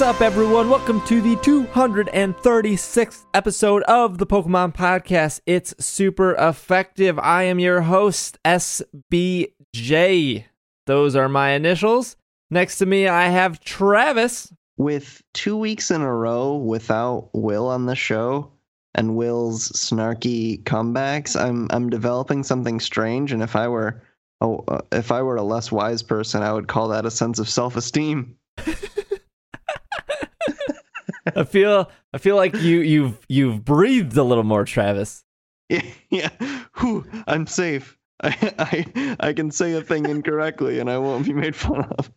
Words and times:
What's 0.00 0.16
up, 0.16 0.22
everyone? 0.22 0.70
Welcome 0.70 1.02
to 1.08 1.20
the 1.20 1.36
236th 1.36 3.26
episode 3.34 3.82
of 3.82 4.16
the 4.16 4.26
Pokemon 4.26 4.74
Podcast. 4.74 5.42
It's 5.44 5.74
super 5.78 6.34
effective. 6.36 7.18
I 7.18 7.42
am 7.42 7.58
your 7.58 7.82
host, 7.82 8.38
SBJ. 8.42 10.44
Those 10.86 11.16
are 11.16 11.28
my 11.28 11.50
initials. 11.50 12.16
Next 12.50 12.78
to 12.78 12.86
me, 12.86 13.08
I 13.08 13.28
have 13.28 13.60
Travis. 13.60 14.50
with 14.78 15.22
two 15.34 15.58
weeks 15.58 15.90
in 15.90 16.00
a 16.00 16.10
row 16.10 16.56
without 16.56 17.28
Will 17.34 17.66
on 17.66 17.84
the 17.84 17.94
show 17.94 18.50
and 18.94 19.16
Will's 19.16 19.68
snarky 19.72 20.62
comebacks, 20.62 21.38
I'm 21.38 21.66
I'm 21.68 21.90
developing 21.90 22.42
something 22.42 22.80
strange. 22.80 23.32
And 23.32 23.42
if 23.42 23.54
I 23.54 23.68
were 23.68 24.02
oh, 24.40 24.64
uh, 24.66 24.80
if 24.92 25.12
I 25.12 25.20
were 25.20 25.36
a 25.36 25.42
less 25.42 25.70
wise 25.70 26.02
person, 26.02 26.42
I 26.42 26.54
would 26.54 26.68
call 26.68 26.88
that 26.88 27.04
a 27.04 27.10
sense 27.10 27.38
of 27.38 27.50
self 27.50 27.76
esteem. 27.76 28.38
I 31.26 31.44
feel 31.44 31.90
I 32.12 32.18
feel 32.18 32.36
like 32.36 32.54
you 32.54 32.80
you've 32.80 33.18
you've 33.28 33.64
breathed 33.64 34.16
a 34.16 34.22
little 34.22 34.44
more, 34.44 34.64
Travis. 34.64 35.24
yeah, 36.10 36.30
Whew, 36.78 37.04
I'm 37.26 37.46
safe. 37.46 37.96
I, 38.22 38.54
I 38.58 39.16
I 39.20 39.32
can 39.32 39.50
say 39.50 39.74
a 39.74 39.82
thing 39.82 40.06
incorrectly 40.06 40.78
and 40.78 40.90
I 40.90 40.98
won't 40.98 41.26
be 41.26 41.32
made 41.32 41.56
fun 41.56 41.84
of. 41.98 42.10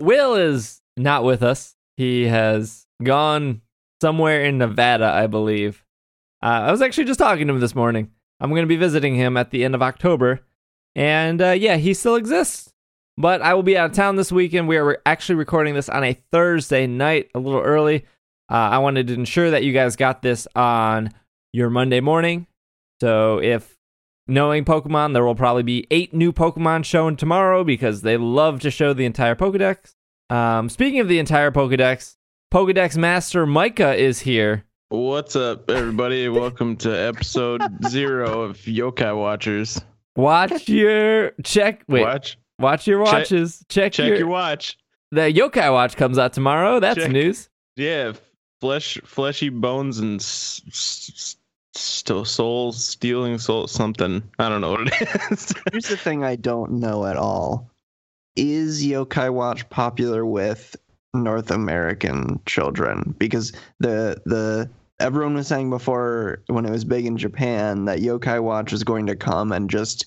Will 0.00 0.34
is 0.34 0.80
not 0.96 1.24
with 1.24 1.42
us. 1.42 1.74
He 1.96 2.26
has 2.26 2.86
gone 3.02 3.62
somewhere 4.00 4.44
in 4.44 4.58
Nevada, 4.58 5.06
I 5.06 5.26
believe. 5.26 5.84
Uh, 6.42 6.66
I 6.66 6.70
was 6.70 6.82
actually 6.82 7.04
just 7.04 7.20
talking 7.20 7.46
to 7.46 7.54
him 7.54 7.60
this 7.60 7.74
morning. 7.74 8.10
I'm 8.40 8.50
going 8.50 8.62
to 8.62 8.66
be 8.66 8.76
visiting 8.76 9.14
him 9.14 9.36
at 9.36 9.50
the 9.50 9.64
end 9.64 9.74
of 9.74 9.82
October. 9.82 10.40
And 10.94 11.40
uh, 11.40 11.50
yeah, 11.50 11.76
he 11.76 11.94
still 11.94 12.16
exists. 12.16 12.72
But 13.16 13.42
I 13.42 13.54
will 13.54 13.62
be 13.62 13.76
out 13.76 13.90
of 13.90 13.96
town 13.96 14.16
this 14.16 14.32
weekend. 14.32 14.68
We 14.68 14.78
are 14.78 15.00
actually 15.04 15.36
recording 15.36 15.74
this 15.74 15.88
on 15.88 16.02
a 16.02 16.18
Thursday 16.32 16.86
night, 16.86 17.30
a 17.34 17.38
little 17.38 17.60
early. 17.60 18.06
Uh, 18.52 18.68
I 18.72 18.78
wanted 18.78 19.06
to 19.06 19.14
ensure 19.14 19.50
that 19.50 19.64
you 19.64 19.72
guys 19.72 19.96
got 19.96 20.20
this 20.20 20.46
on 20.54 21.08
your 21.54 21.70
Monday 21.70 22.00
morning. 22.00 22.46
So 23.00 23.38
if 23.38 23.78
knowing 24.28 24.66
Pokemon, 24.66 25.14
there 25.14 25.24
will 25.24 25.34
probably 25.34 25.62
be 25.62 25.86
eight 25.90 26.12
new 26.12 26.34
Pokemon 26.34 26.84
shown 26.84 27.16
tomorrow 27.16 27.64
because 27.64 28.02
they 28.02 28.18
love 28.18 28.60
to 28.60 28.70
show 28.70 28.92
the 28.92 29.06
entire 29.06 29.34
Pokedex. 29.34 29.94
Um, 30.28 30.68
speaking 30.68 31.00
of 31.00 31.08
the 31.08 31.18
entire 31.18 31.50
Pokedex, 31.50 32.16
Pokedex 32.52 32.94
Master 32.94 33.46
Micah 33.46 33.94
is 33.94 34.20
here. 34.20 34.64
What's 34.90 35.34
up, 35.34 35.70
everybody? 35.70 36.28
Welcome 36.28 36.76
to 36.76 36.90
episode 36.90 37.62
zero 37.88 38.42
of 38.42 38.58
Yokai 38.58 39.16
Watchers. 39.18 39.80
Watch 40.14 40.68
your 40.68 41.32
check. 41.42 41.84
Wait, 41.88 42.02
watch, 42.02 42.36
Watch, 42.58 42.86
your 42.86 42.98
watches. 42.98 43.64
Check, 43.70 43.92
check 43.94 44.08
your, 44.08 44.18
your 44.18 44.26
watch. 44.26 44.76
The 45.10 45.32
Yokai 45.32 45.72
Watch 45.72 45.96
comes 45.96 46.18
out 46.18 46.34
tomorrow. 46.34 46.80
That's 46.80 46.98
Check. 46.98 47.10
news. 47.10 47.48
Yeah, 47.76 48.12
flesh, 48.62 48.96
fleshy 49.04 49.48
bones 49.48 49.98
and 49.98 50.20
s- 50.20 50.62
s- 50.68 51.36
s- 51.74 52.30
soul 52.30 52.70
stealing 52.70 53.36
soul 53.36 53.66
something. 53.66 54.22
I 54.38 54.48
don't 54.48 54.60
know 54.60 54.70
what 54.70 54.86
it 54.86 55.32
is. 55.32 55.52
Here's 55.72 55.88
the 55.88 55.96
thing 55.96 56.22
I 56.22 56.36
don't 56.36 56.74
know 56.74 57.04
at 57.04 57.16
all. 57.16 57.68
Is 58.36 58.84
Yokai 58.84 59.34
Watch 59.34 59.68
popular 59.68 60.24
with 60.24 60.76
North 61.12 61.50
American 61.50 62.38
children? 62.46 63.16
Because 63.18 63.52
the 63.80 64.22
the 64.26 64.70
everyone 65.00 65.34
was 65.34 65.48
saying 65.48 65.68
before 65.68 66.40
when 66.46 66.64
it 66.64 66.70
was 66.70 66.84
big 66.84 67.04
in 67.04 67.16
Japan 67.18 67.86
that 67.86 67.98
Yokai 67.98 68.40
Watch 68.40 68.72
is 68.72 68.84
going 68.84 69.06
to 69.06 69.16
come 69.16 69.50
and 69.50 69.68
just 69.68 70.06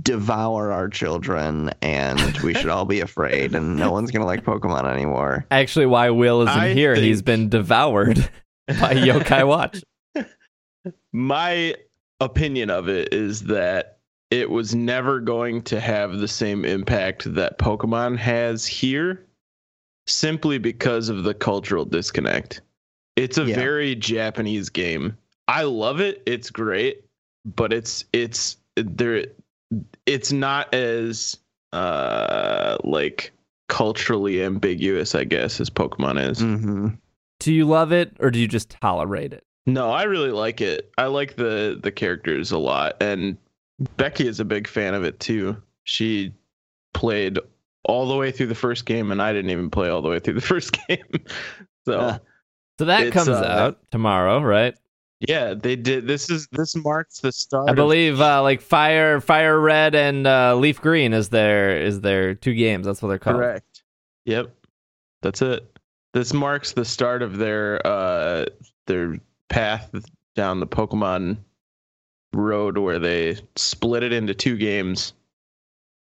devour 0.00 0.72
our 0.72 0.88
children 0.88 1.70
and 1.82 2.36
we 2.38 2.54
should 2.54 2.70
all 2.70 2.84
be 2.86 3.00
afraid 3.00 3.54
and 3.54 3.76
no 3.76 3.92
one's 3.92 4.10
going 4.10 4.22
to 4.22 4.26
like 4.26 4.42
Pokemon 4.44 4.84
anymore. 4.92 5.44
Actually, 5.50 5.86
why 5.86 6.08
Will 6.10 6.42
isn't 6.42 6.58
I 6.58 6.72
here? 6.72 6.94
He's 6.94 7.20
been 7.22 7.48
devoured 7.50 8.16
by 8.66 8.94
Yokai 8.94 9.46
Watch. 9.46 9.82
My 11.12 11.74
opinion 12.20 12.70
of 12.70 12.88
it 12.88 13.12
is 13.12 13.42
that 13.44 13.98
it 14.30 14.48
was 14.50 14.74
never 14.74 15.20
going 15.20 15.60
to 15.62 15.78
have 15.78 16.18
the 16.18 16.28
same 16.28 16.64
impact 16.64 17.32
that 17.34 17.58
Pokemon 17.58 18.16
has 18.16 18.64
here 18.66 19.26
simply 20.06 20.56
because 20.58 21.10
of 21.10 21.22
the 21.24 21.34
cultural 21.34 21.84
disconnect. 21.84 22.62
It's 23.16 23.36
a 23.36 23.44
Yeah. 23.44 23.56
very 23.56 23.94
Japanese 23.94 24.70
game. 24.70 25.16
I 25.48 25.64
love 25.64 26.00
it. 26.00 26.22
It's 26.24 26.48
great, 26.50 27.04
but 27.44 27.72
it's 27.74 28.06
it's 28.14 28.56
there 28.76 29.26
it's 30.06 30.32
not 30.32 30.72
as 30.74 31.36
uh 31.72 32.76
like 32.84 33.32
culturally 33.68 34.42
ambiguous, 34.42 35.14
I 35.14 35.24
guess, 35.24 35.60
as 35.60 35.70
Pokemon 35.70 36.30
is. 36.30 36.40
hmm 36.40 36.88
Do 37.40 37.52
you 37.52 37.66
love 37.66 37.92
it 37.92 38.16
or 38.20 38.30
do 38.30 38.38
you 38.38 38.48
just 38.48 38.70
tolerate 38.70 39.32
it? 39.32 39.44
No, 39.66 39.90
I 39.90 40.02
really 40.04 40.32
like 40.32 40.60
it. 40.60 40.90
I 40.98 41.06
like 41.06 41.36
the 41.36 41.78
the 41.80 41.92
characters 41.92 42.50
a 42.52 42.58
lot, 42.58 42.96
and 43.00 43.36
Becky 43.96 44.26
is 44.26 44.40
a 44.40 44.44
big 44.44 44.66
fan 44.66 44.94
of 44.94 45.04
it 45.04 45.20
too. 45.20 45.56
She 45.84 46.34
played 46.94 47.38
all 47.84 48.08
the 48.08 48.16
way 48.16 48.30
through 48.30 48.46
the 48.48 48.54
first 48.54 48.86
game, 48.86 49.10
and 49.12 49.22
I 49.22 49.32
didn't 49.32 49.50
even 49.50 49.70
play 49.70 49.88
all 49.88 50.02
the 50.02 50.08
way 50.08 50.18
through 50.18 50.34
the 50.34 50.40
first 50.52 50.76
game. 50.86 51.24
so 51.86 52.00
Uh, 52.00 52.18
So 52.78 52.86
that 52.86 53.12
comes 53.12 53.28
uh, 53.28 53.44
out 53.44 53.78
tomorrow, 53.92 54.40
right? 54.40 54.74
Yeah, 55.28 55.54
they 55.54 55.76
did. 55.76 56.06
This 56.06 56.30
is 56.30 56.48
this 56.52 56.74
marks 56.76 57.20
the 57.20 57.32
start. 57.32 57.68
I 57.70 57.72
believe 57.74 58.20
uh, 58.20 58.42
like 58.42 58.60
Fire 58.60 59.20
Fire 59.20 59.58
Red 59.60 59.94
and 59.94 60.26
uh, 60.26 60.54
Leaf 60.56 60.80
Green 60.80 61.12
is 61.12 61.28
their 61.28 61.76
is 61.76 62.00
their 62.00 62.34
two 62.34 62.54
games. 62.54 62.86
That's 62.86 63.02
what 63.02 63.08
they're 63.08 63.18
called. 63.18 63.36
correct. 63.36 63.82
Yep, 64.24 64.54
that's 65.22 65.42
it. 65.42 65.78
This 66.14 66.32
marks 66.32 66.72
the 66.72 66.84
start 66.84 67.22
of 67.22 67.38
their 67.38 67.84
uh 67.86 68.46
their 68.86 69.18
path 69.48 69.90
down 70.34 70.60
the 70.60 70.66
Pokemon 70.66 71.36
road, 72.34 72.78
where 72.78 72.98
they 72.98 73.38
split 73.56 74.02
it 74.02 74.12
into 74.12 74.34
two 74.34 74.56
games, 74.56 75.12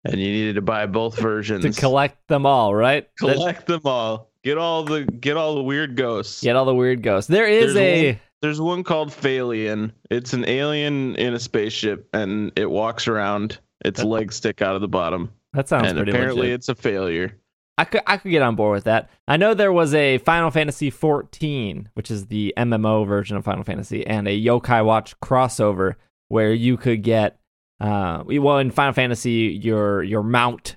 and 0.06 0.16
you 0.20 0.28
needed 0.32 0.56
to 0.56 0.62
buy 0.62 0.86
both 0.86 1.18
versions 1.20 1.64
To 1.64 1.80
collect 1.82 2.28
them 2.28 2.46
all, 2.46 2.74
right? 2.74 3.08
Collect 3.18 3.66
them 3.68 3.82
all. 3.86 4.30
Get 4.44 4.58
all 4.58 4.84
the 4.84 5.04
get 5.06 5.38
all 5.38 5.56
the 5.56 5.64
weird 5.64 5.96
ghosts. 5.96 6.42
Get 6.42 6.56
all 6.56 6.66
the 6.66 6.76
weird 6.76 7.02
ghosts. 7.02 7.30
There 7.30 7.48
is 7.48 7.74
There's 7.74 7.78
a 7.78 8.12
one- 8.12 8.20
There's 8.44 8.60
one 8.60 8.84
called 8.84 9.08
Phalian. 9.10 9.94
It's 10.12 10.34
an 10.34 10.44
alien 10.50 11.16
in 11.16 11.34
a 11.34 11.40
spaceship 11.40 12.10
and 12.12 12.52
it 12.58 12.70
walks 12.70 13.08
around. 13.08 13.58
Its 13.86 14.04
legs 14.04 14.36
stick 14.36 14.62
out 14.62 14.76
of 14.76 14.82
the 14.82 14.88
bottom. 14.90 15.32
that 15.54 15.70
sounds 15.70 15.88
and 15.88 15.96
pretty 15.96 16.12
apparently 16.12 16.42
legit. 16.42 16.56
it's 16.56 16.68
a 16.68 16.76
failure. 16.76 17.40
I 17.78 17.86
could 17.86 18.02
I 18.06 18.18
could 18.18 18.32
get 18.32 18.42
on 18.42 18.58
board 18.58 18.76
with 18.76 18.84
that. 18.84 19.10
I 19.30 19.38
know 19.38 19.54
there 19.54 19.72
was 19.72 19.94
a 19.94 20.18
Final 20.18 20.52
Fantasy 20.52 20.90
14, 20.90 21.88
which 21.94 22.12
is 22.12 22.26
the 22.26 22.54
MMO 22.58 23.08
version 23.08 23.38
of 23.38 23.46
Final 23.46 23.64
Fantasy, 23.64 24.06
and 24.06 24.28
a 24.28 24.38
Yokai 24.38 24.84
Watch 24.84 25.18
crossover 25.22 25.96
where 26.28 26.54
you 26.54 26.76
could 26.76 27.02
get 27.02 27.40
uh 27.80 28.26
well 28.28 28.58
in 28.58 28.72
Final 28.72 28.92
Fantasy 28.92 29.58
your 29.64 30.04
your 30.04 30.22
mount, 30.22 30.76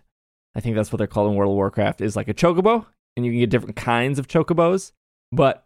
I 0.54 0.60
think 0.60 0.77
that's 0.77 0.93
what 0.93 0.98
they're 0.98 1.09
called 1.09 1.33
in 1.33 1.37
World 1.37 1.50
of 1.50 1.56
Warcraft, 1.56 2.00
is 2.00 2.15
like 2.15 2.28
a 2.28 2.34
chocobo, 2.34 2.87
and 3.16 3.27
you 3.27 3.33
can 3.33 3.41
get 3.41 3.50
different 3.50 3.75
kinds 3.75 4.21
of 4.21 4.28
chocobos. 4.28 4.93
But 5.33 5.66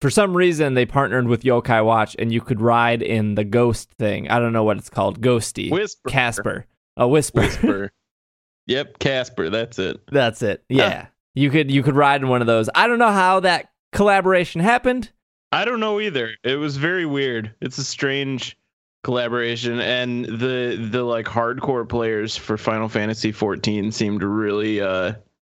for 0.00 0.10
some 0.10 0.36
reason 0.36 0.74
they 0.74 0.86
partnered 0.86 1.28
with 1.28 1.42
Yokai 1.42 1.84
Watch 1.84 2.16
and 2.18 2.32
you 2.32 2.40
could 2.40 2.60
ride 2.60 3.02
in 3.02 3.34
the 3.34 3.44
ghost 3.44 3.90
thing. 3.98 4.28
I 4.28 4.38
don't 4.38 4.52
know 4.52 4.64
what 4.64 4.76
it's 4.76 4.90
called. 4.90 5.20
Ghosty. 5.20 5.70
Whisper. 5.70 6.10
Casper. 6.10 6.66
A 6.96 7.06
whisper. 7.08 7.40
Whisper. 7.40 7.92
yep, 8.66 8.98
Casper, 8.98 9.50
that's 9.50 9.78
it. 9.78 10.00
That's 10.10 10.42
it. 10.42 10.64
Yeah. 10.68 11.06
You 11.34 11.50
could 11.50 11.70
you 11.70 11.82
could 11.82 11.96
ride 11.96 12.22
in 12.22 12.28
one 12.28 12.40
of 12.40 12.46
those. 12.46 12.70
I 12.74 12.86
don't 12.86 12.98
know 12.98 13.12
how 13.12 13.40
that 13.40 13.70
collaboration 13.92 14.60
happened. 14.60 15.10
I 15.52 15.64
don't 15.64 15.80
know 15.80 16.00
either. 16.00 16.30
It 16.44 16.56
was 16.56 16.76
very 16.76 17.06
weird. 17.06 17.54
It's 17.60 17.78
a 17.78 17.84
strange 17.84 18.56
collaboration 19.04 19.78
and 19.78 20.24
the 20.24 20.88
the 20.90 21.04
like 21.04 21.26
hardcore 21.26 21.88
players 21.88 22.36
for 22.36 22.58
Final 22.58 22.88
Fantasy 22.88 23.30
14 23.30 23.92
seemed 23.92 24.20
really 24.20 24.80
uh 24.80 25.12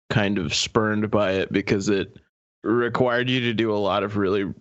kind 0.08 0.38
of 0.38 0.54
spurned 0.54 1.10
by 1.10 1.32
it 1.32 1.52
because 1.52 1.90
it 1.90 2.16
required 2.62 3.28
you 3.28 3.40
to 3.40 3.54
do 3.54 3.72
a 3.72 3.76
lot 3.76 4.02
of 4.02 4.16
really 4.16 4.52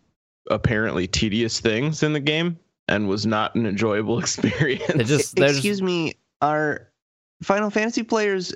apparently 0.50 1.08
tedious 1.08 1.60
things 1.60 2.04
in 2.04 2.14
the 2.14 2.20
game 2.20 2.58
and 2.88 3.08
was 3.08 3.26
not 3.26 3.56
an 3.56 3.66
enjoyable 3.66 4.20
experience. 4.20 5.08
Just 5.08 5.40
Excuse 5.40 5.78
just, 5.78 5.82
me, 5.82 6.16
are 6.42 6.90
Final 7.44 7.70
Fantasy 7.70 8.04
players 8.04 8.54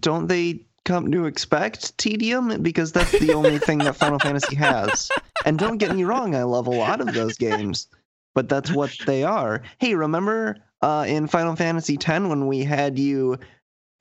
don't 0.00 0.26
they 0.26 0.64
come 0.84 1.10
to 1.12 1.26
expect 1.26 1.96
tedium 1.98 2.62
because 2.62 2.92
that's 2.92 3.12
the 3.18 3.32
only 3.34 3.58
thing 3.66 3.78
that 3.78 3.96
Final 3.96 4.18
Fantasy 4.18 4.56
has. 4.56 5.10
And 5.44 5.58
don't 5.58 5.78
get 5.78 5.94
me 5.94 6.04
wrong, 6.04 6.34
I 6.34 6.44
love 6.44 6.66
a 6.66 6.70
lot 6.70 7.00
of 7.00 7.12
those 7.12 7.36
games, 7.36 7.88
but 8.34 8.48
that's 8.48 8.72
what 8.72 8.96
they 9.06 9.22
are. 9.22 9.62
Hey, 9.78 9.94
remember 9.94 10.56
uh, 10.80 11.04
in 11.06 11.26
Final 11.26 11.56
Fantasy 11.56 11.94
X 11.94 12.06
when 12.06 12.46
we 12.46 12.64
had 12.64 12.98
you 12.98 13.38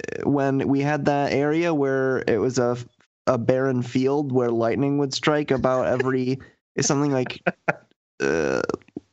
uh, 0.03 0.29
when 0.29 0.67
we 0.67 0.79
had 0.79 1.05
that 1.05 1.33
area 1.33 1.73
where 1.73 2.23
it 2.27 2.37
was 2.37 2.57
a 2.57 2.77
a 3.27 3.37
barren 3.37 3.81
field 3.81 4.31
where 4.31 4.49
lightning 4.49 4.97
would 4.97 5.13
strike 5.13 5.51
about 5.51 5.85
every 5.85 6.39
something 6.79 7.11
like 7.11 7.41
uh, 8.19 8.61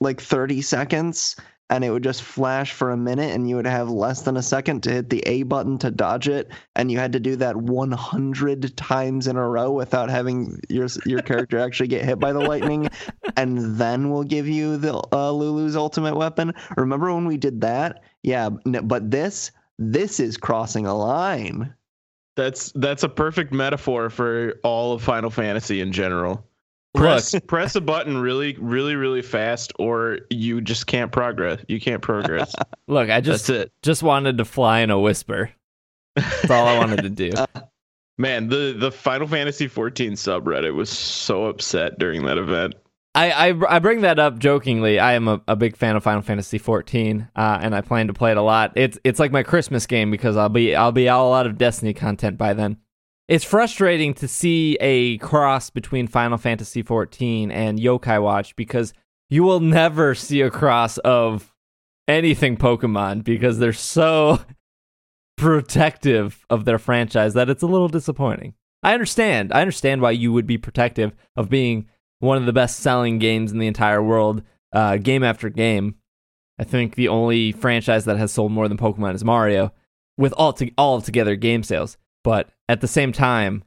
like 0.01 0.21
30 0.21 0.63
seconds 0.63 1.37
and 1.71 1.83
it 1.83 1.91
would 1.91 2.05
just 2.05 2.23
flash 2.23 2.73
for 2.73 2.91
a 2.91 2.97
minute 2.97 3.35
and 3.35 3.49
you 3.49 3.57
would 3.57 3.67
have 3.67 3.89
less 3.89 4.23
than 4.23 4.37
a 4.37 4.43
second 4.43 4.83
to 4.83 4.91
hit 4.91 5.09
the 5.09 5.21
A 5.21 5.45
button 5.45 5.79
to 5.79 5.91
dodge 5.91 6.29
it 6.29 6.51
and 6.77 6.91
you 6.91 6.99
had 6.99 7.13
to 7.13 7.21
do 7.21 7.37
that 7.37 7.57
100 7.57 8.77
times 8.77 9.27
in 9.27 9.37
a 9.37 9.49
row 9.49 9.73
without 9.73 10.11
having 10.11 10.61
your 10.69 10.89
your 11.07 11.23
character 11.23 11.59
actually 11.59 11.89
get 11.89 12.05
hit 12.05 12.19
by 12.19 12.33
the 12.33 12.41
lightning 12.41 12.89
and 13.37 13.77
then 13.77 14.11
we'll 14.11 14.25
give 14.25 14.47
you 14.47 14.77
the 14.77 15.03
uh, 15.13 15.31
Lulu's 15.31 15.77
ultimate 15.77 16.17
weapon. 16.17 16.53
Remember 16.77 17.13
when 17.13 17.27
we 17.27 17.37
did 17.37 17.63
that? 17.63 18.03
Yeah, 18.23 18.51
but 18.51 19.11
this 19.11 19.51
this 19.79 20.21
is 20.21 20.37
crossing 20.37 20.87
a 20.87 20.95
line. 20.95 21.75
That's 22.37 22.73
that's 22.73 23.03
a 23.03 23.09
perfect 23.09 23.53
metaphor 23.53 24.11
for 24.11 24.55
all 24.65 24.93
of 24.93 25.03
Final 25.03 25.31
Fantasy 25.31 25.81
in 25.81 25.93
general. 25.93 26.45
Press 26.95 27.35
press 27.49 27.75
a 27.75 27.81
button 27.81 28.19
really, 28.19 28.57
really, 28.61 28.95
really 28.95 29.23
fast, 29.23 29.73
or 29.79 30.21
you 30.31 30.61
just 30.61 30.87
can't 30.87 31.11
progress. 31.11 31.61
You 31.69 31.81
can't 31.81 32.03
progress. 32.03 32.55
Look, 32.89 33.11
I 33.11 33.21
just 33.21 33.49
That's 33.49 33.65
it. 33.65 33.73
just 33.83 34.03
wanted 34.03 34.39
to 34.39 34.45
fly 34.45 34.81
in 34.81 34.91
a 34.91 34.99
whisper. 34.99 35.51
That's 36.15 36.51
all 36.51 36.69
I 36.69 36.79
wanted 36.79 37.03
to 37.03 37.11
do. 37.11 37.33
Man, 38.19 38.49
the 38.49 38.77
the 38.79 38.93
Final 38.93 39.27
Fantasy 39.27 39.67
14 39.67 40.13
subreddit 40.13 40.73
was 40.73 40.89
so 40.89 41.47
upset 41.47 41.99
during 41.99 42.25
that 42.27 42.39
event. 42.39 42.75
I, 43.15 43.51
I, 43.51 43.77
I 43.77 43.79
bring 43.79 44.01
that 44.01 44.19
up 44.19 44.39
jokingly. 44.39 44.99
I 44.99 45.13
am 45.13 45.29
a, 45.29 45.41
a 45.47 45.55
big 45.55 45.77
fan 45.77 45.95
of 45.95 46.03
Final 46.03 46.23
Fantasy 46.23 46.59
14, 46.59 47.29
uh, 47.37 47.59
and 47.63 47.75
I 47.75 47.81
plan 47.81 48.09
to 48.09 48.13
play 48.13 48.33
it 48.33 48.37
a 48.37 48.43
lot. 48.43 48.73
It's 48.75 48.99
it's 49.05 49.21
like 49.21 49.31
my 49.31 49.45
Christmas 49.45 49.87
game 49.87 50.11
because 50.11 50.37
I'll 50.37 50.49
be 50.49 50.75
I'll 50.75 50.93
be 50.93 51.09
all 51.09 51.33
out 51.33 51.47
of 51.47 51.57
Destiny 51.57 51.95
content 51.95 52.37
by 52.37 52.55
then. 52.55 52.79
It's 53.29 53.45
frustrating 53.45 54.15
to 54.15 54.29
see 54.29 54.77
a 54.81 55.19
cross 55.19 55.71
between 55.71 56.09
Final 56.09 56.37
Fantasy 56.37 56.83
14 56.83 57.51
and 57.51 57.79
Yokai 57.79 58.21
Watch 58.21 58.55
because 58.57 58.93
you 59.31 59.45
will 59.45 59.61
never 59.61 60.15
see 60.15 60.43
a 60.43 60.51
cross 60.51 60.99
of 60.99 61.55
anything 62.07 62.57
Pokemon 62.57 63.25
because 63.25 63.59
they're 63.59 63.73
so 63.73 64.41
protective 65.37 66.45
of 66.51 66.65
their 66.65 66.79
franchise 66.79 67.33
that 67.35 67.49
it's 67.49 67.63
a 67.63 67.67
little 67.69 67.89
disappointing. 67.89 68.55
I 68.83 68.93
understand. 68.93 69.53
I 69.53 69.61
understand 69.63 70.03
why 70.03 70.11
you 70.11 70.33
would 70.33 70.47
be 70.47 70.59
protective 70.59 71.15
of 71.37 71.49
being 71.49 71.89
one 72.25 72.39
of 72.39 72.47
the 72.47 72.53
best 72.53 72.81
selling 72.81 73.19
games 73.19 73.53
in 73.53 73.59
the 73.59 73.67
entire 73.67 74.03
world, 74.03 74.43
uh, 74.73 74.97
game 74.97 75.23
after 75.23 75.49
game. 75.51 75.95
I 76.59 76.65
think 76.65 76.95
the 76.95 77.09
only 77.09 77.53
franchise 77.53 78.05
that 78.07 78.17
has 78.17 78.33
sold 78.33 78.53
more 78.53 78.69
than 78.69 78.77
Pokemon 78.79 79.15
is 79.15 79.25
Mario, 79.25 79.73
with 80.17 80.33
all 80.37 80.53
to- 80.55 80.71
all 80.79 81.01
together 81.01 81.37
game 81.37 81.63
sales. 81.63 81.97
But 82.23 82.49
at 82.69 82.81
the 82.81 82.89
same 82.89 83.13
time, 83.13 83.65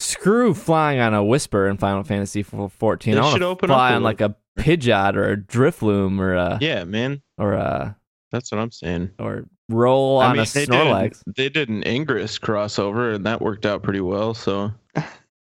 screw 0.00 0.54
flying 0.54 0.98
on 0.98 1.14
a 1.14 1.22
Whisper 1.22 1.68
in 1.68 1.76
Final 1.76 2.02
Fantasy 2.02 2.40
f- 2.40 2.72
14. 2.72 3.14
They 3.14 3.18
I 3.18 3.22
want 3.22 3.32
should 3.34 3.38
to 3.40 3.46
open 3.46 3.70
up 3.70 3.76
fly 3.76 3.92
a 3.92 3.96
on 3.96 4.02
like 4.02 4.20
a 4.20 4.34
Pidgeot 4.58 5.14
or 5.14 5.30
a 5.32 5.36
Drifloon 5.36 6.18
or 6.18 6.34
a 6.34 6.58
Yeah, 6.60 6.84
man, 6.84 7.22
or 7.38 7.52
a 7.52 7.96
that's 8.32 8.50
what 8.50 8.58
I'm 8.60 8.70
saying. 8.72 9.10
or 9.18 9.44
roll 9.68 10.18
I 10.20 10.26
on 10.30 10.32
mean, 10.36 10.42
a 10.42 10.46
they 10.52 10.66
Snorlax. 10.66 11.22
did, 11.24 11.34
they 11.36 11.48
did 11.50 11.68
an 11.68 11.82
Ingress 11.86 12.38
crossover, 12.38 13.14
and 13.14 13.24
that 13.26 13.40
worked 13.42 13.64
out 13.66 13.82
pretty 13.82 14.00
well. 14.00 14.34
So 14.34 14.72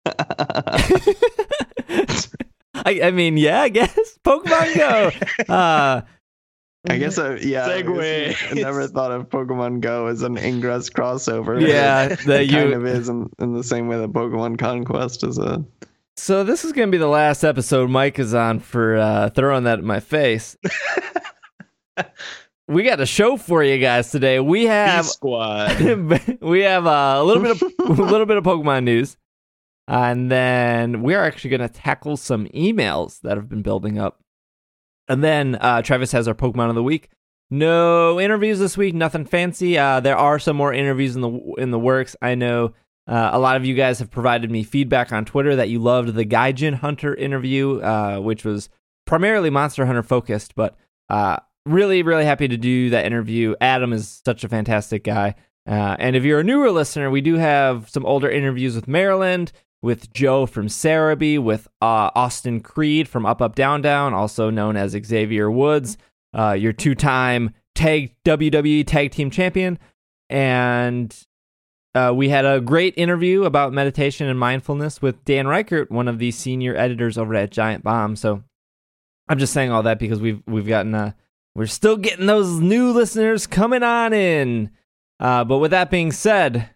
I, 2.84 3.00
I 3.04 3.10
mean, 3.10 3.36
yeah, 3.36 3.62
I 3.62 3.68
guess 3.68 4.18
Pokemon 4.24 4.76
Go. 4.76 5.10
Uh, 5.52 6.02
I 6.88 6.98
guess 6.98 7.18
I, 7.18 7.34
yeah. 7.36 7.66
I, 7.66 7.82
Segue. 7.82 8.50
I 8.50 8.54
never 8.54 8.86
thought 8.88 9.10
of 9.10 9.28
Pokemon 9.28 9.80
Go 9.80 10.06
as 10.06 10.22
an 10.22 10.36
Ingress 10.38 10.88
crossover. 10.90 11.60
Yeah, 11.60 12.08
that 12.26 12.42
it 12.42 12.50
you- 12.50 12.56
kind 12.58 12.72
of 12.74 12.86
is 12.86 13.08
in, 13.08 13.28
in 13.40 13.54
the 13.54 13.64
same 13.64 13.88
way 13.88 13.98
that 13.98 14.12
Pokemon 14.12 14.58
Conquest 14.58 15.24
is 15.24 15.38
a. 15.38 15.64
So 16.18 16.44
this 16.44 16.64
is 16.64 16.72
gonna 16.72 16.90
be 16.90 16.96
the 16.98 17.08
last 17.08 17.42
episode 17.44 17.90
Mike 17.90 18.18
is 18.18 18.32
on 18.34 18.60
for 18.60 18.96
uh, 18.96 19.30
throwing 19.30 19.64
that 19.64 19.80
in 19.80 19.84
my 19.84 20.00
face. 20.00 20.56
we 22.68 22.82
got 22.82 23.00
a 23.00 23.06
show 23.06 23.36
for 23.36 23.62
you 23.62 23.78
guys 23.78 24.10
today. 24.10 24.40
We 24.40 24.60
B 24.60 24.64
have 24.66 25.06
Squad. 25.06 25.78
we 26.40 26.60
have 26.60 26.86
uh, 26.86 27.16
a 27.18 27.24
little 27.24 27.42
bit 27.42 27.50
of 27.62 27.98
a 27.98 28.02
little 28.02 28.26
bit 28.26 28.36
of 28.36 28.44
Pokemon 28.44 28.84
news, 28.84 29.16
and 29.88 30.30
then 30.30 31.02
we 31.02 31.14
are 31.14 31.24
actually 31.24 31.50
gonna 31.50 31.68
tackle 31.68 32.16
some 32.16 32.46
emails 32.48 33.20
that 33.20 33.36
have 33.36 33.48
been 33.48 33.62
building 33.62 33.98
up, 33.98 34.20
and 35.08 35.22
then 35.22 35.56
uh, 35.56 35.82
Travis 35.82 36.12
has 36.12 36.28
our 36.28 36.34
Pokemon 36.34 36.68
of 36.68 36.74
the 36.74 36.82
week. 36.82 37.10
No 37.48 38.20
interviews 38.20 38.58
this 38.58 38.76
week, 38.76 38.94
nothing 38.94 39.24
fancy. 39.24 39.78
Uh, 39.78 40.00
there 40.00 40.16
are 40.16 40.38
some 40.38 40.56
more 40.56 40.72
interviews 40.72 41.14
in 41.14 41.22
the 41.22 41.54
in 41.58 41.70
the 41.70 41.78
works. 41.78 42.16
I 42.20 42.34
know 42.34 42.72
uh, 43.06 43.30
a 43.32 43.38
lot 43.38 43.56
of 43.56 43.64
you 43.64 43.74
guys 43.74 44.00
have 44.00 44.10
provided 44.10 44.50
me 44.50 44.64
feedback 44.64 45.12
on 45.12 45.24
Twitter 45.24 45.54
that 45.56 45.68
you 45.68 45.78
loved 45.78 46.14
the 46.14 46.24
Gaijin 46.24 46.74
Hunter 46.74 47.14
interview, 47.14 47.80
uh, 47.80 48.18
which 48.18 48.44
was 48.44 48.68
primarily 49.06 49.50
Monster 49.50 49.86
Hunter 49.86 50.02
focused, 50.02 50.56
but 50.56 50.76
uh, 51.08 51.36
really, 51.64 52.02
really 52.02 52.24
happy 52.24 52.48
to 52.48 52.56
do 52.56 52.90
that 52.90 53.06
interview. 53.06 53.54
Adam 53.60 53.92
is 53.92 54.22
such 54.24 54.42
a 54.42 54.48
fantastic 54.48 55.04
guy. 55.04 55.36
Uh, 55.68 55.96
and 55.98 56.16
if 56.16 56.24
you're 56.24 56.40
a 56.40 56.44
newer 56.44 56.70
listener, 56.70 57.10
we 57.10 57.20
do 57.20 57.34
have 57.36 57.88
some 57.88 58.06
older 58.06 58.28
interviews 58.28 58.74
with 58.74 58.88
Marriland, 58.88 59.52
with 59.86 60.12
Joe 60.12 60.46
from 60.46 60.66
Serebii, 60.66 61.38
with 61.38 61.68
uh, 61.80 62.10
Austin 62.16 62.60
Creed 62.60 63.08
from 63.08 63.24
Up 63.24 63.40
Up 63.40 63.54
Down 63.54 63.80
Down, 63.80 64.14
also 64.14 64.50
known 64.50 64.76
as 64.76 64.96
Xavier 65.06 65.48
Woods, 65.48 65.96
uh, 66.36 66.56
your 66.58 66.72
two-time 66.72 67.54
tag 67.76 68.12
WWE 68.24 68.84
Tag 68.84 69.12
Team 69.12 69.30
Champion, 69.30 69.78
and 70.28 71.16
uh, 71.94 72.12
we 72.12 72.28
had 72.28 72.44
a 72.44 72.60
great 72.60 72.94
interview 72.96 73.44
about 73.44 73.72
meditation 73.72 74.26
and 74.26 74.40
mindfulness 74.40 75.00
with 75.00 75.24
Dan 75.24 75.46
Ryckert, 75.46 75.88
one 75.88 76.08
of 76.08 76.18
the 76.18 76.32
senior 76.32 76.76
editors 76.76 77.16
over 77.16 77.36
at 77.36 77.52
Giant 77.52 77.84
Bomb. 77.84 78.16
So 78.16 78.42
I'm 79.28 79.38
just 79.38 79.52
saying 79.52 79.70
all 79.70 79.84
that 79.84 80.00
because 80.00 80.18
we've 80.18 80.42
we've 80.48 80.66
gotten 80.66 80.96
uh, 80.96 81.12
we're 81.54 81.66
still 81.66 81.96
getting 81.96 82.26
those 82.26 82.58
new 82.58 82.90
listeners 82.90 83.46
coming 83.46 83.84
on 83.84 84.12
in. 84.12 84.70
Uh, 85.20 85.44
but 85.44 85.58
with 85.58 85.70
that 85.70 85.92
being 85.92 86.10
said, 86.10 86.70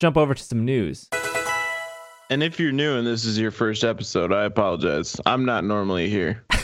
jump 0.00 0.16
over 0.16 0.32
to 0.32 0.42
some 0.42 0.64
news. 0.64 1.08
And 2.32 2.42
if 2.42 2.58
you're 2.58 2.72
new 2.72 2.96
and 2.96 3.06
this 3.06 3.26
is 3.26 3.38
your 3.38 3.50
first 3.50 3.84
episode, 3.84 4.32
I 4.32 4.44
apologize. 4.44 5.20
I'm 5.26 5.44
not 5.44 5.64
normally 5.64 6.08
here. 6.08 6.42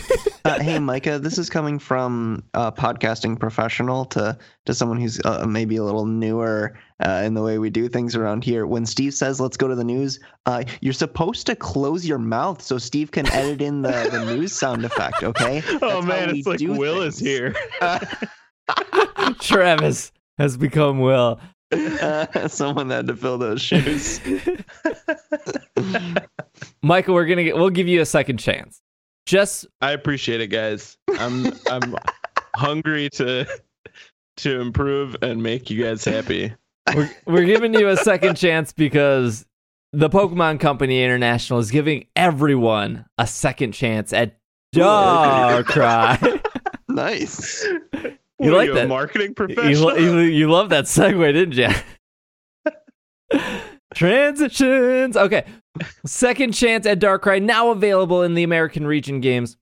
Uh, 0.45 0.59
hey, 0.61 0.79
Micah, 0.79 1.19
this 1.19 1.37
is 1.37 1.51
coming 1.51 1.79
from 1.79 2.43
a 2.55 2.73
podcasting 2.73 3.39
professional 3.39 4.07
to 4.07 4.39
to 4.65 4.73
someone 4.73 4.99
who's 4.99 5.21
uh, 5.27 5.45
maybe 5.47 5.77
a 5.77 5.85
little 5.85 6.07
newer 6.07 6.79
uh, 7.05 7.21
in 7.23 7.35
the 7.35 7.43
way 7.43 7.59
we 7.59 7.69
do 7.69 7.87
things 7.87 8.17
around 8.17 8.43
here. 8.45 8.67
When 8.67 8.87
Steve 8.87 9.13
says, 9.13 9.41
"Let's 9.41 9.59
go 9.59 9.69
to 9.69 9.75
the 9.75 9.85
news," 9.85 10.21
uh, 10.47 10.65
you're 10.81 10.95
supposed 10.95 11.45
to 11.49 11.57
close 11.57 12.07
your 12.07 12.17
mouth 12.17 12.63
so 12.63 12.79
Steve 12.79 13.11
can 13.11 13.31
edit 13.31 13.61
in 13.61 13.83
the, 13.83 14.09
the 14.11 14.25
news 14.37 14.53
sound 14.55 14.87
effect. 14.87 15.23
Okay? 15.23 15.63
oh 15.69 15.79
That's 15.81 15.93
how 15.93 16.01
man, 16.01 16.31
it's 16.31 16.47
like 16.47 16.61
do 16.61 16.73
Will 16.73 17.03
is 17.03 17.19
things. 17.19 17.29
here. 17.29 17.55
Travis 19.41 20.13
has 20.39 20.57
become 20.57 21.01
Will. 21.01 21.39
Uh, 21.71 22.49
someone 22.49 22.91
had 22.91 23.07
to 23.07 23.17
fill 23.17 23.39
those 23.39 23.61
shoes. 23.61 24.21
Michael, 26.83 27.15
we're 27.15 27.27
gonna 27.27 27.45
get, 27.45 27.57
we'll 27.57 27.71
give 27.71 27.89
you 27.89 28.01
a 28.01 28.07
second 28.07 28.39
chance. 28.39 28.81
Just 29.27 29.67
I 29.81 29.93
appreciate 29.93 30.41
it, 30.41 30.49
guys. 30.49 30.97
I'm 31.19 31.53
I'm 31.71 31.95
hungry 32.57 33.11
to 33.11 33.47
to 34.39 34.61
improve 34.61 35.17
and 35.23 35.43
make 35.43 35.69
you 35.69 35.83
guys 35.83 36.05
happy. 36.05 36.55
we're, 36.95 37.11
we're 37.27 37.45
giving 37.45 37.75
you 37.75 37.89
a 37.89 37.97
second 37.97 38.37
chance 38.37 38.73
because 38.73 39.45
the 39.93 40.09
Pokemon 40.09 40.61
Company 40.61 41.03
International 41.03 41.59
is 41.59 41.71
giving 41.71 42.07
everyone 42.17 43.05
a 43.19 43.27
second 43.27 43.73
chance 43.73 44.13
at 44.13 44.39
Darkrai. 44.75 46.43
nice. 46.89 47.67
You 48.39 48.55
like 48.55 48.73
that? 48.73 48.89
marketing 48.89 49.31
you, 49.31 49.35
professional? 49.35 49.99
you, 49.99 50.19
you 50.21 50.51
love 50.51 50.69
that 50.71 50.85
segue, 50.85 51.33
didn't 51.33 51.57
you? 51.57 53.41
Transitions. 53.95 55.17
Okay. 55.17 55.45
Second 56.05 56.53
chance 56.53 56.87
at 56.87 57.01
Darkrai 57.01 57.43
now 57.43 57.71
available 57.71 58.23
in 58.23 58.35
the 58.35 58.43
American 58.43 58.87
region 58.87 59.21
games. 59.21 59.57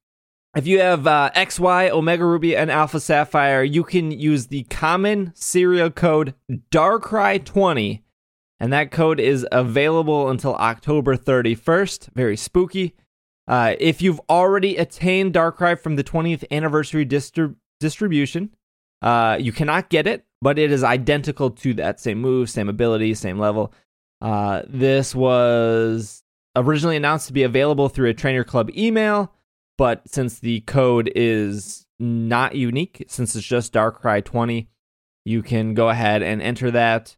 If 0.56 0.66
you 0.66 0.80
have 0.80 1.06
uh, 1.06 1.30
XY, 1.36 1.90
Omega 1.90 2.24
Ruby, 2.24 2.56
and 2.56 2.70
Alpha 2.70 2.98
Sapphire, 2.98 3.62
you 3.62 3.84
can 3.84 4.10
use 4.10 4.46
the 4.46 4.64
common 4.64 5.32
serial 5.34 5.90
code 5.90 6.34
Darkrai20. 6.70 8.00
And 8.58 8.72
that 8.72 8.90
code 8.90 9.20
is 9.20 9.46
available 9.52 10.30
until 10.30 10.54
October 10.54 11.14
31st. 11.14 12.14
Very 12.14 12.38
spooky. 12.38 12.94
Uh, 13.46 13.74
if 13.78 14.00
you've 14.00 14.20
already 14.30 14.76
attained 14.78 15.34
Darkrai 15.34 15.78
from 15.78 15.96
the 15.96 16.04
20th 16.04 16.44
anniversary 16.50 17.04
distri- 17.04 17.54
distribution, 17.78 18.55
uh, 19.02 19.36
you 19.40 19.52
cannot 19.52 19.88
get 19.88 20.06
it, 20.06 20.24
but 20.42 20.58
it 20.58 20.72
is 20.72 20.82
identical 20.82 21.50
to 21.50 21.74
that 21.74 22.00
same 22.00 22.18
move, 22.18 22.50
same 22.50 22.68
ability, 22.68 23.14
same 23.14 23.38
level. 23.38 23.72
Uh, 24.20 24.62
this 24.68 25.14
was 25.14 26.22
originally 26.54 26.96
announced 26.96 27.26
to 27.26 27.32
be 27.32 27.42
available 27.42 27.88
through 27.88 28.08
a 28.08 28.14
Trainer 28.14 28.44
Club 28.44 28.70
email, 28.76 29.32
but 29.76 30.08
since 30.08 30.38
the 30.38 30.60
code 30.60 31.12
is 31.14 31.86
not 31.98 32.54
unique, 32.54 33.04
since 33.08 33.36
it's 33.36 33.46
just 33.46 33.72
Darkrai 33.72 34.24
20, 34.24 34.68
you 35.24 35.42
can 35.42 35.74
go 35.74 35.88
ahead 35.88 36.22
and 36.22 36.40
enter 36.40 36.70
that, 36.70 37.16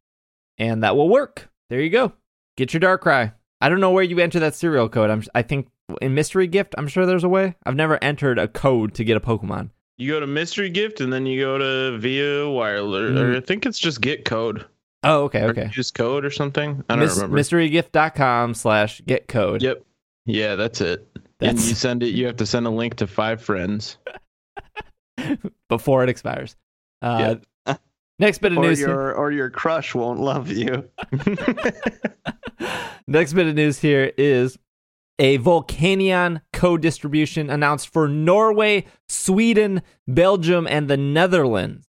and 0.59 0.83
that 0.83 0.97
will 0.97 1.09
work. 1.09 1.51
There 1.71 1.81
you 1.81 1.91
go. 1.91 2.13
Get 2.57 2.73
your 2.73 2.81
Darkrai. 2.81 3.35
I 3.61 3.69
don't 3.69 3.81
know 3.81 3.91
where 3.91 4.05
you 4.05 4.19
enter 4.19 4.41
that 4.41 4.55
serial 4.55 4.89
code. 4.89 5.11
I'm, 5.11 5.23
I 5.35 5.43
think 5.43 5.69
in 6.01 6.15
Mystery 6.15 6.47
Gift, 6.47 6.75
I'm 6.79 6.89
sure 6.89 7.07
there's 7.07 7.25
a 7.25 7.29
way. 7.29 7.57
I've 7.65 7.77
never 7.77 8.03
entered 8.03 8.39
a 8.39 8.49
code 8.49 8.95
to 8.95 9.05
get 9.05 9.17
a 9.17 9.21
Pokemon. 9.21 9.71
You 9.99 10.13
go 10.13 10.21
to 10.21 10.27
mystery 10.27 10.71
gift 10.71 11.01
and 11.01 11.13
then 11.13 11.27
you 11.27 11.41
go 11.41 11.59
to 11.59 11.99
via 11.99 12.49
wireless, 12.49 13.19
or 13.19 13.37
I 13.37 13.41
think 13.41 13.67
it's 13.67 13.79
just 13.79 14.01
get 14.01 14.25
code. 14.25 14.65
Oh, 15.05 15.25
okay, 15.25 15.41
Or 15.43 15.51
okay. 15.51 15.71
Use 15.75 15.91
code 15.91 16.25
or 16.25 16.31
something. 16.31 16.83
I 16.89 16.95
don't 16.97 17.05
Mis- 17.05 17.17
remember. 17.17 17.37
mysterygift.com 17.39 18.55
slash 18.55 19.01
get 19.07 19.29
code. 19.29 19.63
Yep. 19.63 19.85
Yeah, 20.27 20.55
that's 20.57 20.81
it. 20.81 21.07
and 21.41 21.59
you 21.59 21.75
send 21.75 22.03
it. 22.03 22.09
You 22.15 22.27
have 22.27 22.37
to 22.37 22.47
send 22.47 22.67
a 22.67 22.71
link 22.71 22.95
to 22.97 23.07
five 23.07 23.41
friends. 23.43 23.97
before 25.69 26.03
it 26.05 26.09
expires. 26.09 26.55
Uh, 27.03 27.37
Next 28.21 28.39
bit 28.39 28.53
of 28.53 28.59
Or 28.59 28.63
news. 28.63 28.79
here- 28.79 28.89
your 28.89 29.15
or 29.15 29.31
your 29.33 29.51
crush 29.51 29.95
won't 29.95 30.21
love 30.21 30.49
you. 30.51 30.89
Next 33.07 33.33
bit 33.33 33.47
of 33.47 33.55
news 33.55 33.79
here 33.79 34.13
is 34.19 34.59
a 35.19 35.39
Volcanion 35.39 36.41
code 36.59 36.83
distribution 36.83 37.51
announced 37.51 37.93
for 37.93 38.09
Norway, 38.09 38.85
Sweden, 39.09 39.81
Belgium, 40.09 40.67
and 40.67 40.91
the 40.91 40.97
Netherlands. 40.97 41.87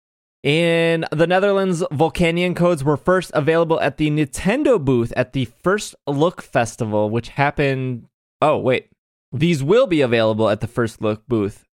In 0.42 1.04
the 1.12 1.26
Netherlands, 1.26 1.84
Volcanion 1.92 2.56
codes 2.56 2.82
were 2.82 2.96
first 2.96 3.30
available 3.34 3.78
at 3.80 3.98
the 3.98 4.08
Nintendo 4.08 4.82
booth 4.82 5.12
at 5.16 5.34
the 5.34 5.44
First 5.44 5.94
Look 6.06 6.40
Festival, 6.40 7.10
which 7.10 7.28
happened. 7.28 8.06
Oh, 8.40 8.56
wait. 8.58 8.88
These 9.32 9.62
will 9.62 9.86
be 9.86 10.00
available 10.00 10.48
at 10.48 10.62
the 10.62 10.66
First 10.66 11.02
Look 11.02 11.26
booth. 11.28 11.66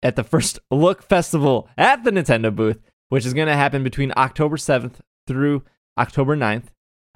At 0.00 0.14
the 0.14 0.24
First 0.24 0.60
Look 0.70 1.02
Festival 1.02 1.68
at 1.76 2.04
the 2.04 2.12
Nintendo 2.12 2.54
booth, 2.54 2.80
which 3.08 3.26
is 3.26 3.34
going 3.34 3.48
to 3.48 3.56
happen 3.56 3.82
between 3.82 4.12
October 4.16 4.56
7th 4.56 5.00
through 5.26 5.64
October 5.98 6.36
9th. 6.36 6.66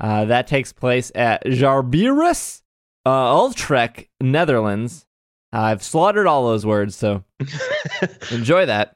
Uh, 0.01 0.25
that 0.25 0.49
takes 0.49 0.73
place 0.73 1.13
at 1.15 1.45
Jarberus, 1.45 2.63
uh, 3.07 3.47
Utrecht, 3.49 4.09
Netherlands. 4.21 5.07
I've 5.53 5.83
slaughtered 5.83 6.27
all 6.27 6.47
those 6.49 6.67
words, 6.67 6.97
so 6.97 7.25
enjoy 8.31 8.67
that. 8.67 8.95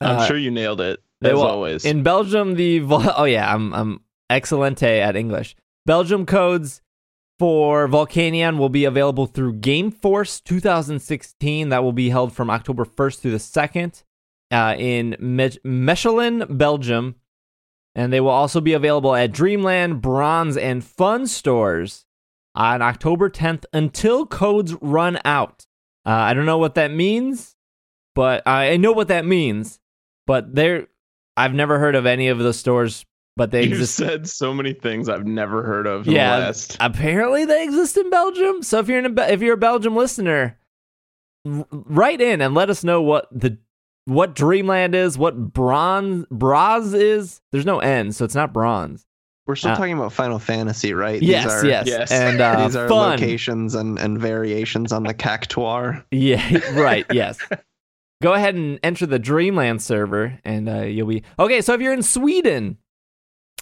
I'm 0.00 0.18
Uh, 0.18 0.26
sure 0.26 0.36
you 0.38 0.50
nailed 0.50 0.80
it 0.80 1.00
as 1.22 1.34
will. 1.34 1.42
always. 1.42 1.84
In 1.84 2.02
Belgium, 2.02 2.54
the 2.54 2.78
Vol- 2.78 3.12
oh 3.16 3.24
yeah, 3.24 3.52
I'm 3.52 3.72
I'm 3.74 4.00
excellente 4.30 4.82
at 5.00 5.16
English. 5.16 5.54
Belgium 5.84 6.24
codes 6.26 6.80
for 7.38 7.88
Volcanion 7.88 8.56
will 8.56 8.68
be 8.68 8.84
available 8.84 9.26
through 9.26 9.54
Game 9.54 9.90
Force 9.90 10.40
2016. 10.40 11.68
That 11.70 11.82
will 11.82 11.92
be 11.92 12.10
held 12.10 12.32
from 12.32 12.50
October 12.50 12.84
1st 12.84 13.18
through 13.20 13.30
the 13.32 13.36
2nd 13.38 14.04
uh, 14.52 14.76
in 14.78 15.16
Me- 15.18 15.58
Mechelen, 15.66 16.56
Belgium, 16.56 17.16
and 17.96 18.12
they 18.12 18.20
will 18.20 18.30
also 18.30 18.60
be 18.60 18.72
available 18.74 19.14
at 19.14 19.32
Dreamland, 19.32 20.00
Bronze, 20.00 20.56
and 20.56 20.84
Fun 20.84 21.26
stores 21.26 22.06
on 22.54 22.82
October 22.82 23.30
10th 23.30 23.64
until 23.72 24.26
codes 24.26 24.74
run 24.80 25.18
out. 25.24 25.66
Uh, 26.04 26.10
I 26.10 26.34
don't 26.34 26.46
know 26.46 26.58
what 26.58 26.74
that 26.74 26.92
means, 26.92 27.54
but 28.14 28.42
I 28.46 28.76
know 28.76 28.92
what 28.92 29.08
that 29.08 29.24
means. 29.24 29.78
But 30.26 30.54
there, 30.54 30.88
I've 31.36 31.54
never 31.54 31.78
heard 31.78 31.94
of 31.94 32.06
any 32.06 32.28
of 32.28 32.38
the 32.38 32.52
stores, 32.52 33.04
but 33.36 33.50
they 33.50 33.62
You've 33.62 33.72
exist. 33.72 33.96
said 33.96 34.28
so 34.28 34.52
many 34.52 34.72
things 34.72 35.08
I've 35.08 35.26
never 35.26 35.62
heard 35.62 35.86
of. 35.86 36.06
In 36.06 36.14
Yeah. 36.14 36.52
Apparently, 36.80 37.44
they 37.44 37.64
exist 37.64 37.96
in 37.96 38.10
Belgium. 38.10 38.62
So 38.62 38.78
if 38.78 38.88
you're 38.88 38.98
in 38.98 39.18
a, 39.18 39.22
if 39.28 39.40
you're 39.40 39.54
a 39.54 39.58
Belgium 39.58 39.96
listener, 39.96 40.58
write 41.44 42.20
in 42.20 42.40
and 42.40 42.54
let 42.54 42.70
us 42.70 42.84
know 42.84 43.02
what 43.02 43.26
the 43.32 43.58
what 44.04 44.34
Dreamland 44.34 44.94
is, 44.94 45.16
what 45.16 45.52
bronze 45.52 46.26
bronze 46.30 46.92
is. 46.94 47.40
There's 47.52 47.66
no 47.66 47.78
N, 47.78 48.12
so 48.12 48.24
it's 48.24 48.34
not 48.34 48.52
bronze. 48.52 49.06
We're 49.46 49.56
still 49.56 49.72
Uh, 49.72 49.76
talking 49.76 49.94
about 49.94 50.12
Final 50.12 50.38
Fantasy, 50.38 50.94
right? 50.94 51.20
yes, 51.20 51.44
these 51.44 51.52
are, 51.52 51.66
yes, 51.66 51.86
yes. 51.88 52.10
and 52.12 52.40
uh, 52.40 52.64
These 52.64 52.76
are 52.76 52.88
fun. 52.88 53.10
locations 53.20 53.74
and, 53.74 53.98
and 53.98 54.20
variations 54.20 54.92
on 54.92 55.02
the 55.02 55.14
cactuar. 55.14 56.04
Yeah, 56.10 56.58
right. 56.80 57.04
Yes. 57.12 57.38
Go 58.22 58.34
ahead 58.34 58.54
and 58.54 58.78
enter 58.84 59.04
the 59.04 59.18
Dreamland 59.18 59.82
server, 59.82 60.38
and 60.44 60.68
uh, 60.68 60.82
you'll 60.82 61.08
be 61.08 61.24
okay. 61.40 61.60
So 61.60 61.74
if 61.74 61.80
you're 61.80 61.92
in 61.92 62.04
Sweden, 62.04 62.78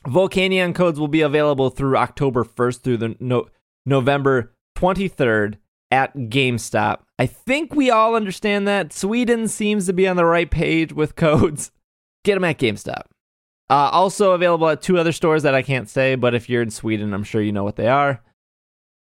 Volcanion 0.06 0.74
codes 0.74 1.00
will 1.00 1.08
be 1.08 1.22
available 1.22 1.70
through 1.70 1.96
October 1.96 2.44
1st 2.44 2.80
through 2.82 2.96
the 2.98 3.16
no- 3.20 3.48
November 3.86 4.52
23rd 4.76 5.54
at 5.90 6.14
GameStop. 6.14 7.00
I 7.18 7.26
think 7.26 7.74
we 7.74 7.90
all 7.90 8.14
understand 8.14 8.68
that 8.68 8.92
Sweden 8.92 9.48
seems 9.48 9.86
to 9.86 9.92
be 9.94 10.06
on 10.06 10.16
the 10.16 10.24
right 10.26 10.50
page 10.50 10.92
with 10.92 11.16
codes. 11.16 11.70
Get 12.24 12.34
them 12.34 12.44
at 12.44 12.58
GameStop. 12.58 13.04
Uh, 13.70 13.88
also 13.92 14.32
available 14.32 14.68
at 14.68 14.82
two 14.82 14.98
other 14.98 15.12
stores 15.12 15.44
that 15.44 15.54
I 15.54 15.62
can't 15.62 15.88
say, 15.88 16.16
but 16.16 16.34
if 16.34 16.50
you're 16.50 16.60
in 16.60 16.72
Sweden, 16.72 17.14
I'm 17.14 17.22
sure 17.22 17.40
you 17.40 17.52
know 17.52 17.62
what 17.62 17.76
they 17.76 17.86
are. 17.86 18.20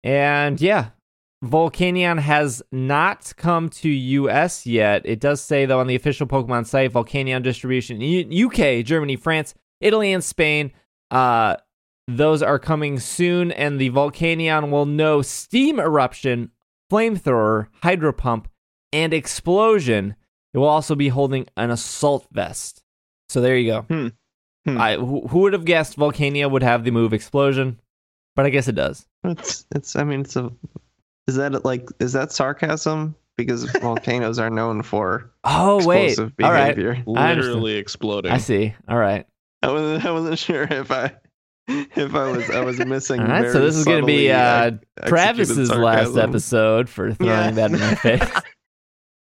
And 0.05 0.59
yeah, 0.61 0.91
Volcanion 1.43 2.17
has 2.19 2.63
not 2.71 3.33
come 3.35 3.67
to 3.69 3.89
US 3.89 4.65
yet. 4.65 5.01
It 5.03 5.19
does 5.19 5.41
say 5.41 5.65
though 5.65 5.81
on 5.81 5.87
the 5.87 5.95
official 5.95 6.27
Pokemon 6.27 6.65
site, 6.65 6.93
Volcanion 6.93 7.43
distribution 7.43 7.99
U- 7.99 8.47
UK, 8.47 8.85
Germany, 8.85 9.17
France, 9.17 9.53
Italy, 9.81 10.13
and 10.13 10.23
Spain. 10.23 10.71
Uh, 11.11 11.57
those 12.07 12.41
are 12.41 12.59
coming 12.59 12.99
soon, 12.99 13.51
and 13.51 13.79
the 13.79 13.89
Volcanion 13.89 14.69
will 14.69 14.85
know 14.85 15.21
steam 15.21 15.79
eruption, 15.79 16.51
flamethrower, 16.91 17.67
hydro 17.81 18.13
pump, 18.13 18.47
and 18.93 19.13
explosion. 19.13 20.15
It 20.53 20.57
will 20.57 20.67
also 20.67 20.95
be 20.95 21.09
holding 21.09 21.47
an 21.57 21.69
assault 21.69 22.27
vest. 22.31 22.81
So 23.27 23.41
there 23.41 23.57
you 23.57 23.71
go. 23.71 23.81
Hmm. 23.81 24.07
Hmm. 24.65 24.77
I 24.79 24.95
who, 24.95 25.27
who 25.27 25.39
would 25.39 25.53
have 25.53 25.65
guessed 25.65 25.97
Volcania 25.97 26.49
would 26.49 26.63
have 26.63 26.83
the 26.83 26.91
move 26.91 27.13
explosion? 27.13 27.79
But 28.35 28.45
I 28.45 28.49
guess 28.49 28.67
it 28.67 28.75
does. 28.75 29.05
It's 29.23 29.65
it's. 29.75 29.95
I 29.95 30.03
mean, 30.03 30.21
it's 30.21 30.35
a. 30.35 30.51
Is 31.27 31.35
that 31.35 31.63
like? 31.65 31.87
Is 31.99 32.13
that 32.13 32.31
sarcasm? 32.31 33.15
Because 33.37 33.63
volcanoes 33.81 34.39
are 34.39 34.49
known 34.49 34.83
for 34.83 35.31
Oh 35.43 35.85
wait, 35.85 36.09
explosive 36.11 36.33
all 36.43 36.51
right. 36.51 36.75
behavior. 36.75 37.03
I. 37.15 37.33
Literally 37.33 37.75
exploding. 37.75 38.31
I 38.31 38.37
see. 38.37 38.73
All 38.87 38.97
right. 38.97 39.25
I 39.61 39.71
wasn't. 39.71 40.05
I 40.05 40.11
wasn't 40.11 40.39
sure 40.39 40.63
if 40.63 40.91
I. 40.91 41.11
If 41.67 42.13
I 42.15 42.29
was. 42.31 42.49
I 42.49 42.61
was 42.61 42.79
missing. 42.79 43.21
All 43.21 43.27
right. 43.27 43.51
So 43.51 43.59
this 43.61 43.75
is 43.75 43.85
going 43.85 44.01
to 44.01 44.05
be 44.07 44.31
uh, 44.31 44.35
ex- 44.37 44.75
executed 44.97 45.07
Travis's 45.09 45.69
last 45.71 46.17
episode 46.17 46.89
for 46.89 47.13
throwing 47.13 47.31
Yeah. 47.31 47.51
that 47.51 47.71
in 47.71 47.79
my 47.79 47.95
face. 47.95 48.31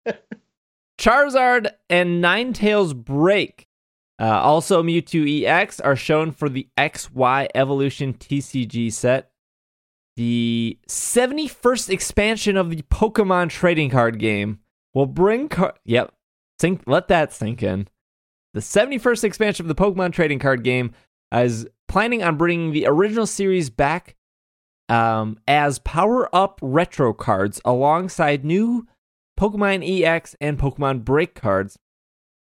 Charizard 0.98 1.70
and 1.90 2.22
Ninetales 2.22 2.94
break. 2.94 3.66
Uh, 4.22 4.40
also, 4.40 4.84
Mewtwo 4.84 5.44
EX 5.44 5.80
are 5.80 5.96
shown 5.96 6.30
for 6.30 6.48
the 6.48 6.68
XY 6.78 7.48
Evolution 7.56 8.14
TCG 8.14 8.92
set. 8.92 9.32
The 10.14 10.78
71st 10.88 11.90
expansion 11.90 12.56
of 12.56 12.70
the 12.70 12.82
Pokemon 12.82 13.48
trading 13.48 13.90
card 13.90 14.20
game 14.20 14.60
will 14.94 15.06
bring 15.06 15.50
Yep. 15.84 16.14
Sink 16.60 16.82
let 16.86 17.08
that 17.08 17.32
sink 17.32 17.64
in. 17.64 17.88
The 18.54 18.60
71st 18.60 19.24
expansion 19.24 19.64
of 19.64 19.68
the 19.68 19.82
Pokemon 19.82 20.12
trading 20.12 20.38
card 20.38 20.62
game 20.62 20.92
is 21.34 21.66
planning 21.88 22.22
on 22.22 22.36
bringing 22.36 22.70
the 22.70 22.86
original 22.86 23.26
series 23.26 23.70
back 23.70 24.14
um, 24.88 25.38
as 25.48 25.80
power 25.80 26.32
up 26.32 26.60
retro 26.62 27.12
cards 27.12 27.60
alongside 27.64 28.44
new 28.44 28.86
Pokemon 29.36 29.82
EX 29.82 30.36
and 30.40 30.58
Pokemon 30.58 31.04
Break 31.04 31.34
cards. 31.34 31.76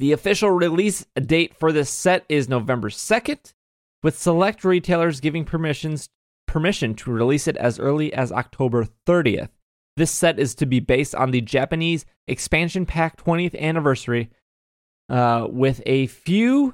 The 0.01 0.13
official 0.13 0.50
release 0.50 1.05
date 1.13 1.55
for 1.55 1.72
this 1.72 1.88
set 1.91 2.25
is 2.27 2.50
November 2.50 2.89
2nd, 2.89 3.53
with 4.01 4.17
select 4.17 4.63
retailers 4.63 5.20
giving 5.20 5.46
permissions 5.46 6.10
permission 6.48 6.96
to 6.96 7.12
release 7.12 7.48
it 7.48 7.55
as 7.58 7.77
early 7.77 8.12
as 8.12 8.31
October 8.31 8.88
30th. 9.05 9.50
This 9.98 10.10
set 10.10 10.39
is 10.39 10.55
to 10.55 10.65
be 10.65 10.79
based 10.79 11.13
on 11.13 11.29
the 11.29 11.39
Japanese 11.39 12.08
expansion 12.27 12.88
pack 12.88 13.24
20th 13.24 13.55
anniversary, 13.60 14.31
uh, 15.08 15.46
with 15.48 15.84
a 15.86 16.08
few 16.08 16.74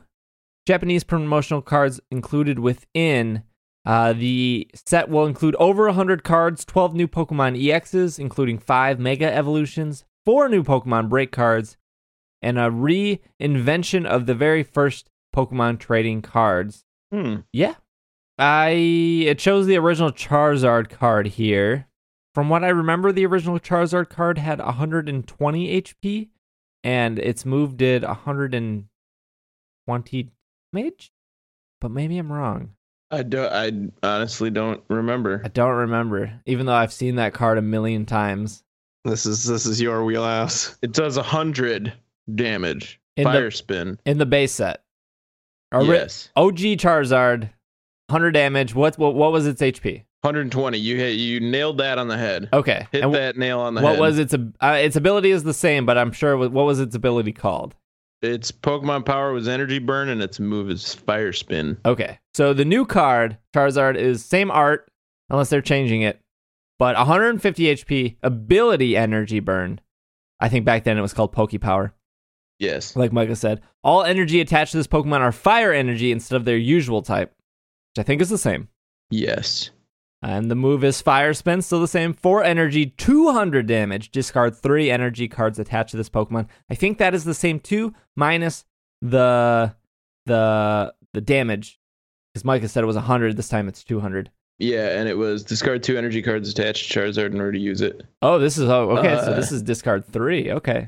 Japanese 0.66 1.04
promotional 1.04 1.62
cards 1.62 2.00
included 2.10 2.60
within. 2.60 3.44
Uh, 3.86 4.14
the 4.14 4.70
set 4.74 5.10
will 5.10 5.26
include 5.26 5.58
over 5.60 5.88
100 5.88 6.24
cards, 6.24 6.64
12 6.64 6.94
new 6.94 7.10
Pokemon 7.10 7.62
EXs, 7.62 8.20
including 8.20 8.58
5 8.58 9.02
Mega 9.02 9.30
Evolutions, 9.30 10.06
4 10.26 10.48
new 10.48 10.64
Pokemon 10.64 11.10
Break 11.10 11.34
cards, 11.34 11.76
and 12.42 12.58
a 12.58 12.70
reinvention 12.70 14.06
of 14.06 14.26
the 14.26 14.36
very 14.36 14.64
first 14.64 15.10
Pokemon 15.36 15.80
trading 15.80 16.22
cards. 16.22 16.86
Hmm. 17.12 17.38
Yeah. 17.54 17.76
I 18.40 18.70
it 18.70 19.42
shows 19.42 19.66
the 19.66 19.78
original 19.78 20.12
Charizard 20.12 20.90
card 20.90 21.26
here. 21.28 21.88
From 22.36 22.50
what 22.50 22.64
I 22.64 22.70
remember, 22.70 23.12
the 23.12 23.26
original 23.26 23.60
Charizard 23.60 24.10
card 24.10 24.38
had 24.38 24.60
120 24.60 25.82
HP, 25.82 26.30
and 26.84 27.18
its 27.18 27.46
move 27.46 27.78
did 27.78 28.04
120 28.04 30.32
damage. 30.72 31.12
But 31.82 31.92
maybe 31.92 32.20
I'm 32.20 32.32
wrong. 32.32 32.74
I 33.10 33.24
don't. 33.24 33.52
I 33.52 33.72
honestly 34.08 34.52
don't 34.52 34.84
remember. 34.90 35.42
I 35.44 35.48
don't 35.48 35.76
remember, 35.76 36.40
even 36.46 36.68
though 36.68 36.76
I've 36.76 36.94
seen 36.94 37.16
that 37.16 37.34
card 37.34 37.58
a 37.58 37.64
million 37.64 38.06
times. 38.06 38.64
This 39.04 39.26
is 39.26 39.46
this 39.46 39.66
is 39.66 39.82
your 39.82 40.04
wheelhouse. 40.04 40.78
It 40.82 40.92
does 40.92 41.18
hundred 41.18 41.94
damage. 42.34 43.00
In 43.16 43.24
Fire 43.24 43.46
the 43.46 43.52
spin. 43.52 44.00
in 44.06 44.20
the 44.20 44.26
base 44.28 44.52
set. 44.52 44.84
Ori- 45.74 45.88
yes. 45.88 46.30
OG 46.36 46.58
Charizard, 46.78 47.50
100 48.10 48.32
damage. 48.32 48.76
What 48.76 48.98
what 48.98 49.16
what 49.16 49.32
was 49.32 49.48
its 49.48 49.62
HP? 49.62 50.04
120. 50.22 50.78
You 50.78 50.98
hit. 50.98 51.16
You 51.16 51.40
nailed 51.40 51.78
that 51.80 51.98
on 51.98 52.08
the 52.08 52.18
head. 52.18 52.50
Okay. 52.54 52.88
Hit 52.92 53.04
And 53.04 53.14
that 53.14 53.38
nail 53.38 53.60
on 53.60 53.74
the 53.76 53.82
what 53.82 53.92
head. 53.94 54.00
What 54.00 54.06
was 54.08 54.20
its 54.20 54.34
uh, 54.34 54.78
its 54.80 54.96
ability 54.96 55.32
is 55.32 55.44
the 55.44 55.54
same, 55.54 55.86
but 55.86 55.98
I'm 55.98 56.12
sure 56.12 56.38
what 56.38 56.52
what 56.52 56.66
was 56.66 56.80
its 56.80 56.96
ability 56.96 57.34
called? 57.34 57.76
Its 58.22 58.52
Pokemon 58.52 59.06
power 59.06 59.32
was 59.32 59.48
Energy 59.48 59.78
Burn, 59.80 60.10
and 60.10 60.22
its 60.24 60.40
move 60.40 60.70
is 60.72 60.94
Fire 60.94 61.32
Spin. 61.34 61.78
Okay. 61.86 62.20
So 62.34 62.52
the 62.54 62.66
new 62.66 62.86
card, 62.86 63.38
Charizard, 63.56 63.96
is 63.96 64.26
same 64.26 64.50
art, 64.50 64.90
unless 65.30 65.50
they're 65.50 65.62
changing 65.62 66.02
it, 66.02 66.20
but 66.80 66.96
150 66.96 67.64
HP, 67.64 68.18
ability 68.24 68.98
energy 68.98 69.40
burn. 69.40 69.80
I 70.40 70.50
think 70.50 70.66
back 70.66 70.84
then 70.84 70.98
it 70.98 71.02
was 71.02 71.14
called 71.14 71.32
Poke 71.32 71.60
Power, 71.62 71.94
Yes. 72.60 72.96
like 72.96 73.12
Micah 73.14 73.36
said. 73.36 73.62
All 73.84 74.04
energy 74.04 74.42
attached 74.42 74.72
to 74.72 74.78
this 74.78 74.88
Pokemon 74.88 75.20
are 75.20 75.32
fire 75.32 75.72
energy 75.74 76.12
instead 76.12 76.36
of 76.36 76.46
their 76.46 76.58
usual 76.58 77.02
type, 77.02 77.34
which 77.96 78.04
I 78.04 78.06
think 78.06 78.22
is 78.22 78.30
the 78.30 78.38
same. 78.38 78.68
Yes. 79.10 79.72
And 80.24 80.50
the 80.50 80.56
move 80.56 80.84
is 80.84 81.00
Fire 81.02 81.34
Spin, 81.34 81.62
still 81.62 81.80
the 81.80 81.88
same. 81.88 82.14
4 82.14 82.44
energy, 82.44 82.88
200 82.88 83.68
damage. 83.68 84.10
Discard 84.12 84.56
3 84.56 84.90
energy 84.90 85.28
cards 85.28 85.60
attached 85.60 85.92
to 85.92 85.98
this 85.98 86.10
Pokemon. 86.10 86.48
I 86.70 86.76
think 86.76 86.98
that 86.98 87.14
is 87.14 87.24
the 87.24 87.36
same 87.36 87.60
too, 87.60 87.94
minus 88.16 88.66
the 89.02 89.76
the 90.26 90.94
the 91.14 91.22
damage. 91.22 91.80
Because 92.34 92.44
Micah 92.46 92.68
said 92.68 92.84
it 92.84 92.88
was 92.88 92.96
100, 92.96 93.38
this 93.38 93.48
time 93.50 93.68
it's 93.68 93.84
200. 93.84 94.32
Yeah, 94.60 95.00
and 95.00 95.08
it 95.08 95.16
was 95.18 95.44
discard 95.44 95.84
two 95.84 95.98
energy 95.98 96.24
cards 96.24 96.50
attached 96.50 96.92
to 96.92 97.00
Charizard 97.00 97.28
in 97.32 97.40
order 97.40 97.52
to 97.52 97.60
use 97.60 97.82
it. 97.82 98.02
Oh, 98.24 98.40
this 98.40 98.58
is 98.58 98.68
oh 98.68 98.90
okay. 98.98 99.16
so 99.24 99.32
Uh, 99.32 99.36
this 99.36 99.52
is 99.52 99.62
discard 99.62 100.04
three. 100.08 100.52
Okay. 100.52 100.88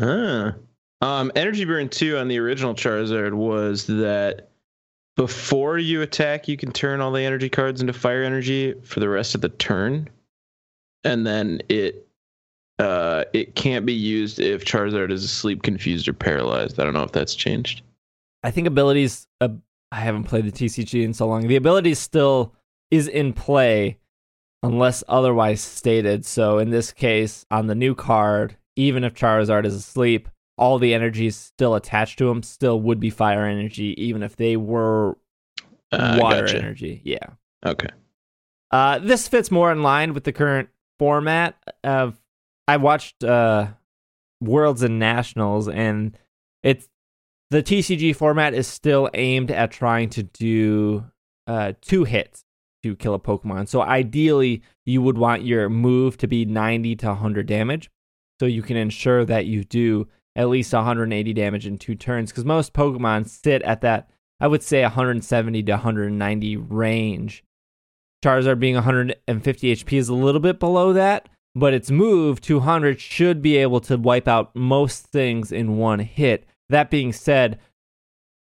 Ah. 0.00 0.54
Um, 1.00 1.30
Energy 1.36 1.64
Burn 1.64 1.88
2 1.88 2.16
on 2.16 2.28
the 2.28 2.38
original 2.38 2.74
Charizard 2.74 3.34
was 3.34 3.86
that 3.86 4.50
before 5.16 5.78
you 5.78 6.02
attack, 6.02 6.48
you 6.48 6.56
can 6.56 6.72
turn 6.72 7.00
all 7.00 7.12
the 7.12 7.22
energy 7.22 7.48
cards 7.48 7.80
into 7.80 7.92
fire 7.92 8.22
energy 8.22 8.74
for 8.82 9.00
the 9.00 9.08
rest 9.08 9.34
of 9.34 9.40
the 9.40 9.48
turn. 9.48 10.08
And 11.04 11.26
then 11.26 11.60
it 11.68 12.08
uh, 12.78 13.24
it 13.32 13.56
can't 13.56 13.84
be 13.84 13.92
used 13.92 14.38
if 14.38 14.64
Charizard 14.64 15.10
is 15.10 15.24
asleep, 15.24 15.62
confused, 15.62 16.06
or 16.06 16.12
paralyzed. 16.12 16.78
I 16.78 16.84
don't 16.84 16.92
know 16.92 17.02
if 17.02 17.10
that's 17.10 17.34
changed. 17.34 17.82
I 18.44 18.52
think 18.52 18.68
abilities. 18.68 19.26
Uh, 19.40 19.48
I 19.90 19.96
haven't 19.96 20.24
played 20.24 20.44
the 20.44 20.52
TCG 20.52 21.02
in 21.02 21.14
so 21.14 21.26
long. 21.26 21.48
The 21.48 21.56
ability 21.56 21.94
still 21.94 22.54
is 22.92 23.08
in 23.08 23.32
play, 23.32 23.98
unless 24.62 25.02
otherwise 25.08 25.60
stated. 25.60 26.24
So 26.24 26.58
in 26.58 26.70
this 26.70 26.92
case, 26.92 27.44
on 27.50 27.66
the 27.66 27.74
new 27.74 27.96
card, 27.96 28.56
even 28.76 29.02
if 29.02 29.14
Charizard 29.14 29.64
is 29.64 29.74
asleep, 29.74 30.28
all 30.58 30.78
the 30.78 30.92
energies 30.94 31.36
still 31.36 31.74
attached 31.74 32.18
to 32.18 32.28
him 32.28 32.42
still 32.42 32.80
would 32.80 33.00
be 33.00 33.10
fire 33.10 33.44
energy, 33.46 33.94
even 34.02 34.22
if 34.22 34.36
they 34.36 34.56
were 34.56 35.16
Uh, 35.90 36.18
water 36.20 36.42
gotcha. 36.42 36.58
energy. 36.58 37.00
Yeah. 37.04 37.26
Okay. 37.64 37.88
Uh, 38.70 38.98
this 38.98 39.26
fits 39.28 39.50
more 39.50 39.72
in 39.72 39.82
line 39.82 40.12
with 40.12 40.24
the 40.24 40.32
current 40.32 40.68
format 40.98 41.56
of. 41.82 42.20
I 42.66 42.76
watched 42.76 43.24
uh, 43.24 43.68
Worlds 44.42 44.82
and 44.82 44.98
Nationals, 44.98 45.68
and 45.68 46.16
it's 46.62 46.86
the 47.50 47.62
TCG 47.62 48.14
format 48.14 48.52
is 48.52 48.66
still 48.66 49.08
aimed 49.14 49.50
at 49.50 49.70
trying 49.70 50.10
to 50.10 50.22
do 50.22 51.04
uh, 51.46 51.72
two 51.80 52.04
hits 52.04 52.44
to 52.82 52.94
kill 52.94 53.14
a 53.14 53.18
Pokemon. 53.18 53.68
So 53.68 53.80
ideally, 53.80 54.60
you 54.84 55.00
would 55.00 55.16
want 55.16 55.42
your 55.44 55.70
move 55.70 56.18
to 56.18 56.26
be 56.28 56.44
90 56.44 56.96
to 56.96 57.06
100 57.06 57.46
damage, 57.46 57.90
so 58.38 58.44
you 58.44 58.60
can 58.60 58.76
ensure 58.76 59.24
that 59.24 59.46
you 59.46 59.64
do 59.64 60.06
at 60.38 60.48
least 60.48 60.72
180 60.72 61.34
damage 61.34 61.66
in 61.66 61.76
two 61.76 61.96
turns. 61.96 62.30
Because 62.30 62.44
most 62.44 62.72
Pokemon 62.72 63.28
sit 63.28 63.60
at 63.62 63.80
that, 63.80 64.08
I 64.40 64.46
would 64.46 64.62
say, 64.62 64.82
170 64.82 65.64
to 65.64 65.72
190 65.72 66.56
range. 66.56 67.44
Charizard 68.24 68.60
being 68.60 68.76
150 68.76 69.74
HP 69.74 69.98
is 69.98 70.08
a 70.08 70.14
little 70.14 70.40
bit 70.40 70.60
below 70.60 70.92
that, 70.92 71.28
but 71.54 71.74
its 71.74 71.90
move 71.90 72.40
200 72.40 73.00
should 73.00 73.42
be 73.42 73.56
able 73.56 73.80
to 73.80 73.96
wipe 73.96 74.28
out 74.28 74.54
most 74.54 75.06
things 75.06 75.50
in 75.50 75.76
one 75.76 75.98
hit. 75.98 76.46
That 76.68 76.90
being 76.90 77.12
said, 77.12 77.58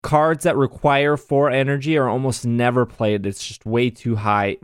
cards 0.03 0.45
that 0.45 0.57
require 0.57 1.17
4 1.17 1.51
energy 1.51 1.97
are 1.97 2.09
almost 2.09 2.45
never 2.45 2.87
played. 2.87 3.25
It's 3.25 3.47
just 3.47 3.67
way 3.67 3.91
too 3.91 4.17
high. 4.17 4.57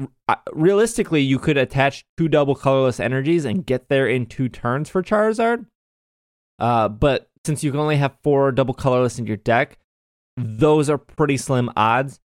Realistically, 0.52 1.22
you 1.22 1.38
could 1.38 1.56
attach 1.56 2.04
two 2.16 2.28
double 2.28 2.56
colorless 2.56 2.98
energies 2.98 3.44
and 3.44 3.66
get 3.66 3.88
there 3.88 4.08
in 4.08 4.26
two 4.26 4.48
turns 4.48 4.88
for 4.88 5.02
Charizard. 5.02 5.66
Uh, 6.60 6.88
but 6.88 7.29
since 7.44 7.64
you 7.64 7.70
can 7.70 7.80
only 7.80 7.96
have 7.96 8.16
4 8.22 8.52
double 8.52 8.74
colorless 8.74 9.18
in 9.18 9.26
your 9.26 9.36
deck, 9.36 9.78
those 10.36 10.88
are 10.90 10.98
pretty 10.98 11.36
slim 11.36 11.70
odds. 11.76 12.20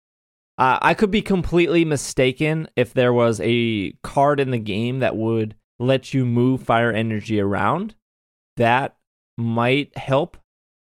Uh, 0.58 0.80
I 0.82 0.94
could 0.94 1.12
be 1.12 1.22
completely 1.22 1.84
mistaken 1.84 2.70
if 2.76 2.94
there 2.94 3.14
was 3.14 3.42
a 3.44 3.92
card 4.04 4.40
in 4.40 4.52
the 4.52 4.58
game 4.58 5.00
that 5.00 5.18
would 5.18 5.56
let 5.80 6.14
you 6.14 6.26
move 6.26 6.64
fire 6.64 6.92
energy 6.92 7.40
around. 7.40 7.96
That 8.58 8.96
might 9.38 9.98
help. 9.98 10.38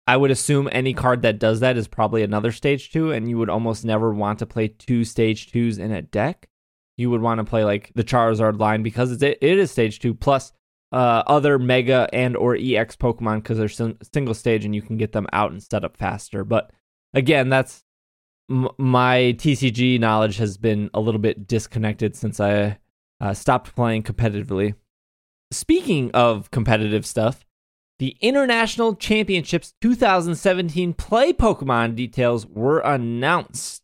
I 0.08 0.17
would 0.17 0.32
assume 0.32 0.67
any 0.72 0.94
card 0.94 1.22
that 1.22 1.39
does 1.39 1.62
that 1.62 1.78
is 1.78 1.88
probably 1.88 2.24
another 2.24 2.52
stage 2.52 2.91
two, 2.91 3.12
and 3.12 3.30
you 3.30 3.38
would 3.38 3.50
almost 3.50 3.86
never 3.86 4.13
want 4.13 4.39
to 4.39 4.46
play 4.46 4.67
two 4.67 5.06
stage 5.06 5.52
twos 5.52 5.78
in 5.78 5.91
a 5.91 6.02
deck. 6.02 6.50
You 6.98 7.10
would 7.12 7.22
want 7.22 7.38
to 7.38 7.46
play 7.46 7.63
like 7.63 7.91
the 7.96 8.04
Charizard 8.04 8.60
line 8.60 8.84
because 8.84 9.12
it's, 9.12 9.24
it 9.24 9.38
is 9.41 9.72
stage 9.72 10.00
two 10.00 10.13
plus 10.13 10.52
uh, 10.91 11.23
other 11.25 11.58
Mega 11.58 12.10
and 12.12 12.36
or 12.36 12.56
EX 12.56 12.95
Pokemon 12.95 13.38
because 13.38 13.58
they're 13.58 13.69
sim- 13.69 13.97
single 14.13 14.34
stage 14.34 14.65
and 14.65 14.75
you 14.75 14.82
can 14.82 14.97
get 14.97 15.13
them 15.13 15.27
out 15.32 15.51
and 15.51 15.63
set 15.63 15.86
up 15.86 15.97
faster. 15.97 16.43
But 16.43 16.71
again, 17.13 17.49
that's 17.49 17.84
m- 18.49 18.69
my 18.77 19.36
TCG 19.38 19.99
knowledge 19.99 20.38
has 20.38 20.58
been 20.58 20.89
a 20.93 20.99
little 20.99 21.21
bit 21.21 21.47
disconnected 21.47 22.15
since 22.15 22.39
I 22.39 22.77
uh, 23.21 23.34
stopped 23.34 23.73
playing 23.75 24.04
competitively. 24.04 24.75
Speaking 25.51 26.12
of 26.12 26.51
competitive 26.51 27.06
stuff, 27.06 27.45
the 27.99 28.17
International 28.19 28.95
Championships 28.95 29.73
2017 29.82 30.93
Play 30.93 31.34
Pokemon 31.34 31.95
details 31.95 32.47
were 32.47 32.80
announced. 32.80 33.84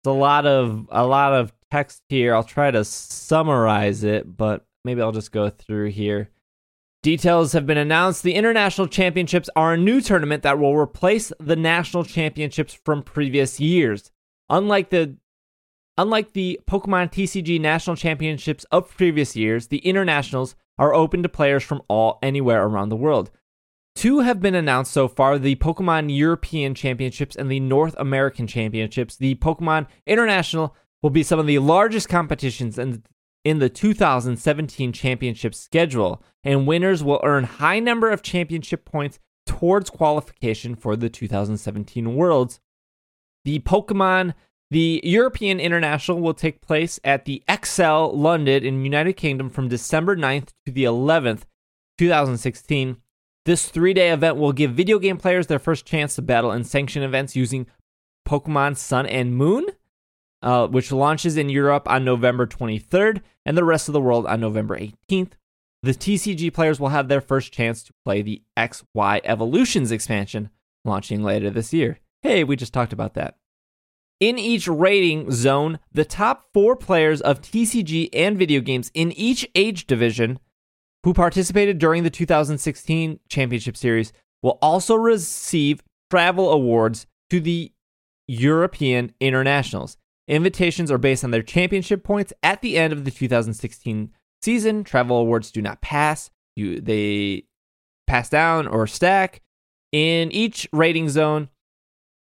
It's 0.00 0.08
a 0.08 0.12
lot 0.12 0.44
of 0.46 0.86
a 0.90 1.06
lot 1.06 1.32
of 1.32 1.52
text 1.70 2.02
here. 2.08 2.34
I'll 2.34 2.44
try 2.44 2.70
to 2.70 2.84
summarize 2.84 4.04
it, 4.04 4.36
but 4.36 4.66
maybe 4.84 5.00
I'll 5.00 5.12
just 5.12 5.32
go 5.32 5.50
through 5.50 5.90
here. 5.90 6.30
Details 7.02 7.52
have 7.52 7.66
been 7.66 7.78
announced. 7.78 8.22
The 8.22 8.34
International 8.34 8.86
Championships 8.86 9.50
are 9.56 9.72
a 9.74 9.78
new 9.78 10.00
tournament 10.00 10.44
that 10.44 10.58
will 10.58 10.76
replace 10.76 11.32
the 11.40 11.56
National 11.56 12.04
Championships 12.04 12.74
from 12.84 13.02
previous 13.02 13.58
years. 13.58 14.12
Unlike 14.48 14.90
the 14.90 15.16
unlike 15.98 16.32
the 16.32 16.60
Pokemon 16.68 17.12
TCG 17.12 17.60
National 17.60 17.96
Championships 17.96 18.64
of 18.70 18.96
previous 18.96 19.34
years, 19.34 19.66
the 19.66 19.78
Internationals 19.78 20.54
are 20.78 20.94
open 20.94 21.22
to 21.22 21.28
players 21.28 21.62
from 21.62 21.82
all 21.88 22.18
anywhere 22.22 22.64
around 22.64 22.88
the 22.88 22.96
world. 22.96 23.30
Two 23.94 24.20
have 24.20 24.40
been 24.40 24.54
announced 24.54 24.92
so 24.92 25.06
far 25.06 25.38
the 25.38 25.56
Pokemon 25.56 26.16
European 26.16 26.74
Championships 26.74 27.36
and 27.36 27.50
the 27.50 27.60
North 27.60 27.94
American 27.98 28.46
Championships. 28.46 29.16
The 29.16 29.34
Pokemon 29.34 29.86
International 30.06 30.74
will 31.02 31.10
be 31.10 31.22
some 31.22 31.38
of 31.38 31.46
the 31.46 31.58
largest 31.58 32.08
competitions 32.08 32.78
in, 32.78 33.02
in 33.44 33.58
the 33.58 33.68
2017 33.68 34.92
championship 34.92 35.54
schedule, 35.54 36.22
and 36.44 36.66
winners 36.66 37.02
will 37.02 37.20
earn 37.24 37.44
high 37.44 37.80
number 37.80 38.10
of 38.10 38.22
championship 38.22 38.84
points 38.84 39.18
towards 39.46 39.90
qualification 39.90 40.74
for 40.76 40.96
the 40.96 41.08
2017 41.08 42.14
Worlds. 42.14 42.60
The 43.44 43.58
Pokemon 43.60 44.34
the 44.72 45.02
European 45.04 45.60
International 45.60 46.18
will 46.18 46.32
take 46.32 46.62
place 46.62 46.98
at 47.04 47.26
the 47.26 47.42
ExCeL 47.46 48.14
London 48.14 48.64
in 48.64 48.86
United 48.86 49.12
Kingdom 49.18 49.50
from 49.50 49.68
December 49.68 50.16
9th 50.16 50.48
to 50.64 50.72
the 50.72 50.84
11th, 50.84 51.42
2016. 51.98 52.96
This 53.44 53.68
three 53.68 53.92
day 53.92 54.12
event 54.12 54.38
will 54.38 54.52
give 54.52 54.72
video 54.72 54.98
game 54.98 55.18
players 55.18 55.46
their 55.46 55.58
first 55.58 55.84
chance 55.84 56.14
to 56.14 56.22
battle 56.22 56.52
in 56.52 56.64
sanctioned 56.64 57.04
events 57.04 57.36
using 57.36 57.66
Pokemon 58.26 58.78
Sun 58.78 59.04
and 59.04 59.36
Moon, 59.36 59.66
uh, 60.42 60.66
which 60.66 60.92
launches 60.92 61.36
in 61.36 61.48
Europe 61.48 61.88
on 61.88 62.04
November 62.04 62.46
23rd 62.46 63.22
and 63.46 63.56
the 63.56 63.64
rest 63.64 63.88
of 63.88 63.92
the 63.92 64.00
world 64.00 64.26
on 64.26 64.40
November 64.40 64.78
18th. 64.78 65.32
The 65.82 65.92
TCG 65.92 66.52
players 66.52 66.78
will 66.78 66.90
have 66.90 67.08
their 67.08 67.20
first 67.20 67.52
chance 67.52 67.82
to 67.84 67.92
play 68.04 68.22
the 68.22 68.42
XY 68.56 69.20
Evolutions 69.24 69.90
expansion, 69.90 70.50
launching 70.84 71.22
later 71.22 71.50
this 71.50 71.72
year. 71.72 71.98
Hey, 72.22 72.44
we 72.44 72.54
just 72.54 72.72
talked 72.72 72.92
about 72.92 73.14
that. 73.14 73.36
In 74.20 74.38
each 74.38 74.68
rating 74.68 75.32
zone, 75.32 75.80
the 75.90 76.04
top 76.04 76.44
four 76.54 76.76
players 76.76 77.20
of 77.20 77.40
TCG 77.40 78.10
and 78.12 78.38
video 78.38 78.60
games 78.60 78.92
in 78.94 79.10
each 79.12 79.48
age 79.56 79.88
division 79.88 80.38
who 81.02 81.12
participated 81.12 81.78
during 81.78 82.04
the 82.04 82.10
2016 82.10 83.18
Championship 83.28 83.76
Series 83.76 84.12
will 84.40 84.58
also 84.62 84.94
receive 84.94 85.82
travel 86.10 86.52
awards 86.52 87.06
to 87.30 87.40
the 87.40 87.72
European 88.28 89.12
Internationals. 89.18 89.96
Invitations 90.32 90.90
are 90.90 90.96
based 90.96 91.24
on 91.24 91.30
their 91.30 91.42
championship 91.42 92.02
points 92.02 92.32
at 92.42 92.62
the 92.62 92.78
end 92.78 92.94
of 92.94 93.04
the 93.04 93.10
2016 93.10 94.10
season. 94.40 94.82
Travel 94.82 95.18
awards 95.18 95.50
do 95.50 95.60
not 95.60 95.82
pass. 95.82 96.30
You 96.56 96.80
they 96.80 97.44
pass 98.06 98.30
down 98.30 98.66
or 98.66 98.86
stack. 98.86 99.42
In 99.92 100.32
each 100.32 100.66
rating 100.72 101.10
zone, 101.10 101.50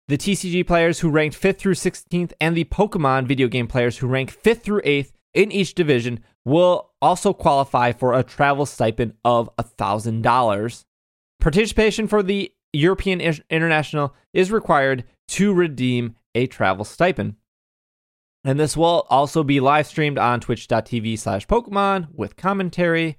the 0.07 0.17
TCG 0.17 0.65
players 0.65 1.01
who 1.01 1.11
ranked 1.11 1.39
5th 1.39 1.59
through 1.59 1.75
16th 1.75 2.33
and 2.41 2.57
the 2.57 2.63
Pokemon 2.63 3.27
video 3.27 3.47
game 3.47 3.67
players 3.67 3.99
who 3.99 4.07
rank 4.07 4.35
5th 4.35 4.61
through 4.61 4.81
8th 4.81 5.11
in 5.35 5.51
each 5.51 5.75
division 5.75 6.21
will 6.43 6.89
also 7.03 7.33
qualify 7.33 7.91
for 7.91 8.15
a 8.15 8.23
travel 8.23 8.65
stipend 8.65 9.13
of 9.23 9.55
$1,000. 9.57 10.85
Participation 11.39 12.07
for 12.07 12.23
the 12.23 12.51
European 12.73 13.21
International 13.51 14.15
is 14.33 14.51
required 14.51 15.03
to 15.27 15.53
redeem 15.53 16.15
a 16.33 16.47
travel 16.47 16.83
stipend. 16.83 17.35
And 18.43 18.59
this 18.59 18.75
will 18.75 19.05
also 19.09 19.43
be 19.43 19.59
live 19.59 19.85
streamed 19.85 20.17
on 20.17 20.39
twitch.tv 20.39 21.19
slash 21.19 21.45
Pokemon 21.47 22.07
with 22.13 22.35
commentary. 22.35 23.17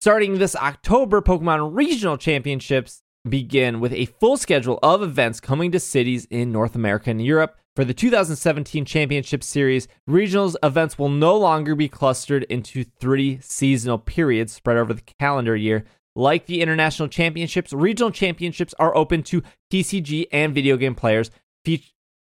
Starting 0.00 0.38
this 0.38 0.56
October, 0.56 1.22
Pokemon 1.22 1.74
Regional 1.74 2.18
Championships 2.18 3.02
begin 3.28 3.80
with 3.80 3.92
a 3.92 4.06
full 4.06 4.36
schedule 4.36 4.78
of 4.82 5.02
events 5.02 5.40
coming 5.40 5.70
to 5.72 5.80
cities 5.80 6.26
in 6.30 6.52
North 6.52 6.74
America 6.74 7.10
and 7.10 7.24
Europe. 7.24 7.56
For 7.76 7.84
the 7.84 7.94
2017 7.94 8.84
Championship 8.84 9.44
Series, 9.44 9.88
regionals 10.08 10.56
events 10.62 10.98
will 10.98 11.08
no 11.08 11.36
longer 11.36 11.74
be 11.74 11.88
clustered 11.88 12.44
into 12.44 12.84
three 12.84 13.38
seasonal 13.40 13.98
periods 13.98 14.52
spread 14.52 14.76
over 14.76 14.92
the 14.92 15.02
calendar 15.18 15.56
year. 15.56 15.84
Like 16.16 16.46
the 16.46 16.60
International 16.60 17.08
Championships, 17.08 17.72
regional 17.72 18.10
championships 18.10 18.74
are 18.78 18.94
open 18.96 19.22
to 19.24 19.42
TCG 19.72 20.26
and 20.32 20.54
video 20.54 20.76
game 20.76 20.94
players 20.94 21.30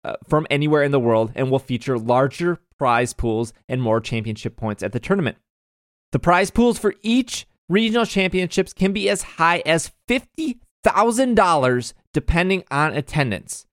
uh, 0.03 0.15
from 0.27 0.47
anywhere 0.49 0.83
in 0.83 0.91
the 0.91 0.99
world 0.99 1.31
and 1.35 1.49
will 1.49 1.59
feature 1.59 1.97
larger 1.97 2.59
prize 2.77 3.13
pools 3.13 3.53
and 3.67 3.81
more 3.81 3.99
championship 3.99 4.55
points 4.55 4.83
at 4.83 4.91
the 4.91 4.99
tournament. 4.99 5.37
The 6.11 6.19
prize 6.19 6.51
pools 6.51 6.79
for 6.79 6.95
each 7.01 7.45
regional 7.67 8.05
championships 8.05 8.73
can 8.73 8.93
be 8.93 9.09
as 9.09 9.21
high 9.21 9.61
as 9.65 9.91
$50,000 10.07 11.93
depending 12.13 12.63
on 12.71 12.93
attendance. 12.93 13.65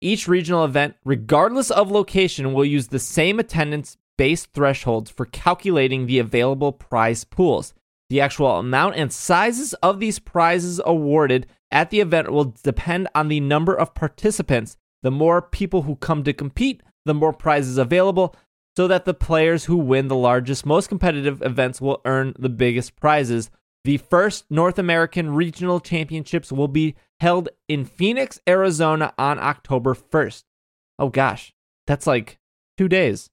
Each 0.00 0.28
regional 0.28 0.64
event, 0.64 0.96
regardless 1.04 1.70
of 1.70 1.90
location, 1.90 2.52
will 2.52 2.64
use 2.64 2.88
the 2.88 2.98
same 2.98 3.38
attendance 3.38 3.96
based 4.16 4.52
thresholds 4.52 5.10
for 5.10 5.24
calculating 5.24 6.06
the 6.06 6.18
available 6.18 6.72
prize 6.72 7.24
pools. 7.24 7.74
The 8.10 8.20
actual 8.20 8.58
amount 8.58 8.96
and 8.96 9.12
sizes 9.12 9.72
of 9.74 9.98
these 9.98 10.18
prizes 10.18 10.80
awarded 10.84 11.46
at 11.70 11.90
the 11.90 12.00
event 12.00 12.30
will 12.30 12.54
depend 12.62 13.08
on 13.14 13.28
the 13.28 13.40
number 13.40 13.74
of 13.74 13.94
participants. 13.94 14.76
The 15.04 15.10
more 15.10 15.42
people 15.42 15.82
who 15.82 15.96
come 15.96 16.24
to 16.24 16.32
compete, 16.32 16.82
the 17.04 17.12
more 17.12 17.34
prizes 17.34 17.76
available, 17.76 18.34
so 18.74 18.88
that 18.88 19.04
the 19.04 19.12
players 19.12 19.66
who 19.66 19.76
win 19.76 20.08
the 20.08 20.16
largest, 20.16 20.64
most 20.64 20.88
competitive 20.88 21.42
events 21.42 21.78
will 21.80 22.00
earn 22.06 22.34
the 22.38 22.48
biggest 22.48 22.96
prizes. 22.96 23.50
The 23.84 23.98
first 23.98 24.46
North 24.50 24.78
American 24.78 25.34
Regional 25.34 25.78
Championships 25.78 26.50
will 26.50 26.68
be 26.68 26.96
held 27.20 27.50
in 27.68 27.84
Phoenix, 27.84 28.40
Arizona 28.48 29.12
on 29.18 29.38
October 29.38 29.94
1st. 29.94 30.44
Oh 30.98 31.10
gosh, 31.10 31.52
that's 31.86 32.06
like 32.06 32.38
two 32.78 32.88
days. 32.88 33.28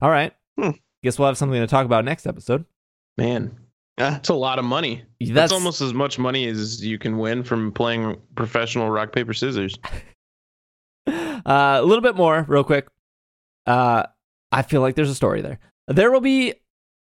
All 0.00 0.10
right. 0.10 0.32
Hmm. 0.58 0.70
Guess 1.02 1.18
we'll 1.18 1.28
have 1.28 1.36
something 1.36 1.60
to 1.60 1.66
talk 1.66 1.84
about 1.84 2.06
next 2.06 2.26
episode. 2.26 2.64
Man, 3.18 3.58
that's 3.98 4.30
a 4.30 4.34
lot 4.34 4.58
of 4.58 4.64
money. 4.64 5.04
That's, 5.20 5.32
That's 5.32 5.52
almost 5.52 5.82
as 5.82 5.92
much 5.92 6.18
money 6.18 6.46
as 6.46 6.82
you 6.82 6.98
can 6.98 7.18
win 7.18 7.44
from 7.44 7.72
playing 7.72 8.16
professional 8.34 8.88
rock 8.88 9.12
paper 9.12 9.34
scissors. 9.34 9.78
uh, 11.06 11.40
a 11.44 11.82
little 11.82 12.02
bit 12.02 12.16
more, 12.16 12.44
real 12.48 12.64
quick. 12.64 12.88
Uh, 13.66 14.04
I 14.52 14.62
feel 14.62 14.80
like 14.80 14.94
there's 14.94 15.10
a 15.10 15.14
story 15.14 15.40
there. 15.40 15.58
There 15.88 16.10
will 16.10 16.20
be 16.20 16.54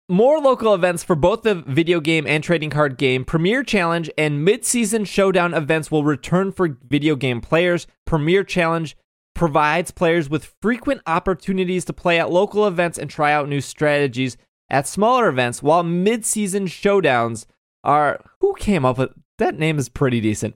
more 0.08 0.38
local 0.38 0.74
events 0.74 1.02
for 1.02 1.16
both 1.16 1.42
the 1.42 1.54
video 1.54 2.00
game 2.00 2.26
and 2.26 2.44
trading 2.44 2.70
card 2.70 2.98
game. 2.98 3.24
Premier 3.24 3.62
Challenge 3.62 4.10
and 4.18 4.44
mid-season 4.44 5.04
showdown 5.04 5.54
events 5.54 5.90
will 5.90 6.04
return 6.04 6.52
for 6.52 6.76
video 6.86 7.16
game 7.16 7.40
players. 7.40 7.86
Premier 8.04 8.44
Challenge 8.44 8.96
provides 9.34 9.90
players 9.90 10.28
with 10.28 10.54
frequent 10.60 11.00
opportunities 11.06 11.84
to 11.86 11.92
play 11.92 12.20
at 12.20 12.30
local 12.30 12.66
events 12.66 12.98
and 12.98 13.10
try 13.10 13.32
out 13.32 13.48
new 13.48 13.60
strategies 13.60 14.36
at 14.70 14.86
smaller 14.86 15.28
events, 15.28 15.62
while 15.62 15.82
mid-season 15.82 16.66
showdowns 16.66 17.46
are 17.82 18.22
who 18.40 18.54
came 18.54 18.84
up 18.84 18.98
with 18.98 19.10
that 19.38 19.58
name 19.58 19.78
is 19.78 19.88
pretty 19.88 20.20
decent. 20.20 20.54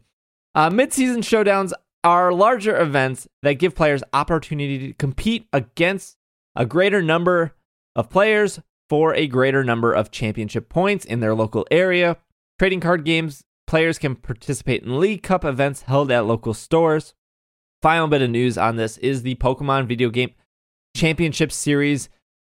Uh, 0.54 0.70
mid-season 0.70 1.20
showdowns 1.20 1.72
are 2.04 2.32
larger 2.32 2.78
events 2.78 3.28
that 3.42 3.54
give 3.54 3.74
players 3.74 4.02
opportunity 4.12 4.88
to 4.88 4.92
compete 4.94 5.46
against 5.52 6.16
a 6.54 6.64
greater 6.64 7.02
number 7.02 7.54
of 7.96 8.10
players 8.10 8.60
for 8.88 9.14
a 9.14 9.26
greater 9.26 9.62
number 9.62 9.92
of 9.92 10.10
championship 10.10 10.68
points 10.68 11.04
in 11.04 11.20
their 11.20 11.34
local 11.34 11.66
area. 11.70 12.16
Trading 12.58 12.80
card 12.80 13.04
games 13.04 13.44
players 13.66 13.98
can 13.98 14.16
participate 14.16 14.82
in 14.82 14.98
League 14.98 15.22
Cup 15.22 15.44
events 15.44 15.82
held 15.82 16.10
at 16.10 16.26
local 16.26 16.54
stores. 16.54 17.14
Final 17.82 18.08
bit 18.08 18.22
of 18.22 18.30
news 18.30 18.58
on 18.58 18.76
this 18.76 18.98
is 18.98 19.22
the 19.22 19.36
Pokemon 19.36 19.86
video 19.86 20.10
game 20.10 20.30
championship 20.96 21.52
series 21.52 22.08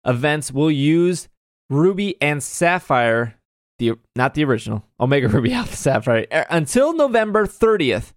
events 0.05 0.51
will 0.51 0.71
use 0.71 1.29
Ruby 1.71 2.21
and 2.21 2.43
Sapphire, 2.43 3.37
the 3.79 3.93
not 4.17 4.35
the 4.35 4.45
original 4.45 4.85
Omega 4.99 5.29
Ruby 5.29 5.53
Alpha 5.55 5.77
Sapphire, 5.77 6.27
until 6.51 6.95
November 6.95 7.47
30th. 7.47 8.13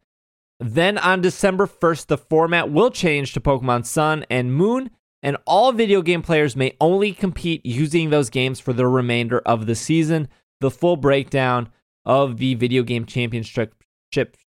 Then 0.60 0.98
on 0.98 1.22
December 1.22 1.68
1st, 1.68 2.08
the 2.08 2.18
format 2.18 2.72
will 2.72 2.90
change 2.90 3.34
to 3.34 3.42
Pokemon 3.42 3.86
Sun 3.86 4.26
and 4.30 4.54
Moon, 4.54 4.90
and 5.22 5.38
all 5.46 5.72
video 5.72 6.02
game 6.02 6.22
players 6.22 6.56
may 6.56 6.76
only 6.80 7.12
compete 7.12 7.66
using 7.66 8.10
those 8.10 8.30
games 8.30 8.60
for 8.60 8.74
the 8.74 8.88
remainder 8.88 9.40
of 9.40 9.66
the 9.66 9.76
season. 9.76 10.28
The 10.62 10.72
full 10.72 10.96
breakdown 10.96 11.70
of 12.06 12.38
the 12.38 12.56
video 12.56 12.84
game 12.84 13.06
championship 13.06 13.76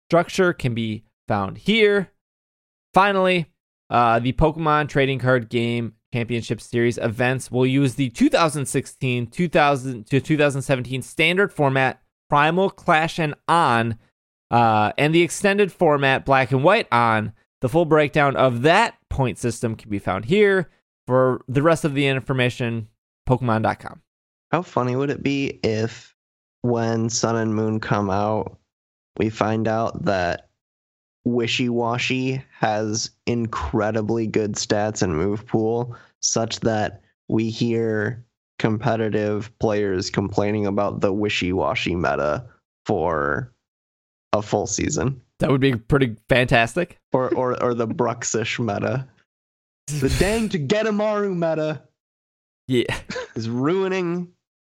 structure 0.09 0.51
can 0.51 0.73
be 0.73 1.03
found 1.27 1.59
here. 1.59 2.11
Finally, 2.93 3.47
uh, 3.89 4.19
the 4.19 4.33
Pokemon 4.33 4.89
trading 4.89 5.19
card 5.19 5.49
game 5.49 5.93
championship 6.13 6.61
series 6.61 6.97
events 6.97 7.49
will 7.49 7.65
use 7.65 7.95
the 7.95 8.09
2016 8.09 9.27
2000 9.27 10.05
to 10.05 10.19
2017 10.19 11.01
standard 11.01 11.51
format 11.51 12.01
Primal 12.29 12.69
Clash 12.69 13.19
and 13.19 13.35
On, 13.47 13.97
uh, 14.53 14.93
and 14.99 15.15
the 15.15 15.23
extended 15.23 15.71
format 15.71 16.25
Black 16.25 16.51
and 16.51 16.63
White 16.63 16.87
On. 16.91 17.33
The 17.61 17.69
full 17.69 17.85
breakdown 17.85 18.35
of 18.35 18.61
that 18.61 18.95
point 19.09 19.39
system 19.39 19.75
can 19.75 19.89
be 19.89 19.99
found 19.99 20.25
here. 20.25 20.69
For 21.07 21.41
the 21.47 21.61
rest 21.61 21.83
of 21.83 21.95
the 21.95 22.07
information, 22.07 22.87
Pokemon.com. 23.27 24.01
How 24.51 24.61
funny 24.61 24.95
would 24.95 25.09
it 25.09 25.23
be 25.23 25.59
if 25.63 26.15
when 26.61 27.09
Sun 27.09 27.35
and 27.35 27.55
Moon 27.55 27.79
come 27.79 28.09
out, 28.09 28.57
we 29.17 29.29
find 29.29 29.67
out 29.67 30.05
that 30.05 30.49
Wishiwashi 31.27 32.43
has 32.59 33.11
incredibly 33.25 34.27
good 34.27 34.53
stats 34.53 35.01
and 35.01 35.15
move 35.15 35.47
pool, 35.47 35.95
such 36.21 36.59
that 36.61 37.01
we 37.27 37.49
hear 37.49 38.23
competitive 38.59 39.51
players 39.59 40.09
complaining 40.09 40.67
about 40.67 41.01
the 41.01 41.13
Wishiwashi 41.13 41.95
meta 41.95 42.45
for 42.85 43.52
a 44.33 44.41
full 44.41 44.67
season. 44.67 45.21
That 45.39 45.49
would 45.51 45.61
be 45.61 45.75
pretty 45.75 46.15
fantastic. 46.29 46.99
Or 47.13 47.33
or 47.35 47.61
or 47.63 47.73
the 47.73 47.87
Bruxish 47.87 48.59
meta. 48.59 49.07
The 49.87 50.09
dang 50.19 50.49
Togedemaru 50.49 51.35
meta 51.35 51.81
Yeah. 52.67 52.97
is 53.35 53.49
ruining 53.49 54.29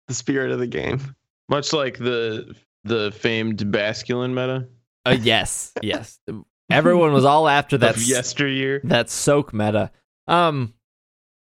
the 0.08 0.14
spirit 0.14 0.50
of 0.52 0.58
the 0.58 0.66
game. 0.66 1.00
Much 1.48 1.72
like 1.72 1.98
the 1.98 2.54
the 2.84 3.12
famed 3.12 3.58
Basculin 3.58 4.30
meta 4.30 4.68
Uh, 5.04 5.16
yes. 5.20 5.72
Yes. 5.82 6.18
Everyone 6.70 7.12
was 7.12 7.24
all 7.24 7.48
after 7.48 7.78
that. 7.78 7.96
of 7.96 8.02
yesteryear. 8.02 8.80
that 8.84 9.08
soak 9.10 9.52
meta. 9.54 9.90
Um. 10.26 10.72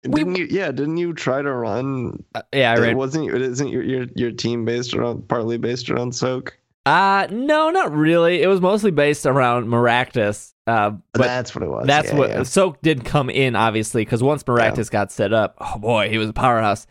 We- 0.06 0.20
Didn't 0.24 0.36
you? 0.36 0.46
Yeah, 0.48 0.70
didn't 0.72 0.96
you 0.96 1.12
try 1.12 1.42
to 1.42 1.52
run? 1.52 2.24
uh, 2.34 2.40
yeah, 2.54 2.72
I 2.72 2.76
It 2.76 2.80
read. 2.80 2.96
wasn't. 2.96 3.28
It 3.34 3.42
isn't 3.42 3.68
your, 3.68 3.82
your 3.82 4.06
your 4.14 4.30
team 4.30 4.64
based 4.64 4.94
around 4.94 5.28
partly 5.28 5.58
based 5.58 5.90
around 5.90 6.14
Soak. 6.14 6.56
Uh 6.86 7.26
no, 7.30 7.70
not 7.70 7.92
really. 7.92 8.42
It 8.42 8.46
was 8.46 8.60
mostly 8.60 8.90
based 8.90 9.26
around 9.26 9.66
Maractus. 9.66 10.54
Uh, 10.66 10.90
but 11.12 11.24
that's 11.24 11.54
what 11.54 11.64
it 11.64 11.68
was. 11.68 11.86
that's 11.86 12.10
yeah, 12.10 12.18
what 12.18 12.30
yeah. 12.30 12.42
Soak 12.44 12.80
did 12.80 13.04
come 13.04 13.28
in, 13.28 13.56
obviously, 13.56 14.04
because 14.04 14.22
once 14.22 14.44
Maractus 14.44 14.90
got 14.90 15.10
set 15.10 15.32
up, 15.32 15.56
oh 15.60 15.78
boy, 15.78 16.08
he 16.08 16.16
was 16.16 16.28
a 16.28 16.32
powerhouse. 16.32 16.86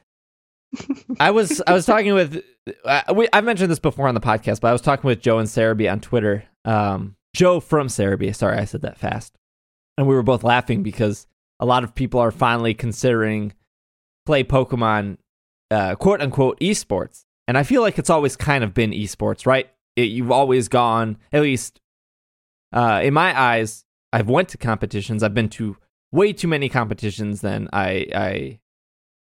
I 1.19 1.32
was 1.32 1.62
I 1.65 1.73
was 1.73 1.86
talking 1.86 2.13
with 2.13 2.43
uh, 2.86 3.02
we, 3.15 3.28
I've 3.34 3.43
mentioned 3.43 3.71
this 3.71 3.80
before 3.80 4.08
on 4.08 4.15
the 4.15 4.21
podcast, 4.21 4.62
but 4.62 4.67
I 4.67 4.71
was 4.71 4.82
talking 4.82 5.08
with 5.08 5.21
Joe 5.21 5.39
and 5.39 5.47
Serebii 5.47 5.91
on 5.91 5.99
Twitter. 5.99 6.43
Um, 6.65 7.15
Joe 7.36 7.60
from 7.60 7.88
Serebii. 7.88 8.36
Sorry, 8.36 8.58
I 8.58 8.65
said 8.65 8.82
that 8.82 8.97
fast, 8.97 9.38
and 9.97 10.08
we 10.08 10.13
were 10.13 10.23
both 10.23 10.43
laughing 10.43 10.84
because 10.84 11.25
a 11.60 11.65
lot 11.65 11.84
of 11.84 11.95
people 11.95 12.19
are 12.19 12.32
finally 12.32 12.73
considering 12.73 13.54
play 14.25 14.43
Pokemon, 14.43 15.17
uh, 15.71 15.95
quote 15.95 16.21
unquote 16.21 16.60
esports, 16.60 17.25
and 17.47 17.58
I 17.58 17.63
feel 17.63 17.82
like 17.82 17.97
it's 17.97 18.10
always 18.10 18.36
kind 18.36 18.63
of 18.63 18.73
been 18.73 18.91
esports, 18.91 19.45
right? 19.45 19.69
It, 19.95 20.10
you've 20.10 20.32
always 20.32 20.67
gone 20.67 21.17
at 21.32 21.41
least 21.41 21.82
uh, 22.73 23.02
in 23.04 23.13
my 23.13 23.39
eyes. 23.39 23.86
I've 24.12 24.30
went 24.30 24.49
to 24.49 24.58
competitions. 24.58 25.23
I've 25.23 25.34
been 25.34 25.49
to 25.49 25.78
way 26.12 26.34
too 26.34 26.47
many 26.47 26.69
competitions 26.69 27.41
than 27.41 27.69
I 27.71 28.08
I 28.13 28.60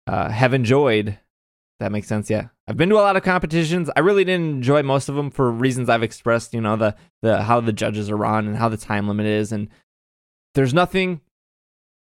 uh, 0.08 0.30
have 0.30 0.54
enjoyed. 0.54 1.20
That 1.80 1.92
makes 1.92 2.08
sense. 2.08 2.30
Yeah, 2.30 2.48
I've 2.68 2.78
been 2.78 2.90
to 2.90 2.96
a 2.96 3.02
lot 3.02 3.18
of 3.18 3.24
competitions. 3.24 3.90
I 3.96 4.00
really 4.00 4.24
didn't 4.24 4.50
enjoy 4.50 4.82
most 4.84 5.10
of 5.10 5.16
them 5.16 5.30
for 5.30 5.52
reasons 5.52 5.90
I've 5.90 6.04
expressed. 6.04 6.54
You 6.54 6.62
know 6.62 6.76
the 6.76 6.96
the 7.22 7.44
how 7.44 7.60
the 7.62 7.74
judges 7.74 8.10
are 8.10 8.18
run 8.18 8.48
and 8.48 8.58
how 8.58 8.70
the 8.70 8.78
time 8.78 9.08
limit 9.08 9.26
is, 9.26 9.52
and 9.52 9.70
there's 10.54 10.74
nothing 10.74 11.22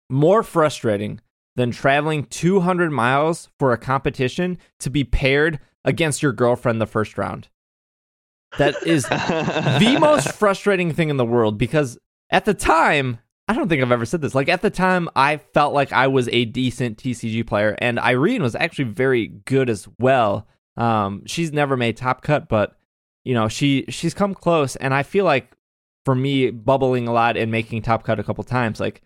more 0.10 0.44
frustrating 0.44 1.22
than 1.56 1.72
traveling 1.72 2.26
200 2.26 2.92
miles 2.92 3.50
for 3.58 3.72
a 3.72 3.78
competition 3.78 4.58
to 4.80 4.90
be 4.90 5.04
paired 5.04 5.60
against 5.84 6.22
your 6.22 6.34
girlfriend 6.34 6.82
the 6.82 6.86
first 6.86 7.18
round. 7.18 7.48
That 8.58 8.76
is 8.86 9.04
the 9.04 9.98
most 10.02 10.32
frustrating 10.34 10.94
thing 10.94 11.10
in 11.10 11.18
the 11.18 11.26
world 11.26 11.58
because 11.58 11.98
at 12.30 12.46
the 12.46 12.54
time, 12.54 13.20
I 13.48 13.54
don't 13.54 13.70
think 13.70 13.82
I've 13.82 13.92
ever 13.92 14.06
said 14.06 14.22
this. 14.22 14.34
Like 14.34 14.50
at 14.50 14.62
the 14.62 14.70
time, 14.70 15.10
I 15.16 15.38
felt 15.38 15.74
like 15.74 15.94
I 15.94 16.08
was 16.08 16.28
a 16.30 16.46
decent 16.46 16.98
TCG 16.98 17.46
player, 17.46 17.76
and 17.80 18.00
Irene 18.00 18.42
was 18.42 18.56
actually 18.56 18.86
very 18.86 19.28
good 19.28 19.70
as 19.70 19.88
well. 20.00 20.48
Um, 20.78 21.24
she's 21.26 21.54
never 21.54 21.78
made 21.78 21.98
top 21.98 22.22
cut, 22.22 22.50
but 22.50 22.78
you 23.24 23.34
know 23.34 23.48
she 23.48 23.86
she's 23.90 24.14
come 24.14 24.34
close, 24.34 24.76
and 24.76 24.94
I 24.94 25.04
feel 25.04 25.26
like 25.26 25.56
for 26.06 26.16
me, 26.16 26.52
bubbling 26.52 27.08
a 27.08 27.14
lot 27.14 27.36
and 27.36 27.52
making 27.52 27.82
top 27.82 28.04
cut 28.04 28.20
a 28.20 28.24
couple 28.24 28.44
times, 28.44 28.80
like 28.80 29.02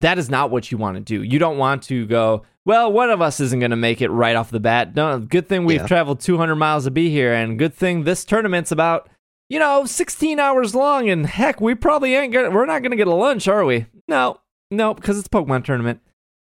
that 0.00 0.18
is 0.18 0.28
not 0.28 0.50
what 0.50 0.70
you 0.70 0.78
want 0.78 0.96
to 0.96 1.00
do. 1.00 1.22
You 1.22 1.38
don't 1.38 1.58
want 1.58 1.84
to 1.84 2.06
go, 2.06 2.42
well, 2.64 2.92
one 2.92 3.10
of 3.10 3.20
us 3.20 3.40
isn't 3.40 3.58
going 3.60 3.70
to 3.70 3.76
make 3.76 4.00
it 4.00 4.08
right 4.10 4.36
off 4.36 4.50
the 4.50 4.60
bat. 4.60 4.94
No, 4.94 5.18
good 5.18 5.48
thing 5.48 5.64
we've 5.64 5.80
Yeah. 5.80 5.86
traveled 5.86 6.20
200 6.20 6.54
miles 6.56 6.84
to 6.84 6.90
be 6.90 7.10
here, 7.10 7.32
and 7.32 7.58
good 7.58 7.74
thing 7.74 8.04
this 8.04 8.24
tournament's 8.24 8.70
about, 8.72 9.08
you 9.48 9.58
know, 9.58 9.84
16 9.84 10.38
hours 10.38 10.74
long, 10.74 11.08
and 11.08 11.26
heck, 11.26 11.60
we 11.60 11.74
probably 11.74 12.14
ain't 12.14 12.32
gonna, 12.32 12.50
we're 12.50 12.66
not 12.66 12.82
going 12.82 12.90
to 12.92 12.96
get 12.96 13.08
a 13.08 13.14
lunch, 13.14 13.48
are 13.48 13.64
we? 13.64 13.86
No, 14.08 14.38
no, 14.70 14.94
because 14.94 15.18
it's 15.18 15.26
a 15.26 15.30
Pokemon 15.30 15.64
tournament. 15.64 16.00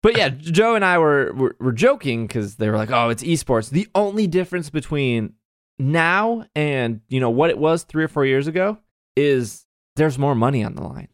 But 0.02 0.16
yeah, 0.18 0.28
Joe 0.28 0.74
and 0.74 0.84
I 0.84 0.98
were 0.98 1.32
were, 1.32 1.56
were 1.58 1.72
joking 1.72 2.26
because 2.26 2.56
they 2.56 2.68
were 2.68 2.76
like, 2.76 2.90
"Oh, 2.90 3.08
it's 3.08 3.22
esports." 3.22 3.70
The 3.70 3.88
only 3.94 4.26
difference 4.26 4.68
between 4.68 5.32
now 5.78 6.44
and 6.54 7.00
you 7.08 7.20
know 7.20 7.30
what 7.30 7.48
it 7.48 7.56
was 7.56 7.84
three 7.84 8.04
or 8.04 8.08
four 8.08 8.26
years 8.26 8.46
ago 8.46 8.76
is 9.16 9.64
there's 9.96 10.18
more 10.18 10.34
money 10.34 10.62
on 10.62 10.74
the 10.74 10.82
line, 10.82 11.08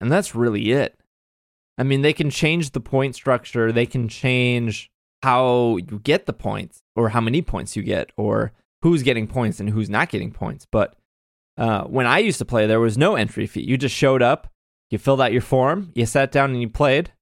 and 0.00 0.12
that's 0.12 0.36
really 0.36 0.70
it. 0.70 0.96
I 1.80 1.82
mean, 1.82 2.02
they 2.02 2.12
can 2.12 2.28
change 2.28 2.72
the 2.72 2.80
point 2.80 3.14
structure. 3.14 3.72
They 3.72 3.86
can 3.86 4.06
change 4.06 4.90
how 5.22 5.78
you 5.78 5.98
get 5.98 6.26
the 6.26 6.34
points, 6.34 6.82
or 6.94 7.08
how 7.08 7.22
many 7.22 7.40
points 7.40 7.74
you 7.74 7.82
get, 7.82 8.10
or 8.18 8.52
who's 8.82 9.02
getting 9.02 9.26
points 9.26 9.60
and 9.60 9.70
who's 9.70 9.88
not 9.88 10.10
getting 10.10 10.30
points. 10.30 10.66
But 10.70 10.94
uh, 11.56 11.84
when 11.84 12.06
I 12.06 12.18
used 12.18 12.38
to 12.38 12.44
play, 12.44 12.66
there 12.66 12.80
was 12.80 12.98
no 12.98 13.16
entry 13.16 13.46
fee. 13.46 13.62
You 13.62 13.78
just 13.78 13.94
showed 13.96 14.20
up, 14.20 14.52
you 14.90 14.98
filled 14.98 15.22
out 15.22 15.32
your 15.32 15.40
form, 15.40 15.90
you 15.94 16.04
sat 16.04 16.30
down 16.30 16.50
and 16.50 16.60
you 16.60 16.68
played, 16.68 17.12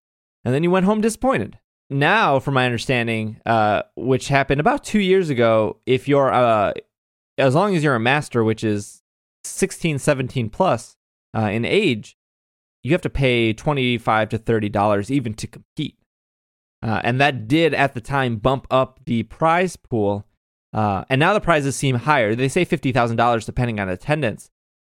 and 0.44 0.52
then 0.52 0.64
you 0.64 0.72
went 0.72 0.86
home 0.86 1.00
disappointed. 1.00 1.58
Now, 1.88 2.40
from 2.40 2.54
my 2.54 2.66
understanding, 2.66 3.40
uh, 3.46 3.82
which 3.96 4.26
happened 4.26 4.60
about 4.60 4.82
two 4.82 5.00
years 5.00 5.30
ago, 5.30 5.78
if 5.86 6.08
you're 6.08 6.32
uh, 6.32 6.72
as 7.38 7.54
long 7.54 7.76
as 7.76 7.84
you're 7.84 7.94
a 7.94 8.00
master, 8.00 8.42
which 8.42 8.64
is 8.64 9.02
16, 9.44 10.00
17 10.00 10.50
plus 10.50 10.96
uh, 11.36 11.42
in 11.42 11.64
age, 11.64 12.17
you 12.88 12.94
have 12.94 13.02
to 13.02 13.10
pay 13.10 13.52
25 13.52 14.30
to 14.30 14.38
30 14.38 14.68
dollars 14.70 15.10
even 15.10 15.34
to 15.34 15.46
compete. 15.46 15.96
Uh, 16.82 17.00
and 17.04 17.20
that 17.20 17.48
did 17.48 17.74
at 17.74 17.94
the 17.94 18.00
time 18.00 18.36
bump 18.36 18.66
up 18.70 19.00
the 19.04 19.24
prize 19.24 19.76
pool. 19.76 20.26
Uh, 20.72 21.04
and 21.08 21.18
now 21.18 21.32
the 21.32 21.40
prizes 21.40 21.76
seem 21.76 21.96
higher. 21.96 22.34
They 22.34 22.48
say 22.48 22.64
$50,000 22.64 23.44
depending 23.44 23.80
on 23.80 23.88
attendance. 23.88 24.50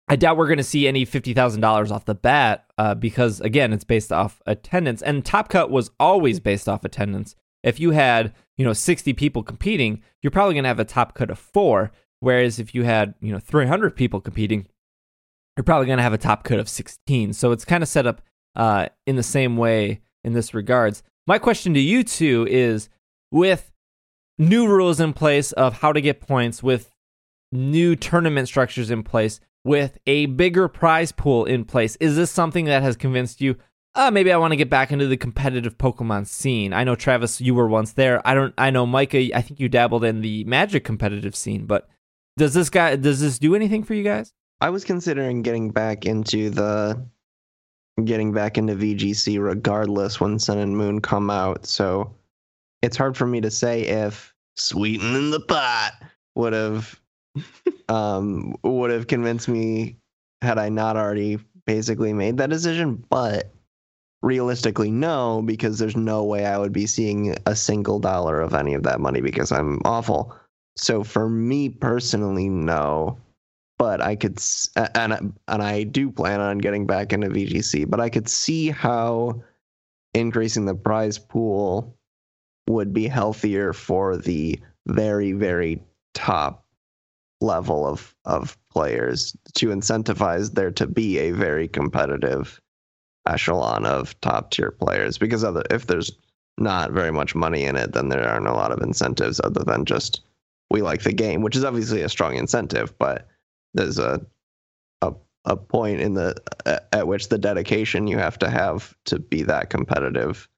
I 0.09 0.17
doubt 0.17 0.37
we're 0.37 0.47
going 0.47 0.59
to 0.59 0.65
see 0.65 0.87
any 0.87 1.05
$50,000 1.05 1.91
off 1.91 2.05
the 2.05 2.15
bat 2.15 2.65
uh, 2.79 2.95
because, 2.95 3.41
again, 3.41 3.73
it's 3.73 3.85
based 3.85 4.13
off 4.13 4.41
attendance. 4.47 5.03
And 5.03 5.25
Top 5.25 5.49
Cut 5.49 5.71
was 5.71 5.91
always 5.99 6.41
based 6.41 6.69
off 6.69 6.85
attendance. 6.85 7.35
If 7.63 7.81
you 7.81 7.91
had, 7.91 8.33
you 8.57 8.65
know, 8.65 8.73
60 8.73 9.13
people 9.15 9.43
competing, 9.43 10.03
you're 10.23 10.31
probably 10.31 10.55
going 10.55 10.65
to 10.65 10.69
have 10.69 10.79
a 10.79 10.85
top 10.85 11.15
cut 11.15 11.31
of 11.31 11.39
four. 11.39 11.91
Whereas 12.21 12.59
if 12.59 12.75
you 12.75 12.85
had, 12.85 13.15
you 13.21 13.33
know, 13.33 13.41
300 13.41 13.97
people 13.97 14.21
competing, 14.21 14.69
you're 15.57 15.65
probably 15.65 15.87
going 15.87 15.99
to 15.99 16.03
have 16.03 16.13
a 16.13 16.19
top 16.19 16.45
cut 16.45 16.59
of 16.59 16.69
16. 16.69 17.33
So 17.33 17.53
it's 17.53 17.65
kind 17.65 17.83
of 17.83 17.89
set 17.89 18.07
up 18.07 18.21
uh, 18.55 18.87
in 19.07 19.17
the 19.17 19.23
same 19.23 19.57
way 19.57 20.01
in 20.25 20.33
this 20.33 20.55
regards. 20.55 21.03
My 21.27 21.39
question 21.39 21.75
to 21.75 21.81
you 21.81 22.05
two 22.05 22.47
is 22.49 22.89
with 23.31 23.73
new 24.39 24.67
rules 24.69 25.01
in 25.01 25.13
place 25.13 25.53
of 25.53 25.81
how 25.81 25.93
to 25.93 26.01
get 26.01 26.21
points, 26.21 26.63
with 26.63 26.93
new 27.53 27.97
tournament 27.97 28.49
structures 28.49 28.91
in 28.91 29.03
place, 29.03 29.41
with 29.65 29.99
a 30.07 30.27
bigger 30.27 30.69
prize 30.69 31.11
pool 31.11 31.45
in 31.45 31.65
place, 31.65 31.97
is 31.97 32.17
this 32.17 32.31
something 32.31 32.67
that 32.67 32.83
has 32.83 32.97
convinced 32.97 33.41
you? 33.41 33.57
Uh, 33.97 34.11
maybe 34.11 34.31
I 34.31 34.37
want 34.37 34.53
to 34.53 34.57
get 34.57 34.71
back 34.71 34.93
into 34.93 35.07
the 35.07 35.17
competitive 35.17 35.79
Pokemon 35.79 36.27
scene. 36.27 36.73
I 36.73 36.85
know 36.85 36.95
Travis, 36.95 37.41
you 37.41 37.55
were 37.55 37.67
once 37.67 37.93
there. 37.93 38.25
I 38.27 38.35
don't. 38.35 38.53
I 38.59 38.71
know 38.71 38.87
Micah. 38.87 39.35
I 39.35 39.41
think 39.41 39.59
you 39.59 39.71
dabbled 39.71 40.05
in 40.05 40.21
the 40.21 40.45
Magic 40.45 40.85
competitive 40.85 41.35
scene. 41.35 41.65
But 41.65 41.89
does 42.37 42.53
this 42.53 42.69
guy? 42.69 42.97
Does 42.97 43.21
this 43.21 43.39
do 43.39 43.55
anything 43.55 43.83
for 43.83 43.95
you 43.95 44.05
guys? 44.05 44.35
I 44.61 44.71
was 44.71 44.85
considering 44.85 45.43
getting 45.43 45.71
back 45.71 46.07
into 46.07 46.51
the 46.51 47.07
getting 48.05 48.33
back 48.33 48.59
into 48.59 48.75
VGC 48.75 49.43
regardless 49.43 50.21
when 50.21 50.39
Sun 50.39 50.59
and 50.59 50.77
Moon 50.77 51.01
come 51.01 51.31
out. 51.31 51.67
So 51.67 52.15
it's 52.83 52.97
hard 52.97 53.17
for 53.17 53.27
me 53.27 53.41
to 53.41 53.51
say 53.51 53.83
if 53.83 54.35
sweetening 54.57 55.31
the 55.31 55.41
pot 55.41 55.93
would 56.35 56.53
have 56.53 56.99
um 57.89 58.57
would 58.63 58.91
have 58.91 59.07
convinced 59.07 59.49
me 59.49 59.97
had 60.43 60.59
I 60.59 60.69
not 60.69 60.97
already 60.97 61.39
basically 61.67 62.13
made 62.13 62.39
that 62.39 62.51
decision, 62.51 63.05
but 63.11 63.53
realistically 64.23 64.91
no 64.91 65.43
because 65.43 65.79
there's 65.79 65.97
no 65.97 66.25
way 66.25 66.47
I 66.47 66.59
would 66.59 66.73
be 66.73 66.87
seeing 66.87 67.37
a 67.45 67.55
single 67.55 67.99
dollar 67.99 68.41
of 68.41 68.55
any 68.55 68.75
of 68.75 68.85
that 68.85 69.01
money 69.01 69.21
because 69.21 69.53
I'm 69.53 69.81
awful. 69.85 70.35
So 70.77 71.05
for 71.05 71.29
me 71.29 71.69
personally 71.69 72.49
no 72.49 73.19
but 73.79 74.01
I 74.01 74.17
could, 74.17 74.39
and 74.95 75.35
and 75.49 75.63
I 75.63 75.83
do 75.85 76.11
plan 76.11 76.41
on 76.41 76.59
getting 76.59 76.87
back 76.87 77.13
into 77.13 77.29
VGC, 77.29 77.89
but 77.89 78.01
I 78.01 78.09
could 78.09 78.29
see 78.29 78.71
how 78.71 79.43
increasing 80.15 80.65
the 80.65 80.75
prize 80.75 81.19
pool 81.19 81.97
would 82.69 82.93
be 82.93 83.07
healthier 83.07 83.73
for 83.73 84.17
the 84.17 84.59
very 84.87 85.33
very 85.33 85.81
top 86.15 86.65
level 87.41 87.87
of 87.87 88.15
of 88.25 88.57
players 88.71 89.37
to 89.55 89.69
incentivize 89.69 90.53
there 90.53 90.71
to 90.71 90.87
be 90.87 91.19
a 91.19 91.33
very 91.33 91.69
competitive 91.69 92.61
echelon 93.29 93.85
of 93.85 94.19
top 94.21 94.51
tier 94.51 94.71
players 94.71 95.19
because 95.19 95.45
other 95.45 95.63
if 95.71 95.87
there's 95.87 96.13
not 96.59 96.93
very 96.93 97.11
much 97.13 97.35
money 97.35 97.65
in 97.65 97.77
it 97.77 97.93
then 97.93 98.09
there 98.09 98.27
aren't 98.27 98.47
a 98.47 98.55
lot 98.55 98.73
of 98.73 98.81
incentives 98.81 99.41
other 99.45 99.63
than 99.65 99.85
just 99.85 100.23
we 100.71 100.81
like 100.81 101.03
the 101.03 101.13
game 101.13 101.43
which 101.43 101.57
is 101.57 101.65
obviously 101.65 102.01
a 102.01 102.09
strong 102.09 102.37
incentive 102.37 102.97
but 102.99 103.29
there's 103.77 103.99
a 103.99 104.21
a 105.03 105.13
a 105.45 105.57
point 105.57 106.01
in 106.01 106.15
the 106.15 106.35
at- 106.67 106.89
at 106.93 107.07
which 107.07 107.29
the 107.29 107.39
dedication 107.39 108.07
you 108.09 108.19
have 108.19 108.39
to 108.41 108.51
have 108.51 108.95
to 109.05 109.19
be 109.21 109.43
that 109.45 109.71
competitive 109.71 110.49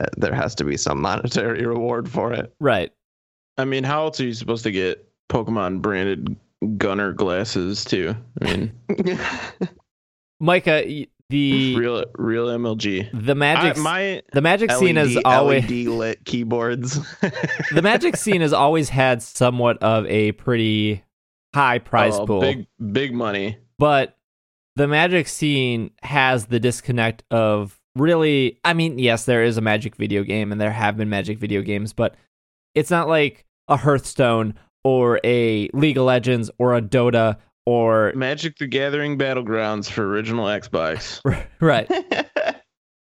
uh, 0.00 0.06
there 0.16 0.34
has 0.34 0.54
to 0.54 0.64
be 0.64 0.76
some 0.76 1.00
monetary 1.02 1.66
reward 1.74 2.08
for 2.10 2.32
it 2.32 2.54
Right. 2.60 2.90
I 3.58 3.66
mean, 3.66 3.84
how 3.84 4.04
else 4.04 4.18
are 4.20 4.24
you 4.24 4.32
supposed 4.32 4.62
to 4.64 4.70
get 4.70 5.06
Pokemon 5.30 5.82
branded 5.82 6.34
Gunnar 6.78 7.12
glasses 7.12 7.84
too? 7.84 8.16
I 8.40 8.44
mean, 8.56 8.72
Micah, 10.40 10.82
the 11.28 11.76
real 11.76 12.04
real 12.16 12.46
MLG. 12.46 13.08
the 13.26 13.34
magic 13.34 13.76
I, 13.78 13.80
my 13.80 14.22
the 14.32 14.40
magic 14.40 14.70
scene 14.72 14.96
is 14.96 15.18
always 15.24 15.64
LED 15.64 15.86
lit 15.86 16.24
keyboards 16.24 16.98
the 17.72 17.80
magic 17.82 18.16
scene 18.16 18.40
has 18.40 18.52
always 18.52 18.88
had 18.88 19.22
somewhat 19.22 19.82
of 19.82 20.06
a 20.06 20.32
pretty 20.32 21.04
high 21.54 21.78
prize 21.78 22.14
oh, 22.14 22.26
pool. 22.26 22.40
big 22.40 22.66
big 22.92 23.14
money. 23.14 23.58
but 23.78 24.16
the 24.76 24.88
magic 24.88 25.28
scene 25.28 25.90
has 26.02 26.46
the 26.46 26.58
disconnect 26.58 27.24
of 27.30 27.78
really 27.94 28.58
i 28.64 28.72
mean 28.72 28.98
yes 28.98 29.26
there 29.26 29.42
is 29.42 29.58
a 29.58 29.60
magic 29.60 29.96
video 29.96 30.22
game 30.22 30.50
and 30.50 30.60
there 30.60 30.70
have 30.70 30.96
been 30.96 31.10
magic 31.10 31.38
video 31.38 31.60
games 31.60 31.92
but 31.92 32.14
it's 32.74 32.90
not 32.90 33.06
like 33.06 33.44
a 33.68 33.76
hearthstone 33.76 34.54
or 34.84 35.20
a 35.24 35.68
league 35.74 35.98
of 35.98 36.04
legends 36.04 36.50
or 36.58 36.74
a 36.74 36.80
dota 36.80 37.36
or 37.64 38.12
Magic 38.16 38.58
the 38.58 38.66
Gathering 38.66 39.18
Battlegrounds 39.18 39.88
for 39.88 40.04
original 40.08 40.46
Xbox. 40.46 41.20
right 41.60 41.88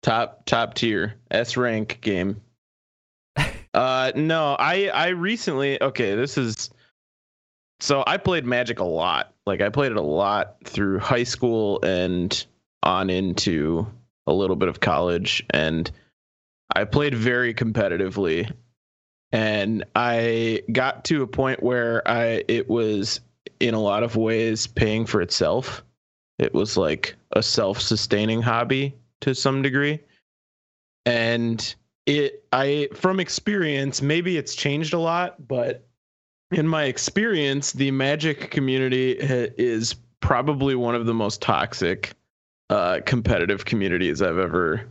top 0.02 0.46
top 0.46 0.76
tier 0.76 1.16
S 1.32 1.58
rank 1.58 2.00
game. 2.02 2.42
uh 3.74 4.12
no, 4.16 4.56
I 4.58 4.88
I 4.90 5.08
recently 5.10 5.82
okay, 5.82 6.16
this 6.16 6.38
is 6.38 6.70
so 7.80 8.04
I 8.06 8.18
played 8.18 8.46
Magic 8.46 8.80
a 8.80 8.86
lot. 8.86 9.34
Like 9.46 9.62
I 9.62 9.70
played 9.70 9.92
it 9.92 9.98
a 9.98 10.02
lot 10.02 10.58
through 10.64 11.00
high 11.00 11.24
school 11.24 11.80
and 11.84 12.46
on 12.84 13.10
into 13.10 13.88
a 14.28 14.34
little 14.34 14.56
bit 14.56 14.70
of 14.70 14.80
college 14.80 15.44
and 15.52 15.90
I 16.74 16.86
played 16.86 17.14
very 17.14 17.54
competitively 17.54 18.52
and 19.32 19.84
I 19.96 20.62
got 20.72 21.06
to 21.06 21.22
a 21.22 21.28
point 21.28 21.62
where 21.62 22.08
I 22.08 22.44
it 22.48 22.70
was 22.70 23.20
in 23.60 23.74
a 23.74 23.82
lot 23.82 24.04
of 24.04 24.16
ways 24.16 24.68
paying 24.68 25.06
for 25.06 25.22
itself. 25.22 25.84
It 26.40 26.54
was 26.54 26.78
like 26.78 27.16
a 27.32 27.42
self-sustaining 27.42 28.42
hobby 28.42 28.96
to 29.22 29.34
some 29.36 29.62
degree. 29.62 30.00
And 31.06 31.76
it 32.06 32.44
I 32.52 32.90
from 32.94 33.20
experience, 33.20 34.02
maybe 34.02 34.38
it's 34.38 34.56
changed 34.56 34.94
a 34.94 35.00
lot, 35.00 35.48
but 35.48 35.88
in 36.52 36.68
my 36.68 36.84
experience, 36.86 37.72
the 37.72 37.92
magic 37.92 38.52
community 38.52 39.12
is 39.20 39.96
probably 40.20 40.76
one 40.76 40.96
of 40.96 41.06
the 41.06 41.14
most 41.14 41.42
toxic 41.42 42.14
uh, 42.70 43.00
competitive 43.06 43.66
communities 43.66 44.22
I've 44.22 44.38
ever 44.40 44.88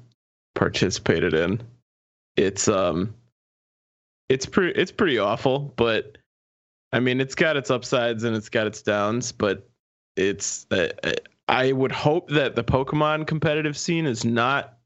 participated 0.55 1.35
in. 1.35 1.61
it's 2.37 2.69
um 2.69 3.15
it's 4.29 4.47
pretty 4.47 4.81
it's 4.81 4.93
pretty 4.93 5.19
awful, 5.19 5.75
but 5.77 6.17
I 6.93 7.01
mean 7.01 7.21
it's 7.21 7.35
got 7.35 7.57
its 7.57 7.71
upsides 7.71 8.25
and 8.25 8.37
it's 8.37 8.49
got 8.49 8.67
its 8.67 8.83
downs, 8.83 9.33
but 9.33 9.69
it's 10.17 10.67
uh, 10.71 10.89
I 11.49 11.73
would 11.73 11.93
hope 11.93 12.31
that 12.31 12.55
the 12.55 12.65
Pokemon 12.65 13.27
competitive 13.27 13.77
scene 13.77 14.07
is 14.07 14.25
not 14.25 14.79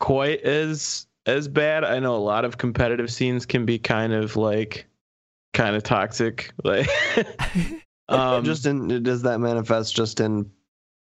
quite 0.00 0.42
as 0.42 1.06
as 1.26 1.48
bad. 1.48 1.84
I 1.84 1.98
know 2.00 2.14
a 2.14 2.18
lot 2.18 2.44
of 2.44 2.58
competitive 2.58 3.10
scenes 3.10 3.46
can 3.46 3.64
be 3.64 3.78
kind 3.78 4.12
of 4.12 4.36
like 4.36 4.86
kind 5.56 5.74
of 5.74 5.82
toxic. 5.82 6.52
Like 6.62 6.88
um 8.08 8.44
just 8.44 8.66
in 8.66 9.02
does 9.02 9.22
that 9.22 9.40
manifest 9.40 9.96
just 9.96 10.20
in 10.20 10.50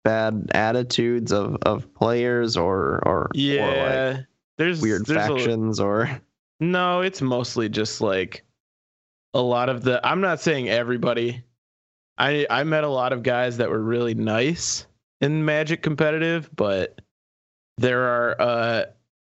bad 0.04 0.50
attitudes 0.54 1.32
of 1.32 1.56
of 1.62 1.92
players 1.92 2.56
or 2.56 3.00
or 3.04 3.28
or 3.28 3.30
yeah. 3.34 4.14
like 4.16 4.26
there's 4.56 4.80
weird 4.80 5.04
there's 5.04 5.28
a- 5.28 5.28
factions 5.28 5.80
or 5.80 6.08
No, 6.60 7.02
it's 7.02 7.20
mostly 7.20 7.68
just 7.68 8.00
like 8.00 8.44
a 9.34 9.40
lot 9.42 9.68
of 9.68 9.82
the 9.82 10.00
I'm 10.06 10.20
not 10.20 10.40
saying 10.40 10.68
everybody. 10.68 11.44
I 12.16 12.46
I 12.48 12.64
met 12.64 12.84
a 12.84 12.88
lot 12.88 13.12
of 13.12 13.22
guys 13.22 13.58
that 13.58 13.68
were 13.68 13.82
really 13.82 14.14
nice 14.14 14.86
in 15.20 15.44
Magic 15.44 15.82
competitive, 15.82 16.48
but 16.56 17.00
there 17.76 18.02
are 18.02 18.40
uh 18.40 18.84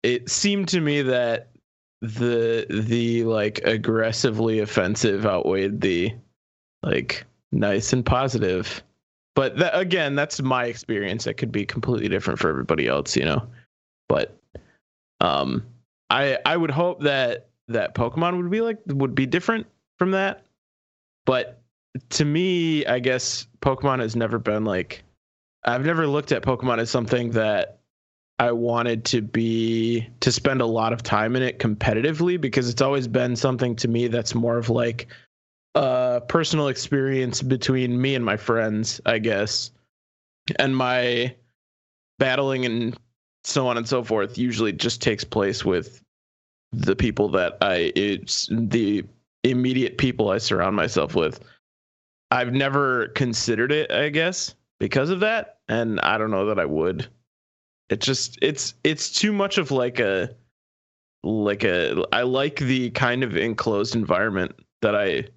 it 0.03 0.29
seemed 0.29 0.69
to 0.69 0.81
me 0.81 1.03
that 1.03 1.51
the 2.00 2.66
the 2.68 3.24
like 3.24 3.61
aggressively 3.64 4.61
offensive 4.61 5.26
outweighed 5.26 5.80
the 5.80 6.14
like 6.83 7.24
nice 7.52 7.92
and 7.92 8.04
positive. 8.04 8.83
But 9.35 9.57
that, 9.59 9.76
again, 9.76 10.14
that's 10.14 10.40
my 10.40 10.66
experience. 10.66 11.24
That 11.24 11.35
could 11.35 11.50
be 11.50 11.66
completely 11.66 12.09
different 12.09 12.38
for 12.38 12.48
everybody 12.48 12.87
else, 12.87 13.16
you 13.16 13.24
know. 13.24 13.46
But 14.09 14.37
um 15.20 15.64
I 16.11 16.38
I 16.44 16.57
would 16.57 16.70
hope 16.70 17.02
that 17.02 17.48
that 17.68 17.94
Pokemon 17.94 18.37
would 18.37 18.50
be 18.50 18.61
like 18.61 18.78
would 18.87 19.14
be 19.14 19.26
different 19.26 19.66
from 19.98 20.11
that. 20.12 20.44
But 21.24 21.62
to 22.11 22.24
me, 22.24 22.85
I 22.87 22.98
guess 22.98 23.46
Pokemon 23.61 24.00
has 24.00 24.14
never 24.14 24.38
been 24.38 24.64
like 24.64 25.02
I've 25.64 25.87
never 25.87 26.07
looked 26.07 26.33
at 26.33 26.42
Pokemon 26.42 26.78
as 26.78 26.90
something 26.90 27.30
that 27.30 27.78
I 28.38 28.53
wanted 28.53 29.05
to 29.07 29.23
be 29.23 30.09
to 30.20 30.33
spend 30.33 30.61
a 30.61 30.66
lot 30.66 30.92
of 30.92 31.03
time 31.03 31.37
in 31.37 31.42
it 31.42 31.59
competitively 31.59 32.40
because 32.40 32.68
it's 32.68 32.83
always 32.83 33.07
been 33.07 33.37
something 33.37 33.77
to 33.77 33.88
me 33.88 34.09
that's 34.09 34.35
more 34.35 34.59
of 34.59 34.70
like 34.70 35.07
a 35.75 36.20
personal 36.29 36.68
experience 36.68 37.42
between 37.42 38.01
me 38.01 38.14
and 38.14 38.25
my 38.25 38.37
friends, 38.37 39.01
I 39.07 39.18
guess. 39.18 39.70
And 40.59 40.77
my 40.77 41.35
battling 42.18 42.64
and 42.66 42.99
so 43.44 43.66
on 43.68 43.77
and 43.77 43.88
so 43.88 44.03
forth 44.03 44.37
usually 44.37 44.73
just 44.73 45.01
takes 45.01 45.25
place 45.25 45.64
with 45.64 46.03
the 46.73 46.97
people 46.97 47.29
that 47.29 47.57
I 47.61 47.92
it's 47.94 48.49
the 48.51 49.05
immediate 49.44 49.99
people 49.99 50.31
I 50.31 50.38
surround 50.38 50.75
myself 50.75 51.14
with. 51.14 51.40
I've 52.31 52.53
never 52.53 53.09
considered 53.09 53.70
it, 53.70 53.92
I 53.92 54.09
guess, 54.09 54.55
because 54.81 55.11
of 55.11 55.20
that, 55.20 55.59
and 55.68 56.01
I 56.01 56.18
don't 56.18 56.33
know 56.33 56.47
that 56.47 56.59
I 56.59 56.64
would. 56.64 57.07
It 57.94 58.00
just 58.00 58.40
it's 58.42 58.74
it's 58.83 59.09
too 59.09 59.33
much 59.33 59.57
of 59.57 59.70
like 59.70 60.00
a 60.00 60.35
like 61.22 61.62
a 61.62 62.04
I 62.11 62.22
like 62.22 62.57
the 62.57 62.90
kind 62.90 63.22
of 63.22 63.37
enclosed 63.37 63.94
environment 63.94 64.57
that 64.83 64.96
I 64.96 65.28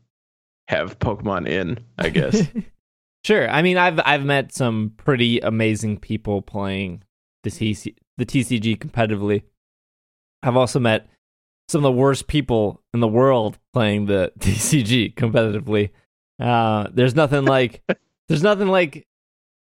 have 0.68 0.98
Pokemon 0.98 1.48
in, 1.48 1.78
I 2.00 2.10
guess. 2.10 2.48
sure. 3.24 3.48
I 3.48 3.62
mean, 3.62 3.78
I've 3.78 4.00
I've 4.04 4.26
met 4.26 4.56
some 4.56 4.94
pretty 4.98 5.40
amazing 5.40 6.00
people 6.00 6.42
playing 6.42 7.04
the 7.44 7.52
TC 7.52 7.94
the 8.18 8.26
TCG 8.26 8.80
competitively. 8.80 9.44
I've 10.42 10.58
also 10.58 10.80
met 10.80 11.08
some 11.70 11.78
of 11.78 11.84
the 11.84 11.92
worst 11.92 12.26
people 12.26 12.82
in 12.92 13.02
the 13.02 13.08
world 13.08 13.60
playing 13.72 14.08
the 14.08 14.32
TCG 14.40 15.14
competitively. 15.14 15.92
Uh, 16.40 16.88
there's 16.92 17.14
nothing 17.14 17.46
like 17.46 17.84
there's 18.28 18.42
nothing 18.42 18.70
like 18.70 19.06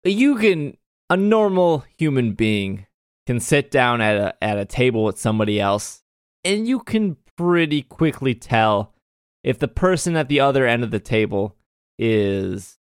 you 0.03 0.37
can 0.37 0.79
a 1.11 1.17
normal 1.17 1.85
human 1.99 2.33
being 2.33 2.87
can 3.27 3.41
sit 3.41 3.71
down 3.71 4.01
at 4.01 4.17
a 4.17 4.45
at 4.45 4.59
a 4.59 4.65
table 4.65 5.05
with 5.05 5.19
somebody 5.19 5.61
else 5.61 6.03
and 6.45 6.67
you 6.67 6.81
can 6.81 7.17
pretty 7.37 7.83
quickly 7.83 8.35
tell 8.35 8.95
if 9.43 9.59
the 9.59 9.69
person 9.69 10.17
at 10.17 10.29
the 10.29 10.41
other 10.41 10.67
end 10.67 10.83
of 10.83 10.91
the 10.91 11.01
table 11.01 11.57
is 11.99 12.79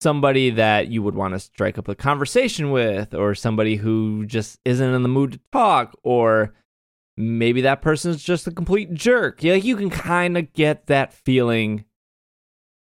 somebody 0.00 0.50
that 0.50 0.88
you 0.88 1.02
would 1.02 1.14
want 1.14 1.34
to 1.34 1.38
strike 1.38 1.78
up 1.78 1.88
a 1.88 1.94
conversation 1.94 2.70
with 2.70 3.14
or 3.14 3.34
somebody 3.34 3.76
who 3.76 4.24
just 4.26 4.58
isn't 4.64 4.94
in 4.94 5.02
the 5.02 5.08
mood 5.08 5.32
to 5.32 5.40
talk 5.52 5.96
or 6.02 6.54
maybe 7.16 7.62
that 7.62 7.82
person's 7.82 8.22
just 8.22 8.46
a 8.46 8.50
complete 8.52 8.94
jerk. 8.94 9.42
Yeah, 9.42 9.54
like 9.54 9.64
you 9.64 9.76
can 9.76 9.90
kind 9.90 10.38
of 10.38 10.52
get 10.52 10.86
that 10.86 11.12
feeling 11.12 11.84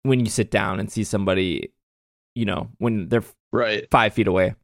when 0.04 0.22
you 0.22 0.28
sit 0.28 0.50
down 0.50 0.80
and 0.80 0.90
see 0.92 1.04
somebody, 1.04 1.74
you 2.34 2.46
know, 2.46 2.70
when 2.78 3.10
they're 3.10 3.24
right. 3.52 3.86
five 3.92 4.14
feet 4.14 4.28
away. 4.28 4.56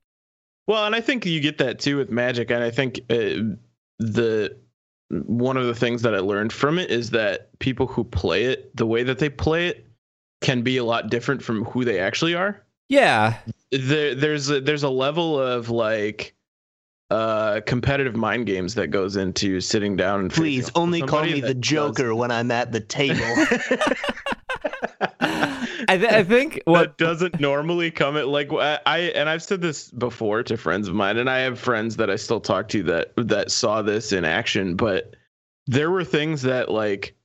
Well, 0.68 0.86
and 0.86 0.94
I 0.94 1.02
think 1.02 1.26
you 1.26 1.40
get 1.40 1.58
that 1.60 1.80
too 1.80 1.98
with 1.98 2.12
Magic, 2.12 2.52
and 2.52 2.64
I 2.64 2.70
think 2.72 3.00
uh, 3.10 3.56
the 4.00 4.58
one 5.10 5.56
of 5.56 5.66
the 5.66 5.76
things 5.76 6.02
that 6.02 6.14
I 6.14 6.20
learned 6.20 6.52
from 6.52 6.78
it 6.78 6.92
is 6.92 7.12
that 7.12 7.58
people 7.60 7.88
who 7.88 8.04
play 8.04 8.44
it, 8.46 8.76
the 8.76 8.86
way 8.86 9.04
that 9.04 9.20
they 9.20 9.30
play 9.30 9.68
it, 9.68 9.88
can 10.42 10.62
be 10.62 10.78
a 10.78 10.84
lot 10.84 11.10
different 11.10 11.42
from 11.42 11.64
who 11.66 11.86
they 11.86 12.00
actually 12.00 12.36
are. 12.36 12.62
Yeah, 12.90 13.38
There, 13.72 14.16
there's 14.16 14.50
a, 14.50 14.62
there's 14.62 14.84
a 14.84 14.90
level 14.90 15.40
of 15.40 15.70
like 15.70 16.34
uh 17.10 17.62
competitive 17.66 18.18
mind 18.18 18.46
games 18.46 18.76
that 18.76 18.88
goes 18.88 19.16
into 19.16 19.62
sitting 19.62 19.96
down 19.96 20.20
and 20.20 20.30
please 20.34 20.70
only 20.76 21.02
call 21.02 21.24
me 21.24 21.36
the 21.40 21.48
that 21.48 21.62
does- 21.62 21.70
Joker 21.70 22.14
when 22.14 22.32
I'm 22.32 22.52
at 22.52 22.74
the 22.74 22.82
table. 22.82 23.24
I, 25.88 25.98
th- 25.98 26.12
I 26.12 26.24
think 26.24 26.62
what 26.66 26.98
that 26.98 27.04
doesn't 27.04 27.40
normally 27.40 27.92
come 27.92 28.18
at 28.18 28.28
like 28.28 28.52
I, 28.52 28.80
I 28.86 28.98
and 29.00 29.30
I've 29.30 29.44
said 29.44 29.62
this 29.62 29.90
before 29.92 30.44
to 30.44 30.58
friends 30.58 30.88
of 30.88 30.96
mine, 30.96 31.18
and 31.18 31.30
I 31.30 31.40
have 31.40 31.60
friends 31.60 31.96
that 31.98 32.10
I 32.10 32.16
still 32.16 32.40
talk 32.40 32.68
to 32.70 32.84
that 32.84 33.14
that 33.16 33.52
saw 33.52 33.82
this 33.82 34.12
in 34.12 34.26
action. 34.26 34.76
But 34.76 35.16
there 35.68 35.92
were 35.92 36.04
things 36.04 36.42
that 36.44 36.70
like 36.70 37.16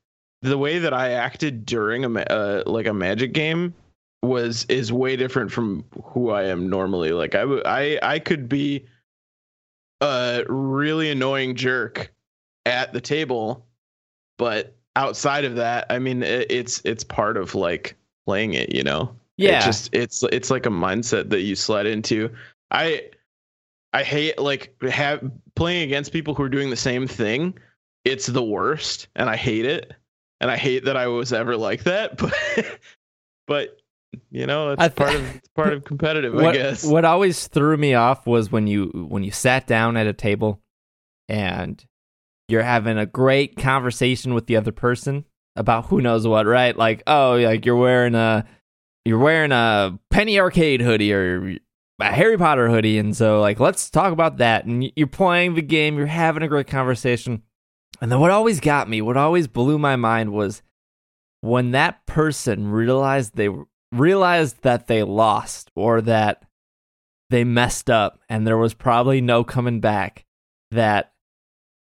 the 0.42 0.59
way 0.59 0.79
that 0.79 0.92
I 0.92 1.12
acted 1.12 1.66
during 1.66 2.05
a 2.05 2.20
uh, 2.20 2.62
like 2.66 2.87
a 2.87 2.94
Magic 2.94 3.33
game 3.33 3.75
was 4.22 4.64
is 4.68 4.92
way 4.92 5.16
different 5.16 5.51
from 5.51 5.85
who 6.03 6.31
I 6.31 6.44
am 6.44 6.68
normally. 6.68 7.11
Like 7.11 7.35
I 7.35 7.40
w- 7.40 7.62
I 7.64 7.98
I 8.03 8.18
could 8.18 8.48
be 8.48 8.87
a 10.01 10.44
really 10.48 11.11
annoying 11.11 11.55
jerk 11.55 12.12
at 12.66 12.92
the 12.92 13.01
table, 13.01 13.66
but 14.38 14.77
outside 14.96 15.44
of 15.44 15.57
that, 15.57 15.87
I 15.90 15.98
mean, 15.98 16.22
it, 16.22 16.51
it's 16.51 16.83
it's 16.85 17.05
part 17.05 17.37
of 17.37 17.55
like 17.55 17.96
playing 18.27 18.55
it, 18.55 18.75
you 18.75 18.83
know. 18.83 19.15
yeah 19.37 19.59
It 19.59 19.65
just 19.65 19.91
it's 19.93 20.23
it's 20.33 20.51
like 20.51 20.67
a 20.67 20.71
mindset 20.71 21.31
that 21.31 21.41
you 21.43 21.55
slide 21.57 21.87
into. 21.87 22.31
I 22.71 23.11
I 23.93 24.03
hate 24.03 24.39
like 24.39 24.75
have 24.83 25.23
playing 25.55 25.83
against 25.83 26.13
people 26.13 26.35
who 26.35 26.43
are 26.43 26.49
doing 26.49 26.71
the 26.71 26.77
same 26.77 27.07
thing. 27.07 27.55
It's 28.05 28.27
the 28.27 28.43
worst, 28.43 29.09
and 29.15 29.31
I 29.31 29.37
hate 29.37 29.65
it. 29.65 29.93
And 30.41 30.51
I 30.51 30.57
hate 30.57 30.85
that 30.87 30.97
I 30.97 31.07
was 31.07 31.33
ever 31.33 31.57
like 31.57 31.85
that. 31.85 32.19
But 32.19 32.81
but 33.47 33.79
you 34.31 34.47
know, 34.47 34.73
it's 34.73 34.81
th- 34.81 34.95
part 34.95 35.15
of 35.15 35.37
it's 35.37 35.49
part 35.49 35.73
of 35.73 35.85
competitive, 35.85 36.35
what, 36.35 36.47
I 36.47 36.53
guess. 36.53 36.85
what 36.85 37.05
always 37.05 37.49
threw 37.49 37.77
me 37.77 37.95
off 37.95 38.27
was 38.27 38.51
when 38.53 38.67
you 38.67 38.87
when 39.09 39.25
you 39.25 39.31
sat 39.31 39.67
down 39.67 39.97
at 39.97 40.07
a 40.07 40.13
table 40.13 40.61
and 41.29 41.85
you're 42.49 42.63
having 42.63 42.99
a 42.99 43.07
great 43.07 43.57
conversation 43.57 44.35
with 44.35 44.47
the 44.47 44.57
other 44.57 44.73
person 44.73 45.25
about 45.57 45.87
who 45.87 46.01
knows 46.01 46.27
what, 46.27 46.47
right? 46.47 46.77
Like, 46.77 47.03
oh, 47.07 47.37
like 47.37 47.67
you're 47.67 47.77
wearing 47.77 48.15
a 48.15 48.45
you're 49.05 49.19
wearing 49.19 49.53
a 49.53 49.99
Penny 50.11 50.39
Arcade 50.39 50.81
hoodie 50.81 51.12
or 51.12 51.57
a 52.01 52.12
Harry 52.12 52.39
Potter 52.39 52.68
hoodie, 52.68 52.99
and 52.99 53.16
so 53.16 53.41
like 53.41 53.61
let's 53.61 53.91
talk 53.91 54.12
about 54.12 54.39
that. 54.39 54.64
And 54.64 54.91
you're 54.97 55.07
playing 55.07 55.55
the 55.55 55.62
game, 55.62 55.97
you're 55.97 56.07
having 56.07 56.43
a 56.43 56.49
great 56.49 56.66
conversation, 56.66 57.43
and 58.01 58.11
then 58.11 58.20
what 58.20 58.31
always 58.31 58.61
got 58.61 58.89
me, 58.89 59.03
what 59.03 59.16
always 59.16 59.49
blew 59.49 59.79
my 59.79 59.97
mind 59.97 60.33
was 60.33 60.62
when 61.41 61.72
that 61.72 62.07
person 62.07 62.68
realized 62.70 63.37
they 63.37 63.49
realized 63.91 64.62
that 64.62 64.87
they 64.87 65.03
lost 65.03 65.70
or 65.76 66.01
that 66.01 66.45
they 67.31 67.45
messed 67.45 67.91
up 67.91 68.20
and 68.29 68.47
there 68.47 68.57
was 68.57 68.74
probably 68.74 69.20
no 69.20 69.45
coming 69.45 69.81
back 69.81 70.24
that 70.70 71.12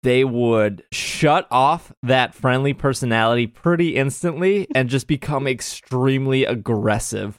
they 0.09 0.25
would 0.25 0.83
shut 0.91 1.47
off 1.51 1.93
that 2.03 2.35
friendly 2.35 2.73
personality 2.73 3.47
pretty 3.47 3.95
instantly 3.95 4.67
and 4.75 4.89
just 4.89 5.07
become 5.07 5.47
extremely 5.47 6.47
aggressive. 6.47 7.39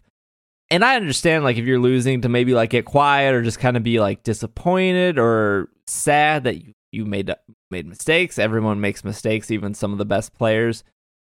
And 0.69 0.85
I 0.85 0.95
understand 0.95 1.43
like 1.43 1.57
if 1.57 1.65
you're 1.65 1.79
losing 1.79 2.21
to 2.21 2.29
maybe 2.29 2.53
like 2.53 2.69
get 2.69 2.85
quiet 2.85 3.33
or 3.33 3.41
just 3.41 3.57
kind 3.57 3.75
of 3.75 3.81
be 3.81 3.99
like 3.99 4.21
disappointed 4.21 5.17
or 5.17 5.69
sad 5.87 6.43
that 6.43 6.63
you, 6.63 6.73
you 6.91 7.05
made 7.05 7.33
made 7.71 7.87
mistakes. 7.87 8.37
Everyone 8.37 8.79
makes 8.79 9.03
mistakes, 9.03 9.49
even 9.49 9.73
some 9.73 9.91
of 9.91 9.97
the 9.97 10.05
best 10.05 10.35
players. 10.35 10.83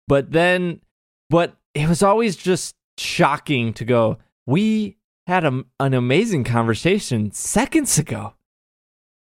But 0.08 0.32
then 0.32 0.80
but 1.30 1.56
it 1.72 1.88
was 1.88 2.02
always 2.02 2.34
just 2.34 2.74
shocking 2.98 3.72
to 3.74 3.84
go, 3.84 4.18
we 4.44 4.96
had 5.28 5.44
a, 5.44 5.62
an 5.78 5.94
amazing 5.94 6.42
conversation 6.42 7.30
seconds 7.30 7.96
ago. 7.96 8.34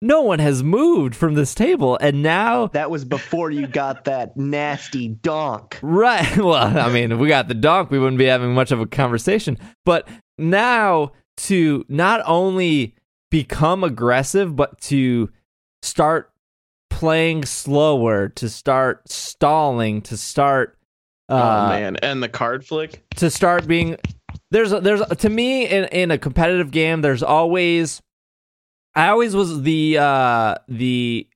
No 0.02 0.22
one 0.22 0.40
has 0.40 0.64
moved 0.64 1.16
from 1.16 1.34
this 1.34 1.56
table, 1.56 1.98
and 2.02 2.22
now 2.22 2.68
That 2.68 2.92
was 2.92 3.06
before 3.06 3.52
you 3.52 3.68
got 3.68 4.06
that 4.06 4.38
nasty 4.38 5.08
donk. 5.10 5.80
Right. 5.82 6.38
Well, 6.38 6.78
I 6.78 6.90
mean, 6.92 7.12
if 7.12 7.20
we 7.20 7.28
got 7.28 7.48
the 7.48 7.54
donk, 7.54 7.92
we 7.92 8.00
wouldn't 8.00 8.20
be 8.20 8.26
having 8.26 8.54
much 8.54 8.72
of 8.72 8.80
a 8.80 8.86
conversation. 8.86 9.58
But 9.86 10.08
now 10.38 11.12
to 11.38 11.86
not 11.90 12.22
only 12.26 12.96
become 13.32 13.84
aggressive, 13.84 14.56
but 14.56 14.80
to 14.82 15.30
start 15.82 16.32
playing 16.90 17.46
slower, 17.46 18.30
to 18.30 18.50
start 18.50 19.10
stalling, 19.10 20.02
to 20.04 20.18
start 20.18 20.78
uh, 21.30 21.34
oh 21.34 21.70
man, 21.70 21.98
and 21.98 22.24
the 22.24 22.30
card 22.30 22.66
flick. 22.66 23.04
to 23.18 23.30
start 23.30 23.68
being 23.68 23.98
there's 24.52 24.72
there's 24.72 25.02
to 25.02 25.30
me 25.30 25.66
in 25.68 25.84
in 25.86 26.10
a 26.10 26.18
competitive 26.18 26.72
game 26.72 27.02
there's 27.02 27.22
always 27.22 28.02
I 28.98 29.10
always 29.10 29.36
was 29.36 29.62
the 29.62 29.98
uh 30.00 30.56
the 30.68 31.28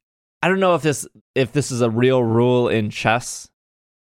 I 0.41 0.47
don't 0.47 0.59
know 0.59 0.73
if 0.75 0.81
this 0.81 1.07
if 1.35 1.53
this 1.53 1.71
is 1.71 1.81
a 1.81 1.89
real 1.89 2.23
rule 2.23 2.67
in 2.67 2.89
chess 2.89 3.47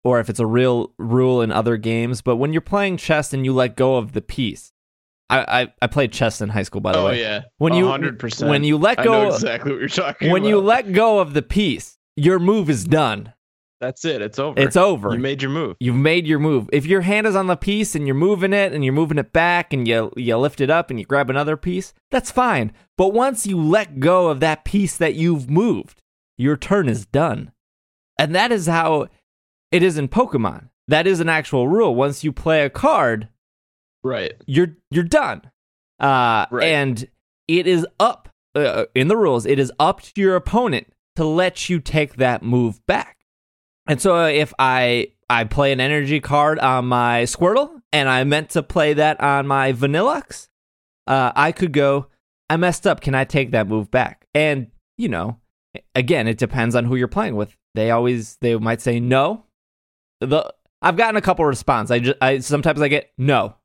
or 0.04 0.20
if 0.20 0.30
it's 0.30 0.40
a 0.40 0.46
real 0.46 0.94
rule 1.00 1.42
in 1.42 1.52
other 1.52 1.76
games 1.76 2.22
but 2.22 2.36
when 2.38 2.54
you're 2.54 2.62
playing 2.62 2.98
chess 2.98 3.34
and 3.34 3.44
you 3.44 3.54
let 3.54 3.76
go 3.76 3.98
of 3.98 4.14
the 4.14 4.22
piece 4.22 4.72
I 5.30 5.62
I, 5.64 5.74
I 5.82 5.88
played 5.88 6.14
chess 6.14 6.40
in 6.40 6.50
high 6.50 6.64
school 6.64 6.82
by 6.82 6.92
the 6.94 7.00
way. 7.00 7.04
Oh 7.04 7.08
way 7.10 7.22
yeah, 7.22 7.42
when 7.58 7.74
you 7.74 7.88
hundred 7.88 8.20
percent. 8.20 8.50
when 8.50 8.64
you 8.64 8.78
let 8.78 9.00
I 9.00 9.04
go 9.04 9.24
know 9.24 9.34
exactly 9.34 9.72
what 9.72 9.80
you're 9.80 9.90
talking 9.90 10.32
when 10.32 10.44
about. 10.44 10.50
you 10.50 10.60
let 10.60 10.94
go 10.94 11.20
of 11.20 11.34
the 11.34 11.42
piece 11.42 11.98
your 12.16 12.38
move 12.40 12.70
is 12.70 12.84
done 12.86 13.34
That's 13.80 14.04
it. 14.06 14.22
It's 14.24 14.40
over. 14.40 14.60
it's 14.60 14.76
over 14.76 15.14
You 15.14 15.20
made 15.20 15.42
your 15.42 15.52
move. 15.52 15.76
You've 15.80 15.96
made 15.96 16.26
your 16.26 16.40
move. 16.40 16.68
If 16.74 16.86
your 16.88 17.02
hand 17.02 17.28
is 17.28 17.36
on 17.36 17.46
the 17.48 17.56
piece 17.56 17.94
and 17.94 18.08
you're 18.08 18.16
moving 18.16 18.52
it 18.54 18.74
and 18.74 18.84
you're 18.84 18.94
moving 18.94 19.20
it 19.20 19.32
back 19.32 19.72
and 19.72 19.88
you 19.88 20.12
you 20.18 20.36
lift 20.38 20.62
it 20.62 20.70
up 20.72 20.90
and 20.90 21.00
you 21.00 21.06
grab 21.06 21.30
another 21.30 21.56
piece, 21.58 21.94
that's 22.10 22.32
fine. 22.32 22.72
But 22.98 23.14
once 23.14 23.46
you 23.46 23.62
let 23.62 24.00
go 24.00 24.30
of 24.30 24.40
that 24.40 24.66
piece 24.66 24.98
that 24.98 25.14
you've 25.14 25.50
moved, 25.50 26.02
your 26.38 26.58
turn 26.58 26.90
is 26.90 27.06
done. 27.06 27.52
And 28.18 28.34
that 28.34 28.52
is 28.52 28.66
how 28.66 29.10
it 29.72 29.84
is 29.84 29.98
in 29.98 30.08
Pokemon. 30.08 30.70
That 30.88 31.06
is 31.06 31.20
an 31.20 31.30
actual 31.30 31.68
rule. 31.68 31.94
Once 31.94 32.24
you 32.24 32.32
play 32.32 32.64
a 32.64 32.70
card, 32.72 33.28
Right. 34.04 34.34
you're 34.48 34.76
you're 34.90 35.04
done. 35.04 35.42
Uh, 36.00 36.46
Right. 36.50 36.64
And 36.68 37.08
it 37.48 37.68
is 37.68 37.86
up 38.00 38.30
uh, 38.56 38.86
in 38.96 39.08
the 39.08 39.18
rules. 39.18 39.46
It 39.46 39.60
is 39.60 39.72
up 39.80 40.02
to 40.02 40.12
your 40.20 40.36
opponent 40.36 40.88
to 41.16 41.26
let 41.26 41.70
you 41.70 41.80
take 41.80 42.16
that 42.16 42.42
move 42.42 42.84
back. 42.88 43.17
And 43.88 44.02
so 44.02 44.16
uh, 44.18 44.28
if 44.28 44.54
I 44.60 45.12
I 45.30 45.46
play 45.46 45.72
an 45.72 45.80
energy 45.80 46.20
card 46.20 46.60
on 46.60 46.86
my 46.86 47.24
Squirtle 47.24 47.82
and 47.92 48.10
I 48.10 48.24
meant 48.24 48.52
to 48.52 48.64
play 48.64 48.94
that 48.94 49.20
on 49.22 49.48
my 49.48 49.74
Vanilluxe, 49.74 50.48
uh, 51.06 51.32
I 51.36 51.52
could 51.52 51.74
go. 51.74 52.08
I 52.50 52.58
messed 52.58 52.88
up. 52.88 53.02
Can 53.02 53.16
I 53.16 53.26
take 53.26 53.52
that 53.52 53.68
move 53.68 53.92
back? 53.92 54.26
And 54.34 54.68
you 54.98 55.10
know, 55.10 55.40
again, 55.96 56.28
it 56.28 56.38
depends 56.38 56.76
on 56.76 56.86
who 56.86 56.96
you're 56.96 57.08
playing 57.08 57.36
with. 57.36 57.56
They 57.76 57.92
always 57.92 58.38
they 58.38 58.56
might 58.58 58.82
say 58.82 59.00
no. 59.00 59.46
The 60.22 60.54
I've 60.82 60.98
gotten 60.98 61.16
a 61.16 61.22
couple 61.22 61.46
response. 61.46 61.92
I 61.92 62.00
just 62.00 62.18
I 62.22 62.40
sometimes 62.40 62.82
I 62.82 62.88
get 62.88 63.12
no. 63.18 63.56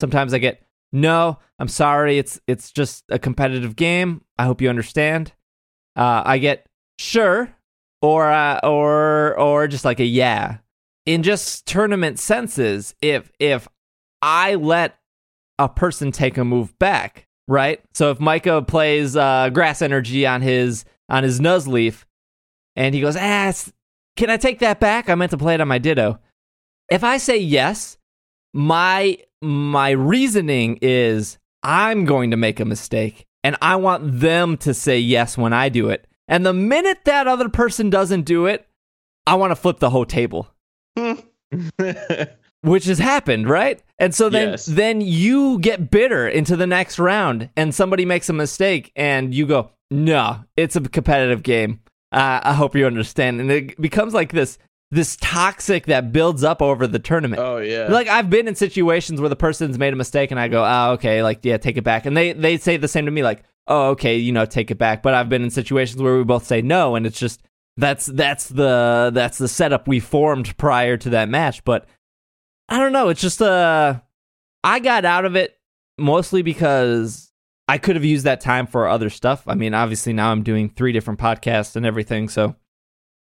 Sometimes 0.00 0.34
I 0.34 0.38
get 0.38 0.62
no. 0.92 1.38
I'm 1.58 1.68
sorry. 1.68 2.18
It's 2.18 2.40
it's 2.46 2.70
just 2.70 3.04
a 3.10 3.18
competitive 3.18 3.76
game. 3.76 4.22
I 4.38 4.44
hope 4.44 4.60
you 4.60 4.68
understand. 4.68 5.32
Uh, 5.96 6.22
I 6.24 6.38
get 6.38 6.66
sure 6.98 7.55
or 8.02 8.30
uh, 8.30 8.60
or 8.62 9.38
or 9.38 9.68
just 9.68 9.84
like 9.84 10.00
a 10.00 10.04
yeah. 10.04 10.58
In 11.04 11.22
just 11.22 11.66
tournament 11.66 12.18
senses, 12.18 12.94
if 13.00 13.30
if 13.38 13.68
I 14.22 14.56
let 14.56 14.98
a 15.58 15.68
person 15.68 16.12
take 16.12 16.36
a 16.36 16.44
move 16.44 16.78
back, 16.78 17.26
right? 17.48 17.80
So 17.94 18.10
if 18.10 18.20
Micah 18.20 18.62
plays 18.62 19.16
uh, 19.16 19.50
grass 19.50 19.82
energy 19.82 20.26
on 20.26 20.42
his 20.42 20.84
on 21.08 21.22
his 21.22 21.40
Nuzleaf, 21.40 22.04
and 22.74 22.94
he 22.94 23.00
goes, 23.00 23.16
ah, 23.16 23.52
can 24.16 24.30
I 24.30 24.36
take 24.36 24.58
that 24.60 24.80
back? 24.80 25.08
I 25.08 25.14
meant 25.14 25.30
to 25.30 25.38
play 25.38 25.54
it 25.54 25.60
on 25.60 25.68
my 25.68 25.78
Ditto. 25.78 26.18
If 26.90 27.04
I 27.04 27.18
say 27.18 27.38
yes, 27.38 27.98
my 28.52 29.18
my 29.42 29.90
reasoning 29.90 30.78
is 30.82 31.38
I'm 31.62 32.04
going 32.04 32.30
to 32.30 32.36
make 32.36 32.60
a 32.60 32.64
mistake, 32.64 33.26
and 33.44 33.56
I 33.60 33.76
want 33.76 34.20
them 34.20 34.56
to 34.58 34.74
say 34.74 34.98
yes 34.98 35.36
when 35.36 35.52
I 35.52 35.68
do 35.68 35.90
it. 35.90 36.06
And 36.28 36.44
the 36.44 36.52
minute 36.52 36.98
that 37.04 37.26
other 37.26 37.48
person 37.48 37.88
doesn't 37.90 38.22
do 38.22 38.46
it, 38.46 38.66
I 39.26 39.34
want 39.36 39.50
to 39.52 39.56
flip 39.56 39.78
the 39.78 39.90
whole 39.90 40.04
table 40.06 40.48
which 42.62 42.84
has 42.86 42.98
happened, 42.98 43.48
right? 43.48 43.80
And 43.98 44.14
so 44.14 44.28
then 44.28 44.50
Yes. 44.50 44.66
then 44.66 45.00
you 45.00 45.58
get 45.60 45.90
bitter 45.90 46.26
into 46.28 46.56
the 46.56 46.66
next 46.66 46.98
round, 46.98 47.48
and 47.56 47.74
somebody 47.74 48.04
makes 48.04 48.28
a 48.28 48.32
mistake, 48.32 48.92
and 48.96 49.34
you 49.34 49.46
go, 49.46 49.70
"No, 49.90 50.44
it's 50.56 50.76
a 50.76 50.80
competitive 50.80 51.42
game." 51.42 51.80
Uh, 52.12 52.40
I 52.42 52.54
hope 52.54 52.74
you 52.76 52.86
understand, 52.86 53.40
and 53.40 53.50
it 53.50 53.80
becomes 53.80 54.14
like 54.14 54.32
this 54.32 54.58
this 54.90 55.16
toxic 55.20 55.86
that 55.86 56.12
builds 56.12 56.44
up 56.44 56.62
over 56.62 56.86
the 56.86 56.98
tournament. 56.98 57.40
oh 57.42 57.58
yeah. 57.58 57.88
Like 57.88 58.06
I've 58.08 58.30
been 58.30 58.46
in 58.48 58.54
situations 58.54 59.20
where 59.20 59.28
the 59.28 59.36
person's 59.36 59.78
made 59.78 59.92
a 59.92 59.96
mistake, 59.96 60.30
and 60.30 60.38
I 60.40 60.48
go, 60.48 60.64
"Oh, 60.64 60.92
okay, 60.92 61.22
like 61.22 61.40
yeah, 61.42 61.56
take 61.56 61.76
it 61.76 61.84
back," 61.84 62.06
and 62.06 62.16
they 62.16 62.32
they 62.32 62.56
say 62.58 62.76
the 62.76 62.88
same 62.88 63.04
to 63.06 63.10
me, 63.10 63.22
like, 63.22 63.42
"Oh, 63.68 63.90
okay, 63.90 64.16
you 64.16 64.32
know, 64.32 64.46
take 64.46 64.70
it 64.70 64.78
back." 64.78 65.02
But 65.02 65.14
I've 65.14 65.28
been 65.28 65.42
in 65.42 65.50
situations 65.50 66.00
where 66.02 66.16
we 66.16 66.24
both 66.24 66.46
say 66.46 66.62
no, 66.62 66.94
and 66.94 67.06
it's 67.06 67.18
just 67.18 67.42
that's 67.76 68.06
that's 68.06 68.48
the 68.48 69.10
that's 69.12 69.38
the 69.38 69.48
setup 69.48 69.86
we 69.86 70.00
formed 70.00 70.56
prior 70.56 70.96
to 70.96 71.10
that 71.10 71.28
match. 71.28 71.64
But 71.64 71.86
I 72.68 72.78
don't 72.78 72.92
know. 72.92 73.08
It's 73.08 73.20
just 73.20 73.42
uh, 73.42 74.00
I 74.64 74.78
got 74.78 75.04
out 75.04 75.24
of 75.24 75.36
it 75.36 75.58
mostly 75.98 76.42
because 76.42 77.30
I 77.68 77.78
could 77.78 77.96
have 77.96 78.04
used 78.04 78.24
that 78.24 78.40
time 78.40 78.66
for 78.66 78.88
other 78.88 79.10
stuff. 79.10 79.42
I 79.46 79.54
mean, 79.54 79.74
obviously 79.74 80.12
now 80.12 80.30
I'm 80.32 80.42
doing 80.42 80.68
three 80.68 80.92
different 80.92 81.20
podcasts 81.20 81.76
and 81.76 81.84
everything, 81.84 82.28
so 82.28 82.56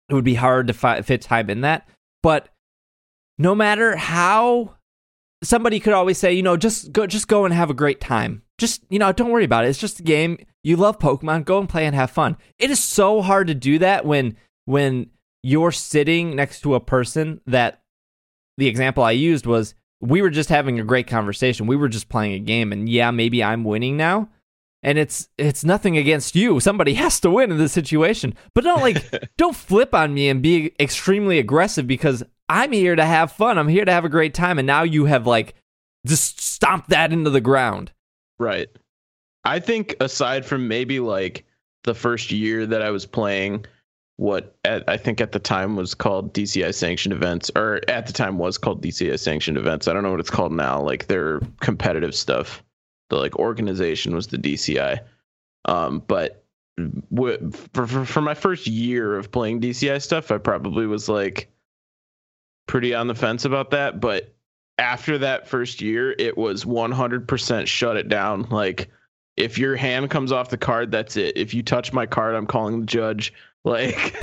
it 0.09 0.13
would 0.13 0.25
be 0.25 0.35
hard 0.35 0.67
to 0.67 0.73
fi- 0.73 1.01
fit 1.01 1.21
time 1.21 1.49
in 1.49 1.61
that. 1.61 1.87
But 2.23 2.49
no 3.37 3.55
matter 3.55 3.95
how 3.95 4.75
somebody 5.43 5.79
could 5.79 5.93
always 5.93 6.17
say, 6.17 6.33
you 6.33 6.43
know, 6.43 6.57
just 6.57 6.91
go 6.91 7.07
just 7.07 7.27
go 7.27 7.45
and 7.45 7.53
have 7.53 7.69
a 7.69 7.75
great 7.75 8.01
time. 8.01 8.43
Just, 8.57 8.83
you 8.89 8.99
know, 8.99 9.11
don't 9.11 9.31
worry 9.31 9.45
about 9.45 9.65
it. 9.65 9.69
It's 9.69 9.79
just 9.79 9.99
a 9.99 10.03
game. 10.03 10.37
You 10.63 10.75
love 10.75 10.99
Pokemon, 10.99 11.45
go 11.45 11.59
and 11.59 11.69
play 11.69 11.85
and 11.85 11.95
have 11.95 12.11
fun. 12.11 12.37
It 12.57 12.69
is 12.69 12.83
so 12.83 13.21
hard 13.21 13.47
to 13.47 13.55
do 13.55 13.79
that 13.79 14.05
when 14.05 14.35
when 14.65 15.09
you're 15.41 15.71
sitting 15.71 16.35
next 16.35 16.61
to 16.61 16.75
a 16.75 16.79
person 16.79 17.39
that 17.47 17.81
the 18.57 18.67
example 18.67 19.03
I 19.03 19.11
used 19.11 19.45
was 19.45 19.73
we 20.01 20.21
were 20.21 20.29
just 20.29 20.49
having 20.49 20.79
a 20.79 20.83
great 20.83 21.07
conversation. 21.07 21.67
We 21.67 21.75
were 21.75 21.89
just 21.89 22.09
playing 22.09 22.33
a 22.33 22.39
game 22.39 22.71
and 22.71 22.87
yeah, 22.87 23.11
maybe 23.11 23.43
I'm 23.43 23.63
winning 23.63 23.97
now. 23.97 24.29
And 24.81 24.97
it's 24.97 25.27
it's 25.37 25.65
nothing 25.65 25.97
against 25.97 26.35
you. 26.35 26.59
Somebody 26.59 26.93
has 26.95 27.19
to 27.21 27.31
win 27.31 27.51
in 27.51 27.57
this 27.57 27.73
situation. 27.73 28.35
But 28.53 28.65
don't 28.65 28.81
like 28.81 29.29
don't 29.37 29.55
flip 29.55 29.93
on 29.93 30.13
me 30.13 30.29
and 30.29 30.41
be 30.41 30.73
extremely 30.79 31.39
aggressive 31.39 31.87
because 31.87 32.23
I'm 32.49 32.71
here 32.71 32.95
to 32.95 33.05
have 33.05 33.31
fun. 33.31 33.57
I'm 33.57 33.67
here 33.67 33.85
to 33.85 33.91
have 33.91 34.05
a 34.05 34.09
great 34.09 34.33
time 34.33 34.57
and 34.57 34.65
now 34.65 34.83
you 34.83 35.05
have 35.05 35.27
like 35.27 35.53
just 36.05 36.41
stomped 36.41 36.89
that 36.89 37.13
into 37.13 37.29
the 37.29 37.41
ground. 37.41 37.91
Right. 38.39 38.69
I 39.45 39.59
think 39.59 39.95
aside 39.99 40.45
from 40.45 40.67
maybe 40.67 40.99
like 40.99 41.45
the 41.83 41.93
first 41.93 42.31
year 42.31 42.65
that 42.65 42.81
I 42.81 42.89
was 42.89 43.05
playing 43.05 43.65
what 44.17 44.57
at, 44.65 44.83
I 44.89 44.97
think 44.97 45.21
at 45.21 45.31
the 45.31 45.39
time 45.39 45.77
was 45.77 45.93
called 45.93 46.33
DCI 46.33 46.73
sanctioned 46.73 47.13
events 47.13 47.49
or 47.55 47.79
at 47.87 48.05
the 48.05 48.11
time 48.13 48.37
was 48.37 48.57
called 48.57 48.81
DCI 48.83 49.17
sanctioned 49.17 49.57
events. 49.57 49.87
I 49.87 49.93
don't 49.93 50.03
know 50.03 50.11
what 50.11 50.19
it's 50.19 50.29
called 50.29 50.51
now. 50.51 50.81
Like 50.81 51.07
their 51.07 51.39
competitive 51.61 52.15
stuff. 52.15 52.63
The 53.09 53.15
like 53.15 53.37
organization 53.37 54.15
was 54.15 54.27
the 54.27 54.37
DCI. 54.37 54.99
Um 55.65 56.03
but 56.07 56.43
w- 57.13 57.51
for, 57.73 57.87
for 57.87 58.05
for 58.05 58.21
my 58.21 58.33
first 58.33 58.67
year 58.67 59.15
of 59.15 59.31
playing 59.31 59.61
DCI 59.61 60.01
stuff, 60.01 60.31
I 60.31 60.37
probably 60.37 60.87
was 60.87 61.07
like 61.07 61.49
pretty 62.69 62.93
on 62.93 63.07
the 63.07 63.15
fence 63.15 63.45
about 63.45 63.71
that, 63.71 63.99
but 63.99 64.31
after 64.77 65.17
that 65.17 65.47
first 65.47 65.81
year, 65.81 66.15
it 66.19 66.37
was 66.37 66.65
100% 66.65 67.65
shut 67.67 67.97
it 67.97 68.07
down. 68.07 68.43
Like, 68.51 68.89
if 69.35 69.57
your 69.57 69.75
hand 69.75 70.11
comes 70.11 70.31
off 70.31 70.51
the 70.51 70.57
card, 70.57 70.91
that's 70.91 71.17
it. 71.17 71.35
If 71.35 71.53
you 71.53 71.63
touch 71.63 71.91
my 71.91 72.05
card, 72.05 72.35
I'm 72.35 72.45
calling 72.45 72.79
the 72.81 72.85
judge. 72.85 73.33
Like, 73.65 74.15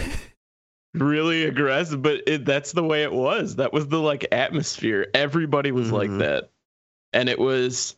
really 0.94 1.44
aggressive, 1.44 2.00
but 2.00 2.22
it, 2.26 2.46
that's 2.46 2.72
the 2.72 2.82
way 2.82 3.02
it 3.02 3.12
was. 3.12 3.56
That 3.56 3.72
was 3.74 3.86
the 3.88 4.00
like 4.00 4.26
atmosphere. 4.32 5.08
Everybody 5.12 5.72
was 5.72 5.92
like 5.92 6.08
Mhm. 6.08 6.20
that. 6.20 6.50
And 7.12 7.28
it 7.28 7.38
was, 7.38 7.96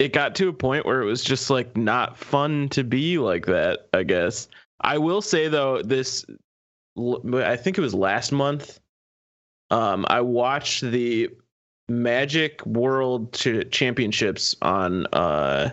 it 0.00 0.12
got 0.12 0.34
to 0.34 0.48
a 0.48 0.52
point 0.52 0.84
where 0.84 1.00
it 1.00 1.04
was 1.06 1.22
just 1.22 1.48
like 1.48 1.76
not 1.76 2.18
fun 2.18 2.70
to 2.70 2.82
be 2.82 3.18
like 3.18 3.46
that, 3.46 3.86
I 3.92 4.02
guess. 4.02 4.48
I 4.80 4.98
will 4.98 5.22
say 5.22 5.46
though, 5.46 5.80
this, 5.80 6.26
I 6.98 7.54
think 7.56 7.78
it 7.78 7.82
was 7.82 7.94
last 7.94 8.32
month. 8.32 8.80
Um, 9.70 10.04
I 10.08 10.20
watched 10.20 10.82
the 10.82 11.30
Magic 11.88 12.64
World 12.66 13.32
Ch- 13.32 13.70
Championships 13.70 14.54
on 14.62 15.06
uh, 15.12 15.70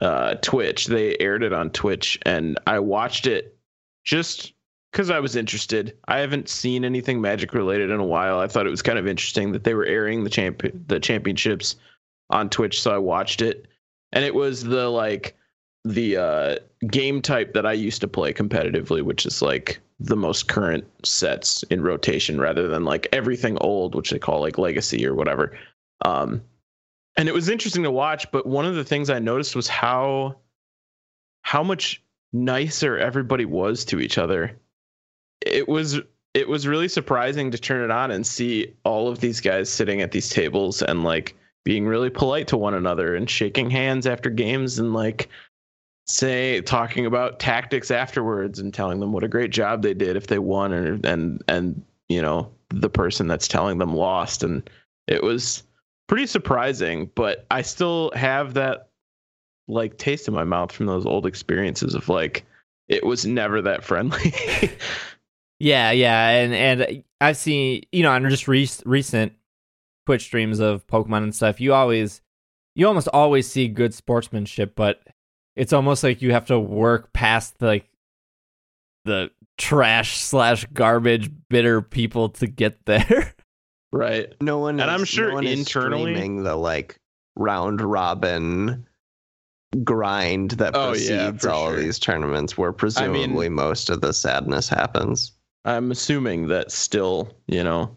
uh, 0.00 0.34
Twitch. 0.36 0.86
They 0.86 1.16
aired 1.18 1.42
it 1.42 1.52
on 1.52 1.70
Twitch, 1.70 2.18
and 2.22 2.58
I 2.66 2.78
watched 2.78 3.26
it 3.26 3.56
just 4.04 4.52
because 4.92 5.10
I 5.10 5.20
was 5.20 5.36
interested. 5.36 5.96
I 6.08 6.18
haven't 6.18 6.48
seen 6.48 6.84
anything 6.84 7.20
Magic 7.20 7.52
related 7.54 7.90
in 7.90 8.00
a 8.00 8.04
while. 8.04 8.38
I 8.38 8.46
thought 8.46 8.66
it 8.66 8.70
was 8.70 8.82
kind 8.82 8.98
of 8.98 9.06
interesting 9.06 9.52
that 9.52 9.64
they 9.64 9.74
were 9.74 9.86
airing 9.86 10.24
the 10.24 10.30
champ 10.30 10.62
the 10.86 11.00
championships 11.00 11.76
on 12.30 12.50
Twitch, 12.50 12.80
so 12.80 12.94
I 12.94 12.98
watched 12.98 13.42
it, 13.42 13.66
and 14.12 14.24
it 14.24 14.34
was 14.34 14.64
the 14.64 14.88
like 14.88 15.36
the 15.84 16.16
uh, 16.16 16.56
game 16.88 17.22
type 17.22 17.54
that 17.54 17.66
I 17.66 17.72
used 17.72 18.00
to 18.00 18.08
play 18.08 18.32
competitively, 18.32 19.02
which 19.02 19.24
is 19.24 19.40
like 19.40 19.80
the 19.98 20.16
most 20.16 20.48
current 20.48 20.84
sets 21.04 21.62
in 21.64 21.80
rotation 21.80 22.40
rather 22.40 22.68
than 22.68 22.84
like 22.84 23.08
everything 23.12 23.56
old, 23.60 23.94
which 23.94 24.10
they 24.10 24.18
call 24.18 24.40
like 24.40 24.58
legacy 24.58 25.06
or 25.06 25.14
whatever. 25.14 25.56
Um, 26.04 26.42
and 27.16 27.28
it 27.28 27.34
was 27.34 27.48
interesting 27.48 27.82
to 27.84 27.90
watch, 27.90 28.30
but 28.30 28.46
one 28.46 28.66
of 28.66 28.74
the 28.74 28.84
things 28.84 29.08
I 29.08 29.18
noticed 29.18 29.56
was 29.56 29.68
how 29.68 30.36
how 31.42 31.62
much 31.62 32.02
nicer 32.32 32.98
everybody 32.98 33.44
was 33.44 33.84
to 33.86 34.00
each 34.00 34.18
other. 34.18 34.58
It 35.40 35.68
was 35.68 36.00
it 36.34 36.48
was 36.48 36.66
really 36.66 36.88
surprising 36.88 37.50
to 37.50 37.58
turn 37.58 37.82
it 37.82 37.90
on 37.90 38.10
and 38.10 38.26
see 38.26 38.74
all 38.84 39.08
of 39.08 39.20
these 39.20 39.40
guys 39.40 39.70
sitting 39.70 40.02
at 40.02 40.12
these 40.12 40.28
tables 40.28 40.82
and 40.82 41.02
like 41.02 41.34
being 41.64 41.86
really 41.86 42.10
polite 42.10 42.46
to 42.48 42.58
one 42.58 42.74
another 42.74 43.16
and 43.16 43.30
shaking 43.30 43.70
hands 43.70 44.06
after 44.06 44.28
games 44.28 44.78
and 44.78 44.92
like 44.92 45.30
say 46.06 46.60
talking 46.62 47.06
about 47.06 47.40
tactics 47.40 47.90
afterwards 47.90 48.58
and 48.58 48.72
telling 48.72 49.00
them 49.00 49.12
what 49.12 49.24
a 49.24 49.28
great 49.28 49.50
job 49.50 49.82
they 49.82 49.94
did 49.94 50.16
if 50.16 50.28
they 50.28 50.38
won 50.38 50.72
or 50.72 51.00
and 51.04 51.42
and 51.48 51.82
you 52.08 52.22
know 52.22 52.50
the 52.70 52.88
person 52.88 53.26
that's 53.26 53.48
telling 53.48 53.78
them 53.78 53.94
lost 53.94 54.42
and 54.44 54.68
it 55.08 55.22
was 55.22 55.64
pretty 56.06 56.26
surprising 56.26 57.10
but 57.16 57.44
i 57.50 57.60
still 57.60 58.12
have 58.14 58.54
that 58.54 58.88
like 59.66 59.98
taste 59.98 60.28
in 60.28 60.34
my 60.34 60.44
mouth 60.44 60.70
from 60.70 60.86
those 60.86 61.04
old 61.04 61.26
experiences 61.26 61.94
of 61.94 62.08
like 62.08 62.44
it 62.88 63.04
was 63.04 63.26
never 63.26 63.60
that 63.60 63.82
friendly 63.82 64.32
Yeah, 65.58 65.90
yeah, 65.90 66.28
and 66.28 66.54
and 66.54 67.04
I've 67.20 67.36
seen 67.36 67.82
you 67.92 68.02
know 68.02 68.12
on 68.12 68.28
just 68.28 68.48
re- 68.48 68.68
recent 68.84 69.32
Twitch 70.04 70.24
streams 70.24 70.60
of 70.60 70.86
Pokemon 70.86 71.22
and 71.22 71.34
stuff. 71.34 71.60
You 71.60 71.72
always, 71.72 72.20
you 72.74 72.86
almost 72.86 73.08
always 73.12 73.50
see 73.50 73.68
good 73.68 73.94
sportsmanship, 73.94 74.74
but 74.76 75.00
it's 75.56 75.72
almost 75.72 76.02
like 76.04 76.22
you 76.22 76.32
have 76.32 76.46
to 76.46 76.58
work 76.60 77.12
past 77.12 77.60
like 77.60 77.88
the 79.04 79.30
trash 79.58 80.18
slash 80.18 80.64
garbage 80.72 81.30
bitter 81.48 81.80
people 81.82 82.28
to 82.28 82.46
get 82.46 82.84
there. 82.86 83.34
right 83.92 84.34
No 84.40 84.58
one, 84.58 84.78
And 84.80 84.90
is- 84.90 84.94
I'm 85.00 85.04
sure 85.04 85.28
no 85.28 85.34
one 85.34 85.46
is 85.46 85.58
internally- 85.60 86.12
streaming 86.14 86.42
the 86.42 86.56
like 86.56 86.98
round 87.36 87.80
robin 87.80 88.86
grind 89.84 90.52
that 90.52 90.74
Oh, 90.74 90.90
precedes 90.90 91.42
for 91.42 91.50
all 91.50 91.70
of 91.70 91.76
these 91.78 91.98
tournaments, 91.98 92.56
where 92.56 92.72
presumably 92.72 93.48
most 93.48 93.90
of 93.90 94.00
the 94.00 94.12
sadness 94.12 94.68
happens. 94.68 95.32
i'm 95.66 95.90
assuming 95.90 96.48
that 96.48 96.70
still 96.72 97.36
you 97.46 97.62
know 97.62 97.94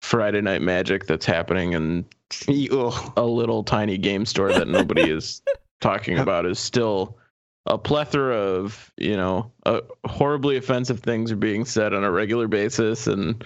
friday 0.00 0.40
night 0.40 0.62
magic 0.62 1.06
that's 1.06 1.26
happening 1.26 1.72
in 1.74 2.04
a 2.48 3.22
little 3.24 3.62
tiny 3.62 3.98
game 3.98 4.24
store 4.24 4.52
that 4.52 4.68
nobody 4.68 5.02
is 5.10 5.42
talking 5.82 6.18
about 6.18 6.46
is 6.46 6.58
still 6.58 7.18
a 7.66 7.76
plethora 7.76 8.36
of 8.36 8.90
you 8.96 9.16
know 9.16 9.52
uh, 9.66 9.80
horribly 10.06 10.56
offensive 10.56 11.00
things 11.00 11.30
are 11.30 11.36
being 11.36 11.64
said 11.66 11.92
on 11.92 12.02
a 12.04 12.10
regular 12.10 12.48
basis 12.48 13.06
and 13.06 13.44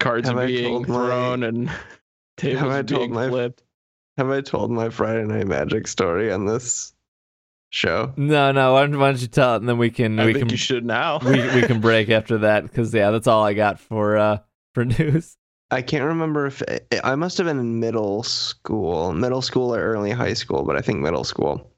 cards 0.00 0.26
Have 0.28 0.38
are 0.38 0.46
being 0.46 0.64
told 0.72 0.88
my- 0.88 0.94
thrown 0.94 1.42
and 1.42 1.70
tables 2.38 2.62
Have 2.62 2.70
I 2.70 2.78
are 2.78 2.82
told 2.82 3.00
being 3.00 3.12
my- 3.12 3.28
flipped 3.28 3.62
Have 4.16 4.30
I 4.30 4.40
told 4.40 4.70
my 4.70 4.88
Friday 4.88 5.24
Night 5.24 5.46
Magic 5.46 5.86
story 5.86 6.32
on 6.32 6.46
this 6.46 6.92
show? 7.70 8.12
no, 8.16 8.50
no. 8.52 8.72
Why 8.72 8.82
don't, 8.86 8.98
why 8.98 9.10
don't 9.12 9.20
you 9.20 9.26
tell 9.28 9.54
it, 9.54 9.58
and 9.58 9.68
then 9.68 9.78
we 9.78 9.90
can 9.90 10.18
i 10.18 10.26
we 10.26 10.32
think 10.32 10.44
can 10.46 10.50
you 10.50 10.56
should 10.56 10.84
now 10.84 11.18
we 11.18 11.32
we 11.54 11.62
can 11.62 11.80
break 11.88 12.08
after 12.10 12.38
that 12.38 12.62
because 12.62 12.92
yeah, 12.94 13.10
that's 13.10 13.26
all 13.26 13.44
I 13.44 13.52
got 13.54 13.78
for 13.78 14.16
uh 14.16 14.38
for 14.74 14.84
news. 14.98 15.36
I 15.70 15.82
can't 15.82 16.04
remember 16.04 16.46
if 16.46 16.62
I 17.02 17.14
must 17.14 17.38
have 17.38 17.46
been 17.46 17.58
in 17.58 17.80
middle 17.80 18.22
school, 18.22 19.12
middle 19.12 19.42
school 19.42 19.74
or 19.74 19.80
early 19.80 20.10
high 20.10 20.34
school, 20.34 20.62
but 20.62 20.76
I 20.76 20.80
think 20.80 21.00
middle 21.00 21.24
school. 21.24 21.70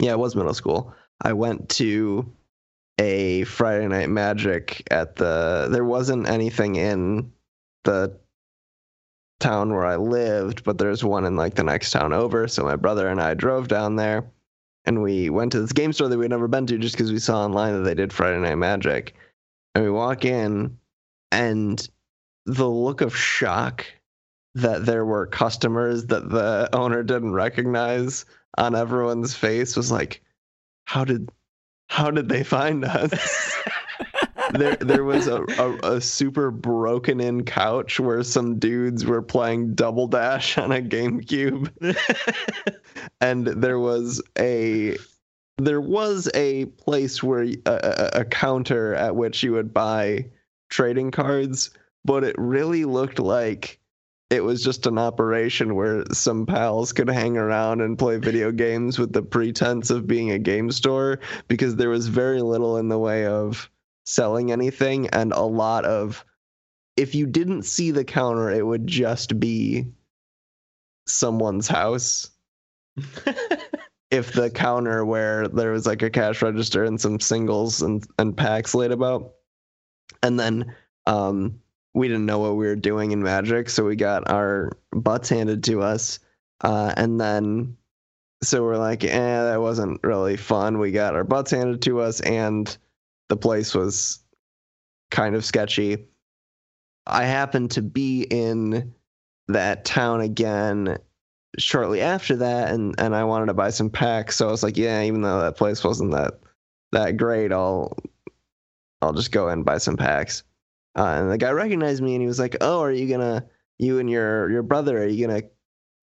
Yeah, 0.00 0.12
it 0.12 0.18
was 0.18 0.34
middle 0.34 0.54
school. 0.54 0.94
I 1.20 1.32
went 1.32 1.68
to 1.70 2.30
a 2.98 3.44
Friday 3.44 3.86
Night 3.86 4.08
Magic 4.08 4.82
at 4.90 5.16
the. 5.16 5.68
There 5.70 5.84
wasn't 5.84 6.28
anything 6.28 6.76
in 6.76 7.32
the 7.84 8.16
town 9.40 9.72
where 9.72 9.86
I 9.86 9.96
lived, 9.96 10.64
but 10.64 10.78
there's 10.78 11.04
one 11.04 11.24
in 11.24 11.36
like 11.36 11.54
the 11.54 11.64
next 11.64 11.90
town 11.92 12.12
over. 12.12 12.48
So 12.48 12.64
my 12.64 12.76
brother 12.76 13.08
and 13.08 13.20
I 13.20 13.34
drove 13.34 13.68
down 13.68 13.96
there, 13.96 14.24
and 14.84 15.02
we 15.02 15.30
went 15.30 15.52
to 15.52 15.60
this 15.60 15.72
game 15.72 15.92
store 15.92 16.08
that 16.08 16.18
we'd 16.18 16.30
never 16.30 16.48
been 16.48 16.66
to 16.66 16.78
just 16.78 16.96
because 16.96 17.12
we 17.12 17.18
saw 17.18 17.44
online 17.44 17.74
that 17.74 17.80
they 17.80 17.94
did 17.94 18.12
Friday 18.12 18.38
Night 18.38 18.56
Magic. 18.56 19.14
And 19.74 19.84
we 19.84 19.90
walk 19.90 20.24
in, 20.24 20.78
and 21.30 21.88
the 22.48 22.68
look 22.68 23.00
of 23.00 23.16
shock 23.16 23.84
that 24.54 24.86
there 24.86 25.04
were 25.04 25.26
customers 25.26 26.06
that 26.06 26.30
the 26.30 26.68
owner 26.72 27.02
didn't 27.02 27.32
recognize 27.32 28.24
on 28.56 28.74
everyone's 28.74 29.34
face 29.34 29.76
was 29.76 29.92
like 29.92 30.22
how 30.86 31.04
did 31.04 31.28
how 31.88 32.10
did 32.10 32.28
they 32.28 32.42
find 32.42 32.84
us? 32.84 33.56
There 34.52 34.76
there 34.76 35.04
was 35.04 35.26
a, 35.26 35.42
a, 35.58 35.96
a 35.96 36.00
super 36.00 36.50
broken 36.50 37.20
in 37.20 37.44
couch 37.44 38.00
where 38.00 38.22
some 38.22 38.58
dudes 38.58 39.04
were 39.04 39.20
playing 39.20 39.74
double 39.74 40.06
dash 40.06 40.56
on 40.56 40.72
a 40.72 40.80
gamecube. 40.80 41.70
And 43.20 43.46
there 43.46 43.78
was 43.78 44.22
a 44.38 44.96
there 45.58 45.82
was 45.82 46.30
a 46.34 46.64
place 46.64 47.22
where 47.22 47.46
a 47.66 48.24
counter 48.24 48.94
at 48.94 49.16
which 49.16 49.42
you 49.42 49.52
would 49.52 49.74
buy 49.74 50.24
trading 50.70 51.10
cards 51.10 51.70
but 52.08 52.24
it 52.24 52.34
really 52.38 52.86
looked 52.86 53.18
like 53.18 53.78
it 54.30 54.42
was 54.42 54.64
just 54.64 54.86
an 54.86 54.96
operation 54.96 55.74
where 55.74 56.04
some 56.10 56.46
pals 56.46 56.90
could 56.90 57.10
hang 57.10 57.36
around 57.36 57.82
and 57.82 57.98
play 57.98 58.16
video 58.16 58.50
games 58.50 58.98
with 58.98 59.12
the 59.12 59.20
pretense 59.20 59.90
of 59.90 60.06
being 60.06 60.30
a 60.30 60.38
game 60.38 60.70
store 60.70 61.20
because 61.48 61.76
there 61.76 61.90
was 61.90 62.08
very 62.08 62.40
little 62.40 62.78
in 62.78 62.88
the 62.88 62.98
way 62.98 63.26
of 63.26 63.70
selling 64.06 64.50
anything 64.50 65.06
and 65.08 65.34
a 65.34 65.42
lot 65.42 65.84
of 65.84 66.24
if 66.96 67.14
you 67.14 67.26
didn't 67.26 67.64
see 67.64 67.90
the 67.90 68.04
counter 68.04 68.50
it 68.50 68.66
would 68.66 68.86
just 68.86 69.38
be 69.38 69.84
someone's 71.06 71.68
house. 71.68 72.30
If 74.10 74.32
the 74.32 74.48
counter 74.48 75.04
where 75.04 75.46
there 75.48 75.72
was 75.72 75.84
like 75.84 76.00
a 76.00 76.08
cash 76.08 76.40
register 76.40 76.84
and 76.84 76.98
some 76.98 77.20
singles 77.20 77.82
and, 77.82 78.02
and 78.18 78.34
packs 78.34 78.74
laid 78.74 78.92
about. 78.92 79.34
And 80.22 80.40
then 80.40 80.74
um 81.06 81.60
we 81.98 82.08
didn't 82.08 82.26
know 82.26 82.38
what 82.38 82.56
we 82.56 82.66
were 82.66 82.76
doing 82.76 83.10
in 83.10 83.22
magic 83.22 83.68
so 83.68 83.84
we 83.84 83.96
got 83.96 84.30
our 84.30 84.70
butts 84.92 85.28
handed 85.28 85.64
to 85.64 85.82
us 85.82 86.20
uh 86.62 86.92
and 86.96 87.20
then 87.20 87.76
so 88.42 88.62
we're 88.62 88.76
like 88.76 89.04
eh 89.04 89.42
that 89.42 89.60
wasn't 89.60 90.00
really 90.04 90.36
fun. 90.36 90.78
We 90.78 90.92
got 90.92 91.14
our 91.14 91.24
butts 91.24 91.50
handed 91.50 91.82
to 91.82 92.00
us 92.00 92.20
and 92.20 92.76
the 93.28 93.36
place 93.36 93.74
was 93.74 94.20
kind 95.10 95.34
of 95.34 95.44
sketchy. 95.44 96.06
I 97.06 97.24
happened 97.24 97.72
to 97.72 97.82
be 97.82 98.22
in 98.22 98.94
that 99.48 99.84
town 99.84 100.20
again 100.20 100.98
shortly 101.58 102.00
after 102.00 102.36
that 102.36 102.72
and 102.72 102.94
and 102.98 103.16
I 103.16 103.24
wanted 103.24 103.46
to 103.46 103.54
buy 103.54 103.70
some 103.70 103.90
packs 103.90 104.36
so 104.36 104.46
I 104.46 104.50
was 104.50 104.62
like 104.62 104.76
yeah 104.76 105.02
even 105.02 105.22
though 105.22 105.40
that 105.40 105.56
place 105.56 105.82
wasn't 105.82 106.12
that 106.12 106.38
that 106.92 107.16
great 107.16 107.52
I'll 107.52 107.96
I'll 109.00 109.14
just 109.14 109.32
go 109.32 109.48
and 109.48 109.64
buy 109.64 109.78
some 109.78 109.96
packs 109.96 110.44
uh, 110.96 111.14
and 111.16 111.30
the 111.30 111.38
guy 111.38 111.50
recognized 111.50 112.02
me 112.02 112.14
and 112.14 112.22
he 112.22 112.26
was 112.26 112.38
like 112.38 112.56
oh 112.60 112.80
are 112.80 112.92
you 112.92 113.08
gonna 113.08 113.44
you 113.78 113.98
and 113.98 114.10
your 114.10 114.50
your 114.50 114.62
brother 114.62 115.02
are 115.02 115.06
you 115.06 115.26
gonna 115.26 115.42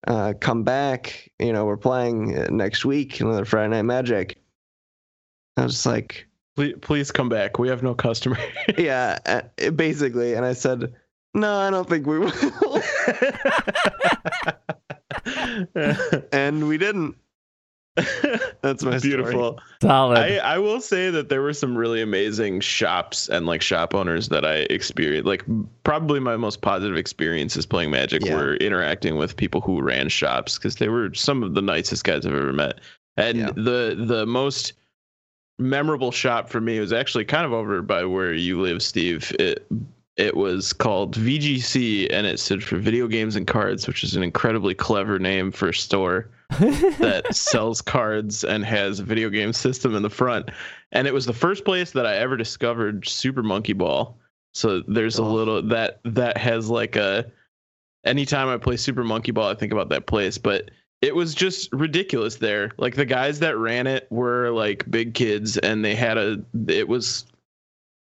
uh, 0.06 0.34
come 0.40 0.62
back? 0.62 1.30
You 1.38 1.52
know 1.52 1.64
we're 1.64 1.76
playing 1.76 2.38
uh, 2.38 2.48
next 2.50 2.84
week 2.84 3.20
another 3.20 3.44
Friday 3.44 3.70
Night 3.70 3.82
Magic. 3.82 4.40
I 5.56 5.64
was 5.64 5.72
just 5.72 5.86
like 5.86 6.28
please, 6.54 6.74
please 6.80 7.10
come 7.10 7.28
back. 7.28 7.58
We 7.58 7.68
have 7.68 7.82
no 7.82 7.94
customer. 7.94 8.38
Yeah 8.78 9.18
uh, 9.26 9.70
basically. 9.70 10.34
And 10.34 10.44
I 10.44 10.52
said 10.52 10.94
no 11.34 11.56
I 11.56 11.70
don't 11.70 11.88
think 11.88 12.06
we 12.06 12.18
will. 12.18 12.32
And 16.32 16.68
we 16.68 16.78
didn't 16.78 17.16
that's 18.60 18.82
my 18.82 18.98
story. 18.98 19.00
beautiful 19.00 19.58
Solid. 19.80 20.18
I, 20.18 20.36
I 20.36 20.58
will 20.58 20.80
say 20.80 21.10
that 21.10 21.28
there 21.28 21.40
were 21.42 21.52
some 21.54 21.76
really 21.76 22.02
amazing 22.02 22.60
shops 22.60 23.28
and 23.28 23.46
like 23.46 23.62
shop 23.62 23.94
owners 23.94 24.28
that 24.28 24.44
I 24.44 24.66
experienced. 24.70 25.26
Like 25.26 25.44
probably 25.84 26.20
my 26.20 26.36
most 26.36 26.60
positive 26.60 26.96
experiences 26.96 27.64
playing 27.66 27.90
Magic 27.90 28.24
Yeah. 28.24 28.36
were 28.36 28.56
interacting 28.56 29.16
with 29.16 29.36
people 29.36 29.60
who 29.60 29.80
ran 29.80 30.08
shops 30.08 30.58
because 30.58 30.76
they 30.76 30.88
were 30.88 31.12
some 31.14 31.42
of 31.42 31.54
the 31.54 31.62
nicest 31.62 32.04
guys 32.04 32.26
I've 32.26 32.34
ever 32.34 32.52
met. 32.52 32.80
And 33.16 33.38
Yeah. 33.38 33.50
the 33.56 33.96
the 34.06 34.26
most 34.26 34.74
memorable 35.58 36.12
shop 36.12 36.50
for 36.50 36.60
me 36.60 36.78
was 36.80 36.92
actually 36.92 37.24
kind 37.24 37.46
of 37.46 37.52
over 37.52 37.80
by 37.80 38.04
where 38.04 38.34
you 38.34 38.60
live, 38.60 38.82
Steve. 38.82 39.34
It 39.38 39.66
it 40.16 40.36
was 40.36 40.72
called 40.72 41.14
VGC 41.16 42.08
and 42.10 42.26
it 42.26 42.40
stood 42.40 42.64
for 42.64 42.76
Video 42.76 43.06
Games 43.06 43.36
and 43.36 43.46
Cards, 43.46 43.86
which 43.86 44.02
is 44.02 44.16
an 44.16 44.22
incredibly 44.22 44.74
clever 44.74 45.18
name 45.18 45.52
for 45.52 45.68
a 45.68 45.74
store 45.74 46.28
that 46.50 47.34
sells 47.34 47.80
cards 47.82 48.44
and 48.44 48.64
has 48.64 49.00
a 49.00 49.04
video 49.04 49.28
game 49.30 49.52
system 49.52 49.94
in 49.94 50.02
the 50.02 50.10
front. 50.10 50.50
And 50.92 51.06
it 51.06 51.14
was 51.14 51.26
the 51.26 51.32
first 51.32 51.64
place 51.64 51.90
that 51.92 52.06
I 52.06 52.16
ever 52.16 52.36
discovered 52.36 53.06
Super 53.06 53.42
Monkey 53.42 53.72
Ball. 53.72 54.16
So 54.54 54.80
there's 54.88 55.18
a 55.18 55.22
Oh. 55.22 55.32
little 55.32 55.62
that 55.62 56.00
that 56.04 56.36
has 56.38 56.70
like 56.70 56.96
a 56.96 57.30
anytime 58.04 58.48
I 58.48 58.56
play 58.56 58.76
Super 58.76 59.04
Monkey 59.04 59.32
Ball, 59.32 59.48
I 59.48 59.54
think 59.54 59.72
about 59.72 59.88
that 59.90 60.06
place. 60.06 60.38
But 60.38 60.70
it 61.02 61.14
was 61.14 61.34
just 61.34 61.70
ridiculous 61.72 62.36
there. 62.36 62.72
Like 62.78 62.94
the 62.94 63.04
guys 63.04 63.40
that 63.40 63.58
ran 63.58 63.86
it 63.86 64.06
were 64.10 64.50
like 64.50 64.90
big 64.90 65.14
kids 65.14 65.58
and 65.58 65.84
they 65.84 65.94
had 65.94 66.16
a 66.16 66.38
it 66.68 66.88
was 66.88 67.26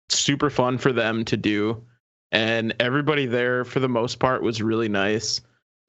super 0.09 0.51
fun 0.51 0.79
for 0.79 0.93
them 0.93 1.25
to 1.25 1.37
do 1.37 1.83
and 2.31 2.75
everybody 2.79 3.27
there 3.27 3.65
for 3.65 3.81
the 3.81 3.89
most 3.89 4.21
part 4.21 4.41
was 4.41 4.63
really 4.63 4.89
nice 4.89 5.41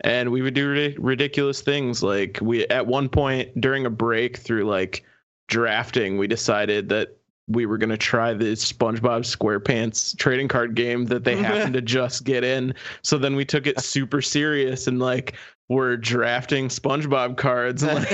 and 0.02 0.32
we 0.32 0.42
would 0.42 0.54
do 0.54 0.70
ri- 0.70 0.96
ridiculous 1.00 1.62
things 1.62 2.04
like 2.04 2.40
we 2.42 2.68
at 2.68 2.86
one 2.86 3.10
point 3.10 3.60
during 3.60 3.86
a 3.86 3.90
break 3.90 4.38
through 4.38 4.64
like 4.64 5.04
drafting 5.48 6.18
we 6.18 6.28
decided 6.28 6.90
that 6.90 7.18
we 7.48 7.66
were 7.66 7.78
going 7.78 7.90
to 7.90 7.98
try 7.98 8.34
the 8.34 8.54
SpongeBob 8.54 9.22
SquarePants 9.22 10.18
trading 10.18 10.48
card 10.48 10.76
game 10.76 11.06
that 11.06 11.24
they 11.24 11.36
happened 11.42 11.74
to 11.76 11.82
just 11.82 12.24
get 12.24 12.44
in. 12.44 12.74
So 13.02 13.18
then 13.18 13.36
we 13.36 13.46
took 13.46 13.68
it 13.68 13.80
super 13.80 14.22
serious 14.22 14.88
and 14.88 15.00
like 15.00 15.36
we're 15.70 15.98
drafting 15.98 16.68
SpongeBob 16.68 17.38
cards. 17.38 17.84
Like, 17.88 18.12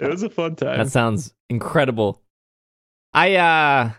it 0.00 0.08
was 0.08 0.22
a 0.22 0.30
fun 0.30 0.56
time. 0.56 0.78
That 0.78 0.90
sounds 0.90 1.34
incredible. 1.50 2.22
I 3.12 3.36
uh 3.36 3.92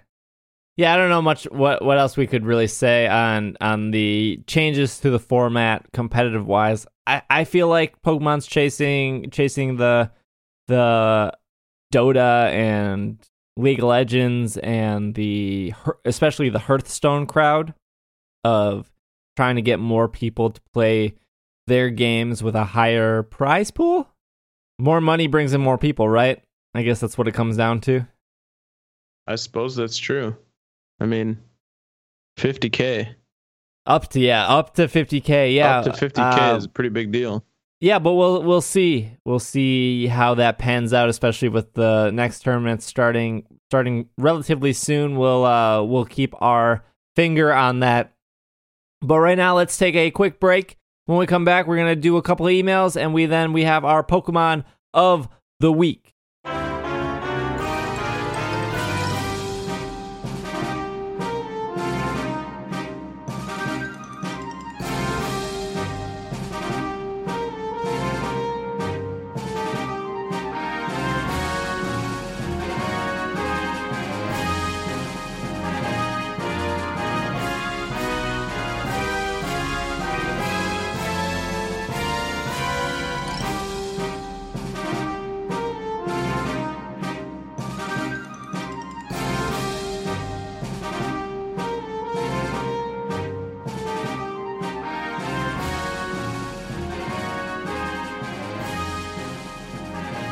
yeah, 0.75 0.93
I 0.93 0.97
don't 0.97 1.09
know 1.09 1.21
much 1.21 1.43
what 1.45 1.83
what 1.83 1.97
else 1.97 2.17
we 2.17 2.27
could 2.27 2.45
really 2.45 2.67
say 2.67 3.07
on 3.07 3.55
on 3.61 3.91
the 3.91 4.41
changes 4.47 4.99
to 5.01 5.11
the 5.11 5.19
format 5.19 5.85
competitive 5.93 6.47
wise. 6.47 6.87
I 7.05 7.21
I 7.29 7.43
feel 7.43 7.67
like 7.67 8.01
Pokemon's 8.01 8.47
chasing 8.47 9.29
chasing 9.29 9.77
the 9.77 10.11
the 10.67 11.37
Dota 11.93 12.51
and 12.51 13.19
League 13.55 13.79
of 13.79 13.85
Legends 13.85 14.57
and 14.57 15.13
the 15.13 15.73
especially 16.05 16.49
the 16.49 16.59
Hearthstone 16.59 17.27
crowd 17.27 17.75
of 18.43 18.91
trying 19.35 19.55
to 19.57 19.61
get 19.61 19.79
more 19.79 20.07
people 20.07 20.49
to 20.49 20.61
play 20.73 21.13
their 21.67 21.89
games 21.89 22.41
with 22.41 22.55
a 22.55 22.63
higher 22.63 23.21
prize 23.23 23.69
pool. 23.69 24.09
More 24.79 25.01
money 25.01 25.27
brings 25.27 25.53
in 25.53 25.61
more 25.61 25.77
people, 25.77 26.09
right? 26.09 26.43
I 26.73 26.81
guess 26.81 26.99
that's 26.99 27.17
what 27.17 27.27
it 27.27 27.33
comes 27.33 27.57
down 27.57 27.79
to. 27.81 28.07
I 29.27 29.35
suppose 29.35 29.75
that's 29.75 29.97
true. 29.97 30.35
I 31.03 31.05
mean, 31.05 31.37
50k. 32.39 33.15
Up 33.85 34.07
to 34.11 34.19
yeah, 34.19 34.47
up 34.47 34.73
to 34.75 34.87
50k. 34.87 35.53
Yeah, 35.53 35.79
up 35.79 35.85
to 35.85 35.91
50k 35.91 36.53
uh, 36.53 36.55
is 36.55 36.65
a 36.65 36.69
pretty 36.69 36.89
big 36.89 37.11
deal. 37.11 37.43
Yeah, 37.81 37.99
but 37.99 38.13
we'll 38.13 38.41
we'll 38.41 38.61
see. 38.61 39.11
We'll 39.25 39.39
see 39.39 40.07
how 40.07 40.35
that 40.35 40.57
pans 40.57 40.93
out, 40.93 41.09
especially 41.09 41.49
with 41.49 41.73
the 41.73 42.11
next 42.11 42.39
tournament 42.39 42.81
starting 42.81 43.45
starting 43.69 44.07
relatively 44.17 44.71
soon. 44.71 45.17
We'll 45.17 45.43
uh 45.43 45.83
we'll 45.83 46.05
keep 46.05 46.33
our 46.41 46.85
finger 47.17 47.51
on 47.51 47.81
that. 47.81 48.13
But 49.01 49.19
right 49.19 49.37
now, 49.37 49.57
let's 49.57 49.77
take 49.77 49.95
a 49.95 50.09
quick 50.11 50.39
break. 50.39 50.77
When 51.07 51.17
we 51.17 51.25
come 51.25 51.43
back, 51.43 51.67
we're 51.67 51.75
gonna 51.75 51.97
do 51.97 52.15
a 52.15 52.21
couple 52.21 52.47
of 52.47 52.53
emails, 52.53 52.95
and 52.95 53.13
we 53.13 53.25
then 53.25 53.51
we 53.51 53.65
have 53.65 53.83
our 53.83 54.01
Pokemon 54.01 54.63
of 54.93 55.27
the 55.59 55.73
week. 55.73 56.12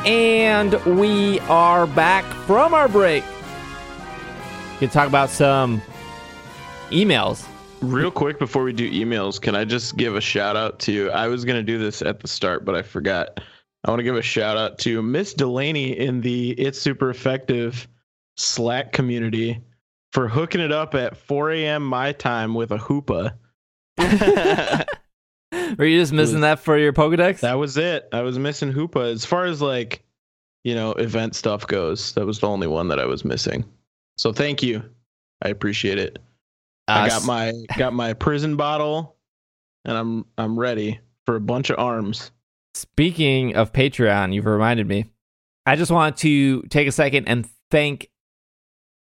And 0.04 0.74
we 0.84 1.38
are 1.40 1.86
back 1.86 2.24
from 2.44 2.74
our 2.74 2.88
break. 2.88 3.22
We 4.72 4.78
can 4.78 4.88
talk 4.88 5.06
about 5.06 5.30
some 5.30 5.80
emails. 6.90 7.46
Real 7.80 8.10
quick 8.10 8.40
before 8.40 8.64
we 8.64 8.72
do 8.72 8.90
emails, 8.90 9.40
can 9.40 9.54
I 9.54 9.64
just 9.64 9.96
give 9.96 10.16
a 10.16 10.20
shout 10.20 10.56
out 10.56 10.80
to 10.80 11.10
I 11.12 11.28
was 11.28 11.44
gonna 11.44 11.62
do 11.62 11.78
this 11.78 12.02
at 12.02 12.18
the 12.18 12.26
start, 12.26 12.64
but 12.64 12.74
I 12.74 12.82
forgot. 12.82 13.40
I 13.84 13.90
want 13.90 13.98
to 13.98 14.04
give 14.04 14.16
a 14.16 14.22
shout 14.22 14.56
out 14.56 14.78
to 14.80 15.02
Miss 15.02 15.34
Delaney 15.34 15.98
in 15.98 16.20
the 16.20 16.50
It's 16.52 16.80
Super 16.80 17.10
Effective 17.10 17.88
Slack 18.36 18.92
community 18.92 19.60
for 20.12 20.28
hooking 20.28 20.60
it 20.60 20.70
up 20.70 20.94
at 20.94 21.16
4 21.16 21.50
a.m. 21.52 21.84
my 21.84 22.12
time 22.12 22.54
with 22.54 22.70
a 22.70 22.78
hoopa. 22.78 23.34
Were 25.78 25.84
you 25.84 26.00
just 26.00 26.12
missing 26.12 26.36
was, 26.36 26.42
that 26.42 26.60
for 26.60 26.78
your 26.78 26.92
Pokedex? 26.92 27.40
That 27.40 27.54
was 27.54 27.76
it. 27.76 28.08
I 28.12 28.22
was 28.22 28.38
missing 28.38 28.72
Hoopa. 28.72 29.12
As 29.12 29.24
far 29.24 29.44
as 29.44 29.60
like, 29.62 30.02
you 30.64 30.74
know, 30.74 30.92
event 30.92 31.34
stuff 31.34 31.66
goes, 31.66 32.12
that 32.12 32.26
was 32.26 32.40
the 32.40 32.48
only 32.48 32.66
one 32.66 32.88
that 32.88 32.98
I 32.98 33.06
was 33.06 33.24
missing. 33.24 33.64
So 34.16 34.32
thank 34.32 34.62
you. 34.62 34.82
I 35.42 35.48
appreciate 35.48 35.98
it. 35.98 36.18
Uh, 36.88 36.92
I 36.92 37.08
got 37.08 37.24
my 37.24 37.52
got 37.76 37.92
my 37.92 38.12
prison 38.12 38.56
bottle 38.56 39.16
and 39.84 39.96
I'm 39.96 40.26
I'm 40.38 40.58
ready 40.58 41.00
for 41.26 41.36
a 41.36 41.40
bunch 41.40 41.70
of 41.70 41.78
arms. 41.78 42.30
Speaking 42.74 43.56
of 43.56 43.72
Patreon, 43.72 44.32
you've 44.34 44.46
reminded 44.46 44.86
me. 44.86 45.06
I 45.66 45.76
just 45.76 45.90
want 45.90 46.16
to 46.18 46.62
take 46.62 46.88
a 46.88 46.92
second 46.92 47.28
and 47.28 47.48
thank 47.70 48.10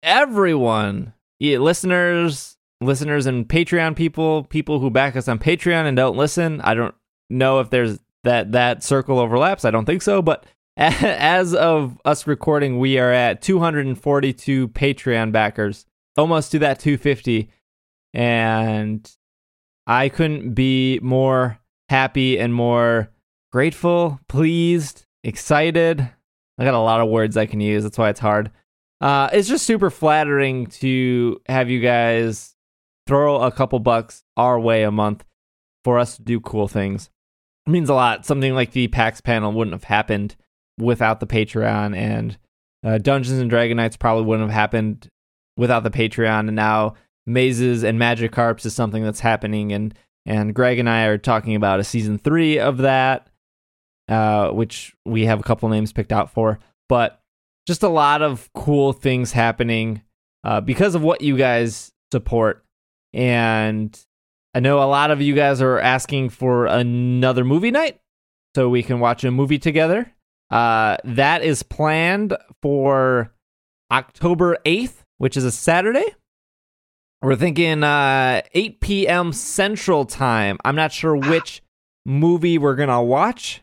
everyone, 0.02 1.12
yeah, 1.38 1.58
listeners, 1.58 2.56
listeners 2.80 3.26
and 3.26 3.48
Patreon 3.48 3.96
people, 3.96 4.44
people 4.44 4.80
who 4.80 4.90
back 4.90 5.16
us 5.16 5.28
on 5.28 5.38
Patreon 5.38 5.86
and 5.86 5.96
don't 5.96 6.16
listen. 6.16 6.60
I 6.60 6.74
don't 6.74 6.94
know 7.30 7.60
if 7.60 7.70
there's 7.70 7.98
that 8.24 8.52
that 8.52 8.82
circle 8.82 9.18
overlaps. 9.18 9.64
I 9.64 9.70
don't 9.70 9.84
think 9.84 10.02
so, 10.02 10.22
but 10.22 10.46
as 10.76 11.54
of 11.54 11.98
us 12.04 12.26
recording, 12.26 12.78
we 12.78 12.98
are 12.98 13.12
at 13.12 13.42
242 13.42 14.68
Patreon 14.68 15.32
backers, 15.32 15.86
almost 16.16 16.52
to 16.52 16.60
that 16.60 16.78
250, 16.78 17.50
and 18.14 19.10
I 19.86 20.08
couldn't 20.08 20.54
be 20.54 21.00
more 21.02 21.58
happy 21.88 22.38
and 22.38 22.54
more 22.54 23.10
grateful, 23.50 24.20
pleased, 24.28 25.04
excited. 25.24 26.08
I 26.58 26.64
got 26.64 26.74
a 26.74 26.78
lot 26.78 27.00
of 27.00 27.08
words 27.08 27.36
I 27.36 27.46
can 27.46 27.60
use. 27.60 27.82
That's 27.82 27.98
why 27.98 28.10
it's 28.10 28.20
hard. 28.20 28.50
Uh, 29.00 29.30
it's 29.32 29.48
just 29.48 29.64
super 29.64 29.90
flattering 29.90 30.66
to 30.66 31.40
have 31.48 31.70
you 31.70 31.80
guys 31.80 32.54
throw 33.08 33.40
a 33.40 33.50
couple 33.50 33.80
bucks 33.80 34.22
our 34.36 34.60
way 34.60 34.84
a 34.84 34.90
month 34.90 35.24
for 35.82 35.98
us 35.98 36.16
to 36.16 36.22
do 36.22 36.38
cool 36.38 36.68
things. 36.68 37.10
It 37.66 37.70
means 37.70 37.88
a 37.88 37.94
lot. 37.94 38.26
Something 38.26 38.54
like 38.54 38.72
the 38.72 38.88
PAX 38.88 39.20
panel 39.22 39.50
wouldn't 39.50 39.74
have 39.74 39.84
happened 39.84 40.36
without 40.78 41.18
the 41.18 41.26
Patreon, 41.26 41.96
and 41.96 42.38
uh, 42.84 42.98
Dungeons 42.98 43.38
and 43.40 43.50
Dragon 43.50 43.78
Dragonites 43.78 43.98
probably 43.98 44.24
wouldn't 44.24 44.48
have 44.48 44.54
happened 44.54 45.08
without 45.56 45.82
the 45.82 45.90
Patreon. 45.90 46.46
And 46.46 46.54
now 46.54 46.94
mazes 47.26 47.82
and 47.82 47.98
Magikarps 47.98 48.64
is 48.64 48.74
something 48.74 49.02
that's 49.02 49.20
happening, 49.20 49.72
and 49.72 49.94
and 50.26 50.54
Greg 50.54 50.78
and 50.78 50.88
I 50.88 51.04
are 51.06 51.18
talking 51.18 51.56
about 51.56 51.80
a 51.80 51.84
season 51.84 52.18
three 52.18 52.58
of 52.58 52.78
that, 52.78 53.30
uh, 54.08 54.50
which 54.50 54.94
we 55.06 55.24
have 55.24 55.40
a 55.40 55.44
couple 55.44 55.68
names 55.70 55.92
picked 55.92 56.12
out 56.12 56.30
for. 56.30 56.58
But 56.90 57.20
just 57.66 57.82
a 57.82 57.88
lot 57.88 58.20
of 58.20 58.50
cool 58.54 58.92
things 58.92 59.32
happening 59.32 60.02
uh, 60.44 60.60
because 60.60 60.94
of 60.94 61.02
what 61.02 61.22
you 61.22 61.36
guys 61.36 61.92
support 62.12 62.64
and 63.12 63.98
I 64.54 64.60
know 64.60 64.82
a 64.82 64.84
lot 64.84 65.10
of 65.10 65.20
you 65.20 65.34
guys 65.34 65.60
are 65.62 65.78
asking 65.78 66.30
for 66.30 66.66
another 66.66 67.44
movie 67.44 67.70
night 67.70 68.00
so 68.54 68.68
we 68.68 68.82
can 68.82 69.00
watch 69.00 69.24
a 69.24 69.30
movie 69.30 69.58
together. 69.58 70.12
Uh, 70.50 70.96
that 71.04 71.42
is 71.42 71.62
planned 71.62 72.36
for 72.62 73.32
October 73.90 74.56
8th, 74.64 75.04
which 75.18 75.36
is 75.36 75.44
a 75.44 75.52
Saturday. 75.52 76.14
We're 77.20 77.36
thinking 77.36 77.82
uh, 77.82 78.42
8 78.54 78.80
p.m. 78.80 79.32
Central 79.32 80.04
Time. 80.04 80.58
I'm 80.64 80.76
not 80.76 80.92
sure 80.92 81.16
which 81.16 81.62
movie 82.06 82.58
we're 82.58 82.76
going 82.76 82.88
to 82.88 83.00
watch. 83.00 83.62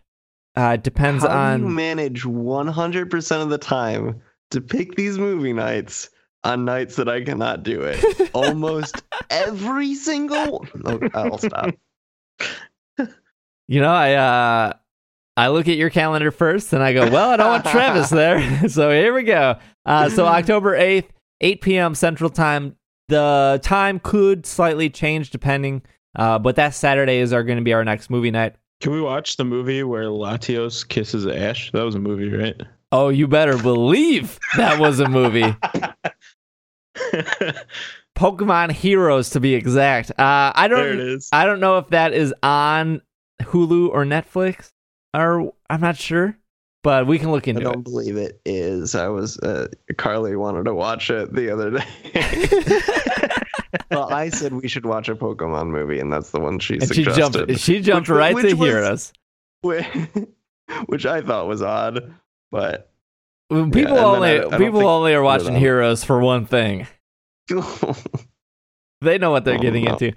Uh, 0.55 0.77
depends 0.77 1.23
on. 1.23 1.31
How 1.31 1.53
on. 1.53 1.61
you 1.61 1.69
manage 1.69 2.23
100% 2.23 3.41
of 3.41 3.49
the 3.49 3.57
time 3.57 4.21
to 4.51 4.61
pick 4.61 4.95
these 4.95 5.17
movie 5.17 5.53
nights 5.53 6.09
on 6.45 6.63
nights 6.63 6.95
that 6.95 7.09
I 7.09 7.23
cannot 7.23 7.63
do 7.63 7.81
it. 7.81 8.29
Almost 8.33 9.01
every 9.29 9.95
single. 9.95 10.65
Oh, 10.85 10.99
I'll 11.13 11.37
stop. 11.37 11.75
You 13.67 13.81
know, 13.81 13.91
I 13.91 14.13
uh, 14.13 14.73
I 15.37 15.47
look 15.49 15.67
at 15.67 15.75
your 15.75 15.89
calendar 15.89 16.31
first, 16.31 16.71
and 16.71 16.83
I 16.83 16.93
go, 16.93 17.09
"Well, 17.09 17.31
I 17.31 17.37
don't 17.37 17.47
want 17.47 17.65
Travis 17.65 18.09
there." 18.11 18.69
so 18.69 18.91
here 18.91 19.13
we 19.13 19.23
go. 19.23 19.57
Uh, 19.85 20.09
so 20.09 20.25
October 20.25 20.75
eighth, 20.75 21.11
eight 21.41 21.61
p.m. 21.61 21.95
Central 21.95 22.29
Time. 22.29 22.75
The 23.07 23.59
time 23.61 23.99
could 23.99 24.47
slightly 24.47 24.89
change 24.89 25.29
depending, 25.29 25.83
uh, 26.15 26.39
but 26.39 26.55
that 26.55 26.73
Saturday 26.73 27.17
is 27.19 27.33
are 27.33 27.43
going 27.43 27.57
to 27.57 27.63
be 27.63 27.73
our 27.73 27.83
next 27.83 28.09
movie 28.09 28.31
night. 28.31 28.55
Can 28.81 28.93
we 28.93 29.01
watch 29.01 29.37
the 29.37 29.45
movie 29.45 29.83
where 29.83 30.05
Latios 30.05 30.87
kisses 30.87 31.27
Ash? 31.27 31.71
That 31.71 31.83
was 31.83 31.95
a 31.95 31.99
movie, 31.99 32.29
right? 32.29 32.59
Oh, 32.97 33.09
you 33.09 33.27
better 33.27 33.57
believe 33.57 34.39
that 34.55 34.79
was 34.79 35.01
a 35.01 35.09
movie. 35.09 35.53
Pokemon 38.15 38.71
Heroes 38.71 39.31
to 39.31 39.39
be 39.41 39.53
exact. 39.53 40.11
Uh, 40.11 40.53
I 40.55 40.67
don't. 40.69 41.21
I 41.33 41.45
don't 41.45 41.59
know 41.59 41.77
if 41.77 41.89
that 41.89 42.13
is 42.13 42.33
on 42.41 43.01
Hulu 43.41 43.89
or 43.89 44.05
Netflix 44.05 44.71
or 45.13 45.53
I'm 45.69 45.81
not 45.81 45.97
sure, 45.97 46.37
but 46.83 47.05
we 47.07 47.19
can 47.19 47.31
look 47.31 47.47
into 47.47 47.61
it. 47.61 47.67
I 47.67 47.71
don't 47.73 47.79
it. 47.79 47.83
believe 47.83 48.15
it 48.15 48.39
is. 48.45 48.95
I 48.95 49.07
was 49.09 49.37
uh, 49.39 49.67
Carly 49.97 50.35
wanted 50.37 50.63
to 50.65 50.73
watch 50.73 51.09
it 51.09 51.33
the 51.33 51.49
other 51.51 51.71
day. 51.71 51.85
well, 53.91 54.13
I 54.13 54.29
said 54.29 54.53
we 54.53 54.67
should 54.69 54.85
watch 54.85 55.09
a 55.09 55.15
Pokemon 55.15 55.67
movie, 55.67 55.99
and 55.99 56.11
that's 56.13 56.31
the 56.31 56.39
one 56.39 56.59
she 56.59 56.75
and 56.75 56.93
she 56.93 57.03
jumped 57.03 57.57
she 57.59 57.81
jumped 57.81 58.07
Which- 58.09 58.17
right 58.17 58.35
which 58.35 58.49
to 58.49 58.53
was- 58.55 58.69
Heroes. 58.69 59.13
which, 59.61 59.85
which 60.85 61.05
I 61.05 61.21
thought 61.21 61.47
was 61.47 61.61
odd, 61.61 62.13
but 62.51 62.91
People 63.49 63.71
then 63.71 63.97
only 64.03 64.39
I- 64.41 64.47
I 64.47 64.57
people 64.57 64.87
only 64.87 65.13
are 65.13 65.21
watching 65.21 65.55
Heroes 65.55 66.03
for 66.03 66.19
one 66.19 66.45
thing. 66.45 66.87
They 69.01 69.17
know 69.17 69.31
what 69.31 69.45
they're 69.45 69.55
Oh, 69.55 69.59
getting 69.61 69.83
no. 69.85 69.93
into. 69.93 70.13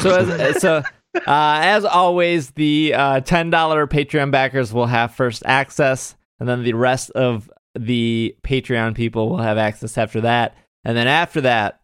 So 0.00 0.16
as 0.16 0.60
so 0.62 0.76
uh, 1.16 1.22
as 1.26 1.84
always, 1.84 2.50
the 2.52 2.94
uh, 2.94 3.20
ten 3.20 3.50
dollar 3.50 3.86
Patreon 3.86 4.30
backers 4.30 4.72
will 4.72 4.86
have 4.86 5.14
first 5.14 5.42
access, 5.44 6.16
and 6.40 6.48
then 6.48 6.62
the 6.62 6.72
rest 6.72 7.10
of 7.10 7.50
the 7.74 8.34
Patreon 8.42 8.94
people 8.94 9.28
will 9.28 9.38
have 9.42 9.58
access 9.58 9.98
after 9.98 10.22
that. 10.22 10.56
And 10.84 10.96
then 10.96 11.08
after 11.08 11.42
that, 11.42 11.80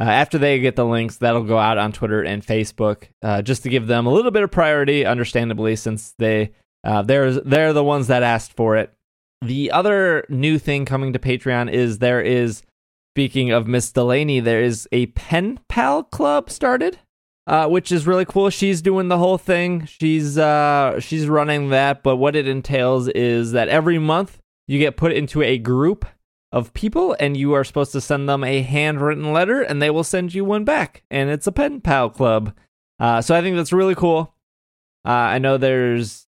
uh, 0.00 0.04
after 0.04 0.38
they 0.38 0.60
get 0.60 0.76
the 0.76 0.86
links, 0.86 1.18
that'll 1.18 1.44
go 1.44 1.58
out 1.58 1.78
on 1.78 1.92
Twitter 1.92 2.22
and 2.22 2.44
Facebook, 2.44 3.04
uh, 3.22 3.42
just 3.42 3.62
to 3.64 3.68
give 3.68 3.86
them 3.86 4.06
a 4.06 4.10
little 4.12 4.30
bit 4.30 4.42
of 4.42 4.50
priority, 4.50 5.04
understandably, 5.04 5.76
since 5.76 6.14
they 6.18 6.52
uh, 6.84 7.02
they're 7.02 7.32
they're 7.32 7.72
the 7.74 7.84
ones 7.84 8.06
that 8.06 8.22
asked 8.22 8.54
for 8.54 8.76
it. 8.76 8.92
The 9.42 9.72
other 9.72 10.24
new 10.28 10.56
thing 10.56 10.84
coming 10.84 11.12
to 11.12 11.18
Patreon 11.18 11.68
is 11.68 11.98
there 11.98 12.20
is, 12.20 12.62
speaking 13.12 13.50
of 13.50 13.66
Miss 13.66 13.90
Delaney, 13.90 14.38
there 14.38 14.62
is 14.62 14.88
a 14.92 15.06
pen 15.06 15.58
pal 15.68 16.04
club 16.04 16.48
started, 16.48 17.00
uh, 17.48 17.66
which 17.66 17.90
is 17.90 18.06
really 18.06 18.24
cool. 18.24 18.50
She's 18.50 18.80
doing 18.80 19.08
the 19.08 19.18
whole 19.18 19.38
thing. 19.38 19.84
She's 19.86 20.38
uh, 20.38 21.00
she's 21.00 21.26
running 21.26 21.70
that, 21.70 22.04
but 22.04 22.16
what 22.16 22.36
it 22.36 22.46
entails 22.46 23.08
is 23.08 23.50
that 23.50 23.68
every 23.68 23.98
month 23.98 24.38
you 24.68 24.78
get 24.78 24.96
put 24.96 25.10
into 25.10 25.42
a 25.42 25.58
group 25.58 26.04
of 26.52 26.72
people, 26.72 27.16
and 27.18 27.36
you 27.36 27.52
are 27.54 27.64
supposed 27.64 27.90
to 27.92 28.00
send 28.00 28.28
them 28.28 28.44
a 28.44 28.62
handwritten 28.62 29.32
letter, 29.32 29.60
and 29.60 29.82
they 29.82 29.90
will 29.90 30.04
send 30.04 30.34
you 30.34 30.44
one 30.44 30.64
back. 30.64 31.02
And 31.10 31.30
it's 31.30 31.48
a 31.48 31.52
pen 31.52 31.80
pal 31.80 32.10
club. 32.10 32.54
Uh, 33.00 33.20
so 33.20 33.34
I 33.34 33.40
think 33.40 33.56
that's 33.56 33.72
really 33.72 33.96
cool. 33.96 34.34
Uh, 35.04 35.10
I 35.10 35.38
know 35.38 35.56
there's 35.58 36.28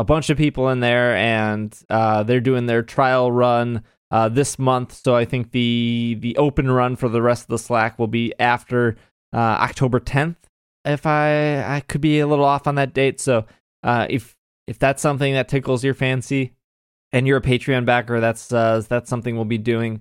a 0.00 0.04
bunch 0.04 0.30
of 0.30 0.38
people 0.38 0.70
in 0.70 0.80
there, 0.80 1.14
and 1.14 1.78
uh, 1.90 2.22
they're 2.22 2.40
doing 2.40 2.64
their 2.64 2.82
trial 2.82 3.30
run 3.30 3.82
uh, 4.10 4.30
this 4.30 4.58
month. 4.58 4.94
So 4.94 5.14
I 5.14 5.26
think 5.26 5.52
the 5.52 6.16
the 6.20 6.38
open 6.38 6.70
run 6.70 6.96
for 6.96 7.10
the 7.10 7.20
rest 7.20 7.42
of 7.42 7.48
the 7.48 7.58
Slack 7.58 7.98
will 7.98 8.06
be 8.06 8.32
after 8.40 8.96
uh, 9.34 9.36
October 9.36 10.00
10th. 10.00 10.36
If 10.86 11.04
I 11.04 11.76
I 11.76 11.80
could 11.80 12.00
be 12.00 12.18
a 12.20 12.26
little 12.26 12.46
off 12.46 12.66
on 12.66 12.76
that 12.76 12.94
date, 12.94 13.20
so 13.20 13.44
uh, 13.82 14.06
if 14.08 14.34
if 14.66 14.78
that's 14.78 15.02
something 15.02 15.34
that 15.34 15.48
tickles 15.48 15.84
your 15.84 15.92
fancy, 15.92 16.54
and 17.12 17.26
you're 17.26 17.36
a 17.36 17.42
Patreon 17.42 17.84
backer, 17.84 18.20
that's 18.20 18.50
uh, 18.54 18.82
that's 18.88 19.10
something 19.10 19.36
we'll 19.36 19.44
be 19.44 19.58
doing. 19.58 20.00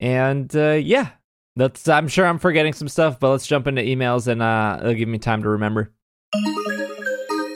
And 0.00 0.54
uh, 0.54 0.72
yeah, 0.72 1.12
that's 1.56 1.88
I'm 1.88 2.08
sure 2.08 2.26
I'm 2.26 2.38
forgetting 2.38 2.74
some 2.74 2.88
stuff, 2.88 3.18
but 3.18 3.30
let's 3.30 3.46
jump 3.46 3.66
into 3.66 3.80
emails 3.80 4.26
and 4.26 4.42
it'll 4.82 4.94
give 4.94 5.08
me 5.08 5.16
time 5.16 5.42
to 5.44 5.48
remember. 5.48 5.94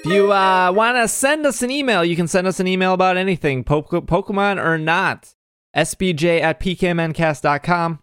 If 0.05 0.12
you 0.12 0.32
uh, 0.32 0.70
want 0.70 0.98
to 0.98 1.09
send 1.09 1.46
us 1.46 1.62
an 1.62 1.70
email, 1.70 2.05
you 2.05 2.14
can 2.14 2.28
send 2.28 2.46
us 2.46 2.61
an 2.61 2.66
email 2.66 2.92
about 2.92 3.16
anything, 3.16 3.64
po- 3.64 3.82
Pokemon 3.82 4.62
or 4.62 4.76
not. 4.76 5.34
SBJ 5.74 6.42
at 6.42 6.61
pkmncast.com. 6.61 8.00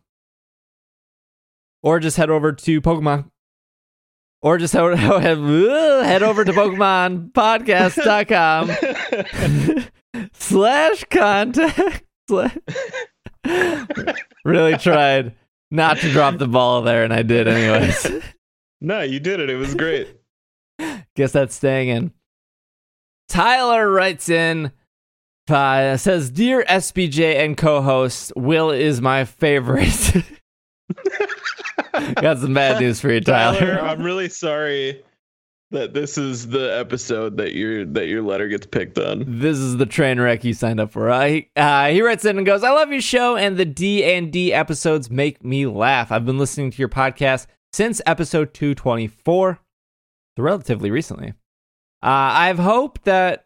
Or 1.83 1.99
just 1.99 2.17
head 2.17 2.31
over 2.31 2.53
to 2.53 2.81
Pokemon. 2.81 3.29
Or 4.41 4.57
just 4.57 4.73
head, 4.73 4.97
head 4.97 6.23
over 6.23 6.43
to 6.43 6.51
PokemonPodcast.com 6.51 8.71
slash 10.33 11.03
contact. 11.11 12.03
really 14.43 14.77
tried 14.77 15.35
not 15.69 15.97
to 15.97 16.11
drop 16.11 16.39
the 16.39 16.47
ball 16.47 16.81
there, 16.81 17.03
and 17.03 17.13
I 17.13 17.21
did 17.21 17.47
anyways. 17.47 18.23
no, 18.81 19.01
you 19.01 19.19
did 19.19 19.39
it. 19.39 19.51
It 19.51 19.57
was 19.57 19.75
great. 19.75 20.17
Guess 21.15 21.31
that's 21.31 21.55
staying 21.55 21.89
in. 21.89 22.11
Tyler 23.29 23.91
writes 23.91 24.29
in, 24.29 24.71
uh, 25.49 25.97
says, 25.97 26.29
Dear 26.29 26.63
SBJ 26.67 27.43
and 27.43 27.57
co 27.57 27.81
host, 27.81 28.33
Will 28.35 28.71
is 28.71 29.01
my 29.01 29.25
favorite. 29.25 30.23
Got 32.15 32.39
some 32.39 32.53
bad 32.53 32.79
news 32.81 32.99
for 33.01 33.11
you, 33.11 33.21
Tyler. 33.21 33.59
Tyler, 33.59 33.81
I'm 33.81 34.03
really 34.03 34.29
sorry 34.29 35.03
that 35.71 35.93
this 35.93 36.17
is 36.17 36.49
the 36.49 36.77
episode 36.77 37.37
that 37.37 37.53
your 37.53 37.85
that 37.85 38.07
your 38.07 38.21
letter 38.21 38.47
gets 38.47 38.65
picked 38.65 38.97
on. 38.97 39.23
This 39.39 39.57
is 39.57 39.77
the 39.77 39.85
train 39.85 40.19
wreck 40.19 40.43
you 40.43 40.53
signed 40.53 40.79
up 40.79 40.91
for. 40.91 41.09
Uh, 41.09 41.27
he, 41.27 41.49
uh, 41.55 41.87
he 41.89 42.01
writes 42.01 42.25
in 42.25 42.37
and 42.37 42.45
goes, 42.45 42.63
"I 42.63 42.71
love 42.71 42.91
your 42.91 43.01
show, 43.01 43.35
and 43.35 43.57
the 43.57 43.65
D 43.65 44.03
and 44.03 44.31
D 44.31 44.53
episodes 44.53 45.09
make 45.09 45.43
me 45.43 45.65
laugh. 45.65 46.11
I've 46.11 46.25
been 46.25 46.37
listening 46.37 46.71
to 46.71 46.77
your 46.77 46.89
podcast 46.89 47.47
since 47.73 48.01
episode 48.05 48.53
224, 48.53 49.53
so 49.53 49.59
relatively 50.37 50.91
recently. 50.91 51.29
Uh, 52.03 52.33
I've 52.33 52.59
hoped 52.59 53.05
that 53.05 53.45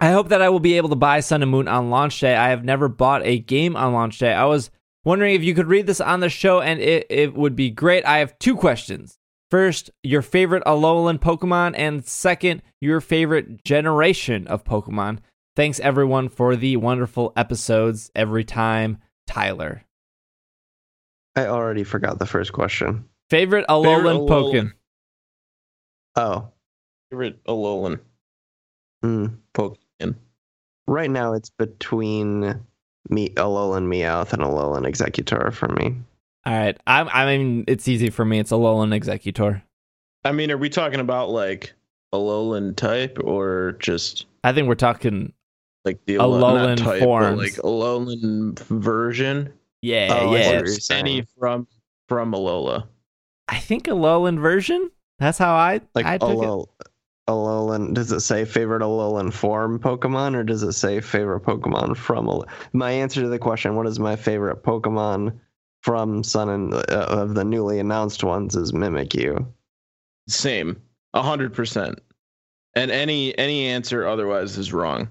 I 0.00 0.12
hope 0.12 0.28
that 0.28 0.42
I 0.42 0.48
will 0.48 0.60
be 0.60 0.76
able 0.76 0.90
to 0.90 0.96
buy 0.96 1.20
Sun 1.20 1.42
and 1.42 1.50
Moon 1.50 1.66
on 1.66 1.90
launch 1.90 2.20
day. 2.20 2.36
I 2.36 2.50
have 2.50 2.64
never 2.64 2.88
bought 2.88 3.22
a 3.24 3.38
game 3.38 3.76
on 3.76 3.92
launch 3.92 4.18
day. 4.18 4.32
I 4.32 4.44
was 4.44 4.70
wondering 5.04 5.34
if 5.34 5.42
you 5.42 5.54
could 5.54 5.66
read 5.66 5.86
this 5.86 6.00
on 6.00 6.20
the 6.20 6.28
show, 6.28 6.60
and 6.60 6.80
it, 6.80 7.06
it 7.10 7.34
would 7.34 7.56
be 7.56 7.70
great. 7.70 8.04
I 8.04 8.18
have 8.18 8.38
two 8.38 8.56
questions. 8.56 9.18
First, 9.50 9.90
your 10.04 10.22
favorite 10.22 10.62
Alolan 10.64 11.18
Pokemon, 11.18 11.74
and 11.76 12.06
second, 12.06 12.62
your 12.80 13.00
favorite 13.00 13.64
generation 13.64 14.46
of 14.46 14.62
Pokemon. 14.62 15.18
Thanks 15.56 15.80
everyone 15.80 16.28
for 16.28 16.54
the 16.54 16.76
wonderful 16.76 17.32
episodes 17.36 18.12
every 18.14 18.44
time. 18.44 18.98
Tyler. 19.26 19.82
I 21.34 21.46
already 21.46 21.84
forgot 21.84 22.18
the 22.18 22.26
first 22.26 22.52
question. 22.52 23.04
Favorite 23.30 23.66
Alolan 23.68 24.28
Alolan. 24.28 24.28
Pokemon. 24.28 24.72
Oh, 26.18 26.48
Favorite 27.10 27.42
Alolan 27.44 28.00
mm. 29.04 29.34
Pokemon. 29.54 30.16
right 30.86 31.10
now 31.10 31.32
it's 31.34 31.50
between 31.50 32.60
me, 33.08 33.28
Alolan 33.30 33.86
Meowth 33.86 34.32
and 34.32 34.42
Alolan 34.42 34.84
Exeggutor 34.86 35.52
for 35.54 35.68
me. 35.68 35.94
All 36.44 36.52
right. 36.52 36.76
I'm, 36.86 37.08
I 37.12 37.24
mean, 37.24 37.64
it's 37.68 37.86
easy 37.88 38.10
for 38.10 38.24
me. 38.24 38.38
It's 38.40 38.50
Alolan 38.50 38.98
Exeggutor. 38.98 39.62
I 40.24 40.32
mean, 40.32 40.50
are 40.50 40.58
we 40.58 40.68
talking 40.68 41.00
about 41.00 41.30
like 41.30 41.72
Alolan 42.12 42.74
type 42.74 43.18
or 43.22 43.76
just 43.78 44.26
I 44.44 44.52
think 44.52 44.66
we're 44.68 44.74
talking. 44.74 45.32
like 45.84 46.04
the 46.06 46.16
Alolan 46.16 46.76
not 46.76 46.78
type, 46.78 47.02
forms. 47.02 47.36
but 47.36 47.38
like 47.38 47.52
Alolan 47.54 48.58
version? 48.58 49.52
Yeah, 49.82 50.08
Oh, 50.10 50.34
yeah. 50.34 50.60
what. 50.62 50.90
Any 50.90 51.24
from 51.38 51.68
from 52.08 52.32
Alola? 52.32 52.86
I 53.46 53.58
think 53.58 53.84
Alolan 53.84 54.40
version. 54.40 54.90
That's 55.18 55.38
how 55.38 55.54
I 55.54 55.80
Like 55.94 56.06
I 56.06 56.18
took 56.18 56.30
it. 56.30 56.36
Alol- 56.36 56.68
Alolan, 57.28 57.92
does 57.92 58.10
it 58.10 58.20
say 58.20 58.44
favorite 58.44 58.80
Alolan 58.80 59.32
form 59.32 59.78
Pokemon 59.78 60.34
or 60.34 60.42
does 60.44 60.62
it 60.62 60.72
say 60.72 61.00
favorite 61.00 61.42
Pokemon 61.42 61.96
from? 61.96 62.26
Al- 62.28 62.46
my 62.72 62.90
answer 62.90 63.20
to 63.20 63.28
the 63.28 63.38
question, 63.38 63.76
what 63.76 63.86
is 63.86 63.98
my 63.98 64.16
favorite 64.16 64.62
Pokemon 64.62 65.38
from 65.82 66.24
Sun 66.24 66.48
and 66.48 66.74
uh, 66.74 66.80
of 66.88 67.34
the 67.34 67.44
newly 67.44 67.78
announced 67.78 68.24
ones, 68.24 68.56
is 68.56 68.72
Mimikyu. 68.72 69.46
Same, 70.26 70.80
a 71.14 71.22
hundred 71.22 71.52
percent. 71.52 72.00
And 72.74 72.90
any 72.90 73.36
any 73.38 73.66
answer 73.66 74.06
otherwise 74.06 74.56
is 74.58 74.72
wrong. 74.72 75.08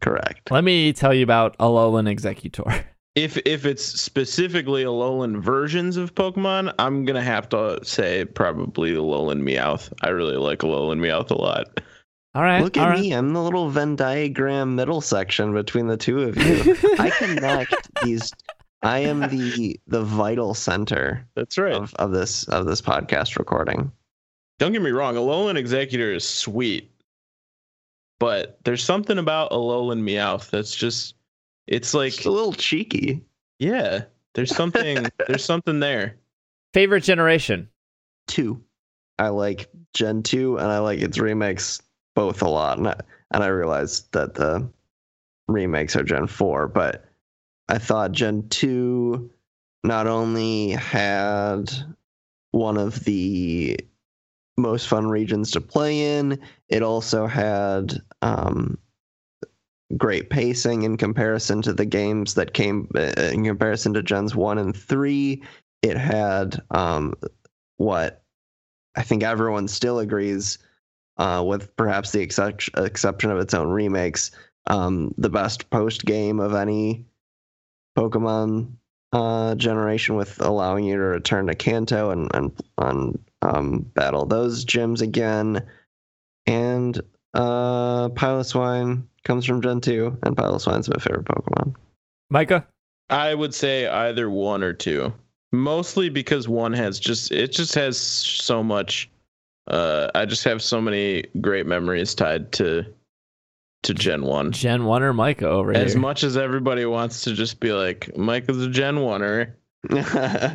Correct. 0.00 0.50
Let 0.50 0.64
me 0.64 0.92
tell 0.92 1.12
you 1.12 1.22
about 1.22 1.58
Alolan 1.58 2.08
Exeggutor. 2.12 2.84
If 3.16 3.36
if 3.44 3.66
it's 3.66 3.84
specifically 3.84 4.84
Alolan 4.84 5.42
versions 5.42 5.96
of 5.96 6.14
Pokemon, 6.14 6.72
I'm 6.78 7.04
gonna 7.04 7.22
have 7.22 7.48
to 7.50 7.80
say 7.82 8.24
probably 8.24 8.92
Alolan 8.92 9.42
Meowth. 9.42 9.92
I 10.02 10.10
really 10.10 10.36
like 10.36 10.60
Alolan 10.60 11.00
Meowth 11.00 11.30
a 11.30 11.34
lot. 11.34 11.80
All 12.34 12.42
right. 12.42 12.62
Look 12.62 12.76
all 12.76 12.84
at 12.84 12.90
right. 12.90 13.00
me. 13.00 13.12
I'm 13.12 13.32
the 13.32 13.42
little 13.42 13.68
Venn 13.68 13.96
diagram 13.96 14.76
middle 14.76 15.00
section 15.00 15.52
between 15.52 15.88
the 15.88 15.96
two 15.96 16.22
of 16.22 16.36
you. 16.36 16.76
I 16.98 17.10
connect 17.10 17.74
these. 18.04 18.32
I 18.82 19.00
am 19.00 19.20
the 19.28 19.78
the 19.88 20.02
vital 20.02 20.54
center 20.54 21.26
That's 21.34 21.58
right. 21.58 21.74
of, 21.74 21.92
of 21.94 22.12
this 22.12 22.44
of 22.44 22.66
this 22.66 22.80
podcast 22.80 23.38
recording. 23.38 23.90
Don't 24.58 24.72
get 24.72 24.82
me 24.82 24.90
wrong, 24.90 25.16
Alolan 25.16 25.58
Exeggutor 25.58 26.14
is 26.14 26.26
sweet, 26.26 26.90
but 28.20 28.58
there's 28.64 28.84
something 28.84 29.18
about 29.18 29.50
Alolan 29.50 30.02
Meowth 30.02 30.50
that's 30.50 30.76
just 30.76 31.14
it's 31.70 31.94
like 31.94 32.12
It's 32.18 32.26
a 32.26 32.30
little 32.30 32.52
cheeky. 32.52 33.24
yeah, 33.58 34.02
there's 34.34 34.54
something 34.54 35.06
there's 35.26 35.44
something 35.44 35.80
there. 35.80 36.16
Favorite 36.74 37.02
generation. 37.04 37.68
Two. 38.26 38.62
I 39.18 39.28
like 39.28 39.68
Gen 39.94 40.22
2 40.22 40.58
and 40.58 40.66
I 40.66 40.78
like 40.78 41.00
its 41.00 41.18
remakes 41.18 41.80
both 42.14 42.42
a 42.42 42.48
lot, 42.48 42.78
and 42.78 42.88
I, 42.88 43.00
and 43.32 43.42
I 43.42 43.48
realized 43.48 44.12
that 44.12 44.34
the 44.34 44.68
remakes 45.48 45.96
are 45.96 46.02
Gen 46.02 46.26
four, 46.26 46.68
but 46.68 47.04
I 47.68 47.78
thought 47.78 48.12
Gen 48.12 48.48
two 48.48 49.30
not 49.84 50.06
only 50.06 50.70
had 50.70 51.70
one 52.52 52.76
of 52.76 53.04
the 53.04 53.78
most 54.56 54.88
fun 54.88 55.06
regions 55.08 55.50
to 55.52 55.60
play 55.60 56.18
in, 56.18 56.38
it 56.68 56.82
also 56.82 57.26
had 57.26 58.00
um, 58.22 58.76
great 59.96 60.30
pacing 60.30 60.82
in 60.82 60.96
comparison 60.96 61.62
to 61.62 61.72
the 61.72 61.84
games 61.84 62.34
that 62.34 62.54
came 62.54 62.88
uh, 62.94 63.12
in 63.32 63.44
comparison 63.44 63.94
to 63.94 64.02
gens 64.02 64.34
1 64.34 64.58
and 64.58 64.76
3 64.76 65.42
it 65.82 65.96
had 65.96 66.62
um, 66.70 67.14
what 67.76 68.22
i 68.96 69.02
think 69.02 69.22
everyone 69.22 69.68
still 69.68 69.98
agrees 69.98 70.58
uh, 71.18 71.42
with 71.46 71.74
perhaps 71.76 72.12
the 72.12 72.20
excep- 72.20 72.60
exception 72.76 73.30
of 73.30 73.38
its 73.38 73.54
own 73.54 73.68
remakes 73.68 74.30
um, 74.66 75.12
the 75.18 75.30
best 75.30 75.68
post 75.70 76.04
game 76.04 76.40
of 76.40 76.54
any 76.54 77.04
pokemon 77.98 78.70
uh, 79.12 79.56
generation 79.56 80.14
with 80.14 80.40
allowing 80.40 80.84
you 80.84 80.94
to 80.94 81.02
return 81.02 81.46
to 81.48 81.54
kanto 81.54 82.10
and 82.10 82.30
and, 82.34 82.52
and 82.78 83.18
um, 83.42 83.80
battle 83.94 84.26
those 84.26 84.64
gyms 84.64 85.00
again. 85.00 85.66
And 86.46 87.00
uh, 87.34 88.08
Piloswine 88.10 89.04
comes 89.24 89.44
from 89.44 89.60
Gen 89.62 89.80
2, 89.80 90.18
and 90.22 90.36
Piloswine's 90.36 90.88
my 90.88 90.96
favorite 91.00 91.26
Pokemon. 91.26 91.74
Micah? 92.30 92.66
I 93.08 93.34
would 93.34 93.54
say 93.54 93.86
either 93.88 94.30
one 94.30 94.62
or 94.62 94.72
two. 94.72 95.12
Mostly 95.52 96.08
because 96.08 96.48
one 96.48 96.72
has 96.72 97.00
just 97.00 97.32
it 97.32 97.50
just 97.50 97.74
has 97.74 97.98
so 97.98 98.62
much 98.62 99.10
uh 99.66 100.08
I 100.14 100.24
just 100.24 100.44
have 100.44 100.62
so 100.62 100.80
many 100.80 101.24
great 101.40 101.66
memories 101.66 102.14
tied 102.14 102.52
to 102.52 102.84
to 103.82 103.94
Gen 103.94 104.22
1. 104.22 104.52
Gen 104.52 104.84
1 104.84 105.02
or 105.02 105.12
Micah 105.12 105.48
over 105.48 105.72
As 105.72 105.92
here? 105.94 106.00
much 106.00 106.22
as 106.22 106.36
everybody 106.36 106.84
wants 106.84 107.22
to 107.22 107.32
just 107.34 107.58
be 107.58 107.72
like 107.72 108.16
Micah's 108.16 108.62
a 108.62 108.68
Gen 108.68 108.96
1er, 108.96 109.52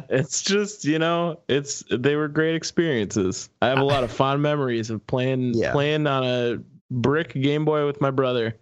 it's 0.09 0.41
just, 0.43 0.85
you 0.85 0.99
know, 0.99 1.39
it's 1.49 1.83
they 1.91 2.15
were 2.15 2.27
great 2.27 2.55
experiences. 2.55 3.49
I 3.63 3.67
have 3.67 3.79
a 3.79 3.83
lot 3.83 4.03
of 4.03 4.11
fond 4.11 4.41
memories 4.43 4.89
of 4.91 5.05
playing 5.07 5.55
Yeah. 5.55 5.71
playing 5.73 6.05
on 6.07 6.23
a 6.23 6.59
brick 6.95 7.33
Game 7.33 7.65
Boy 7.65 7.85
with 7.85 8.01
my 8.01 8.11
brother. 8.11 8.55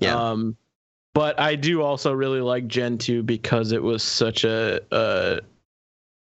Yeah. 0.00 0.16
Um, 0.16 0.56
but 1.14 1.38
I 1.38 1.54
do 1.54 1.82
also 1.82 2.12
really 2.12 2.40
like 2.40 2.66
Gen 2.66 2.98
2 2.98 3.22
because 3.22 3.72
it 3.72 3.82
was 3.82 4.02
such 4.02 4.44
a, 4.44 4.80
a 4.90 5.40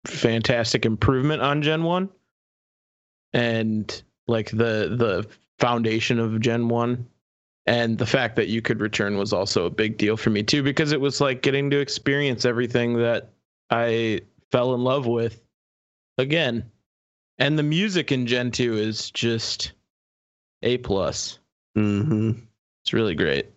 fantastic 0.08 0.86
improvement 0.86 1.42
on 1.42 1.62
Gen 1.62 1.84
1. 1.84 2.10
And 3.34 4.04
like 4.28 4.50
the 4.52 4.96
the 4.96 5.28
foundation 5.60 6.20
of 6.20 6.40
Gen 6.40 6.70
1 6.70 7.06
and 7.66 7.98
the 7.98 8.06
fact 8.06 8.36
that 8.38 8.48
you 8.48 8.62
could 8.62 8.80
return 8.80 9.18
was 9.18 9.34
also 9.34 9.66
a 9.66 9.70
big 9.70 9.98
deal 9.98 10.18
for 10.18 10.30
me 10.30 10.42
too 10.42 10.64
because 10.64 10.92
it 10.92 11.02
was 11.02 11.22
like 11.22 11.42
getting 11.42 11.70
to 11.70 11.80
experience 11.80 12.46
everything 12.46 12.94
that 12.94 13.30
I 13.70 14.22
fell 14.52 14.74
in 14.74 14.84
love 14.84 15.06
with 15.06 15.42
again. 16.18 16.72
And 17.38 17.58
the 17.58 17.64
music 17.64 18.12
in 18.12 18.26
Gen 18.26 18.52
2 18.52 18.76
is 18.76 19.12
just 19.12 19.74
A 20.64 20.78
plus. 20.80 21.40
hmm 21.76 22.32
It's 22.84 22.94
really 22.94 23.16
great. 23.16 23.48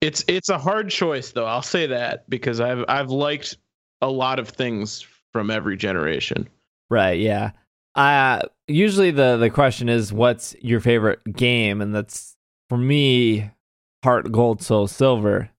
It's 0.00 0.24
it's 0.28 0.48
a 0.48 0.58
hard 0.58 0.90
choice 0.90 1.32
though. 1.32 1.46
I'll 1.46 1.62
say 1.62 1.86
that 1.86 2.28
because 2.30 2.60
I've 2.60 2.84
I've 2.88 3.10
liked 3.10 3.56
a 4.00 4.08
lot 4.08 4.38
of 4.38 4.48
things 4.48 5.04
from 5.32 5.50
every 5.50 5.76
generation. 5.76 6.48
Right, 6.90 7.18
yeah. 7.20 7.52
Uh 7.94 8.42
usually 8.66 9.10
the 9.10 9.36
the 9.36 9.50
question 9.50 9.88
is 9.88 10.12
what's 10.12 10.54
your 10.60 10.80
favorite 10.80 11.20
game 11.34 11.80
and 11.80 11.94
that's 11.94 12.36
for 12.68 12.78
me 12.78 13.50
Heart 14.04 14.30
Gold 14.30 14.62
Soul 14.62 14.86
Silver. 14.86 15.50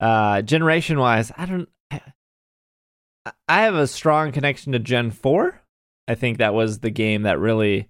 Uh 0.00 0.42
generation 0.42 0.98
wise, 0.98 1.32
I 1.36 1.46
don't 1.46 1.68
I, 1.90 3.32
I 3.48 3.62
have 3.62 3.74
a 3.74 3.86
strong 3.86 4.32
connection 4.32 4.72
to 4.72 4.78
Gen 4.78 5.10
4. 5.10 5.60
I 6.08 6.14
think 6.14 6.38
that 6.38 6.54
was 6.54 6.80
the 6.80 6.90
game 6.90 7.22
that 7.22 7.38
really 7.38 7.88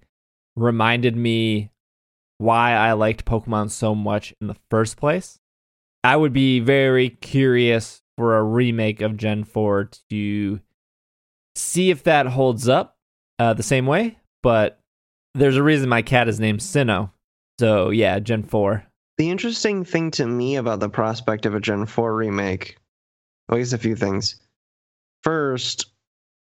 reminded 0.56 1.16
me 1.16 1.70
why 2.42 2.72
I 2.72 2.92
liked 2.92 3.24
Pokemon 3.24 3.70
so 3.70 3.94
much 3.94 4.34
in 4.40 4.48
the 4.48 4.56
first 4.70 4.96
place. 4.96 5.38
I 6.04 6.16
would 6.16 6.32
be 6.32 6.60
very 6.60 7.10
curious 7.10 8.02
for 8.16 8.36
a 8.36 8.42
remake 8.42 9.00
of 9.00 9.16
Gen 9.16 9.44
4 9.44 9.90
to 10.10 10.60
see 11.54 11.90
if 11.90 12.02
that 12.04 12.26
holds 12.26 12.68
up 12.68 12.96
uh, 13.38 13.54
the 13.54 13.62
same 13.62 13.86
way, 13.86 14.18
but 14.42 14.80
there's 15.34 15.56
a 15.56 15.62
reason 15.62 15.88
my 15.88 16.02
cat 16.02 16.28
is 16.28 16.40
named 16.40 16.60
Sinnoh. 16.60 17.10
So 17.58 17.90
yeah, 17.90 18.18
Gen 18.18 18.42
4. 18.42 18.84
The 19.18 19.30
interesting 19.30 19.84
thing 19.84 20.10
to 20.12 20.26
me 20.26 20.56
about 20.56 20.80
the 20.80 20.88
prospect 20.88 21.46
of 21.46 21.54
a 21.54 21.60
Gen 21.60 21.86
4 21.86 22.14
remake, 22.14 22.76
well, 23.48 23.56
I 23.56 23.60
guess 23.60 23.72
a 23.72 23.78
few 23.78 23.94
things. 23.94 24.40
First, 25.22 25.86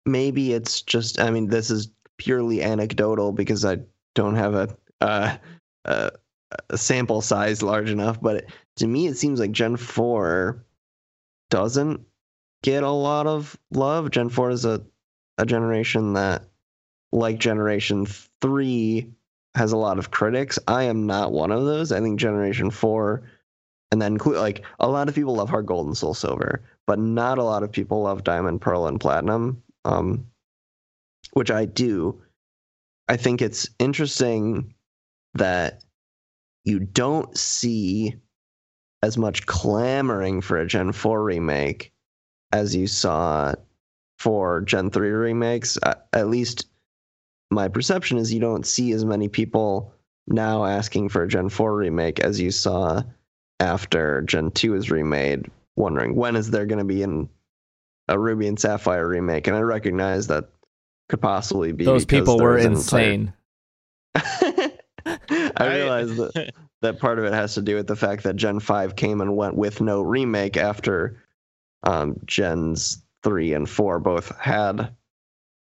maybe 0.07 0.55
it's 0.55 0.81
just, 0.83 1.21
I 1.21 1.31
mean, 1.31 1.49
this 1.49 1.71
is 1.71 1.91
purely 2.17 2.63
anecdotal 2.63 3.33
because 3.33 3.65
I 3.65 3.79
don't 4.15 4.37
have 4.37 4.55
a, 4.55 4.77
uh, 5.01 5.37
a, 5.85 6.11
a 6.69 6.79
sample 6.79 7.21
size 7.21 7.63
large 7.63 7.91
enough, 7.91 8.21
but 8.21 8.47
to 8.77 8.87
me, 8.87 9.07
it 9.07 9.17
seems 9.17 9.41
like 9.41 9.53
Gen 9.53 9.77
4 9.77 10.65
doesn't 11.51 12.01
get 12.63 12.83
a 12.83 12.91
lot 12.91 13.27
of 13.27 13.59
love. 13.71 14.11
Gen 14.11 14.29
4 14.29 14.51
is 14.51 14.65
a, 14.65 14.83
a 15.39 15.47
generation 15.47 16.15
that, 16.15 16.45
like 17.13 17.39
Generation 17.39 18.07
3, 18.41 19.11
has 19.57 19.73
a 19.73 19.77
lot 19.77 19.99
of 19.99 20.11
critics. 20.11 20.59
I 20.69 20.85
am 20.85 21.07
not 21.07 21.33
one 21.33 21.51
of 21.51 21.65
those. 21.65 21.93
I 21.93 22.01
think 22.01 22.21
Generation 22.21 22.71
4 22.71 23.23
and 23.93 24.01
then 24.01 24.19
like 24.25 24.65
a 24.79 24.89
lot 24.89 25.09
of 25.09 25.17
people 25.17 25.35
love 25.35 25.51
Heart 25.51 25.67
Gold 25.67 25.89
and 25.89 25.97
Soul 25.97 26.15
Silver, 26.15 26.63
but 26.87 27.01
not 27.01 27.39
a 27.39 27.43
lot 27.43 27.65
of 27.65 27.73
people 27.73 28.03
love 28.03 28.23
Diamond, 28.23 28.61
Pearl, 28.61 28.87
and 28.87 29.01
Platinum. 29.01 29.61
Um, 29.85 30.27
which 31.33 31.51
I 31.51 31.65
do. 31.65 32.21
I 33.09 33.17
think 33.17 33.43
it's 33.43 33.69
interesting 33.79 34.75
that 35.35 35.83
you 36.65 36.81
don't 36.81 37.37
see 37.37 38.15
as 39.03 39.17
much 39.17 39.47
clamoring 39.47 40.41
for 40.41 40.59
a 40.59 40.67
Gen 40.67 40.93
4 40.93 41.23
remake 41.23 41.93
as 42.53 42.75
you 42.75 42.87
saw 42.87 43.55
for 44.19 44.61
Gen 44.61 44.91
3 44.91 45.11
remakes. 45.11 45.79
At 46.13 46.29
least 46.29 46.67
my 47.51 47.69
perception 47.69 48.19
is 48.19 48.33
you 48.33 48.41
don't 48.41 48.67
see 48.67 48.93
as 48.93 49.05
many 49.05 49.29
people 49.29 49.93
now 50.27 50.65
asking 50.65 51.09
for 51.09 51.23
a 51.23 51.29
Gen 51.29 51.49
4 51.49 51.75
remake 51.75 52.21
as 52.21 52.41
you 52.41 52.51
saw 52.51 53.03
after 53.59 54.23
Gen 54.23 54.51
2 54.51 54.75
is 54.75 54.91
remade, 54.91 55.51
wondering 55.77 56.15
when 56.15 56.37
is 56.37 56.51
there 56.51 56.67
going 56.67 56.79
to 56.79 56.85
be 56.85 57.03
an, 57.03 57.29
a 58.09 58.19
Ruby 58.19 58.47
and 58.49 58.59
Sapphire 58.59 59.09
remake. 59.09 59.47
And 59.47 59.57
I 59.57 59.61
recognize 59.61 60.27
that 60.27 60.51
could 61.09 61.21
possibly 61.21 61.73
be 61.73 61.85
Those 61.85 62.05
people 62.05 62.39
were 62.39 62.59
insane. 62.59 63.33
entire- 64.15 64.50
I 65.61 65.77
realize 65.77 66.17
that 66.17 66.55
that 66.83 66.99
part 66.99 67.19
of 67.19 67.25
it 67.25 67.33
has 67.33 67.55
to 67.55 67.63
do 67.63 67.77
with 67.77 67.87
the 67.87 67.97
fact 67.97 68.23
that 68.23 68.37
Gen 68.37 68.61
5 68.61 68.97
came 68.97 69.21
and 69.21 69.37
went 69.37 69.55
with 69.55 69.81
no 69.81 70.01
remake 70.01 70.57
after 70.57 71.23
um, 71.83 72.17
Gens 72.25 73.03
3 73.23 73.55
and 73.55 73.69
4 73.69 73.99
both 73.99 74.37
had 74.39 74.95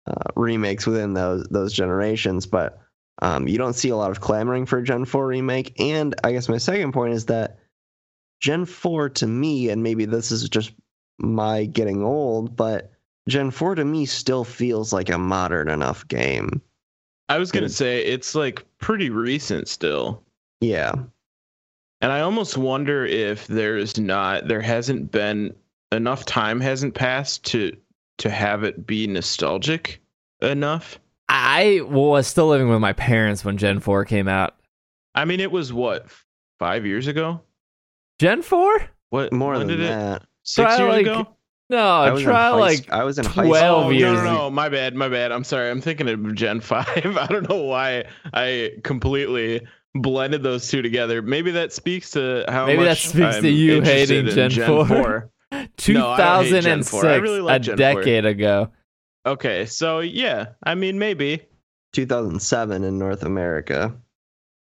uh, 0.07 0.31
remakes 0.37 0.87
within 0.87 1.15
those 1.15 1.47
those 1.49 1.73
generations, 1.73 2.47
but 2.47 2.81
um, 3.23 3.47
you 3.47 3.59
don't 3.59 3.75
see 3.75 3.91
a 3.91 3.97
lot 3.97 4.11
of 4.11 4.21
clamoring 4.21 4.67
for 4.67 4.79
a 4.79 4.85
Gen 4.85 5.05
4 5.05 5.27
remake. 5.27 5.81
And 5.81 6.15
I 6.25 6.33
guess 6.33 6.49
my 6.49 6.59
second 6.59 6.93
point 6.93 7.15
is 7.15 7.27
that 7.27 7.59
Gen 8.41 8.65
4 8.67 9.09
to 9.11 9.27
me, 9.27 9.71
and 9.71 9.83
maybe 9.83 10.05
this 10.05 10.31
is 10.31 10.49
just 10.49 10.73
my 11.19 11.65
getting 11.65 12.03
old, 12.03 12.57
but 12.57 12.93
Gen 13.29 13.51
4 13.51 13.77
to 13.77 13.85
me 13.85 14.05
still 14.05 14.45
feels 14.45 14.93
like 14.93 15.09
a 15.09 15.19
modern 15.19 15.69
enough 15.69 16.07
game. 16.09 16.61
I 17.29 17.39
was 17.39 17.51
gonna 17.53 17.71
say 17.71 18.05
it's 18.05 18.35
like 18.35 18.67
pretty 18.85 19.09
recent 19.09 19.66
still. 19.66 20.22
Yeah. 20.61 20.93
And 22.03 22.12
I 22.12 22.20
almost 22.20 22.59
wonder 22.59 23.07
if 23.07 23.47
there's 23.47 23.99
not 23.99 24.47
there 24.47 24.61
hasn't 24.61 25.11
been 25.11 25.55
enough 25.91 26.26
time 26.26 26.61
hasn't 26.61 26.95
passed 26.95 27.45
to 27.47 27.74
to 28.18 28.28
have 28.28 28.62
it 28.62 28.87
be 28.87 29.07
nostalgic 29.07 30.03
enough. 30.43 31.01
I 31.30 31.80
was 31.87 32.26
still 32.26 32.47
living 32.49 32.68
with 32.68 32.80
my 32.80 32.93
parents 32.93 33.43
when 33.43 33.57
Gen 33.57 33.80
4 33.80 34.05
came 34.05 34.28
out. 34.28 34.55
I 35.14 35.24
mean 35.24 35.41
it 35.41 35.51
was 35.51 35.72
what, 35.72 36.07
five 36.59 36.85
years 36.85 37.07
ago? 37.07 37.41
Gen 38.20 38.43
4? 38.43 38.91
What 39.09 39.32
More 39.32 39.53
when 39.53 39.61
than 39.66 39.78
did 39.78 39.80
it 39.80 39.89
that. 39.89 40.26
six 40.43 40.76
Try, 40.76 40.78
years 40.78 40.91
like, 40.91 41.07
ago? 41.07 41.37
No, 41.77 42.12
was 42.12 42.20
in 42.22 42.27
try 42.29 42.51
high 42.51 42.57
like 42.57 42.91
I 42.91 43.05
was 43.05 43.18
in 43.18 43.25
high 43.25 43.45
12 43.47 43.87
Oh, 43.87 43.91
years 43.91 44.12
No, 44.18 44.25
no, 44.25 44.33
no, 44.35 44.51
my 44.51 44.68
bad, 44.68 44.95
my 44.95 45.09
bad. 45.09 45.33
I'm 45.33 45.45
sorry. 45.45 45.70
I'm 45.70 45.81
thinking 45.81 46.09
of 46.09 46.35
Gen 46.35 46.61
5. 46.61 46.87
I 47.16 47.27
don't 47.29 47.49
know 47.49 47.62
why 47.62 48.05
I 48.33 48.72
completely 48.85 49.66
blended 49.95 50.43
those 50.43 50.68
two 50.68 50.83
together. 50.83 51.22
Maybe 51.22 51.51
that 51.53 51.72
speaks 51.72 52.11
to 52.11 52.45
how 52.49 52.66
Maybe 52.66 52.83
that 52.85 52.91
much 52.91 53.07
speaks 53.09 53.37
I'm 53.37 53.45
you 53.45 53.77
interested 53.77 54.25
hating 54.27 54.39
in 54.45 54.51
Gen 54.51 54.66
4. 54.89 55.31
No, 55.89 56.09
I 56.09 56.16
don't 56.18 56.45
hate 56.47 56.62
Gen 56.62 56.81
2006, 56.83 56.91
4. 56.91 57.07
I 57.07 57.14
really 57.16 57.41
like 57.41 57.61
a 57.61 57.64
Gen 57.64 57.77
4. 57.77 57.77
decade 57.77 58.25
ago. 58.27 58.70
Okay, 59.27 59.66
so 59.66 60.01
yeah, 60.01 60.47
I 60.64 60.75
mean 60.75 60.99
maybe. 60.99 61.43
2007 61.93 62.83
in 62.83 62.99
North 62.99 63.22
America. 63.22 63.95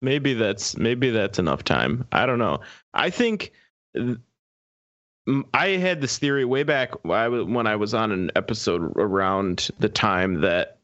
maybe 0.03 0.35
that's 0.35 0.77
maybe 0.77 1.09
that's 1.11 1.39
enough 1.39 1.65
time. 1.65 2.07
I 2.13 2.27
don't 2.27 2.39
know. 2.39 2.61
I 2.93 3.09
think 3.09 3.53
th- 3.95 4.07
m- 4.09 4.23
I 5.55 5.69
had 5.69 6.01
this 6.01 6.19
theory 6.19 6.45
way 6.45 6.65
back 6.65 7.05
when 7.05 7.67
I 7.67 7.77
was 7.77 7.95
on 7.95 8.11
an 8.11 8.31
episode 8.35 8.83
around 8.97 9.71
the 9.79 9.89
time 9.89 10.41
that 10.41 10.79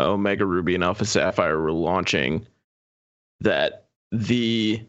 Omega 0.00 0.46
Ruby 0.46 0.74
and 0.74 0.84
Alpha 0.84 1.04
Sapphire 1.04 1.60
were 1.60 1.72
launching 1.72 2.46
that 3.40 3.86
the 4.12 4.82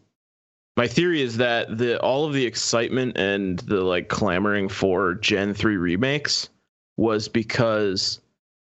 my 0.76 0.86
theory 0.86 1.20
is 1.20 1.36
that 1.36 1.76
the 1.76 2.00
all 2.00 2.24
of 2.24 2.32
the 2.32 2.46
excitement 2.46 3.18
and 3.18 3.58
the 3.60 3.82
like 3.82 4.08
clamoring 4.08 4.68
for 4.68 5.14
Gen 5.14 5.52
3 5.52 5.76
remakes 5.76 6.48
was 6.96 7.28
because 7.28 8.20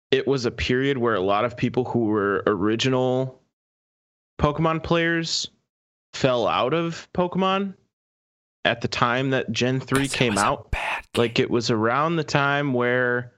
it 0.10 0.28
was 0.28 0.46
a 0.46 0.52
period 0.52 0.98
where 0.98 1.16
a 1.16 1.22
lot 1.22 1.46
of 1.46 1.56
people 1.56 1.86
who 1.86 2.06
were 2.06 2.44
original 2.48 3.40
Pokemon 4.40 4.84
players 4.84 5.48
fell 6.14 6.48
out 6.48 6.74
of 6.74 7.08
Pokemon 7.14 7.76
at 8.66 8.82
the 8.82 8.88
time 8.88 9.32
that 9.32 9.52
Gen 9.52 9.80
3 9.80 10.08
came 10.08 10.38
out. 10.38 10.74
Like 11.16 11.40
it 11.40 11.50
was 11.50 11.72
around 11.72 12.16
the 12.16 12.24
time 12.24 12.74
where 12.74 13.34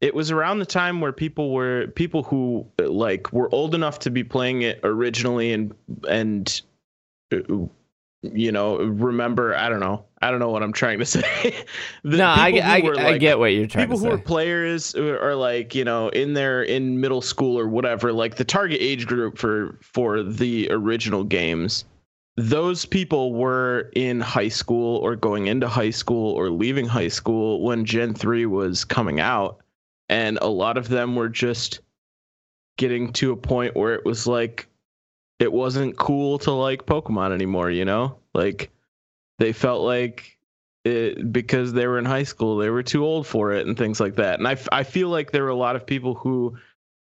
it 0.00 0.14
was 0.14 0.30
around 0.30 0.58
the 0.58 0.66
time 0.66 1.00
where 1.00 1.12
people 1.12 1.52
were 1.52 1.88
people 1.88 2.22
who 2.22 2.66
like 2.78 3.32
were 3.32 3.52
old 3.54 3.74
enough 3.74 3.98
to 4.00 4.10
be 4.10 4.24
playing 4.24 4.62
it 4.62 4.80
originally 4.82 5.52
and 5.52 5.74
and 6.08 6.62
uh, 7.32 7.38
you 8.22 8.52
know 8.52 8.78
remember 8.78 9.54
I 9.54 9.68
don't 9.68 9.80
know 9.80 10.04
I 10.22 10.30
don't 10.30 10.40
know 10.40 10.50
what 10.50 10.62
I'm 10.62 10.72
trying 10.72 10.98
to 10.98 11.06
say. 11.06 11.54
No, 12.04 12.26
I, 12.26 12.60
I, 12.62 12.80
were, 12.80 12.98
I 12.98 13.12
like, 13.12 13.20
get 13.20 13.38
what 13.38 13.46
you're 13.46 13.66
trying 13.66 13.88
to 13.88 13.96
say. 13.96 13.98
people 13.98 13.98
to 13.98 14.04
who 14.04 14.10
say. 14.10 14.14
are 14.14 14.24
players 14.24 14.94
are 14.94 15.34
like 15.34 15.74
you 15.74 15.84
know 15.84 16.08
in 16.08 16.34
their 16.34 16.62
in 16.62 17.00
middle 17.00 17.22
school 17.22 17.58
or 17.58 17.68
whatever 17.68 18.12
like 18.12 18.36
the 18.36 18.44
target 18.44 18.78
age 18.80 19.06
group 19.06 19.38
for 19.38 19.78
for 19.82 20.22
the 20.22 20.68
original 20.70 21.24
games 21.24 21.84
those 22.40 22.86
people 22.86 23.34
were 23.34 23.90
in 23.94 24.20
high 24.20 24.48
school 24.48 24.96
or 24.98 25.14
going 25.14 25.46
into 25.46 25.68
high 25.68 25.90
school 25.90 26.32
or 26.32 26.48
leaving 26.48 26.86
high 26.86 27.08
school 27.08 27.62
when 27.62 27.84
gen 27.84 28.14
3 28.14 28.46
was 28.46 28.84
coming 28.84 29.20
out 29.20 29.58
and 30.08 30.38
a 30.40 30.46
lot 30.46 30.78
of 30.78 30.88
them 30.88 31.16
were 31.16 31.28
just 31.28 31.80
getting 32.78 33.12
to 33.12 33.32
a 33.32 33.36
point 33.36 33.76
where 33.76 33.94
it 33.94 34.06
was 34.06 34.26
like 34.26 34.66
it 35.38 35.52
wasn't 35.52 35.96
cool 35.98 36.38
to 36.38 36.50
like 36.50 36.86
pokemon 36.86 37.32
anymore 37.32 37.70
you 37.70 37.84
know 37.84 38.16
like 38.32 38.70
they 39.38 39.52
felt 39.52 39.82
like 39.82 40.38
it, 40.84 41.30
because 41.30 41.74
they 41.74 41.86
were 41.86 41.98
in 41.98 42.06
high 42.06 42.22
school, 42.22 42.56
they 42.56 42.70
were 42.70 42.82
too 42.82 43.04
old 43.04 43.26
for 43.26 43.52
it 43.52 43.66
and 43.66 43.76
things 43.76 44.00
like 44.00 44.16
that. 44.16 44.38
And 44.38 44.48
I, 44.48 44.56
I 44.72 44.82
feel 44.82 45.08
like 45.08 45.30
there 45.30 45.42
were 45.42 45.50
a 45.50 45.54
lot 45.54 45.76
of 45.76 45.86
people 45.86 46.14
who 46.14 46.56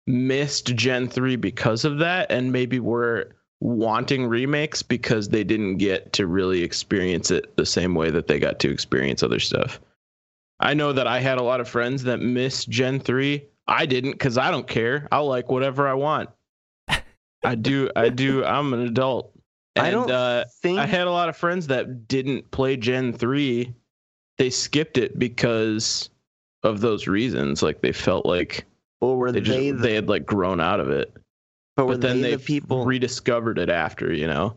missed 0.06 0.66
Gen 0.76 1.08
3 1.08 1.34
because 1.36 1.84
of 1.84 1.98
that 1.98 2.30
and 2.30 2.52
maybe 2.52 2.78
were 2.78 3.34
wanting 3.60 4.26
remakes 4.26 4.82
because 4.82 5.28
they 5.28 5.44
didn't 5.44 5.78
get 5.78 6.12
to 6.12 6.26
really 6.26 6.62
experience 6.62 7.30
it 7.30 7.56
the 7.56 7.66
same 7.66 7.94
way 7.94 8.10
that 8.10 8.26
they 8.26 8.38
got 8.38 8.58
to 8.60 8.70
experience 8.70 9.22
other 9.22 9.40
stuff. 9.40 9.80
I 10.60 10.74
know 10.74 10.92
that 10.92 11.06
I 11.06 11.20
had 11.20 11.38
a 11.38 11.42
lot 11.42 11.60
of 11.60 11.68
friends 11.68 12.04
that 12.04 12.20
missed 12.20 12.68
Gen 12.68 13.00
3. 13.00 13.44
I 13.66 13.86
didn't 13.86 14.12
because 14.12 14.38
I 14.38 14.50
don't 14.50 14.66
care. 14.66 15.08
I'll 15.10 15.26
like 15.26 15.50
whatever 15.50 15.88
I 15.88 15.94
want. 15.94 16.30
I 17.44 17.54
do. 17.54 17.90
I 17.96 18.08
do. 18.08 18.44
I'm 18.44 18.72
an 18.72 18.80
adult. 18.80 19.32
And, 19.76 19.86
I 19.86 19.90
don't 19.90 20.10
uh, 20.10 20.44
think 20.62 20.78
I 20.78 20.86
had 20.86 21.06
a 21.06 21.10
lot 21.10 21.28
of 21.28 21.36
friends 21.36 21.66
that 21.66 22.06
didn't 22.06 22.50
play 22.50 22.76
Gen 22.76 23.12
3. 23.12 23.74
They 24.38 24.50
skipped 24.50 24.98
it 24.98 25.18
because 25.18 26.10
of 26.62 26.80
those 26.80 27.06
reasons. 27.06 27.62
Like 27.62 27.80
they 27.80 27.92
felt 27.92 28.24
like 28.24 28.64
or 29.00 29.16
were 29.16 29.32
they 29.32 29.40
they, 29.40 29.44
just 29.44 29.58
the, 29.58 29.72
they 29.72 29.94
had 29.94 30.08
like 30.08 30.24
grown 30.24 30.60
out 30.60 30.80
of 30.80 30.90
it. 30.90 31.12
But 31.76 31.86
were 31.86 31.94
But 31.94 32.00
then 32.02 32.20
they 32.20 32.22
they 32.22 32.36
the 32.36 32.38
people 32.38 32.84
rediscovered 32.84 33.58
it 33.58 33.68
after, 33.70 34.12
you 34.12 34.26
know. 34.26 34.56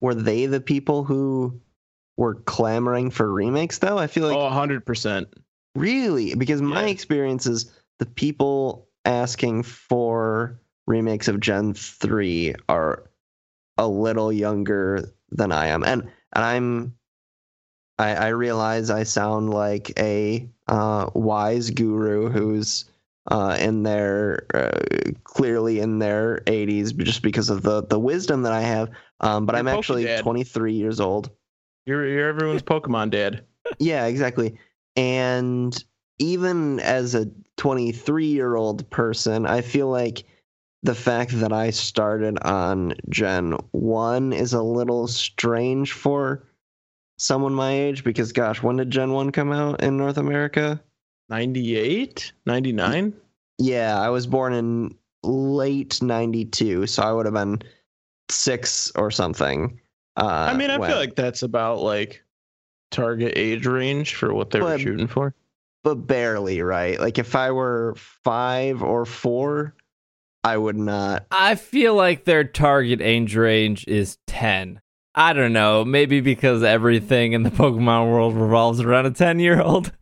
were 0.00 0.14
they 0.14 0.46
the 0.46 0.60
people 0.60 1.04
who 1.04 1.60
were 2.16 2.34
clamoring 2.34 3.10
for 3.10 3.32
remakes 3.32 3.78
though? 3.78 3.98
I 3.98 4.06
feel 4.06 4.26
like 4.26 4.36
oh, 4.36 4.48
100%. 4.50 5.26
Really? 5.74 6.34
Because 6.34 6.60
my 6.62 6.82
Yeah. 6.82 6.88
experience 6.88 7.46
is 7.46 7.70
the 7.98 8.06
people 8.06 8.88
asking 9.04 9.62
for 9.62 10.60
remakes 10.86 11.28
of 11.28 11.40
Gen 11.40 11.74
3 11.74 12.54
are 12.68 13.10
a 13.78 13.88
little 13.88 14.32
younger 14.32 15.08
than 15.30 15.50
I 15.52 15.68
am. 15.68 15.82
And 15.84 16.02
and 16.34 16.44
I'm 16.44 16.94
I, 17.98 18.14
I 18.14 18.28
realize 18.28 18.90
I 18.90 19.02
sound 19.04 19.50
like 19.50 19.92
a 19.98 20.48
uh, 20.68 21.10
wise 21.14 21.70
guru 21.70 22.28
who's 22.28 22.84
uh, 23.30 23.56
in 23.60 23.82
their 23.82 24.46
uh, 24.54 24.80
clearly 25.24 25.80
in 25.80 25.98
their 25.98 26.42
80s 26.46 26.96
just 26.98 27.22
because 27.22 27.50
of 27.50 27.62
the 27.62 27.84
the 27.84 27.98
wisdom 27.98 28.42
that 28.42 28.52
I 28.52 28.62
have. 28.62 28.90
Um, 29.20 29.46
but 29.46 29.54
You're 29.54 29.60
I'm 29.60 29.68
actually 29.68 30.04
Dad. 30.04 30.22
23 30.22 30.72
years 30.72 31.00
old. 31.00 31.30
You're 31.86 32.06
you're 32.08 32.28
everyone's 32.28 32.62
Pokemon 32.62 33.10
dad. 33.10 33.44
Yeah, 33.78 34.06
exactly. 34.06 34.58
And 34.96 35.84
even 36.18 36.80
as 36.80 37.14
a 37.14 37.30
23 37.58 38.26
year 38.26 38.56
old 38.56 38.90
person, 38.90 39.46
I 39.46 39.60
feel 39.60 39.88
like 39.88 40.24
the 40.82 40.96
fact 40.96 41.38
that 41.40 41.52
I 41.52 41.70
started 41.70 42.38
on 42.40 42.94
Gen 43.08 43.52
1 43.70 44.32
is 44.32 44.52
a 44.52 44.62
little 44.62 45.06
strange 45.06 45.92
for 45.92 46.48
someone 47.18 47.54
my 47.54 47.72
age 47.72 48.02
because, 48.02 48.32
gosh, 48.32 48.62
when 48.62 48.76
did 48.76 48.90
Gen 48.90 49.12
1 49.12 49.30
come 49.30 49.52
out 49.52 49.82
in 49.82 49.96
North 49.96 50.16
America? 50.16 50.82
98? 51.32 52.30
99? 52.44 53.14
Yeah, 53.58 53.98
I 53.98 54.10
was 54.10 54.26
born 54.26 54.52
in 54.52 54.94
late 55.22 56.02
92, 56.02 56.86
so 56.86 57.02
I 57.02 57.10
would 57.10 57.24
have 57.24 57.34
been 57.34 57.62
six 58.30 58.92
or 58.96 59.10
something. 59.10 59.80
Uh, 60.18 60.48
I 60.50 60.54
mean, 60.54 60.68
I 60.70 60.76
when- 60.76 60.90
feel 60.90 60.98
like 60.98 61.14
that's 61.14 61.42
about 61.42 61.80
like 61.80 62.22
target 62.90 63.32
age 63.34 63.64
range 63.64 64.14
for 64.14 64.34
what 64.34 64.50
they 64.50 64.60
were 64.60 64.78
shooting 64.78 65.06
for. 65.06 65.34
but 65.82 65.94
barely, 66.06 66.60
right? 66.60 67.00
Like 67.00 67.18
if 67.18 67.34
I 67.34 67.50
were 67.50 67.94
five 67.96 68.82
or 68.82 69.06
four, 69.06 69.74
I 70.44 70.58
would 70.58 70.76
not. 70.76 71.24
I 71.30 71.54
feel 71.54 71.94
like 71.94 72.24
their 72.24 72.44
target 72.44 73.00
age 73.00 73.34
range 73.36 73.86
is 73.88 74.18
10. 74.26 74.82
I 75.14 75.32
don't 75.32 75.54
know, 75.54 75.82
maybe 75.82 76.20
because 76.20 76.62
everything 76.62 77.32
in 77.32 77.42
the 77.42 77.50
Pokemon 77.50 78.10
world 78.10 78.34
revolves 78.34 78.80
around 78.82 79.06
a 79.06 79.10
10 79.12 79.38
year 79.38 79.62
old. 79.62 79.92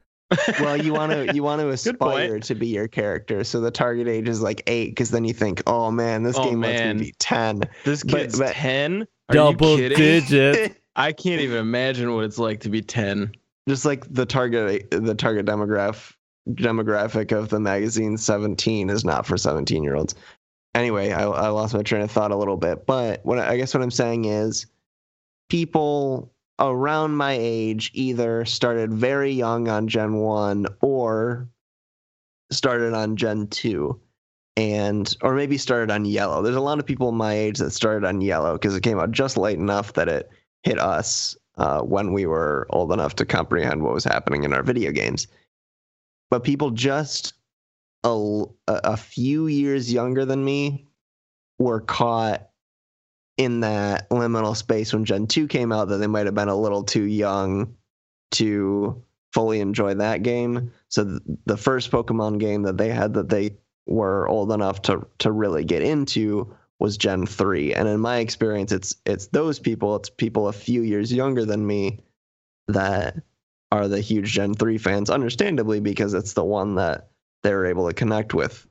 Well, 0.61 0.77
you 0.77 0.93
want 0.93 1.13
to 1.13 1.33
you 1.35 1.43
want 1.43 1.61
to 1.61 1.71
aspire 1.71 2.39
to 2.41 2.55
be 2.55 2.69
your 2.69 2.89
character, 2.89 3.43
so 3.45 3.61
the 3.61 3.71
target 3.71 4.07
age 4.09 4.29
is 4.29 4.41
like 4.41 4.63
eight, 4.67 4.91
because 4.91 5.11
then 5.11 5.25
you 5.25 5.33
think, 5.35 5.63
oh 5.67 5.91
man, 5.91 6.23
this 6.23 6.37
Oh, 6.39 6.45
game 6.45 6.61
wants 6.61 6.81
me 6.81 6.89
to 6.93 6.95
be 6.99 7.15
ten. 7.19 7.63
This 7.85 8.03
But- 8.05 8.13
kid's 8.21 8.39
but- 8.39 8.53
10? 8.55 9.07
Are 9.29 9.35
Double 9.35 9.79
you 9.79 9.89
kidding? 9.91 9.99
digit. 9.99 10.77
I 10.97 11.13
can't 11.13 11.41
even 11.41 11.59
imagine 11.59 12.13
what 12.15 12.25
it's 12.25 12.39
like 12.39 12.61
to 12.61 12.69
be 12.69 12.83
10. 12.83 13.33
Just 13.69 13.85
like 13.85 14.05
the 14.13 14.27
target 14.27 14.91
the 14.91 15.15
target 15.15 15.47
demographic 15.47 16.15
demographic 16.49 17.31
of 17.31 17.49
the 17.49 17.61
magazine, 17.61 18.17
seventeen 18.17 18.91
is 18.91 19.05
not 19.05 19.27
for 19.27 19.37
seventeen 19.37 19.83
year 19.85 19.95
olds. 19.95 20.15
Anyway, 20.75 21.13
I, 21.13 21.23
I 21.25 21.49
lost 21.49 21.75
my 21.75 21.83
train 21.83 22.03
of 22.03 22.11
thought 22.11 22.31
a 22.33 22.37
little 22.37 22.57
bit, 22.57 22.87
but 22.87 23.25
what 23.25 23.39
I 23.39 23.57
guess 23.57 23.75
what 23.75 23.83
I'm 23.83 23.91
saying 23.91 24.25
is, 24.25 24.67
people 25.49 26.33
around 26.61 27.17
my 27.17 27.37
age 27.39 27.91
either 27.95 28.45
started 28.45 28.93
very 28.93 29.33
young 29.33 29.69
on 29.69 29.89
Gen 29.89 30.17
one 30.17 30.67
or 30.81 31.49
started 32.53 32.95
on 32.95 33.17
Gen 33.17 33.47
two. 33.47 34.01
And 34.57 35.17
or 35.23 35.35
maybe 35.35 35.57
started 35.57 35.91
on 35.91 36.05
yellow. 36.05 36.43
There's 36.43 36.57
a 36.57 36.61
lot 36.61 36.79
of 36.79 36.85
people 36.85 37.13
my 37.13 37.33
age 37.33 37.59
that 37.59 37.71
started 37.71 38.07
on 38.07 38.21
yellow 38.21 38.55
because 38.55 38.77
it 38.77 38.83
came 38.83 38.99
out 38.99 39.11
just 39.11 39.39
late 39.39 39.59
enough 39.59 39.95
that 39.95 40.09
it 40.09 40.29
hit 40.65 40.79
us 40.79 41.35
uh, 41.57 41.81
when 41.81 42.13
we 42.13 42.27
were 42.27 42.67
old 42.69 42.93
enough 42.93 43.15
to 43.15 43.25
comprehend 43.25 43.83
what 43.83 43.95
was 43.95 44.05
happening 44.05 44.45
in 44.45 44.53
our 44.53 44.63
video 44.63 44.91
games. 44.91 45.29
But 46.31 46.45
people 46.45 46.73
just 46.73 47.33
a 48.05 48.97
few 48.97 49.47
years 49.47 49.93
younger 49.93 50.27
than 50.27 50.45
me 50.45 50.87
were 51.59 51.81
caught 51.81 52.50
in 53.41 53.61
that 53.61 54.07
liminal 54.11 54.55
space 54.55 54.93
when 54.93 55.07
Gen 55.07 55.27
2 55.27 55.49
came 55.49 55.73
out 55.73 55.89
that 55.89 55.97
they 55.97 56.07
might 56.07 56.27
have 56.27 56.35
been 56.35 56.49
a 56.49 56.55
little 56.55 56.85
too 56.85 57.05
young 57.05 57.75
to 58.33 59.03
fully 59.33 59.61
enjoy 59.61 59.95
that 59.95 60.23
game. 60.23 60.71
So 60.91 61.05
th- 61.07 61.23
the 61.47 61.57
first 61.57 61.91
Pokemon 61.91 62.39
game 62.39 62.65
that 62.65 62.77
they 62.77 62.91
had 62.91 63.15
that 63.15 63.31
they 63.31 63.57
were 63.87 64.29
old 64.29 64.53
enough 64.53 64.83
to 64.83 65.07
to 65.21 65.33
really 65.33 65.65
get 65.65 65.81
into 65.81 66.55
was 66.79 66.99
Gen 66.99 67.25
3. 67.25 67.73
And 67.73 67.89
in 67.89 67.99
my 67.99 68.19
experience 68.19 68.73
it's 68.73 68.95
it's 69.07 69.29
those 69.29 69.59
people, 69.59 69.97
it's 69.97 70.11
people 70.11 70.49
a 70.49 70.53
few 70.53 70.83
years 70.83 71.11
younger 71.11 71.47
than 71.47 71.67
me 71.67 72.01
that 72.69 73.23
are 73.73 73.89
the 73.89 74.03
huge 74.03 74.33
Gen 74.33 74.53
3 74.53 74.77
fans 74.77 75.09
understandably 75.09 75.81
because 75.81 76.13
it's 76.13 76.35
the 76.35 76.45
one 76.45 76.75
that 76.75 77.09
they 77.43 77.55
were 77.55 77.65
able 77.65 77.89
to 77.89 77.95
connect 77.95 78.35
with 78.35 78.67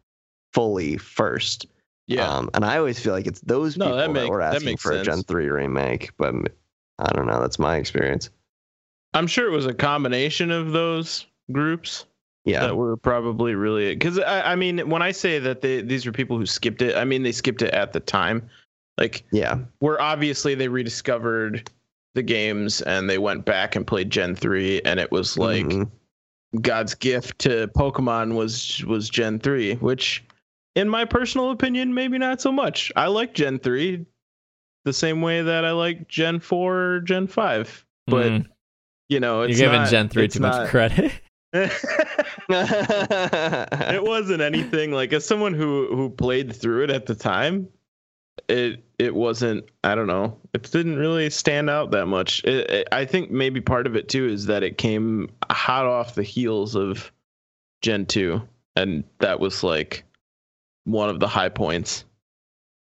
fully 0.54 0.98
first. 0.98 1.66
Yeah. 2.10 2.28
Um, 2.28 2.50
and 2.56 2.66
I 2.66 2.78
always 2.78 3.00
feel 3.00 3.14
like 3.14 3.28
it's 3.28 3.40
those 3.42 3.78
No, 3.78 3.86
people 3.86 3.98
that 4.00 4.14
that, 4.22 4.30
were 4.30 4.42
asking 4.42 4.66
makes 4.66 4.82
for 4.82 4.94
a. 4.94 5.04
Gen 5.04 5.22
3 5.24 5.48
remake, 5.48 6.10
but 6.18 6.34
I 6.98 7.12
don't 7.14 7.28
know, 7.28 7.40
that's 7.40 7.60
my 7.60 7.78
experience. 7.78 8.32
I'm 9.14 9.28
sure 9.28 9.48
it 9.48 9.52
was 9.56 9.68
a 9.68 9.74
combination 9.74 10.50
of 10.52 10.72
those 10.72 11.28
groups 11.52 12.06
Yeah. 12.46 12.62
that 12.62 12.76
were 12.76 12.98
probably 12.98 13.54
really 13.54 13.94
because 13.94 14.18
I, 14.20 14.54
I 14.54 14.56
mean 14.56 14.90
when 14.90 15.02
I 15.04 15.12
say 15.12 15.38
that 15.40 15.62
they 15.62 15.82
these 15.82 16.06
were 16.06 16.12
people 16.12 16.38
who 16.38 16.46
skipped 16.48 16.82
it, 16.82 16.96
I 16.98 17.06
mean 17.06 17.22
they 17.24 17.32
skipped 17.32 17.62
it 17.62 17.74
at 17.76 17.94
the 17.94 18.00
time. 18.00 18.50
Like 18.98 19.24
Yeah. 19.32 19.60
where 19.80 20.02
obviously 20.02 20.56
they 20.56 20.68
rediscovered 20.68 21.70
the 22.16 22.24
games 22.24 22.82
and 22.82 23.08
they 23.10 23.20
went 23.20 23.46
back 23.46 23.76
and 23.76 23.86
played 23.86 24.10
Gen 24.10 24.36
3 24.36 24.82
and 24.82 25.00
it 25.00 25.12
was 25.12 25.38
like 25.38 25.66
Mhm. 25.66 25.90
God's 26.62 26.96
gift 26.96 27.38
to 27.40 27.68
Pokemon 27.78 28.34
was 28.36 28.84
was 28.86 29.10
Gen 29.10 29.38
3, 29.40 29.76
which 29.76 30.24
in 30.76 30.88
my 30.90 31.06
personal 31.06 31.52
opinion 31.52 31.94
maybe 31.94 32.18
not 32.18 32.42
so 32.42 32.52
much. 32.52 32.92
I 32.96 33.08
like 33.08 33.34
Gen 33.34 33.60
3 33.60 34.06
the 34.86 34.94
same 34.94 35.22
way 35.22 35.42
that 35.42 35.66
I 35.66 35.72
like 35.72 36.08
Gen 36.08 36.40
4 36.40 36.76
or 36.76 37.00
Gen 37.02 37.28
5. 37.28 37.86
But 38.08 38.32
Mm, 38.32 38.46
you 39.10 39.20
know, 39.20 39.42
you're 39.42 39.50
it's 39.50 39.60
giving 39.60 39.82
not- 39.82 39.90
Gen 39.90 40.10
three 40.10 40.26
it's 40.26 40.36
too 40.36 40.42
much 40.42 40.70
credit. 40.70 41.12
it 42.50 44.04
wasn't 44.04 44.42
anything 44.42 44.92
like 44.92 45.14
as 45.14 45.26
someone 45.26 45.54
who 45.54 45.88
who 45.96 46.10
played 46.10 46.56
through 46.56 46.84
it 46.84 46.90
at 46.92 47.06
the 47.06 47.16
time 47.16 47.68
it 48.48 48.84
it 49.00 49.14
wasn't 49.16 49.64
i 49.84 49.96
don't 49.96 50.08
know 50.08 50.38
it 50.54 50.64
didn't 50.72 50.98
really 50.98 51.30
stand 51.30 51.70
out 51.70 51.92
that 51.92 52.06
much 52.06 52.44
it, 52.44 52.70
it- 52.70 52.88
i 52.92 53.04
think 53.06 53.32
maybe 53.32 53.60
part 53.62 53.88
of 53.88 53.96
it 53.96 54.08
too 54.10 54.28
is 54.28 54.46
that 54.46 54.64
it 54.64 54.78
came 54.78 55.30
hot 55.50 55.86
off 55.86 56.16
the 56.16 56.24
heels 56.24 56.76
of 56.76 57.12
gen 57.82 58.06
2 58.06 58.42
and 58.76 59.04
that 59.20 59.40
was 59.40 59.64
like 59.64 60.04
one 60.92 61.10
of 61.10 61.20
the 61.20 61.28
high 61.28 61.50
points 61.50 62.06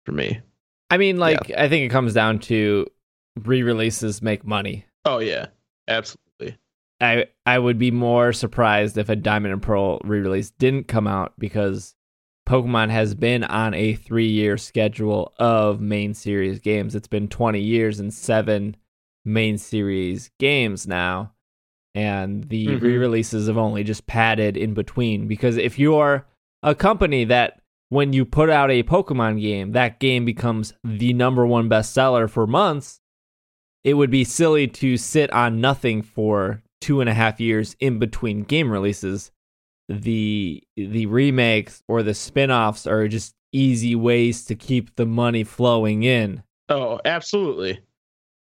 for 0.06 0.12
me 0.12 0.40
I 0.92 0.98
mean, 0.98 1.18
like, 1.18 1.52
I 1.56 1.70
think 1.70 1.86
it 1.86 1.90
comes 1.90 2.14
down 2.16 2.40
to 2.40 2.88
re-releases 3.44 4.22
make 4.22 4.46
money. 4.46 4.86
oh 5.06 5.20
yeah 5.20 5.48
absolutely 5.88 6.58
I 7.02 7.28
I 7.46 7.60
would 7.60 7.78
be 7.78 7.92
more 7.92 8.34
surprised 8.34 8.98
if 8.98 9.08
a 9.10 9.16
Diamond 9.16 9.54
and 9.54 9.62
Pearl 9.62 10.00
re-release 10.04 10.52
didn't 10.52 10.88
come 10.88 11.08
out 11.08 11.34
because 11.40 11.96
Pokemon 12.48 12.90
has 12.90 13.14
been 13.16 13.44
on 13.44 13.74
a 13.74 13.94
three-year 13.94 14.58
schedule 14.58 15.34
of 15.38 15.80
main 15.80 16.14
series 16.16 16.60
games. 16.60 16.96
It's 16.96 17.08
been 17.08 17.28
20 17.28 17.62
years 17.62 18.00
and 18.00 18.12
seven 18.14 18.76
main 19.24 19.58
series 19.60 20.32
games 20.40 20.88
now, 20.88 21.32
and 21.94 22.46
the 22.50 22.68
Mhm. 22.68 22.82
re-releases 22.82 23.48
have 23.48 23.58
only 23.58 23.84
just 23.84 24.08
padded 24.08 24.58
in 24.58 24.74
between. 24.74 25.28
Because 25.28 25.58
if 25.58 25.78
you're 25.78 26.26
a 26.64 26.74
company 26.74 27.24
that 27.26 27.59
when 27.90 28.14
you 28.14 28.24
put 28.26 28.50
out 28.50 28.72
a 28.72 28.84
Pokemon 28.84 29.42
game, 29.42 29.72
that 29.74 30.00
game 30.00 30.24
becomes 30.26 30.74
the 30.84 31.14
number 31.14 31.46
one 31.46 31.70
bestseller 31.70 32.30
for 32.30 32.48
months, 32.48 33.00
it 33.84 33.96
would 33.96 34.12
be 34.12 34.24
silly 34.24 34.68
to 34.68 34.98
sit 34.98 35.32
on 35.32 35.60
nothing 35.60 36.02
for 36.02 36.62
two 36.82 37.02
and 37.02 37.10
a 37.10 37.14
half 37.14 37.40
years 37.40 37.76
in 37.80 38.00
between 38.00 38.44
game 38.44 38.72
releases. 38.72 39.32
The 39.88 40.64
the 40.78 41.08
remakes 41.08 41.82
or 41.88 42.04
the 42.04 42.14
spin-offs 42.14 42.86
are 42.86 43.08
just 43.08 43.34
easy 43.52 43.96
ways 43.96 44.46
to 44.46 44.56
keep 44.56 44.96
the 44.96 45.08
money 45.08 45.44
flowing 45.44 46.04
in. 46.04 46.44
Oh, 46.70 47.00
absolutely. 47.04 47.80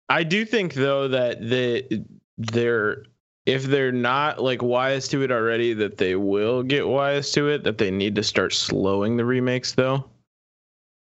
I 0.08 0.22
do 0.22 0.46
think 0.46 0.72
though 0.72 1.08
that 1.08 1.40
the 1.40 2.04
they're 2.38 3.04
if 3.46 3.64
they're 3.64 3.92
not 3.92 4.42
like 4.42 4.62
wise 4.62 5.06
to 5.08 5.22
it 5.22 5.30
already, 5.30 5.74
that 5.74 5.98
they 5.98 6.14
will 6.16 6.62
get 6.62 6.88
wise 6.88 7.30
to 7.32 7.48
it. 7.48 7.64
That 7.64 7.78
they 7.78 7.90
need 7.90 8.14
to 8.16 8.22
start 8.22 8.52
slowing 8.54 9.16
the 9.16 9.24
remakes 9.24 9.72
though, 9.72 10.08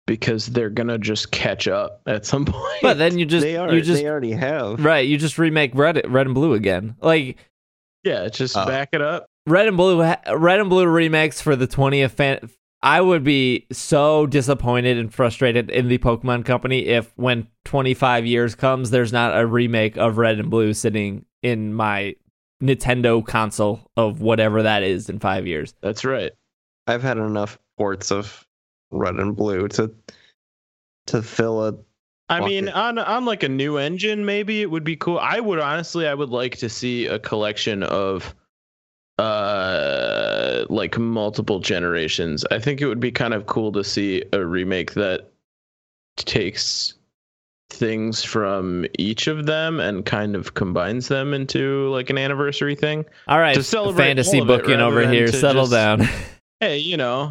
because 0.07 0.47
they're 0.47 0.70
gonna 0.70 0.99
just 0.99 1.31
catch 1.31 1.68
up 1.68 2.01
at 2.07 2.26
some 2.26 2.45
point. 2.47 2.83
But 2.83 2.99
then 2.99 3.18
you 3.18 3.26
just 3.26 3.43
they 3.45 3.57
are. 3.57 3.72
you 3.72 3.81
just 3.81 4.03
they 4.03 4.09
already 4.09 4.33
have. 4.33 4.85
right, 4.85 5.07
you 5.07 5.16
just 5.18 5.39
remake 5.39 5.72
red 5.74 6.01
red 6.11 6.26
and 6.26 6.35
blue 6.35 6.55
again. 6.55 6.97
Like 7.01 7.37
yeah, 8.05 8.29
just 8.29 8.57
Oh. 8.57 8.66
back 8.66 8.91
it 8.93 9.03
up. 9.03 9.26
Red 9.47 9.66
and 9.66 9.76
Blue, 9.79 10.03
Red 10.03 10.61
and 10.61 10.68
Blue 10.68 10.87
remakes 10.87 11.41
for 11.41 11.57
the 11.57 11.66
20th. 11.66 12.51
Fan- 12.83 12.93
I 12.93 13.01
would 13.01 13.24
be 13.24 13.66
so 13.72 14.26
disappointed 14.26 14.99
and 14.99 15.12
frustrated 15.12 15.70
in 15.70 15.89
the 15.89 15.99
Pokemon 15.99 16.45
Company 16.45 16.87
if, 16.87 17.12
when 17.16 17.49
25 17.64 18.26
years 18.26 18.55
comes, 18.55 18.91
there's 18.91 19.12
not 19.12 19.39
a 19.39 19.47
remake 19.47 19.97
of 19.97 20.18
Red 20.18 20.39
and 20.39 20.51
Blue 20.51 20.72
sitting 20.74 21.24
in 21.43 21.74
my 21.74 22.14
Nintendo 22.62 23.24
console 23.24 23.91
of 23.97 24.20
whatever 24.20 24.62
that 24.62 24.83
is 24.83 25.09
in 25.09 25.18
five 25.18 25.47
years. 25.47 25.74
That's 25.81 26.05
right. 26.05 26.33
I've 26.87 27.03
had 27.03 27.18
enough 27.18 27.59
ports 27.76 28.11
of 28.11 28.47
red 28.91 29.16
and 29.16 29.37
blue 29.37 29.68
to 29.68 29.95
to 31.07 31.22
fill 31.22 31.64
a. 31.66 31.74
I 32.31 32.41
Fuck 32.41 32.49
mean, 32.49 32.68
on 32.68 32.99
on 32.99 33.24
like 33.24 33.43
a 33.43 33.49
new 33.49 33.76
engine, 33.76 34.24
maybe 34.24 34.61
it 34.61 34.70
would 34.70 34.85
be 34.85 34.97
cool. 34.97 35.18
I 35.18 35.41
would 35.41 35.59
honestly, 35.61 36.07
I 36.07 36.14
would 36.14 36.31
like 36.31 36.57
to 36.59 36.68
see 36.68 37.07
a 37.07 37.18
collection 37.18 37.83
of, 37.83 38.35
uh, 39.18 40.28
like 40.69 40.99
multiple 40.99 41.61
generations. 41.61 42.45
I 42.51 42.59
think 42.59 42.81
it 42.81 42.87
would 42.87 43.01
be 43.01 43.11
kind 43.13 43.35
of 43.35 43.47
cool 43.47 43.73
to 43.73 43.83
see 43.85 44.25
a 44.33 44.45
remake 44.45 44.95
that 44.95 45.31
takes 46.17 46.95
things 47.71 48.25
from 48.25 48.87
each 48.99 49.27
of 49.27 49.47
them 49.47 49.79
and 49.79 50.05
kind 50.07 50.35
of 50.35 50.55
combines 50.55 51.09
them 51.09 51.35
into 51.35 51.89
like 51.91 52.09
an 52.11 52.19
anniversary 52.19 52.75
thing. 52.75 53.05
All 53.29 53.39
right, 53.39 53.55
To 53.55 53.63
celebrate 53.63 54.07
fantasy 54.07 54.39
all 54.41 54.45
of 54.45 54.51
it 54.51 54.63
booking 54.63 54.81
over 54.81 55.07
here. 55.09 55.29
Settle 55.29 55.63
just- 55.65 55.73
down. 55.73 56.09
Hey, 56.61 56.79
you 56.79 56.97
know, 56.97 57.31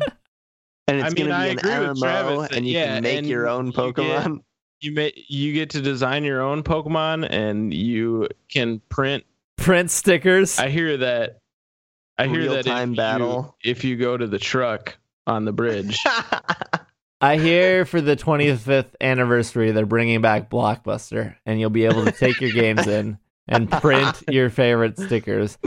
And 0.87 0.99
it's 0.99 1.05
I 1.05 1.09
mean, 1.09 1.25
gonna 1.29 1.35
I 1.35 1.45
be 1.47 1.51
an 1.51 1.57
agree 1.59 1.87
with 1.89 1.99
Travis 1.99 2.41
that- 2.49 2.55
and 2.57 2.65
you 2.65 2.77
yeah, 2.77 2.93
can 2.93 3.03
make 3.03 3.25
your 3.25 3.49
own 3.49 3.65
you 3.67 3.71
get- 3.73 3.79
Pokemon. 3.95 4.39
you 4.79 4.91
may 4.93 5.11
you 5.27 5.51
get 5.51 5.69
to 5.71 5.81
design 5.81 6.23
your 6.23 6.41
own 6.41 6.63
Pokemon 6.63 7.27
and 7.29 7.73
you 7.73 8.29
can 8.49 8.79
print 8.87 9.25
Print 9.57 9.91
stickers. 9.91 10.59
I 10.59 10.69
hear 10.69 10.95
that. 10.97 11.39
I 12.17 12.27
hear 12.27 12.43
that 12.49 12.65
Real-time 12.65 12.91
if 12.91 12.97
battle. 12.97 13.55
You, 13.63 13.71
if 13.71 13.83
you 13.83 13.95
go 13.95 14.17
to 14.17 14.27
the 14.27 14.39
truck 14.39 14.97
on 15.25 15.45
the 15.45 15.53
bridge, 15.53 15.99
I 17.21 17.37
hear 17.37 17.85
for 17.85 18.01
the 18.01 18.15
25th 18.15 18.95
anniversary, 19.01 19.71
they're 19.71 19.85
bringing 19.85 20.21
back 20.21 20.49
Blockbuster, 20.49 21.35
and 21.45 21.59
you'll 21.59 21.69
be 21.69 21.85
able 21.85 22.05
to 22.05 22.11
take 22.11 22.41
your 22.41 22.51
games 22.51 22.87
in 22.87 23.17
and 23.47 23.71
print 23.71 24.23
your 24.29 24.49
favorite 24.49 24.97
stickers. 24.99 25.57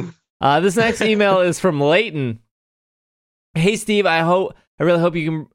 Uh, 0.41 0.61
this 0.61 0.77
next 0.77 1.01
email 1.03 1.41
is 1.41 1.59
from 1.59 1.81
Leighton. 1.81 2.41
Hey, 3.55 3.77
Steve, 3.77 4.07
I 4.07 4.21
hope 4.21 4.55
I 4.79 4.85
really 4.85 5.01
hope 5.01 5.17
you 5.17 5.29
can 5.29 5.47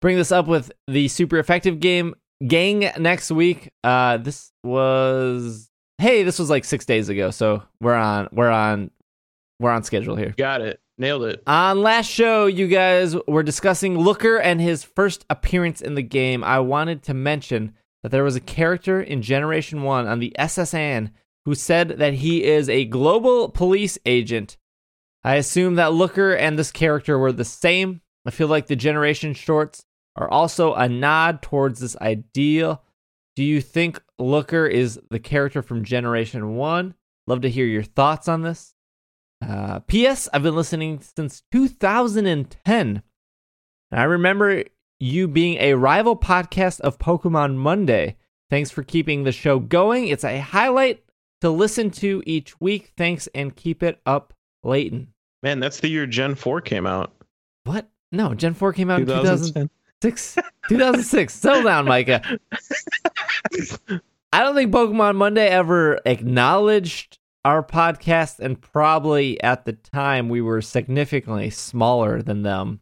bring 0.00 0.16
this 0.16 0.32
up 0.32 0.46
with 0.46 0.72
the 0.88 1.08
super 1.08 1.38
effective 1.38 1.80
game 1.80 2.14
gang 2.46 2.90
next 2.98 3.30
week. 3.30 3.70
Uh, 3.82 4.16
this 4.16 4.50
was 4.62 5.70
hey, 5.98 6.22
this 6.22 6.38
was 6.38 6.50
like 6.50 6.64
six 6.64 6.84
days 6.84 7.08
ago, 7.08 7.30
so 7.30 7.62
we're 7.80 7.94
on 7.94 8.28
we're 8.32 8.50
on 8.50 8.90
we're 9.60 9.70
on 9.70 9.82
schedule 9.82 10.16
here. 10.16 10.34
got 10.36 10.60
it, 10.60 10.80
nailed 10.98 11.24
it. 11.24 11.42
On 11.46 11.82
last 11.82 12.10
show, 12.10 12.46
you 12.46 12.68
guys 12.68 13.16
were 13.26 13.42
discussing 13.42 13.98
Looker 13.98 14.36
and 14.36 14.60
his 14.60 14.84
first 14.84 15.24
appearance 15.30 15.80
in 15.80 15.94
the 15.94 16.02
game. 16.02 16.42
I 16.44 16.60
wanted 16.60 17.02
to 17.04 17.14
mention 17.14 17.74
that 18.02 18.10
there 18.10 18.24
was 18.24 18.36
a 18.36 18.40
character 18.40 19.00
in 19.00 19.22
Generation 19.22 19.82
1 19.82 20.06
on 20.06 20.18
the 20.18 20.38
S.S. 20.38 20.74
Anne 20.74 21.10
who 21.44 21.54
said 21.54 21.88
that 21.98 22.14
he 22.14 22.44
is 22.44 22.68
a 22.68 22.84
global 22.86 23.48
police 23.48 23.98
agent. 24.06 24.56
I 25.22 25.36
assume 25.36 25.76
that 25.76 25.92
Looker 25.92 26.34
and 26.34 26.58
this 26.58 26.70
character 26.70 27.18
were 27.18 27.32
the 27.32 27.44
same. 27.44 28.00
I 28.26 28.30
feel 28.30 28.48
like 28.48 28.66
the 28.66 28.76
Generation 28.76 29.34
shorts 29.34 29.84
are 30.16 30.30
also 30.30 30.74
a 30.74 30.88
nod 30.88 31.42
towards 31.42 31.80
this 31.80 31.96
ideal. 31.96 32.82
Do 33.36 33.42
you 33.42 33.60
think 33.60 34.02
Looker 34.18 34.66
is 34.66 35.00
the 35.10 35.18
character 35.18 35.62
from 35.62 35.84
Generation 35.84 36.56
1? 36.56 36.94
Love 37.26 37.40
to 37.42 37.50
hear 37.50 37.66
your 37.66 37.82
thoughts 37.82 38.28
on 38.28 38.42
this. 38.42 38.73
Uh, 39.46 39.80
P.S. 39.80 40.28
I've 40.32 40.42
been 40.42 40.56
listening 40.56 41.00
since 41.00 41.42
2010. 41.52 43.02
And 43.90 44.00
I 44.00 44.04
remember 44.04 44.64
you 45.00 45.28
being 45.28 45.58
a 45.58 45.74
rival 45.74 46.16
podcast 46.16 46.80
of 46.80 46.98
Pokemon 46.98 47.56
Monday. 47.56 48.16
Thanks 48.50 48.70
for 48.70 48.82
keeping 48.82 49.24
the 49.24 49.32
show 49.32 49.58
going. 49.58 50.08
It's 50.08 50.24
a 50.24 50.38
highlight 50.38 51.04
to 51.40 51.50
listen 51.50 51.90
to 51.90 52.22
each 52.24 52.60
week. 52.60 52.92
Thanks 52.96 53.28
and 53.34 53.54
keep 53.54 53.82
it 53.82 54.00
up, 54.06 54.32
Leighton. 54.62 55.08
Man, 55.42 55.60
that's 55.60 55.80
the 55.80 55.88
year 55.88 56.06
Gen 56.06 56.34
Four 56.34 56.60
came 56.60 56.86
out. 56.86 57.12
What? 57.64 57.88
No, 58.12 58.32
Gen 58.32 58.54
4 58.54 58.72
came 58.72 58.90
out 58.90 59.00
in 59.00 59.06
2006. 59.06 60.38
2006. 60.68 61.34
Settle 61.40 61.62
down, 61.64 61.86
Micah. 61.86 62.22
I 64.32 64.42
don't 64.42 64.54
think 64.54 64.72
Pokemon 64.72 65.16
Monday 65.16 65.48
ever 65.48 66.00
acknowledged 66.04 67.18
our 67.44 67.62
podcast, 67.62 68.40
and 68.40 68.60
probably 68.60 69.42
at 69.42 69.64
the 69.64 69.72
time 69.72 70.28
we 70.28 70.40
were 70.40 70.62
significantly 70.62 71.50
smaller 71.50 72.22
than 72.22 72.42
them. 72.42 72.80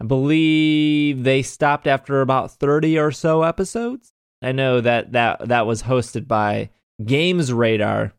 I 0.00 0.06
believe 0.06 1.24
they 1.24 1.42
stopped 1.42 1.86
after 1.86 2.22
about 2.22 2.52
30 2.52 2.98
or 2.98 3.10
so 3.12 3.42
episodes. 3.42 4.12
I 4.42 4.52
know 4.52 4.80
that 4.80 5.12
that, 5.12 5.48
that 5.48 5.66
was 5.66 5.82
hosted 5.82 6.26
by 6.26 6.70
Games 7.04 7.52
Radar. 7.52 8.14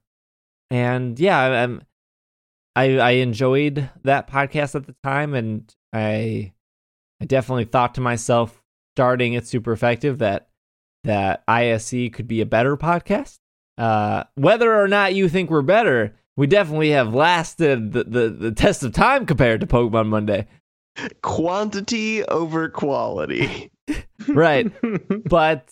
And 0.70 1.20
yeah, 1.20 1.40
I'm, 1.40 1.82
I, 2.76 2.98
I 3.00 3.12
enjoyed 3.12 3.90
that 4.04 4.30
podcast 4.30 4.76
at 4.76 4.86
the 4.86 4.96
time, 5.04 5.34
and 5.34 5.74
I 5.92 6.54
I 7.22 7.26
definitely 7.26 7.66
thought 7.66 7.96
to 7.96 8.02
myself, 8.02 8.64
starting 8.96 9.36
at 9.36 9.46
Super 9.46 9.74
Effective, 9.74 10.20
that 10.20 10.48
that 11.04 11.44
ISE 11.48 12.10
could 12.14 12.28
be 12.28 12.42
a 12.42 12.46
better 12.46 12.78
podcast. 12.78 13.40
Uh, 13.82 14.26
whether 14.36 14.80
or 14.80 14.88
not 14.88 15.16
you 15.16 15.28
think 15.28 15.50
we're 15.50 15.64
better, 15.64 16.16
we 16.38 16.46
definitely 16.46 16.92
have 16.92 17.16
lasted 17.16 17.94
the, 17.94 18.04
the, 18.04 18.30
the 18.30 18.52
test 18.52 18.84
of 18.84 18.94
time 18.94 19.26
compared 19.26 19.60
to 19.60 19.66
Pokemon 19.66 20.08
Monday. 20.08 20.46
Quantity 21.24 22.24
over 22.26 22.70
quality. 22.70 23.72
right. 24.28 24.72
But 25.28 25.72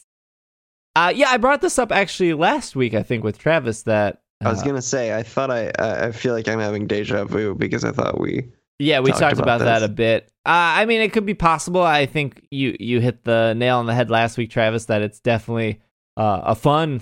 uh, 0.96 1.14
yeah, 1.16 1.30
I 1.30 1.38
brought 1.38 1.62
this 1.62 1.78
up 1.78 1.92
actually 1.92 2.34
last 2.34 2.76
week, 2.76 2.96
I 2.96 3.04
think, 3.04 3.24
with 3.24 3.38
Travis. 3.38 3.84
That 3.84 4.24
I 4.42 4.50
was 4.50 4.64
uh, 4.64 4.66
gonna 4.66 4.82
say, 4.82 5.16
I 5.16 5.22
thought 5.22 5.52
I, 5.52 5.72
I 5.78 6.08
I 6.08 6.12
feel 6.12 6.34
like 6.34 6.48
I'm 6.48 6.60
having 6.60 6.88
deja 6.88 7.26
vu 7.26 7.54
because 7.54 7.84
I 7.84 7.92
thought 7.92 8.20
we. 8.20 8.50
Yeah, 8.80 9.02
we 9.02 9.12
talked 9.12 9.22
talked 9.22 9.34
about, 9.34 9.62
about 9.62 9.82
that 9.82 9.84
a 9.84 9.88
bit. 9.88 10.32
Uh, 10.48 10.82
I 10.82 10.86
mean, 10.86 11.02
it 11.02 11.14
could 11.14 11.28
be 11.28 11.36
possible. 11.36 11.84
I 11.84 12.08
think 12.08 12.48
you 12.50 12.76
you 12.80 13.02
hit 13.02 13.24
the 13.24 13.54
nail 13.54 13.78
on 13.78 13.86
the 13.86 13.94
head 13.94 14.10
last 14.10 14.36
week, 14.36 14.50
Travis. 14.50 14.86
That 14.86 15.04
it's 15.04 15.20
definitely 15.20 15.80
uh, 16.18 16.42
a 16.44 16.56
fun 16.56 17.02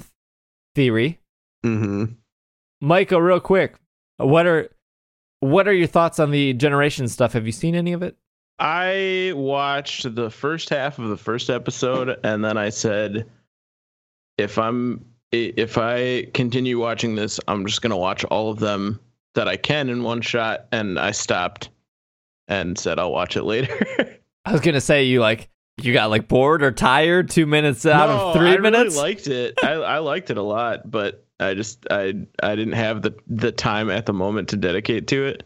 theory. 0.77 1.17
hmm 1.63 2.05
Michael, 2.79 3.19
real 3.19 3.39
quick, 3.39 3.73
what 4.17 4.45
are 4.45 4.69
what 5.39 5.67
are 5.67 5.73
your 5.73 5.87
thoughts 5.87 6.19
on 6.19 6.29
the 6.29 6.53
generation 6.53 7.07
stuff? 7.07 7.33
Have 7.33 7.47
you 7.47 7.51
seen 7.51 7.73
any 7.73 7.93
of 7.93 8.03
it? 8.03 8.15
I 8.59 9.33
watched 9.35 10.13
the 10.13 10.29
first 10.29 10.69
half 10.69 10.99
of 10.99 11.09
the 11.09 11.17
first 11.17 11.49
episode, 11.49 12.19
and 12.23 12.45
then 12.45 12.57
I 12.57 12.69
said, 12.69 13.27
if 14.37 14.59
I'm 14.59 15.03
if 15.31 15.79
I 15.79 16.27
continue 16.35 16.79
watching 16.79 17.15
this, 17.15 17.39
I'm 17.47 17.65
just 17.65 17.81
gonna 17.81 17.97
watch 17.97 18.23
all 18.25 18.51
of 18.51 18.59
them 18.59 18.99
that 19.33 19.47
I 19.47 19.57
can 19.57 19.89
in 19.89 20.03
one 20.03 20.21
shot. 20.21 20.67
And 20.71 20.99
I 20.99 21.09
stopped 21.09 21.69
and 22.47 22.77
said 22.77 22.99
I'll 22.99 23.11
watch 23.11 23.35
it 23.35 23.43
later. 23.43 24.19
I 24.45 24.51
was 24.51 24.61
gonna 24.61 24.79
say 24.79 25.05
you 25.05 25.21
like 25.21 25.49
you 25.81 25.93
got 25.93 26.09
like 26.09 26.27
bored 26.27 26.63
or 26.63 26.71
tired 26.71 27.29
two 27.29 27.45
minutes 27.45 27.85
out 27.85 28.09
No, 28.09 28.27
of 28.29 28.35
three 28.35 28.49
I 28.53 28.57
minutes. 28.57 28.95
Really 28.95 29.07
liked 29.09 29.27
it. 29.27 29.53
I, 29.63 29.73
I 29.73 29.97
liked 29.99 30.29
it 30.29 30.37
a 30.37 30.41
lot, 30.43 30.89
but 30.89 31.25
I 31.39 31.53
just 31.53 31.85
I 31.91 32.13
I 32.41 32.55
didn't 32.55 32.73
have 32.73 33.01
the 33.03 33.15
the 33.27 33.51
time 33.51 33.89
at 33.89 34.05
the 34.05 34.13
moment 34.13 34.49
to 34.49 34.57
dedicate 34.57 35.07
to 35.07 35.25
it. 35.25 35.43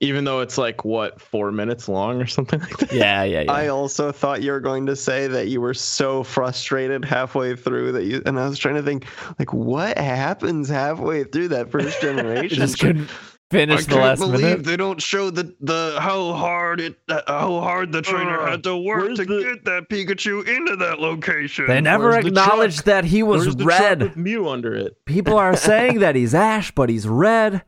Even 0.00 0.22
though 0.22 0.38
it's 0.40 0.56
like 0.56 0.84
what 0.84 1.20
four 1.20 1.50
minutes 1.50 1.88
long 1.88 2.22
or 2.22 2.26
something 2.26 2.60
like 2.60 2.76
that. 2.78 2.92
yeah, 2.92 3.24
yeah, 3.24 3.40
yeah. 3.42 3.52
I 3.52 3.66
also 3.66 4.12
thought 4.12 4.42
you 4.42 4.52
were 4.52 4.60
going 4.60 4.86
to 4.86 4.94
say 4.94 5.26
that 5.26 5.48
you 5.48 5.60
were 5.60 5.74
so 5.74 6.22
frustrated 6.22 7.04
halfway 7.04 7.56
through 7.56 7.90
that 7.92 8.04
you, 8.04 8.22
and 8.24 8.38
I 8.38 8.46
was 8.48 8.58
trying 8.60 8.76
to 8.76 8.82
think, 8.84 9.06
like, 9.40 9.52
what 9.52 9.98
happens 9.98 10.68
halfway 10.68 11.24
through 11.24 11.48
that 11.48 11.72
first 11.72 12.00
generation? 12.00 12.58
just 12.58 12.78
couldn't 12.78 13.10
finish 13.50 13.80
I 13.80 13.82
the 13.82 13.88
can't 13.88 14.00
last 14.02 14.18
believe 14.20 14.40
minute. 14.42 14.64
they 14.64 14.76
don't 14.76 15.00
show 15.00 15.30
the 15.30 15.54
the 15.60 15.96
how 16.00 16.32
hard 16.34 16.80
it 16.80 16.98
uh, 17.08 17.22
how 17.26 17.60
hard 17.60 17.92
the 17.92 18.02
trainer 18.02 18.40
Uh, 18.40 18.50
had 18.52 18.62
to 18.64 18.76
work 18.76 19.14
to 19.16 19.24
the- 19.24 19.42
get 19.42 19.64
that 19.64 19.88
Pikachu 19.88 20.46
into 20.46 20.76
that 20.76 21.00
location. 21.00 21.66
They 21.66 21.80
never 21.80 22.10
Where's 22.10 22.26
acknowledged 22.26 22.76
truck? 22.78 22.84
that 22.86 23.04
he 23.04 23.22
was 23.22 23.42
Where's 23.44 23.56
the 23.56 23.64
truck 23.64 23.80
red. 23.80 24.02
with 24.02 24.16
Mew 24.16 24.48
under 24.48 24.74
it. 24.74 24.96
People 25.06 25.36
are 25.36 25.56
saying 25.70 26.00
that 26.00 26.14
he's 26.16 26.34
Ash, 26.34 26.70
but 26.72 26.88
he's 26.88 27.06
red. 27.08 27.62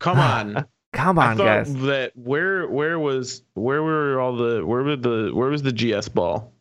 Come 0.00 0.18
on. 0.20 0.66
Come 0.92 1.18
I 1.18 1.32
on, 1.32 1.36
thought 1.36 1.44
guys. 1.44 1.74
that 1.82 2.12
where 2.16 2.66
where 2.68 2.98
was 2.98 3.42
where 3.54 3.82
were 3.82 4.18
all 4.20 4.34
the 4.36 4.64
where 4.64 4.82
were 4.82 4.96
the 4.96 5.30
where 5.34 5.50
was 5.50 5.62
the 5.62 5.72
GS 5.72 6.08
ball? 6.08 6.52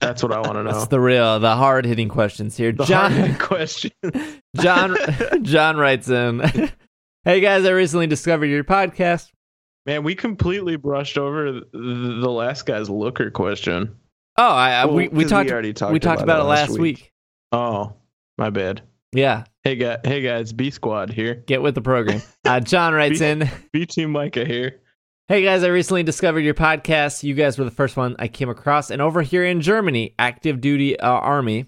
That's 0.00 0.22
what 0.22 0.32
I 0.32 0.40
want 0.40 0.54
to 0.54 0.62
know. 0.64 0.72
That's 0.72 0.86
the 0.88 1.00
real, 1.00 1.40
the 1.40 1.56
hard 1.56 1.84
hitting 1.86 2.08
questions 2.08 2.56
here. 2.56 2.72
The 2.72 2.84
John, 2.84 3.12
hard 3.12 3.38
question. 3.38 3.90
John, 4.56 4.96
John 5.42 5.76
writes 5.76 6.08
in. 6.08 6.40
Hey 7.26 7.40
guys, 7.40 7.64
I 7.64 7.70
recently 7.70 8.06
discovered 8.06 8.46
your 8.46 8.64
podcast. 8.64 9.30
Man, 9.84 10.02
we 10.04 10.14
completely 10.14 10.76
brushed 10.76 11.18
over 11.18 11.52
the, 11.52 11.68
the 11.72 12.30
last 12.30 12.64
guy's 12.66 12.88
looker 12.88 13.30
question. 13.30 13.96
Oh, 14.38 14.48
I, 14.48 14.72
I 14.72 14.86
we 14.86 15.08
we 15.08 15.24
talked 15.24 15.50
already 15.50 15.72
talked 15.72 15.92
we 15.92 15.98
talked 15.98 16.22
about, 16.22 16.40
it 16.40 16.44
last 16.44 16.78
week. 16.78 17.12
Oh, 17.52 17.94
my 18.38 18.50
bad. 18.50 18.82
Yeah, 19.12 19.44
Hey 19.64 19.74
guys, 19.74 19.98
hey 20.04 20.20
guys, 20.20 20.52
B 20.52 20.70
Squad 20.70 21.12
here. 21.12 21.34
get 21.34 21.60
with 21.60 21.74
the 21.74 21.82
program. 21.82 22.22
Uh, 22.44 22.60
John 22.60 22.94
writes 22.94 23.20
in. 23.20 23.50
B 23.72 23.84
Team 23.84 24.12
Micah 24.12 24.44
here. 24.44 24.80
Hey 25.26 25.42
guys, 25.42 25.64
I 25.64 25.68
recently 25.68 26.04
discovered 26.04 26.42
your 26.42 26.54
podcast. 26.54 27.24
You 27.24 27.34
guys 27.34 27.58
were 27.58 27.64
the 27.64 27.72
first 27.72 27.96
one 27.96 28.14
I 28.20 28.28
came 28.28 28.48
across. 28.48 28.92
And 28.92 29.02
over 29.02 29.22
here 29.22 29.44
in 29.44 29.60
Germany, 29.60 30.14
active 30.16 30.60
duty 30.60 30.96
uh, 31.00 31.08
army, 31.08 31.66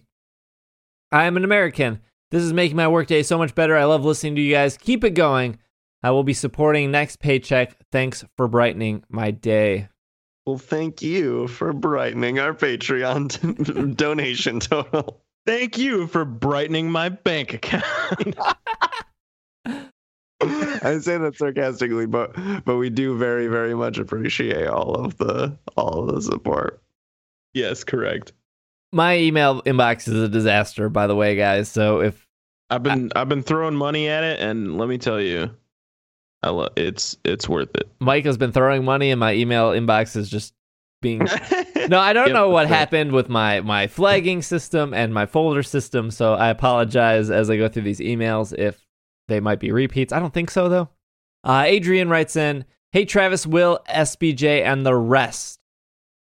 I 1.10 1.24
am 1.24 1.36
an 1.36 1.43
American. 1.43 2.01
This 2.31 2.43
is 2.43 2.53
making 2.53 2.77
my 2.77 2.89
workday 2.89 3.23
so 3.23 3.39
much 3.39 3.55
better. 3.55 3.77
I 3.77 3.85
love 3.85 4.05
listening 4.05 4.37
to 4.37 4.43
you 4.43 4.53
guys. 4.53 4.77
Keep 4.77 5.05
it 5.05 5.11
going. 5.11 5.59
I 6.03 6.11
will 6.11 6.25
be 6.25 6.35
supporting 6.35 6.91
next 6.91 7.21
paycheck. 7.21 7.77
Thanks 7.91 8.25
for 8.37 8.47
brightening 8.49 9.03
my 9.09 9.31
day. 9.31 9.89
Well, 10.47 10.59
thank 10.59 11.03
you 11.03 11.49
for 11.49 11.73
brightening 11.73 12.39
our 12.39 12.55
Patreon 12.55 13.97
donation 13.97 14.61
total. 14.61 15.21
Thank 15.47 15.79
you 15.79 16.07
for 16.07 16.25
brightening 16.25 16.91
my 16.91 17.09
bank 17.09 17.55
account. 17.55 17.85
I 20.41 20.99
say 21.01 21.19
that 21.19 21.35
sarcastically, 21.37 22.07
but 22.07 22.35
but 22.65 22.77
we 22.77 22.91
do 22.91 23.19
very 23.19 23.49
very 23.49 23.75
much 23.75 23.99
appreciate 23.99 24.69
all 24.69 24.95
of 24.95 25.17
the 25.19 25.59
all 25.77 26.09
of 26.09 26.15
the 26.15 26.23
support. 26.23 26.81
yes, 27.55 27.83
correct. 27.83 28.33
My 28.93 29.19
email 29.19 29.62
inbox 29.62 30.09
is 30.09 30.15
a 30.15 30.28
disaster, 30.28 30.89
by 30.89 31.06
the 31.06 31.15
way, 31.15 31.36
guys. 31.36 31.69
So 31.69 32.01
if 32.01 32.27
I've 32.70 32.82
been 32.82 33.10
I've 33.15 33.28
been 33.28 33.43
throwing 33.43 33.74
money 33.77 34.09
at 34.09 34.24
it, 34.24 34.40
and 34.40 34.78
let 34.78 34.89
me 34.89 34.98
tell 34.98 35.20
you, 35.20 35.51
I 36.43 36.51
lo- 36.51 36.69
it's 36.77 37.16
it's 37.24 37.48
worth 37.48 37.74
it. 37.77 37.89
Mike 38.01 38.24
has 38.24 38.39
been 38.39 38.52
throwing 38.52 38.85
money 38.85 39.10
and 39.10 39.20
my 39.20 39.35
email 39.35 39.70
inbox 39.70 40.16
is 40.16 40.31
just 40.31 40.55
being 41.02 41.19
No, 41.89 41.98
I 41.98 42.12
don't 42.12 42.28
Yep, 42.28 42.35
know 42.35 42.48
what 42.51 42.66
happened 42.69 43.12
with 43.12 43.28
my 43.28 43.60
my 43.60 43.86
flagging 43.86 44.43
system 44.43 44.93
and 44.94 45.12
my 45.15 45.27
folder 45.27 45.62
system, 45.62 46.10
so 46.10 46.35
I 46.35 46.48
apologize 46.48 47.31
as 47.31 47.51
I 47.51 47.56
go 47.56 47.69
through 47.69 47.82
these 47.82 48.01
emails 48.01 48.52
if 48.59 48.85
they 49.28 49.40
might 49.40 49.60
be 49.60 49.70
repeats. 49.73 50.12
I 50.12 50.19
don't 50.19 50.32
think 50.35 50.51
so 50.51 50.69
though. 50.69 50.89
Uh, 51.44 51.65
Adrian 51.66 52.09
writes 52.09 52.36
in, 52.36 52.65
"Hey 52.93 53.05
Travis, 53.05 53.47
Will, 53.47 53.81
SBJ, 53.89 54.62
and 54.65 54.85
the 54.85 54.94
rest." 54.97 55.60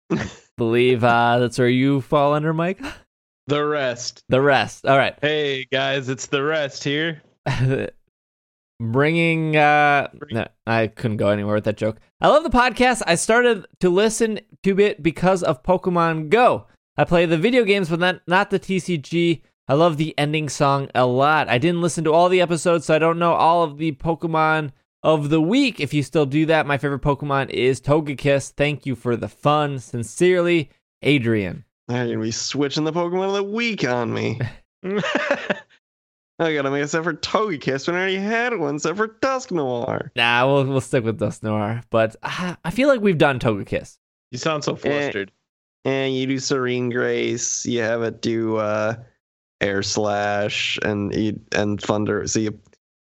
Believe 0.57 1.03
uh, 1.03 1.38
that's 1.39 1.59
where 1.59 1.69
you 1.69 2.01
fall 2.01 2.34
under, 2.34 2.53
Mike. 2.53 2.81
The 3.45 3.63
rest. 3.63 4.23
The 4.27 4.41
rest. 4.41 4.85
All 4.85 4.97
right. 4.97 5.17
Hey 5.21 5.65
guys, 5.71 6.09
it's 6.09 6.25
the 6.25 6.43
rest 6.43 6.84
here. 6.84 7.21
bringing 8.79 9.57
uh 9.57 10.07
Bring- 10.13 10.35
no, 10.35 10.47
i 10.67 10.85
couldn't 10.85 11.17
go 11.17 11.29
anywhere 11.29 11.55
with 11.55 11.63
that 11.63 11.77
joke 11.77 11.97
i 12.21 12.27
love 12.27 12.43
the 12.43 12.49
podcast 12.49 13.01
i 13.07 13.15
started 13.15 13.65
to 13.79 13.89
listen 13.89 14.39
to 14.61 14.79
it 14.79 15.01
because 15.01 15.41
of 15.41 15.63
pokemon 15.63 16.29
go 16.29 16.67
i 16.95 17.03
play 17.03 17.25
the 17.25 17.39
video 17.39 17.63
games 17.63 17.89
but 17.89 17.99
not, 17.99 18.21
not 18.27 18.51
the 18.51 18.59
tcg 18.59 19.41
i 19.67 19.73
love 19.73 19.97
the 19.97 20.13
ending 20.19 20.47
song 20.47 20.89
a 20.93 21.07
lot 21.07 21.49
i 21.49 21.57
didn't 21.57 21.81
listen 21.81 22.03
to 22.03 22.13
all 22.13 22.29
the 22.29 22.39
episodes 22.41 22.85
so 22.85 22.93
i 22.93 22.99
don't 22.99 23.17
know 23.17 23.34
all 23.34 23.63
of 23.63 23.79
the 23.79 23.93
pokemon 23.93 24.71
of 25.03 25.30
the 25.30 25.41
week 25.41 25.80
if 25.80 25.94
you 25.94 26.02
still 26.03 26.26
do 26.26 26.45
that 26.45 26.65
my 26.65 26.78
favorite 26.78 27.02
pokemon 27.02 27.49
is 27.49 27.80
togekiss 27.80 28.52
thank 28.52 28.86
you 28.86 28.95
for 28.95 29.15
the 29.15 29.28
fun 29.28 29.78
sincerely 29.80 30.69
adrian 31.03 31.64
They're 31.88 32.07
gonna 32.07 32.19
be 32.19 32.32
switching 32.32 32.84
the 32.84 32.91
Pokemon 32.91 33.28
of 33.28 33.34
the 33.34 33.44
week 33.44 33.88
on 33.88 34.14
me. 34.14 34.40
I 36.40 36.53
gotta 36.53 36.69
make 36.69 36.84
a 36.84 36.88
separate 36.88 37.22
Togekiss 37.22 37.88
when 37.88 37.95
I 37.95 37.99
already 37.99 38.18
had 38.18 38.57
one, 38.57 38.76
except 38.76 38.98
for 38.98 39.07
Dusknoir. 39.07 40.10
nah 40.15 40.45
we'll, 40.45 40.65
we'll 40.65 40.82
stick 40.82 41.03
with 41.03 41.19
Dusknoir 41.19 41.84
but 41.90 42.15
uh, 42.24 42.56
i 42.64 42.72
feel 42.72 42.88
like 42.88 43.02
we've 43.02 43.18
done 43.18 43.40
togekiss 43.40 43.98
you 44.32 44.38
sound 44.38 44.64
so 44.64 44.76
flustered. 44.76 45.32
And 45.86 46.14
you 46.14 46.26
do 46.28 46.38
Serene 46.38 46.90
Grace. 46.90 47.65
You 47.65 47.80
have 47.82 48.02
it 48.02 48.22
do 48.22 48.57
uh, 48.57 48.95
Air 49.61 49.82
Slash 49.84 50.78
and 50.84 51.15
you, 51.15 51.40
and 51.53 51.80
Thunder. 51.80 52.28
So 52.28 52.40
you 52.40 52.60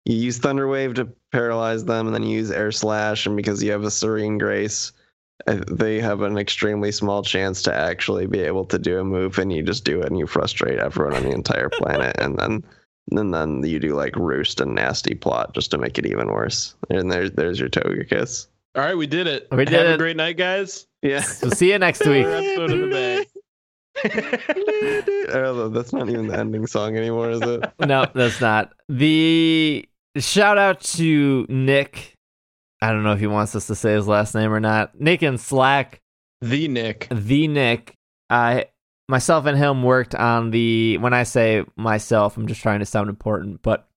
you 0.07 0.15
use 0.15 0.37
Thunder 0.37 0.67
Wave 0.67 0.93
to 0.95 1.07
paralyze 1.31 1.85
them, 1.85 2.07
and 2.07 2.15
then 2.15 2.23
you 2.23 2.37
use 2.37 2.51
Air 2.51 2.71
Slash. 2.71 3.25
And 3.25 3.35
because 3.35 3.61
you 3.61 3.71
have 3.71 3.83
a 3.83 3.91
Serene 3.91 4.37
Grace, 4.37 4.91
uh, 5.47 5.59
they 5.69 5.99
have 5.99 6.21
an 6.21 6.37
extremely 6.37 6.91
small 6.91 7.21
chance 7.23 7.61
to 7.63 7.73
actually 7.73 8.25
be 8.25 8.39
able 8.39 8.65
to 8.65 8.79
do 8.79 8.99
a 8.99 9.03
move, 9.03 9.37
and 9.37 9.51
you 9.53 9.63
just 9.63 9.83
do 9.83 10.01
it, 10.01 10.07
and 10.07 10.17
you 10.17 10.25
frustrate 10.27 10.79
everyone 10.79 11.15
on 11.15 11.23
the 11.23 11.31
entire 11.31 11.69
planet, 11.73 12.15
and 12.19 12.37
then. 12.39 12.63
And 13.09 13.33
then 13.33 13.63
you 13.63 13.79
do 13.79 13.95
like 13.95 14.13
roost 14.17 14.59
and 14.59 14.75
nasty 14.75 15.15
plot 15.15 15.53
just 15.53 15.71
to 15.71 15.77
make 15.77 15.97
it 15.97 16.05
even 16.05 16.27
worse. 16.27 16.75
And 16.89 17.09
there's 17.09 17.31
there's 17.31 17.57
your 17.57 17.69
Togekiss. 17.69 18.47
All 18.75 18.83
right, 18.83 18.97
we 18.97 19.07
did 19.07 19.27
it. 19.27 19.47
We 19.49 19.63
did 19.63 19.75
Have 19.75 19.85
it. 19.87 19.93
a 19.93 19.97
great 19.97 20.17
night, 20.17 20.35
guys. 20.35 20.87
Yeah. 21.01 21.21
so 21.21 21.49
see 21.49 21.71
you 21.71 21.79
next 21.79 22.05
week 22.05 22.25
Another 22.25 22.35
episode 22.35 22.71
in 22.71 22.81
the 22.89 23.25
bag. 24.03 25.29
Oh, 25.33 25.69
that's 25.69 25.93
not 25.93 26.09
even 26.09 26.27
the 26.27 26.37
ending 26.37 26.67
song 26.67 26.97
anymore, 26.97 27.29
is 27.31 27.41
it? 27.41 27.63
no, 27.79 28.07
that's 28.13 28.41
not. 28.41 28.73
The 28.89 29.87
shout 30.19 30.57
out 30.57 30.81
to 30.81 31.45
Nick. 31.49 32.13
I 32.81 32.91
don't 32.91 33.03
know 33.03 33.13
if 33.13 33.19
he 33.19 33.27
wants 33.27 33.55
us 33.55 33.67
to 33.67 33.75
say 33.75 33.93
his 33.93 34.07
last 34.07 34.35
name 34.35 34.53
or 34.53 34.59
not. 34.59 34.99
Nick 34.99 35.21
and 35.21 35.39
Slack, 35.39 36.01
the 36.41 36.67
Nick. 36.67 37.07
the 37.11 37.47
Nick. 37.47 37.95
I 38.29 38.65
myself 39.07 39.45
and 39.45 39.57
him 39.57 39.83
worked 39.83 40.13
on 40.15 40.51
the 40.51 40.97
when 40.99 41.13
I 41.13 41.23
say 41.23 41.63
myself, 41.75 42.37
I'm 42.37 42.47
just 42.47 42.61
trying 42.61 42.79
to 42.79 42.85
sound 42.85 43.09
important, 43.09 43.61
but 43.61 43.87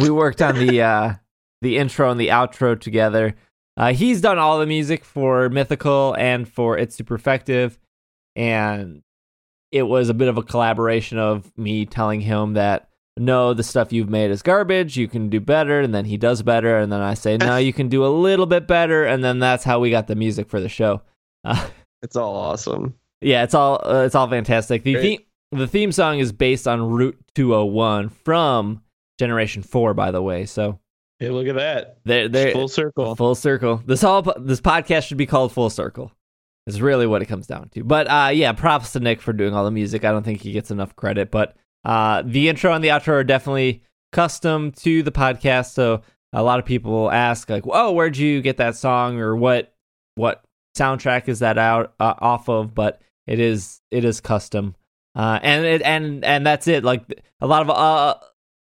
we 0.00 0.10
worked 0.10 0.40
on 0.40 0.58
the 0.58 0.82
uh 0.82 1.14
the 1.62 1.76
intro 1.76 2.10
and 2.10 2.20
the 2.20 2.28
outro 2.28 2.78
together. 2.80 3.34
Uh 3.76 3.92
he's 3.92 4.20
done 4.20 4.38
all 4.38 4.58
the 4.58 4.66
music 4.66 5.04
for 5.04 5.48
Mythical 5.48 6.14
and 6.18 6.48
for 6.48 6.78
It's 6.78 6.96
Super 6.96 7.14
Effective 7.14 7.78
and 8.36 9.02
it 9.72 9.82
was 9.84 10.08
a 10.08 10.14
bit 10.14 10.28
of 10.28 10.36
a 10.36 10.42
collaboration 10.42 11.18
of 11.18 11.56
me 11.56 11.86
telling 11.86 12.20
him 12.20 12.54
that 12.54 12.88
no, 13.18 13.52
the 13.54 13.62
stuff 13.62 13.92
you've 13.92 14.08
made 14.10 14.30
is 14.30 14.42
garbage. 14.42 14.96
You 14.96 15.08
can 15.08 15.28
do 15.28 15.40
better, 15.40 15.80
and 15.80 15.94
then 15.94 16.04
he 16.04 16.16
does 16.16 16.42
better, 16.42 16.78
and 16.78 16.90
then 16.92 17.00
I 17.00 17.14
say 17.14 17.36
no, 17.36 17.56
you 17.68 17.72
can 17.72 17.88
do 17.88 18.04
a 18.04 18.08
little 18.08 18.46
bit 18.46 18.66
better, 18.66 19.04
and 19.04 19.22
then 19.22 19.38
that's 19.38 19.64
how 19.64 19.78
we 19.80 19.90
got 19.90 20.06
the 20.06 20.14
music 20.14 20.48
for 20.48 20.60
the 20.60 20.68
show. 20.68 21.02
Uh, 21.44 21.68
It's 22.02 22.16
all 22.16 22.34
awesome. 22.34 22.94
yeah, 23.20 23.42
it's 23.42 23.52
all 23.52 23.78
uh, 23.84 24.04
it's 24.06 24.14
all 24.14 24.26
fantastic. 24.26 24.84
The 24.84 24.94
theme 24.96 25.18
the 25.52 25.66
theme 25.66 25.92
song 25.92 26.18
is 26.18 26.32
based 26.32 26.66
on 26.66 26.80
Route 26.90 27.18
201 27.34 28.08
from 28.08 28.80
Generation 29.18 29.62
4 29.62 29.92
by 29.92 30.10
the 30.10 30.22
way. 30.22 30.46
So 30.46 30.78
Hey, 31.18 31.28
look 31.28 31.46
at 31.46 31.56
that. 31.56 31.98
they 32.06 32.26
they 32.26 32.54
Full 32.54 32.68
circle. 32.68 33.14
full 33.16 33.34
circle. 33.34 33.82
This 33.84 34.02
all 34.02 34.22
this 34.22 34.62
podcast 34.62 35.08
should 35.08 35.18
be 35.18 35.26
called 35.26 35.52
Full 35.52 35.68
Circle. 35.68 36.10
Is 36.66 36.80
really 36.80 37.06
what 37.06 37.20
it 37.20 37.26
comes 37.26 37.46
down 37.46 37.68
to. 37.74 37.84
But 37.84 38.06
uh 38.10 38.30
yeah, 38.32 38.52
props 38.52 38.92
to 38.92 39.00
Nick 39.00 39.20
for 39.20 39.34
doing 39.34 39.52
all 39.54 39.66
the 39.66 39.70
music. 39.70 40.02
I 40.06 40.10
don't 40.12 40.22
think 40.22 40.40
he 40.40 40.52
gets 40.52 40.70
enough 40.70 40.96
credit, 40.96 41.30
but 41.30 41.54
uh 41.84 42.22
the 42.24 42.48
intro 42.48 42.72
and 42.72 42.84
the 42.84 42.88
outro 42.88 43.08
are 43.14 43.24
definitely 43.24 43.82
custom 44.12 44.72
to 44.72 45.02
the 45.02 45.12
podcast. 45.12 45.72
So 45.72 46.02
a 46.32 46.42
lot 46.42 46.58
of 46.58 46.64
people 46.64 47.10
ask 47.10 47.48
like, 47.48 47.64
"Oh, 47.66 47.92
where'd 47.92 48.16
you 48.16 48.42
get 48.42 48.58
that 48.58 48.76
song 48.76 49.18
or 49.18 49.36
what 49.36 49.74
what 50.14 50.44
soundtrack 50.76 51.28
is 51.28 51.40
that 51.40 51.58
out 51.58 51.94
uh, 52.00 52.14
off 52.18 52.48
of?" 52.48 52.74
But 52.74 53.00
it 53.26 53.38
is 53.38 53.80
it 53.90 54.04
is 54.04 54.20
custom. 54.20 54.74
Uh 55.14 55.38
and 55.42 55.64
it 55.64 55.82
and 55.82 56.24
and 56.24 56.46
that's 56.46 56.68
it. 56.68 56.84
Like 56.84 57.22
a 57.40 57.46
lot 57.46 57.62
of 57.62 57.70
uh 57.70 58.16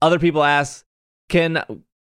other 0.02 0.20
people 0.20 0.44
ask, 0.44 0.86
"Can 1.30 1.64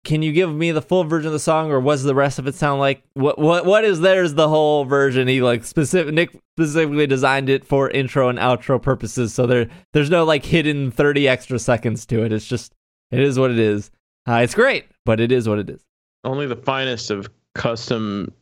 can 0.05 0.23
you 0.23 0.33
give 0.33 0.55
me 0.55 0.71
the 0.71 0.81
full 0.83 1.05
version 1.05 1.27
of 1.27 1.33
the 1.33 1.39
song 1.39 1.71
or 1.71 1.79
was 1.79 2.03
the 2.03 2.15
rest 2.15 2.39
of 2.39 2.47
it 2.47 2.55
sound 2.55 2.81
like? 2.81 3.03
What 3.15 3.39
what 3.39 3.67
what 3.67 3.85
is 3.85 4.01
there's 4.01 4.35
the 4.35 4.49
whole 4.49 4.85
version. 4.85 5.29
He 5.29 5.43
like 5.43 5.65
specific 5.65 6.15
nick 6.15 6.31
specifically 6.57 7.07
designed 7.07 7.49
it 7.51 7.67
for 7.67 7.91
intro 7.91 8.29
and 8.29 8.39
outro 8.39 8.81
purposes 8.81 9.33
so 9.35 9.47
there 9.47 9.69
there's 9.93 10.11
no 10.11 10.25
like 10.25 10.45
hidden 10.45 10.91
30 10.91 11.29
extra 11.29 11.59
seconds 11.59 12.07
to 12.07 12.25
it. 12.25 12.33
It's 12.33 12.47
just 12.47 12.75
it 13.11 13.21
is 13.21 13.39
what 13.39 13.51
it 13.51 13.59
is. 13.59 13.91
Uh, 14.29 14.41
it's 14.43 14.55
great 14.55 14.87
but 15.05 15.21
it 15.21 15.33
is 15.33 15.49
what 15.49 15.59
it 15.59 15.69
is. 15.69 15.85
Only 16.25 16.47
the 16.47 16.57
finest 16.57 17.11
of 17.11 17.29
custom 17.55 18.33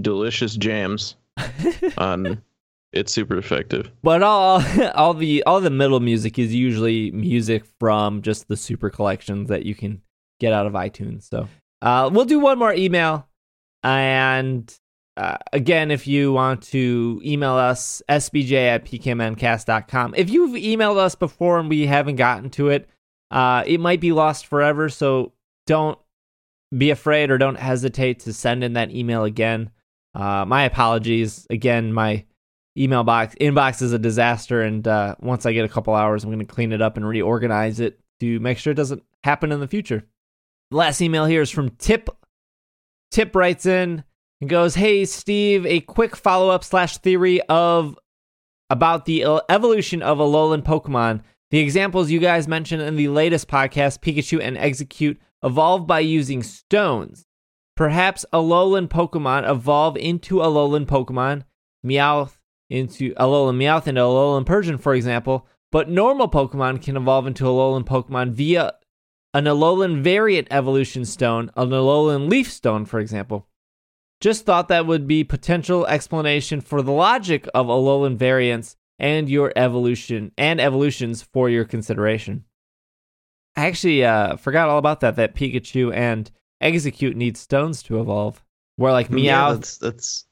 delicious 0.00 0.56
jams. 0.56 1.16
On 1.98 2.42
it's 2.92 3.12
super 3.12 3.36
effective. 3.36 3.92
but 4.02 4.22
all 4.22 4.62
all 4.94 5.14
the 5.14 5.42
all 5.44 5.60
the 5.60 5.70
middle 5.70 6.00
music 6.00 6.38
is 6.38 6.54
usually 6.54 7.10
music 7.12 7.64
from 7.78 8.22
just 8.22 8.48
the 8.48 8.56
super 8.56 8.90
collections 8.90 9.48
that 9.48 9.64
you 9.64 9.74
can 9.74 10.00
get 10.40 10.52
out 10.52 10.66
of 10.66 10.72
iTunes. 10.72 11.28
So 11.28 11.48
uh, 11.82 12.10
we'll 12.12 12.24
do 12.24 12.38
one 12.38 12.58
more 12.58 12.72
email, 12.72 13.28
and 13.82 14.72
uh, 15.16 15.38
again, 15.52 15.90
if 15.90 16.06
you 16.06 16.32
want 16.32 16.62
to 16.62 17.20
email 17.24 17.54
us, 17.54 18.02
sbj 18.08 18.52
at 18.52 18.84
pkmncast.com. 18.84 20.14
If 20.16 20.28
you've 20.28 20.54
emailed 20.54 20.98
us 20.98 21.14
before 21.14 21.58
and 21.58 21.70
we 21.70 21.86
haven't 21.86 22.16
gotten 22.16 22.50
to 22.50 22.68
it, 22.68 22.88
uh, 23.30 23.64
it 23.66 23.80
might 23.80 24.00
be 24.00 24.12
lost 24.12 24.46
forever. 24.46 24.88
So 24.88 25.32
don't 25.66 25.98
be 26.76 26.90
afraid 26.90 27.30
or 27.30 27.38
don't 27.38 27.58
hesitate 27.58 28.20
to 28.20 28.32
send 28.32 28.62
in 28.62 28.74
that 28.74 28.90
email 28.90 29.24
again. 29.24 29.70
Uh, 30.14 30.44
my 30.46 30.64
apologies. 30.64 31.46
Again, 31.50 31.92
my 31.92 32.24
email 32.76 33.04
box 33.04 33.34
inbox 33.40 33.80
is 33.80 33.92
a 33.92 33.98
disaster, 33.98 34.62
and 34.62 34.86
uh, 34.86 35.14
once 35.20 35.46
I 35.46 35.52
get 35.52 35.64
a 35.64 35.68
couple 35.68 35.94
hours, 35.94 36.24
I'm 36.24 36.30
going 36.30 36.40
to 36.40 36.44
clean 36.44 36.72
it 36.72 36.82
up 36.82 36.96
and 36.96 37.06
reorganize 37.06 37.80
it 37.80 38.00
to 38.20 38.38
make 38.40 38.58
sure 38.58 38.72
it 38.72 38.76
doesn't 38.76 39.02
happen 39.24 39.52
in 39.52 39.60
the 39.60 39.68
future. 39.68 40.04
Last 40.70 41.00
email 41.00 41.26
here 41.26 41.42
is 41.42 41.50
from 41.50 41.70
Tip. 41.70 42.08
Tip 43.10 43.36
writes 43.36 43.66
in 43.66 44.02
and 44.40 44.50
goes, 44.50 44.74
"Hey 44.74 45.04
Steve, 45.04 45.64
a 45.64 45.80
quick 45.80 46.16
follow 46.16 46.50
up 46.50 46.64
slash 46.64 46.98
theory 46.98 47.40
of 47.42 47.96
about 48.68 49.04
the 49.04 49.24
evolution 49.48 50.02
of 50.02 50.18
Alolan 50.18 50.62
Pokemon. 50.62 51.22
The 51.50 51.60
examples 51.60 52.10
you 52.10 52.18
guys 52.18 52.48
mentioned 52.48 52.82
in 52.82 52.96
the 52.96 53.08
latest 53.08 53.46
podcast, 53.46 54.00
Pikachu 54.00 54.40
and 54.42 54.56
Exeggutor, 54.56 55.18
evolved 55.44 55.86
by 55.86 56.00
using 56.00 56.42
stones. 56.42 57.24
Perhaps 57.76 58.24
Alolan 58.32 58.88
Pokemon 58.88 59.48
evolve 59.48 59.96
into 59.96 60.36
Alolan 60.36 60.86
Pokemon, 60.86 61.44
Meowth 61.84 62.38
into 62.68 63.14
Alolan 63.14 63.56
Meowth 63.56 63.86
into 63.86 64.00
Alolan 64.00 64.44
Persian, 64.44 64.78
for 64.78 64.94
example. 64.94 65.46
But 65.70 65.88
normal 65.88 66.28
Pokemon 66.28 66.82
can 66.82 66.96
evolve 66.96 67.28
into 67.28 67.44
Alolan 67.44 67.84
Pokemon 67.84 68.32
via 68.32 68.72
an 69.36 69.44
Alolan 69.44 70.00
variant 70.00 70.48
evolution 70.50 71.04
stone, 71.04 71.50
an 71.56 71.68
Alolan 71.68 72.30
leaf 72.30 72.50
stone, 72.50 72.86
for 72.86 72.98
example. 72.98 73.46
Just 74.18 74.46
thought 74.46 74.68
that 74.68 74.86
would 74.86 75.06
be 75.06 75.24
potential 75.24 75.86
explanation 75.86 76.62
for 76.62 76.80
the 76.80 76.90
logic 76.90 77.46
of 77.54 77.66
Alolan 77.66 78.16
variants 78.16 78.76
and 78.98 79.28
your 79.28 79.52
evolution 79.54 80.32
and 80.38 80.58
evolutions 80.58 81.20
for 81.20 81.50
your 81.50 81.66
consideration. 81.66 82.44
I 83.54 83.66
actually 83.66 84.06
uh, 84.06 84.36
forgot 84.36 84.70
all 84.70 84.78
about 84.78 85.00
that. 85.00 85.16
That 85.16 85.34
Pikachu 85.34 85.94
and 85.94 86.30
Exeggutor 86.62 87.14
need 87.14 87.36
stones 87.36 87.82
to 87.82 88.00
evolve. 88.00 88.42
Where 88.76 88.92
like 88.92 89.10
Meowth 89.10 89.22
Yeah, 89.22 89.52
that's 89.52 89.76
that's 89.76 90.24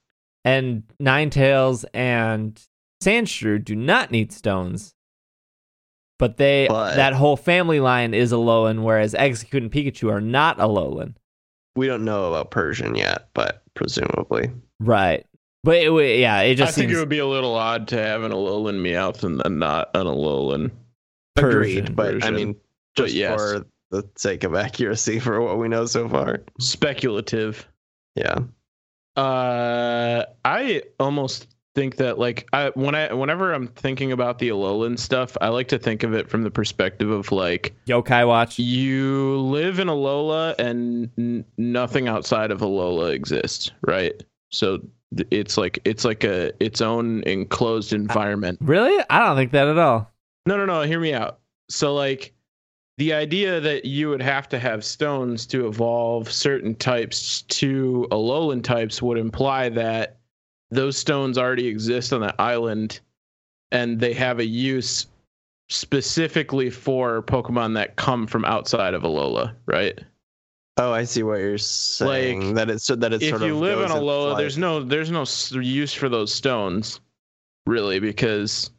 and 0.47 0.85
Ninetales 0.99 1.85
and 1.93 2.59
Sandshrew 3.03 3.63
do 3.63 3.77
not 3.77 4.11
need 4.11 4.33
stones. 4.33 4.95
But 6.25 6.39
they 6.39 6.69
But- 6.71 6.97
that 6.97 7.13
whole 7.13 7.37
family 7.37 7.81
line 7.81 8.15
is 8.15 8.33
Alolan, 8.33 8.83
whereas 8.83 9.13
Exeggutor 9.13 9.59
and 9.59 9.71
Pikachu 9.71 10.11
are 10.11 10.23
not 10.23 10.57
Alolan. 10.57 11.17
we 11.77 11.87
don't 11.87 12.03
know 12.03 12.29
about 12.33 12.51
Persian 12.51 12.95
yet, 12.95 13.29
but 13.35 13.63
presumably. 13.75 14.51
Right. 14.81 15.27
But 15.65 15.83
it, 15.83 15.91
would- 15.91 16.19
yeah, 16.19 16.41
it 16.41 16.55
just 16.55 16.63
I 16.63 16.67
just 16.69 16.79
think 16.79 16.93
it 16.93 16.97
would 16.97 17.11
be 17.11 17.19
a 17.19 17.27
little 17.27 17.55
odd 17.55 17.89
to 17.89 17.99
have 17.99 18.23
an 18.23 18.33
Alolan 18.33 18.81
Meowth 18.81 19.23
and 19.23 19.39
then 19.39 19.59
not 19.59 19.91
an 19.95 20.07
Alolan. 20.07 20.71
Persian 21.37 21.85
Agreed, 21.85 21.95
but 21.95 22.25
I 22.25 22.31
mean, 22.31 22.57
just 22.97 23.13
yes. 23.13 23.39
for 23.39 23.67
the 23.91 24.09
sake 24.17 24.45
of 24.45 24.55
accuracy, 24.55 25.19
for 25.21 25.43
what 25.43 25.59
we 25.59 25.69
know 25.69 25.85
so 25.85 26.09
far. 26.09 26.43
Speculative. 26.59 27.69
Yeah. 28.15 28.39
Uh, 29.15 30.25
I 30.43 30.85
almost 30.99 31.54
think 31.75 31.97
that 31.97 32.19
like 32.19 32.49
I 32.53 32.71
when 32.75 32.95
I 32.95 33.13
whenever 33.13 33.53
I'm 33.53 33.69
thinking 33.69 34.13
about 34.13 34.39
the 34.39 34.49
Alolan 34.49 34.99
stuff, 34.99 35.37
I 35.41 35.49
like 35.49 35.69
to 35.69 35.79
think 35.79 36.03
of 36.03 36.15
it 36.15 36.29
from 36.29 36.43
the 36.43 36.51
perspective 36.51 37.11
of 37.11 37.33
like 37.33 37.75
Yokai 37.87 38.27
Watch. 38.27 38.59
you 38.59 39.39
live 39.41 39.79
in 39.79 39.89
Alola 39.89 40.55
and 40.59 41.11
n- 41.19 41.45
nothing 41.59 42.09
outside 42.09 42.51
of 42.51 42.61
Alola 42.61 43.13
exists, 43.13 43.71
right? 43.87 44.23
So 44.51 44.79
th- 45.17 45.29
it's 45.31 45.57
like 45.59 45.79
it's 45.85 46.05
like 46.05 46.25
a 46.25 46.53
its 46.63 46.81
own 46.81 47.23
enclosed 47.25 47.93
environment. 47.93 48.59
Really? 48.63 49.05
I 49.11 49.19
don't 49.19 49.37
think 49.37 49.53
that 49.53 49.69
at 49.69 49.79
all. 49.79 50.11
No, 50.47 50.57
no, 50.57 50.67
no. 50.67 50.83
Hear 50.83 51.01
me 51.01 51.15
out. 51.15 51.39
So, 51.71 51.95
like, 51.95 52.35
the 52.99 53.15
idea 53.15 53.61
that 53.61 53.87
you 53.87 54.11
would 54.11 54.21
have 54.21 54.49
to 54.51 54.59
have 54.59 54.85
stones 54.85 55.47
to 55.47 55.67
evolve 55.67 56.31
certain 56.31 56.75
types 56.75 57.43
to 57.43 58.07
Alolan 58.11 58.63
types 58.63 59.01
would 59.01 59.17
imply 59.19 59.71
that 59.71 60.19
those 60.71 60.97
stones 60.97 61.39
already 61.39 61.67
exist 61.67 62.13
on 62.13 62.21
that 62.23 62.37
island 62.39 63.01
and 63.71 64.01
they 64.01 64.13
have 64.13 64.39
a 64.39 64.47
use 64.47 65.07
specifically 65.69 66.71
for 66.71 67.23
Pokemon 67.23 67.75
that 67.75 67.97
come 67.97 68.27
from 68.27 68.45
outside 68.45 68.95
of 68.95 69.03
Alola, 69.03 69.55
right? 69.67 69.99
Oh, 70.77 70.93
I 70.93 71.05
see 71.05 71.23
what 71.23 71.39
you're 71.39 71.59
saying. 71.59 72.49
Like, 72.49 72.55
that 72.57 72.71
it's 72.71 72.85
so 72.85 72.97
that 72.97 73.13
it's 73.13 73.25
if 73.25 73.31
sort 73.31 73.43
you 73.43 73.55
of 73.55 73.61
live 73.61 73.81
in 73.81 73.91
Alola, 73.91 74.31
flight. 74.31 74.39
there's 74.39 74.59
no 74.59 74.83
there's 74.83 75.11
no 75.11 75.25
use 75.61 75.95
for 75.95 76.09
those 76.09 76.35
stones, 76.35 77.01
really, 77.67 78.01
because 78.01 78.71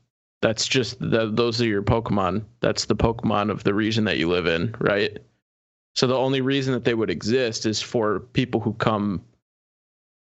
that's 0.41 0.67
just 0.67 0.99
the, 0.99 1.31
those 1.31 1.61
are 1.61 1.65
your 1.65 1.83
Pokemon. 1.83 2.43
That's 2.59 2.85
the 2.85 2.95
Pokemon 2.95 3.49
of 3.49 3.63
the 3.63 3.73
region 3.73 4.03
that 4.05 4.17
you 4.17 4.29
live 4.29 4.45
in, 4.45 4.75
right? 4.79 5.17
So 5.95 6.07
the 6.07 6.17
only 6.17 6.41
reason 6.41 6.73
that 6.73 6.83
they 6.83 6.93
would 6.93 7.09
exist 7.09 7.65
is 7.65 7.81
for 7.81 8.19
people 8.19 8.59
who 8.59 8.73
come 8.73 9.23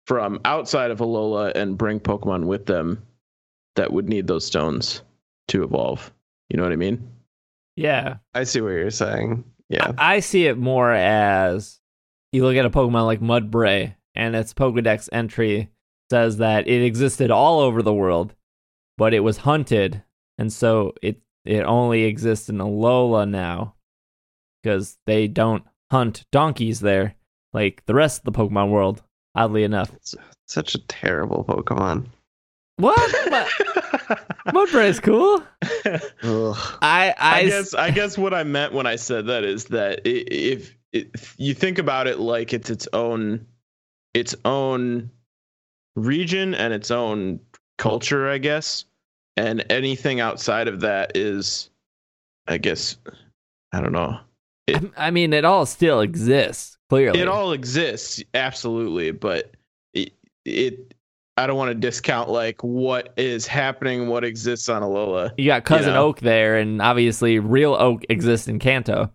from 0.07 0.41
outside 0.45 0.91
of 0.91 0.99
Alola 0.99 1.53
and 1.55 1.79
bring 1.79 2.01
Pokemon 2.01 2.45
with 2.45 2.67
them 2.67 3.03
that 3.77 3.93
would 3.93 4.09
need 4.09 4.27
those 4.27 4.45
stones 4.45 5.03
to 5.49 5.63
evolve. 5.63 6.13
You 6.49 6.57
know 6.57 6.65
what 6.65 6.73
I 6.73 6.77
mean? 6.77 7.09
Yeah. 7.77 8.17
I 8.35 8.45
see 8.45 8.61
what 8.61 8.71
you're 8.71 8.91
saying. 8.91 9.45
Yeah. 9.69 9.93
I, 9.97 10.17
I 10.17 10.21
see 10.21 10.47
it 10.47 10.59
more 10.59 10.93
as 10.93 11.81
you 12.33 12.45
look 12.45 12.57
at 12.57 12.67
a 12.67 12.71
Pokemon 12.71 13.07
like 13.07 13.21
Mudbray, 13.21 13.95
and 14.15 14.37
its 14.37 14.53
Pokedex 14.53 15.09
entry 15.13 15.71
says 16.11 16.39
that 16.39 16.69
it 16.69 16.83
existed 16.83 17.31
all 17.31 17.61
over 17.61 17.83
the 17.83 17.95
world, 17.95 18.35
but 18.99 19.15
it 19.15 19.21
was 19.21 19.39
hunted, 19.39 20.03
and 20.39 20.53
so 20.53 20.95
it 21.01 21.21
it 21.45 21.63
only 21.63 22.05
exists 22.05 22.49
in 22.49 22.59
Alola 22.59 23.29
now 23.29 23.75
because 24.63 24.99
they 25.07 25.27
don't 25.27 25.65
hunt 25.91 26.25
donkeys 26.31 26.81
there 26.81 27.17
like 27.53 27.83
the 27.87 27.95
rest 27.95 28.21
of 28.21 28.33
the 28.33 28.39
Pokemon 28.39 28.71
world. 28.71 29.03
Oddly 29.35 29.65
enough, 29.65 29.93
It's 29.95 30.15
such 30.47 30.75
a 30.75 30.79
terrible 30.81 31.45
Pokemon. 31.45 32.07
what 32.77 32.99
Mudbray 34.49 34.89
is 34.89 35.01
cool. 35.01 35.43
I 36.83 37.15
I, 37.19 37.41
I 37.41 37.45
guess 37.47 37.75
I 37.75 37.91
guess 37.91 38.19
what 38.19 38.35
I 38.35 38.43
meant 38.45 38.73
when 38.73 38.87
I 38.87 38.97
said 38.97 39.27
that 39.27 39.45
is 39.45 39.67
that 39.67 40.01
if, 40.05 40.77
if 40.93 41.35
you 41.39 41.55
think 41.55 41.79
about 41.79 42.07
it 42.07 42.19
like 42.19 42.53
it's 42.53 42.69
its 42.71 42.87
own 42.93 43.47
its 44.15 44.35
own 44.45 45.11
region 45.97 46.55
and 46.55 46.75
its 46.75 46.91
own 46.91 47.41
culture, 47.79 48.29
I 48.29 48.39
guess, 48.39 48.85
and 49.37 49.65
anything 49.71 50.21
outside 50.21 50.69
of 50.69 50.81
that 50.81 51.17
is, 51.17 51.71
I 52.47 52.59
guess, 52.59 52.97
I 53.73 53.81
don't 53.81 53.93
know. 53.93 54.19
I 54.97 55.11
mean, 55.11 55.33
it 55.33 55.45
all 55.45 55.67
still 55.67 56.01
exists 56.01 56.79
clearly. 56.89 57.21
It 57.21 57.29
all 57.29 57.53
exists 57.53 58.23
absolutely, 58.35 59.11
but 59.11 59.55
it 59.93 60.13
it 60.45 60.95
I 61.37 61.47
don't 61.47 61.57
want 61.57 61.71
to 61.71 61.75
discount 61.75 62.29
like 62.29 62.63
what 62.63 63.15
is 63.17 63.47
happening, 63.47 64.09
what 64.09 64.25
exists 64.25 64.69
on 64.69 64.83
Alola. 64.83 65.33
You 65.39 65.47
got 65.47 65.65
cousin 65.65 65.95
know? 65.95 66.07
Oak 66.07 66.21
there, 66.21 66.57
and 66.57 66.81
obviously 66.81 67.39
real 67.39 67.75
Oak 67.75 68.05
exists 68.09 68.49
in 68.49 68.59
Kanto. 68.59 69.11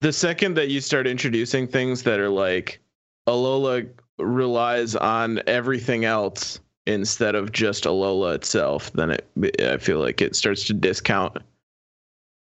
The 0.00 0.12
second 0.12 0.54
that 0.54 0.68
you 0.68 0.80
start 0.80 1.06
introducing 1.06 1.66
things 1.66 2.02
that 2.04 2.20
are 2.20 2.28
like 2.28 2.80
Alola 3.28 3.88
relies 4.18 4.96
on 4.96 5.40
everything 5.46 6.04
else 6.04 6.60
instead 6.86 7.34
of 7.34 7.52
just 7.52 7.84
Alola 7.84 8.34
itself, 8.34 8.92
then 8.92 9.10
it 9.10 9.28
I 9.60 9.78
feel 9.78 10.00
like 10.00 10.20
it 10.20 10.36
starts 10.36 10.64
to 10.66 10.74
discount 10.74 11.38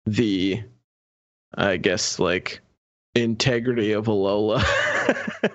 the 0.05 0.63
I 1.55 1.77
guess 1.77 2.19
like 2.19 2.59
integrity 3.15 3.91
of 3.93 4.05
Alola. 4.05 4.63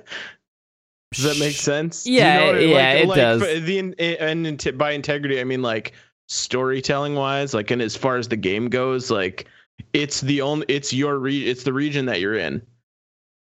Does 1.13 1.25
that 1.25 1.39
make 1.39 1.57
sense? 1.57 2.05
Do 2.05 2.13
you 2.13 2.19
Yeah, 2.19 2.39
know 2.39 2.47
what 2.47 2.55
I- 2.57 2.59
yeah, 2.61 2.93
it 2.93 3.07
does. 3.15 3.43
for 3.43 3.61
The 3.61 3.79
in- 3.79 3.95
and 3.99 4.79
by 4.79 4.93
integrity, 4.93 5.41
I 5.41 5.45
mean 5.45 5.61
like 5.63 5.93
storytelling 6.29 7.15
wise, 7.17 7.53
like 7.53 7.71
and 7.71 7.83
as 7.83 7.97
far 7.97 8.17
as 8.17 8.29
the 8.29 8.37
game 8.37 8.69
goes, 8.69 9.11
like 9.11 9.47
it's 9.93 10.21
the 10.21 10.41
only 10.41 10.67
it's 10.69 10.93
your 10.93 11.19
re- 11.19 11.49
it's 11.49 11.65
the 11.65 11.73
region 11.73 12.07
that 12.07 12.21
you're 12.21 12.37
in. 12.37 12.63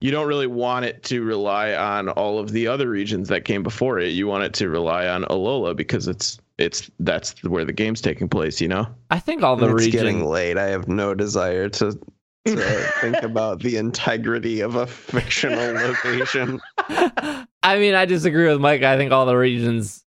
You 0.03 0.11
don't 0.11 0.27
really 0.29 0.47
want 0.47 0.85
it 0.85 1.03
to 1.05 1.23
rely 1.25 1.73
on 1.75 2.11
all 2.11 2.39
of 2.39 2.53
the 2.53 2.67
other 2.67 2.91
regions 2.91 3.29
that 3.29 3.47
came 3.47 3.63
before 3.63 3.99
it. 3.99 4.11
You 4.13 4.27
want 4.27 4.45
it 4.45 4.53
to 4.55 4.69
rely 4.69 5.09
on 5.09 5.25
Alola 5.25 5.75
because 5.75 6.07
it's 6.09 6.39
it's 6.59 6.91
that's 7.01 7.43
where 7.45 7.65
the 7.65 7.73
game's 7.73 8.03
taking 8.03 8.29
place. 8.29 8.61
You 8.61 8.69
know. 8.69 8.87
I 9.11 9.19
think 9.19 9.43
all 9.43 9.57
the 9.57 9.65
it's 9.75 9.87
regions. 9.87 9.95
getting 9.95 10.27
late. 10.27 10.59
I 10.59 10.67
have 10.67 10.87
no 10.89 11.15
desire 11.15 11.71
to 11.71 11.99
to 12.47 12.93
think 13.01 13.23
about 13.23 13.61
the 13.61 13.77
integrity 13.77 14.61
of 14.61 14.77
a 14.77 14.87
fictional 14.87 15.75
location. 15.75 16.61
I 16.79 17.79
mean, 17.79 17.95
I 17.95 18.05
disagree 18.05 18.49
with 18.49 18.61
Mike. 18.61 18.83
I 18.83 18.97
think 18.97 19.13
all 19.13 19.27
the 19.27 19.37
regions 19.37 20.05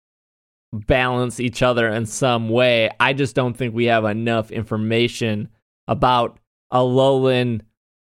balance 0.74 1.40
each 1.40 1.62
other 1.64 1.88
in 1.88 2.06
some 2.06 2.50
way. 2.50 2.90
I 3.00 3.14
just 3.14 3.36
don't 3.36 3.56
think 3.56 3.74
we 3.74 3.86
have 3.86 4.06
enough 4.06 4.52
information 4.52 5.50
about 5.88 6.40
Alolan 6.72 7.62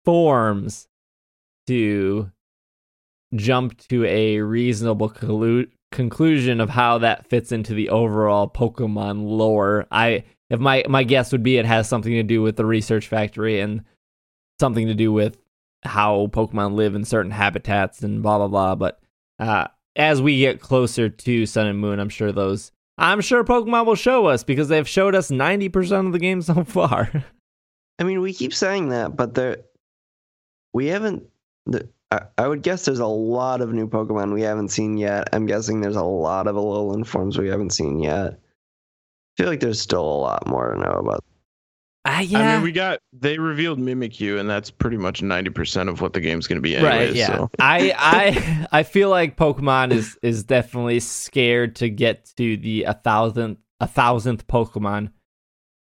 forms 0.04 0.88
to 1.68 2.30
jump 3.34 3.78
to 3.88 4.04
a 4.06 4.40
reasonable 4.40 5.10
collu- 5.10 5.70
conclusion 5.92 6.60
of 6.60 6.70
how 6.70 6.98
that 6.98 7.28
fits 7.28 7.52
into 7.52 7.74
the 7.74 7.90
overall 7.90 8.48
Pokemon 8.48 9.24
lore. 9.24 9.86
I 9.90 10.24
if 10.50 10.60
my 10.60 10.84
my 10.88 11.04
guess 11.04 11.32
would 11.32 11.42
be 11.42 11.58
it 11.58 11.66
has 11.66 11.88
something 11.88 12.12
to 12.12 12.22
do 12.22 12.42
with 12.42 12.56
the 12.56 12.64
research 12.64 13.06
factory 13.06 13.60
and 13.60 13.84
something 14.60 14.86
to 14.86 14.94
do 14.94 15.12
with 15.12 15.38
how 15.82 16.26
Pokemon 16.28 16.74
live 16.74 16.94
in 16.94 17.04
certain 17.04 17.30
habitats 17.30 18.02
and 18.02 18.22
blah 18.22 18.38
blah 18.38 18.48
blah. 18.48 18.74
But 18.74 19.00
uh, 19.38 19.68
as 19.96 20.20
we 20.20 20.38
get 20.38 20.60
closer 20.60 21.08
to 21.08 21.46
Sun 21.46 21.66
and 21.66 21.78
Moon, 21.78 22.00
I'm 22.00 22.08
sure 22.08 22.32
those 22.32 22.72
I'm 22.98 23.20
sure 23.20 23.44
Pokemon 23.44 23.86
will 23.86 23.94
show 23.94 24.26
us 24.26 24.42
because 24.42 24.68
they've 24.68 24.88
showed 24.88 25.14
us 25.14 25.30
90% 25.30 26.06
of 26.06 26.12
the 26.12 26.18
game 26.18 26.42
so 26.42 26.64
far. 26.64 27.24
I 27.98 28.04
mean, 28.04 28.20
we 28.20 28.32
keep 28.32 28.52
saying 28.52 28.88
that, 28.90 29.16
but 29.16 29.34
there, 29.34 29.58
we 30.72 30.86
haven't. 30.86 31.24
The, 31.66 31.88
I, 32.10 32.22
I 32.36 32.48
would 32.48 32.62
guess 32.62 32.84
there's 32.84 32.98
a 32.98 33.06
lot 33.06 33.60
of 33.60 33.72
new 33.72 33.88
Pokemon 33.88 34.32
we 34.32 34.42
haven't 34.42 34.68
seen 34.68 34.96
yet. 34.96 35.28
I'm 35.32 35.46
guessing 35.46 35.80
there's 35.80 35.96
a 35.96 36.02
lot 36.02 36.46
of 36.48 36.56
Alolan 36.56 37.06
forms 37.06 37.38
we 37.38 37.48
haven't 37.48 37.70
seen 37.70 38.00
yet. 38.00 38.32
I 38.32 39.42
feel 39.42 39.46
like 39.46 39.60
there's 39.60 39.80
still 39.80 40.04
a 40.04 40.18
lot 40.18 40.46
more 40.48 40.72
to 40.72 40.80
know 40.80 40.92
about. 40.92 41.24
Ah, 42.04 42.20
yeah. 42.20 42.38
I 42.38 42.54
mean, 42.54 42.62
we 42.62 42.72
got 42.72 43.00
they 43.12 43.38
revealed 43.38 43.78
Mimikyu, 43.78 44.38
and 44.40 44.48
that's 44.48 44.70
pretty 44.70 44.96
much 44.96 45.20
ninety 45.22 45.50
percent 45.50 45.88
of 45.88 46.00
what 46.00 46.12
the 46.14 46.20
game's 46.20 46.46
going 46.46 46.56
to 46.56 46.62
be. 46.62 46.76
right 46.76 47.12
yeah 47.14 47.26
So. 47.26 47.50
i 47.58 47.92
i 47.98 48.66
i 48.72 48.82
feel 48.82 49.10
like 49.10 49.36
pokemon 49.36 49.92
is 49.92 50.18
is 50.22 50.44
definitely 50.44 51.00
scared 51.00 51.76
to 51.76 51.90
get 51.90 52.32
to 52.36 52.56
the 52.56 52.84
a 52.84 52.94
thousandth 52.94 53.58
a 53.80 53.86
thousandth 53.86 54.46
pokemon 54.46 55.10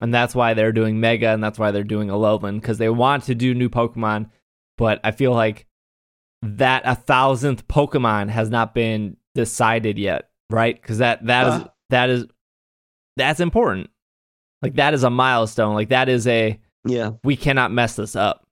and 0.00 0.12
that's 0.14 0.34
why 0.34 0.54
they're 0.54 0.72
doing 0.72 0.98
mega 0.98 1.28
and 1.28 1.42
that's 1.44 1.58
why 1.58 1.70
they're 1.70 1.84
doing 1.84 2.08
alolan 2.08 2.60
because 2.60 2.78
they 2.78 2.88
want 2.88 3.24
to 3.24 3.34
do 3.34 3.54
new 3.54 3.68
pokemon 3.68 4.28
but 4.78 5.00
i 5.04 5.10
feel 5.10 5.32
like 5.32 5.66
that 6.42 6.82
a 6.86 6.94
thousandth 6.94 7.66
pokemon 7.68 8.28
has 8.28 8.50
not 8.50 8.74
been 8.74 9.16
decided 9.34 9.98
yet 9.98 10.30
right 10.50 10.80
because 10.80 10.98
that 10.98 11.24
that 11.26 11.46
is 11.46 11.52
Uh. 11.62 11.68
that 11.90 12.10
is 12.10 12.26
that's 13.16 13.40
important 13.40 13.90
like 14.64 14.74
that 14.76 14.94
is 14.94 15.04
a 15.04 15.10
milestone. 15.10 15.74
Like 15.74 15.90
that 15.90 16.08
is 16.08 16.26
a 16.26 16.58
Yeah, 16.84 17.12
we 17.22 17.36
cannot 17.36 17.72
mess 17.72 17.96
this 17.96 18.16
up. 18.16 18.46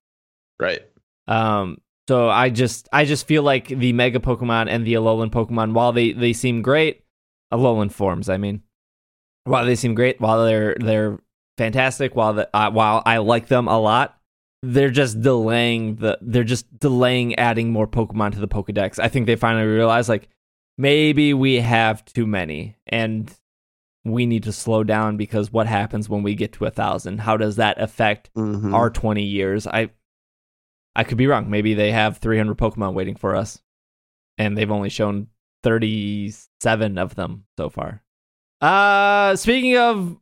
Right. 0.60 0.80
um, 1.28 1.78
so 2.08 2.28
I 2.28 2.50
just 2.50 2.88
I 2.92 3.04
just 3.04 3.26
feel 3.26 3.42
like 3.42 3.68
the 3.68 3.92
Mega 3.92 4.18
Pokemon 4.18 4.68
and 4.68 4.86
the 4.86 4.94
Alolan 4.94 5.30
Pokemon, 5.30 5.72
while 5.72 5.92
they, 5.92 6.12
they 6.12 6.32
seem 6.32 6.62
great, 6.62 7.04
Alolan 7.52 7.90
forms, 7.92 8.28
I 8.28 8.36
mean, 8.38 8.62
while 9.44 9.64
they 9.64 9.76
seem 9.76 9.94
great, 9.94 10.20
while 10.20 10.44
they're 10.44 10.76
they're 10.78 11.18
fantastic, 11.58 12.14
while 12.14 12.34
the, 12.34 12.48
uh, 12.54 12.70
while 12.70 13.02
I 13.06 13.18
like 13.18 13.46
them 13.46 13.68
a 13.68 13.78
lot, 13.78 14.18
they're 14.62 14.90
just 14.90 15.20
delaying 15.20 15.96
the 15.96 16.18
they're 16.20 16.44
just 16.44 16.66
delaying 16.78 17.36
adding 17.36 17.70
more 17.70 17.86
Pokemon 17.86 18.32
to 18.32 18.40
the 18.40 18.48
Pokedex. 18.48 18.98
I 18.98 19.08
think 19.08 19.26
they 19.26 19.36
finally 19.36 19.66
realized 19.66 20.08
like 20.08 20.28
maybe 20.78 21.34
we 21.34 21.60
have 21.60 22.04
too 22.04 22.26
many. 22.26 22.76
And 22.86 23.32
we 24.04 24.26
need 24.26 24.42
to 24.44 24.52
slow 24.52 24.82
down 24.82 25.16
because 25.16 25.52
what 25.52 25.66
happens 25.66 26.08
when 26.08 26.22
we 26.22 26.34
get 26.34 26.52
to 26.54 26.64
a 26.64 26.70
thousand? 26.70 27.18
How 27.18 27.36
does 27.36 27.56
that 27.56 27.80
affect 27.80 28.30
mhm. 28.34 28.74
our 28.74 28.90
20 28.90 29.22
years. 29.22 29.66
I 29.66 29.90
I 30.94 31.04
could 31.04 31.16
be 31.16 31.26
wrong. 31.26 31.48
Maybe 31.48 31.72
they 31.72 31.90
have 31.92 32.18
300 32.18 32.58
Pokemon 32.58 32.92
waiting 32.94 33.16
for 33.16 33.34
us 33.34 33.62
and 34.36 34.58
they've 34.58 34.70
only 34.70 34.90
shown 34.90 35.28
37 35.62 36.98
of 36.98 37.14
them 37.14 37.44
so 37.56 37.70
far. 37.70 38.02
Uh 38.60 39.36
speaking 39.36 39.76
of 39.78 40.16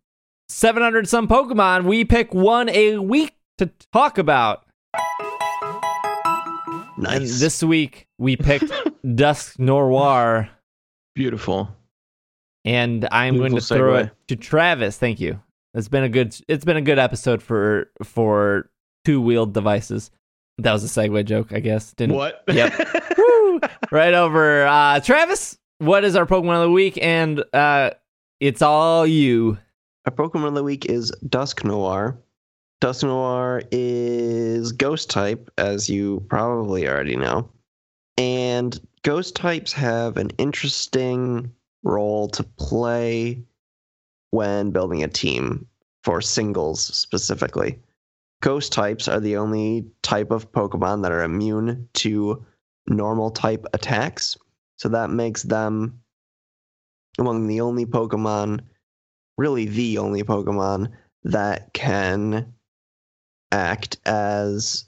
700 0.48 1.08
some 1.08 1.26
Pokemon, 1.28 1.84
we 1.84 2.04
pick 2.04 2.34
one 2.34 2.68
a 2.68 2.98
week 2.98 3.34
to 3.58 3.70
talk 3.92 4.18
about. 4.18 4.66
And 6.96 7.04
nice. 7.04 7.40
this 7.40 7.62
week 7.62 8.08
we 8.18 8.36
picked 8.36 8.70
Dusknoir 9.04 10.50
Beautiful. 11.14 11.76
And 12.64 13.08
I'm 13.10 13.36
going 13.38 13.50
to 13.50 13.56
Beautiful 13.56 13.76
throw 13.76 13.92
segue. 13.94 14.06
it 14.06 14.12
to 14.28 14.36
Travis. 14.36 14.98
Thank 14.98 15.20
you. 15.20 15.40
It's 15.74 15.88
been 15.88 16.04
a 16.04 16.08
good 16.08 16.36
it's 16.48 16.64
been 16.64 16.76
a 16.76 16.82
good 16.82 16.98
episode 16.98 17.42
for 17.42 17.90
for 18.02 18.68
two-wheeled 19.04 19.54
devices. 19.54 20.10
That 20.58 20.72
was 20.72 20.84
a 20.84 20.88
segue 20.88 21.24
joke, 21.24 21.52
I 21.52 21.60
guess. 21.60 21.92
Didn't 21.94 22.16
What? 22.16 22.44
Yep. 22.52 22.72
Right 23.90 24.14
over. 24.14 24.66
Uh, 24.66 25.00
Travis, 25.00 25.58
what 25.78 26.04
is 26.04 26.14
our 26.16 26.24
Pokemon 26.26 26.56
of 26.56 26.62
the 26.62 26.70
week? 26.70 26.98
And 27.02 27.42
uh, 27.52 27.90
it's 28.38 28.62
all 28.62 29.06
you. 29.06 29.58
Our 30.06 30.12
Pokemon 30.12 30.48
of 30.48 30.54
the 30.54 30.62
week 30.62 30.86
is 30.86 31.10
Dusknoir. 31.26 32.16
Dusk 32.80 33.02
Noir 33.02 33.62
is 33.72 34.72
Ghost 34.72 35.10
type, 35.10 35.50
as 35.58 35.90
you 35.90 36.24
probably 36.30 36.88
already 36.88 37.16
know. 37.16 37.50
And 38.16 38.80
Ghost 39.02 39.34
types 39.36 39.72
have 39.74 40.16
an 40.16 40.30
interesting 40.38 41.52
role 41.82 42.28
to 42.28 42.42
play 42.42 43.42
when 44.30 44.70
building 44.70 45.02
a 45.02 45.08
team 45.08 45.66
for 46.04 46.20
singles 46.20 46.82
specifically. 46.96 47.78
Ghost 48.42 48.72
types 48.72 49.08
are 49.08 49.20
the 49.20 49.36
only 49.36 49.86
type 50.02 50.30
of 50.30 50.50
Pokemon 50.52 51.02
that 51.02 51.12
are 51.12 51.22
immune 51.22 51.88
to 51.94 52.44
normal 52.88 53.30
type 53.30 53.66
attacks. 53.74 54.36
So 54.78 54.88
that 54.88 55.10
makes 55.10 55.42
them 55.42 56.00
among 57.18 57.46
the 57.46 57.60
only 57.60 57.84
Pokemon 57.84 58.60
really 59.36 59.66
the 59.66 59.98
only 59.98 60.22
Pokemon 60.22 60.90
that 61.24 61.72
can 61.72 62.52
act 63.52 63.96
as 64.04 64.84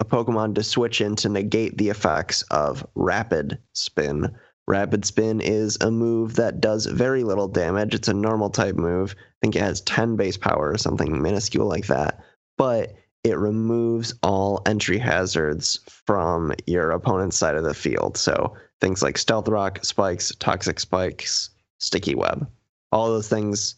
a 0.00 0.04
Pokemon 0.04 0.54
to 0.56 0.62
switch 0.62 1.00
in 1.00 1.14
to 1.16 1.28
negate 1.28 1.78
the 1.78 1.88
effects 1.88 2.42
of 2.50 2.86
Rapid 2.94 3.58
Spin. 3.74 4.34
Rapid 4.70 5.04
Spin 5.04 5.40
is 5.40 5.76
a 5.80 5.90
move 5.90 6.36
that 6.36 6.60
does 6.60 6.86
very 6.86 7.24
little 7.24 7.48
damage. 7.48 7.94
It's 7.94 8.08
a 8.08 8.14
normal 8.14 8.50
type 8.50 8.76
move. 8.76 9.14
I 9.18 9.36
think 9.42 9.56
it 9.56 9.62
has 9.62 9.80
10 9.82 10.16
base 10.16 10.36
power 10.36 10.70
or 10.70 10.78
something 10.78 11.20
minuscule 11.20 11.66
like 11.66 11.86
that. 11.88 12.24
But 12.56 12.94
it 13.24 13.36
removes 13.36 14.14
all 14.22 14.62
entry 14.66 14.98
hazards 14.98 15.80
from 15.88 16.54
your 16.66 16.92
opponent's 16.92 17.36
side 17.36 17.56
of 17.56 17.64
the 17.64 17.74
field. 17.74 18.16
So 18.16 18.54
things 18.80 19.02
like 19.02 19.18
Stealth 19.18 19.48
Rock, 19.48 19.84
Spikes, 19.84 20.32
Toxic 20.38 20.80
Spikes, 20.80 21.50
Sticky 21.78 22.14
Web 22.14 22.48
all 22.92 23.08
those 23.08 23.28
things 23.28 23.76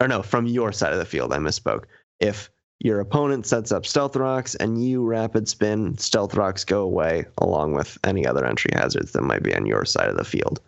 or 0.00 0.08
no 0.08 0.22
from 0.22 0.46
your 0.46 0.72
side 0.72 0.92
of 0.92 0.98
the 0.98 1.04
field 1.04 1.32
i 1.32 1.38
misspoke 1.38 1.84
if 2.20 2.50
your 2.80 3.00
opponent 3.00 3.46
sets 3.46 3.72
up 3.72 3.86
stealth 3.86 4.16
rocks 4.16 4.54
and 4.56 4.84
you 4.84 5.02
rapid 5.02 5.48
spin 5.48 5.96
stealth 5.98 6.34
rocks 6.34 6.64
go 6.64 6.82
away 6.82 7.24
along 7.38 7.72
with 7.72 7.96
any 8.04 8.26
other 8.26 8.44
entry 8.44 8.70
hazards 8.74 9.12
that 9.12 9.22
might 9.22 9.42
be 9.42 9.54
on 9.54 9.66
your 9.66 9.84
side 9.84 10.08
of 10.08 10.16
the 10.16 10.24
field. 10.24 10.60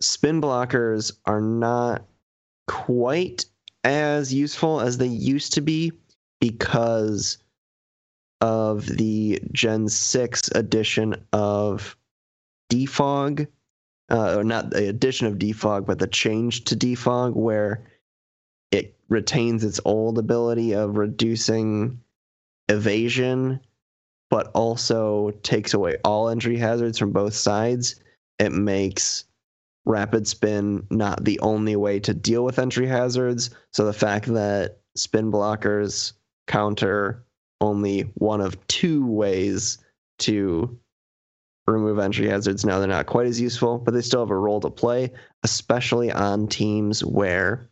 Spin 0.00 0.40
blockers 0.40 1.12
are 1.26 1.40
not 1.40 2.04
quite 2.66 3.44
as 3.84 4.32
useful 4.32 4.80
as 4.80 4.98
they 4.98 5.06
used 5.06 5.52
to 5.54 5.60
be 5.60 5.92
because 6.40 7.38
of 8.40 8.86
the 8.86 9.40
gen 9.52 9.88
6 9.88 10.50
edition 10.54 11.14
of 11.32 11.96
defog 12.70 13.46
uh, 14.10 14.36
or 14.36 14.44
not 14.44 14.70
the 14.70 14.88
addition 14.88 15.26
of 15.26 15.34
defog, 15.34 15.86
but 15.86 15.98
the 15.98 16.06
change 16.06 16.64
to 16.64 16.76
defog, 16.76 17.34
where 17.34 17.82
it 18.70 18.96
retains 19.08 19.64
its 19.64 19.80
old 19.84 20.18
ability 20.18 20.74
of 20.74 20.96
reducing 20.96 22.00
evasion, 22.68 23.60
but 24.30 24.50
also 24.54 25.30
takes 25.42 25.74
away 25.74 25.96
all 26.04 26.28
entry 26.28 26.56
hazards 26.56 26.98
from 26.98 27.12
both 27.12 27.34
sides. 27.34 28.00
It 28.38 28.52
makes 28.52 29.24
rapid 29.84 30.26
spin 30.26 30.86
not 30.90 31.24
the 31.24 31.38
only 31.40 31.76
way 31.76 32.00
to 32.00 32.12
deal 32.12 32.44
with 32.44 32.58
entry 32.58 32.86
hazards. 32.86 33.50
So 33.72 33.86
the 33.86 33.92
fact 33.92 34.26
that 34.26 34.80
spin 34.96 35.30
blockers 35.30 36.12
counter 36.46 37.24
only 37.60 38.02
one 38.14 38.40
of 38.40 38.66
two 38.66 39.06
ways 39.06 39.78
to 40.18 40.78
remove 41.66 41.98
entry 41.98 42.28
hazards 42.28 42.64
now 42.64 42.78
they're 42.78 42.86
not 42.86 43.06
quite 43.06 43.26
as 43.26 43.40
useful 43.40 43.78
but 43.78 43.92
they 43.92 44.00
still 44.00 44.20
have 44.20 44.30
a 44.30 44.36
role 44.36 44.60
to 44.60 44.70
play 44.70 45.10
especially 45.42 46.12
on 46.12 46.46
teams 46.46 47.04
where 47.04 47.68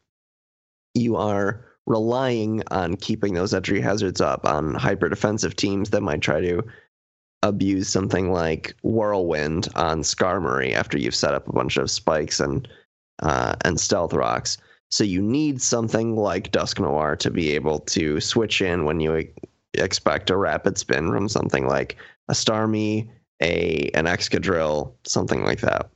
you 0.95 1.17
are 1.17 1.65
relying 1.87 2.63
on 2.71 2.97
keeping 2.97 3.35
those 3.35 3.53
entry 3.53 3.81
hazards 3.81 4.21
up 4.21 4.47
on 4.47 4.75
hyper 4.75 5.09
defensive 5.09 5.55
teams 5.55 5.91
that 5.91 6.03
might 6.03 6.23
try 6.23 6.41
to 6.41 6.63
abuse 7.43 7.89
something 7.89 8.33
like 8.33 8.75
whirlwind 8.83 9.69
on 9.75 10.01
Skarmory 10.01 10.73
after 10.73 10.97
you've 10.97 11.15
set 11.15 11.35
up 11.35 11.47
a 11.47 11.53
bunch 11.53 11.77
of 11.77 11.91
spikes 11.91 12.41
and 12.41 12.67
uh, 13.23 13.55
and 13.65 13.79
stealth 13.79 14.13
rocks. 14.13 14.59
So 14.91 15.05
you 15.05 15.21
need 15.21 15.61
something 15.61 16.17
like 16.17 16.53
Dusknoir 16.53 17.19
to 17.19 17.31
be 17.31 17.51
able 17.53 17.81
to 17.81 18.21
switch 18.21 18.63
in 18.63 18.85
when 18.85 19.01
you 19.01 19.29
expect 19.75 20.31
a 20.31 20.37
rapid 20.37 20.79
spin 20.79 21.11
from 21.11 21.29
something 21.29 21.67
like 21.67 21.97
a 22.29 22.33
Starmie, 22.33 23.09
a 23.43 23.91
an 23.95 24.07
Excadrill, 24.07 24.93
something 25.05 25.45
like 25.45 25.61
that. 25.61 25.91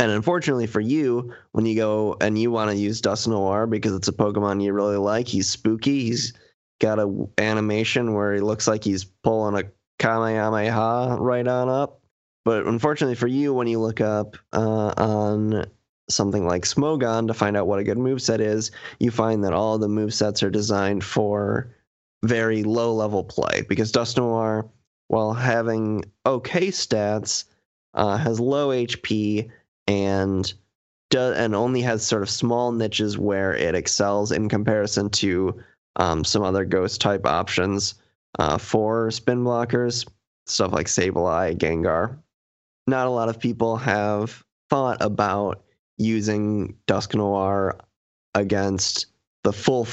And 0.00 0.10
unfortunately 0.10 0.66
for 0.66 0.80
you, 0.80 1.32
when 1.52 1.66
you 1.66 1.76
go 1.76 2.16
and 2.20 2.38
you 2.38 2.50
want 2.50 2.70
to 2.70 2.76
use 2.76 3.00
Dusknoir 3.00 3.70
because 3.70 3.92
it's 3.94 4.08
a 4.08 4.12
Pokemon 4.12 4.62
you 4.62 4.72
really 4.72 4.96
like, 4.96 5.28
he's 5.28 5.48
spooky. 5.48 6.04
He's 6.04 6.32
got 6.80 6.98
a 6.98 7.28
animation 7.38 8.14
where 8.14 8.34
he 8.34 8.40
looks 8.40 8.66
like 8.66 8.82
he's 8.82 9.04
pulling 9.04 9.56
a 9.56 9.70
Kamehameha 10.00 11.18
right 11.20 11.46
on 11.46 11.68
up. 11.68 12.00
But 12.44 12.66
unfortunately 12.66 13.14
for 13.14 13.28
you, 13.28 13.54
when 13.54 13.68
you 13.68 13.78
look 13.78 14.00
up 14.00 14.36
uh, 14.52 14.92
on 14.96 15.64
something 16.10 16.46
like 16.46 16.64
Smogon 16.64 17.26
to 17.28 17.34
find 17.34 17.56
out 17.56 17.66
what 17.66 17.78
a 17.78 17.84
good 17.84 17.98
move 17.98 18.20
set 18.20 18.40
is, 18.40 18.70
you 18.98 19.10
find 19.10 19.44
that 19.44 19.52
all 19.52 19.78
the 19.78 19.88
move 19.88 20.12
sets 20.12 20.42
are 20.42 20.50
designed 20.50 21.04
for 21.04 21.74
very 22.24 22.62
low 22.62 22.92
level 22.92 23.24
play 23.24 23.62
because 23.68 23.92
Dusknoir, 23.92 24.68
while 25.08 25.32
having 25.32 26.04
okay 26.26 26.68
stats, 26.68 27.44
uh, 27.94 28.16
has 28.16 28.40
low 28.40 28.70
HP 28.70 29.50
and 29.86 30.52
do, 31.10 31.18
and 31.18 31.54
only 31.54 31.80
has 31.82 32.06
sort 32.06 32.22
of 32.22 32.30
small 32.30 32.72
niches 32.72 33.18
where 33.18 33.54
it 33.54 33.74
excels 33.74 34.32
in 34.32 34.48
comparison 34.48 35.10
to 35.10 35.62
um, 35.96 36.24
some 36.24 36.42
other 36.42 36.64
ghost 36.64 37.00
type 37.00 37.26
options 37.26 37.94
uh, 38.38 38.58
for 38.58 39.10
spin 39.10 39.44
blockers, 39.44 40.06
stuff 40.46 40.72
like 40.72 40.86
Sableye, 40.86 41.56
Gengar. 41.56 42.18
Not 42.86 43.06
a 43.06 43.10
lot 43.10 43.28
of 43.28 43.38
people 43.38 43.76
have 43.76 44.44
thought 44.68 44.98
about 45.00 45.62
using 45.98 46.76
Dusknoir 46.86 47.78
against 48.34 49.06
the 49.44 49.52
full 49.52 49.86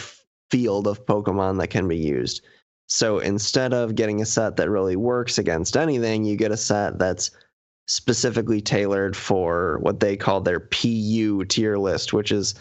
field 0.50 0.88
of 0.88 1.06
Pokemon 1.06 1.60
that 1.60 1.68
can 1.68 1.88
be 1.88 1.98
used. 1.98 2.42
So 2.88 3.20
instead 3.20 3.74
of 3.74 3.96
getting 3.96 4.22
a 4.22 4.26
set 4.26 4.58
that 4.58 4.70
really 4.70 4.96
works 4.96 5.38
against 5.38 5.78
anything, 5.78 6.26
you 6.26 6.36
get 6.36 6.52
a 6.52 6.58
set 6.58 7.00
that's 7.00 7.32
specifically 7.88 8.62
tailored 8.62 9.16
for 9.16 9.80
what 9.80 10.00
they 10.00 10.16
call 10.16 10.42
their 10.42 10.60
PU 10.60 11.44
tier 11.46 11.78
list, 11.78 12.14
which 12.14 12.32
is 12.32 12.56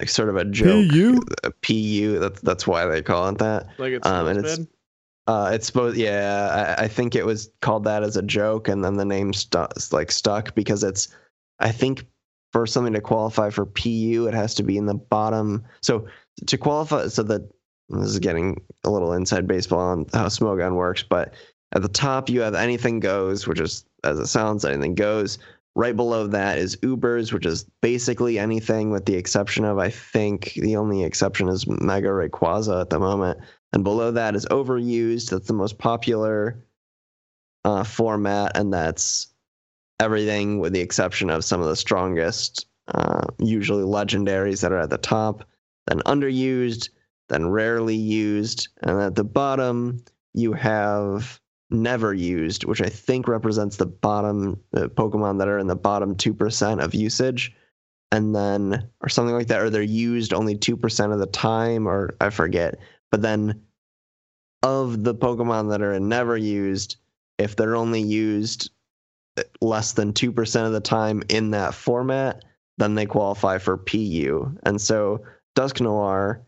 like 0.00 0.08
sort 0.08 0.28
of 0.28 0.36
a 0.36 0.44
joke. 0.44 0.90
PU? 0.90 1.20
A 1.44 1.50
PU. 1.50 2.18
That's 2.18 2.40
that's 2.40 2.66
why 2.66 2.84
they 2.86 3.02
call 3.02 3.28
it 3.28 3.38
that. 3.38 3.66
Like 3.78 3.92
it's 3.92 4.06
Um, 4.06 4.26
and 4.28 4.38
it's- 4.38 4.58
bed? 4.58 4.68
Uh, 5.28 5.50
it's 5.52 5.66
supposed, 5.66 5.96
yeah. 5.96 6.76
I, 6.78 6.84
I 6.84 6.88
think 6.88 7.16
it 7.16 7.26
was 7.26 7.50
called 7.60 7.82
that 7.82 8.04
as 8.04 8.16
a 8.16 8.22
joke, 8.22 8.68
and 8.68 8.84
then 8.84 8.94
the 8.96 9.04
name 9.04 9.32
stuck, 9.32 9.72
like 9.92 10.12
stuck 10.12 10.54
because 10.54 10.84
it's. 10.84 11.08
I 11.58 11.72
think 11.72 12.06
for 12.52 12.64
something 12.64 12.92
to 12.92 13.00
qualify 13.00 13.50
for 13.50 13.66
PU, 13.66 14.26
it 14.28 14.34
has 14.34 14.54
to 14.54 14.62
be 14.62 14.76
in 14.76 14.86
the 14.86 14.94
bottom. 14.94 15.64
So 15.82 16.06
to 16.46 16.56
qualify, 16.56 17.08
so 17.08 17.24
that 17.24 17.50
this 17.88 18.06
is 18.06 18.20
getting 18.20 18.62
a 18.84 18.90
little 18.90 19.14
inside 19.14 19.48
baseball 19.48 19.80
on 19.80 20.06
how 20.12 20.26
Smogon 20.26 20.74
works, 20.76 21.02
but 21.02 21.34
at 21.74 21.82
the 21.82 21.88
top 21.88 22.28
you 22.28 22.40
have 22.42 22.54
anything 22.54 23.00
goes, 23.00 23.48
which 23.48 23.58
is 23.58 23.84
as 24.06 24.18
it 24.18 24.26
sounds, 24.26 24.64
anything 24.64 24.94
goes. 24.94 25.38
Right 25.74 25.94
below 25.94 26.26
that 26.28 26.56
is 26.56 26.76
Ubers, 26.76 27.32
which 27.34 27.44
is 27.44 27.64
basically 27.82 28.38
anything 28.38 28.90
with 28.90 29.04
the 29.04 29.16
exception 29.16 29.64
of 29.66 29.76
I 29.78 29.90
think 29.90 30.54
the 30.54 30.76
only 30.76 31.04
exception 31.04 31.48
is 31.48 31.66
Mega 31.66 32.08
Rayquaza 32.08 32.80
at 32.80 32.88
the 32.88 32.98
moment. 32.98 33.40
And 33.74 33.84
below 33.84 34.10
that 34.12 34.34
is 34.34 34.46
overused. 34.46 35.28
That's 35.28 35.48
the 35.48 35.52
most 35.52 35.76
popular 35.76 36.64
uh, 37.66 37.84
format, 37.84 38.56
and 38.56 38.72
that's 38.72 39.26
everything 40.00 40.60
with 40.60 40.72
the 40.72 40.80
exception 40.80 41.28
of 41.28 41.44
some 41.44 41.60
of 41.60 41.66
the 41.66 41.76
strongest, 41.76 42.66
uh, 42.88 43.26
usually 43.38 43.82
legendaries 43.82 44.62
that 44.62 44.72
are 44.72 44.78
at 44.78 44.90
the 44.90 44.98
top. 44.98 45.44
Then 45.88 46.00
underused, 46.00 46.88
then 47.28 47.48
rarely 47.48 47.96
used, 47.96 48.68
and 48.82 49.00
at 49.00 49.14
the 49.14 49.24
bottom 49.24 50.02
you 50.32 50.52
have 50.52 51.40
never 51.70 52.14
used, 52.14 52.64
which 52.64 52.80
I 52.80 52.88
think 52.88 53.28
represents 53.28 53.76
the 53.76 53.86
bottom 53.86 54.60
uh, 54.74 54.86
Pokemon 54.86 55.38
that 55.38 55.48
are 55.48 55.58
in 55.58 55.66
the 55.66 55.76
bottom 55.76 56.14
two 56.14 56.34
percent 56.34 56.80
of 56.80 56.94
usage. 56.94 57.54
And 58.12 58.34
then 58.34 58.88
or 59.00 59.08
something 59.08 59.34
like 59.34 59.48
that 59.48 59.60
or 59.60 59.68
they're 59.68 59.82
used 59.82 60.32
only 60.32 60.56
2% 60.56 61.12
of 61.12 61.18
the 61.18 61.26
time 61.26 61.88
or 61.88 62.14
i 62.20 62.30
forget. 62.30 62.76
But 63.10 63.20
then 63.20 63.62
of 64.62 65.04
the 65.04 65.14
pokemon 65.14 65.70
that 65.70 65.82
are 65.82 65.92
in 65.92 66.08
never 66.08 66.36
used 66.36 66.96
if 67.38 67.56
they're 67.56 67.76
only 67.76 68.00
used 68.00 68.70
less 69.60 69.92
than 69.92 70.12
2% 70.12 70.66
of 70.66 70.72
the 70.72 70.80
time 70.80 71.22
in 71.28 71.50
that 71.50 71.74
format 71.74 72.44
then 72.78 72.94
they 72.94 73.06
qualify 73.06 73.58
for 73.58 73.76
pu 73.76 74.50
and 74.64 74.80
so 74.80 75.22
Dusknoir 75.56 76.40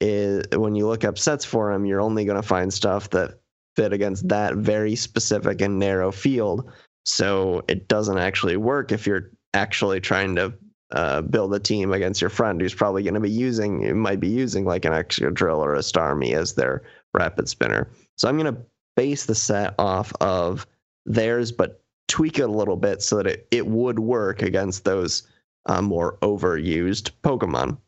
is 0.00 0.44
when 0.56 0.74
you 0.74 0.86
look 0.86 1.04
up 1.04 1.18
sets 1.18 1.44
for 1.44 1.72
him 1.72 1.86
you're 1.86 2.00
only 2.00 2.24
going 2.24 2.40
to 2.40 2.46
find 2.46 2.72
stuff 2.72 3.10
that 3.10 3.38
fit 3.76 3.92
against 3.92 4.28
that 4.28 4.56
very 4.56 4.94
specific 4.94 5.60
and 5.60 5.78
narrow 5.78 6.12
field 6.12 6.70
so 7.04 7.62
it 7.68 7.88
doesn't 7.88 8.18
actually 8.18 8.56
work 8.56 8.92
if 8.92 9.06
you're 9.06 9.30
actually 9.54 10.00
trying 10.00 10.36
to 10.36 10.52
uh, 10.92 11.22
build 11.22 11.54
a 11.54 11.58
team 11.58 11.92
against 11.92 12.20
your 12.20 12.30
friend 12.30 12.60
who's 12.60 12.74
probably 12.74 13.02
going 13.02 13.14
to 13.14 13.20
be 13.20 13.30
using, 13.30 13.98
might 13.98 14.20
be 14.20 14.28
using 14.28 14.64
like 14.64 14.84
an 14.84 14.92
Excadrill 14.92 15.58
or 15.58 15.74
a 15.74 15.78
Starmie 15.78 16.34
as 16.34 16.54
their 16.54 16.82
rapid 17.14 17.48
spinner. 17.48 17.90
So 18.16 18.28
I'm 18.28 18.38
going 18.38 18.54
to 18.54 18.60
base 18.94 19.24
the 19.24 19.34
set 19.34 19.74
off 19.78 20.12
of 20.20 20.66
theirs, 21.06 21.50
but 21.50 21.82
tweak 22.08 22.38
it 22.38 22.42
a 22.42 22.46
little 22.52 22.76
bit 22.76 23.02
so 23.02 23.16
that 23.16 23.26
it, 23.26 23.48
it 23.50 23.66
would 23.66 23.98
work 23.98 24.42
against 24.42 24.84
those 24.84 25.26
uh, 25.66 25.80
more 25.80 26.18
overused 26.18 27.10
Pokemon. 27.22 27.78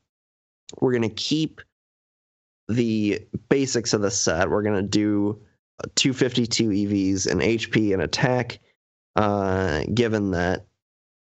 We're 0.81 0.93
going 0.93 1.02
to 1.02 1.09
keep 1.11 1.61
the 2.69 3.20
basics 3.51 3.93
of 3.93 4.01
the 4.01 4.11
set. 4.11 4.48
We're 4.48 4.62
going 4.62 4.82
to 4.82 4.89
do 4.89 5.43
252 5.94 6.68
EVs 6.70 7.26
and 7.30 7.40
HP 7.40 7.92
and 7.92 8.02
attack, 8.02 8.59
uh, 9.16 9.82
given 9.92 10.30
that 10.32 10.66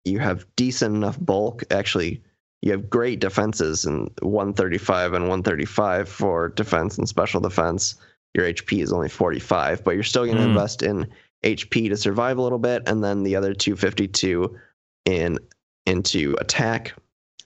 you 0.05 0.19
have 0.19 0.47
decent 0.57 0.95
enough 0.95 1.19
bulk. 1.19 1.65
Actually, 1.71 2.23
you 2.63 2.73
have 2.73 2.91
great 2.91 3.21
defenses 3.21 3.85
in 3.87 4.11
135 4.23 5.13
and 5.15 5.25
135 5.25 6.09
for 6.09 6.49
defense 6.51 6.99
and 6.99 7.09
special 7.09 7.41
defense. 7.41 7.97
Your 8.35 8.47
HP 8.47 8.83
is 8.83 8.93
only 8.93 9.09
45, 9.09 9.85
but 9.85 9.93
you're 9.95 10.03
still 10.03 10.25
going 10.25 10.37
to 10.37 10.43
Mm. 10.43 10.49
invest 10.49 10.83
in 10.83 11.07
HP 11.45 11.89
to 11.91 11.97
survive 11.97 12.39
a 12.39 12.43
little 12.43 12.59
bit, 12.59 12.83
and 12.87 13.05
then 13.05 13.23
the 13.23 13.37
other 13.37 13.55
252 13.55 14.59
in 15.05 15.39
into 15.87 16.35
attack, 16.41 16.95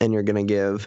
and 0.00 0.12
you're 0.12 0.22
going 0.22 0.46
to 0.46 0.54
give 0.54 0.86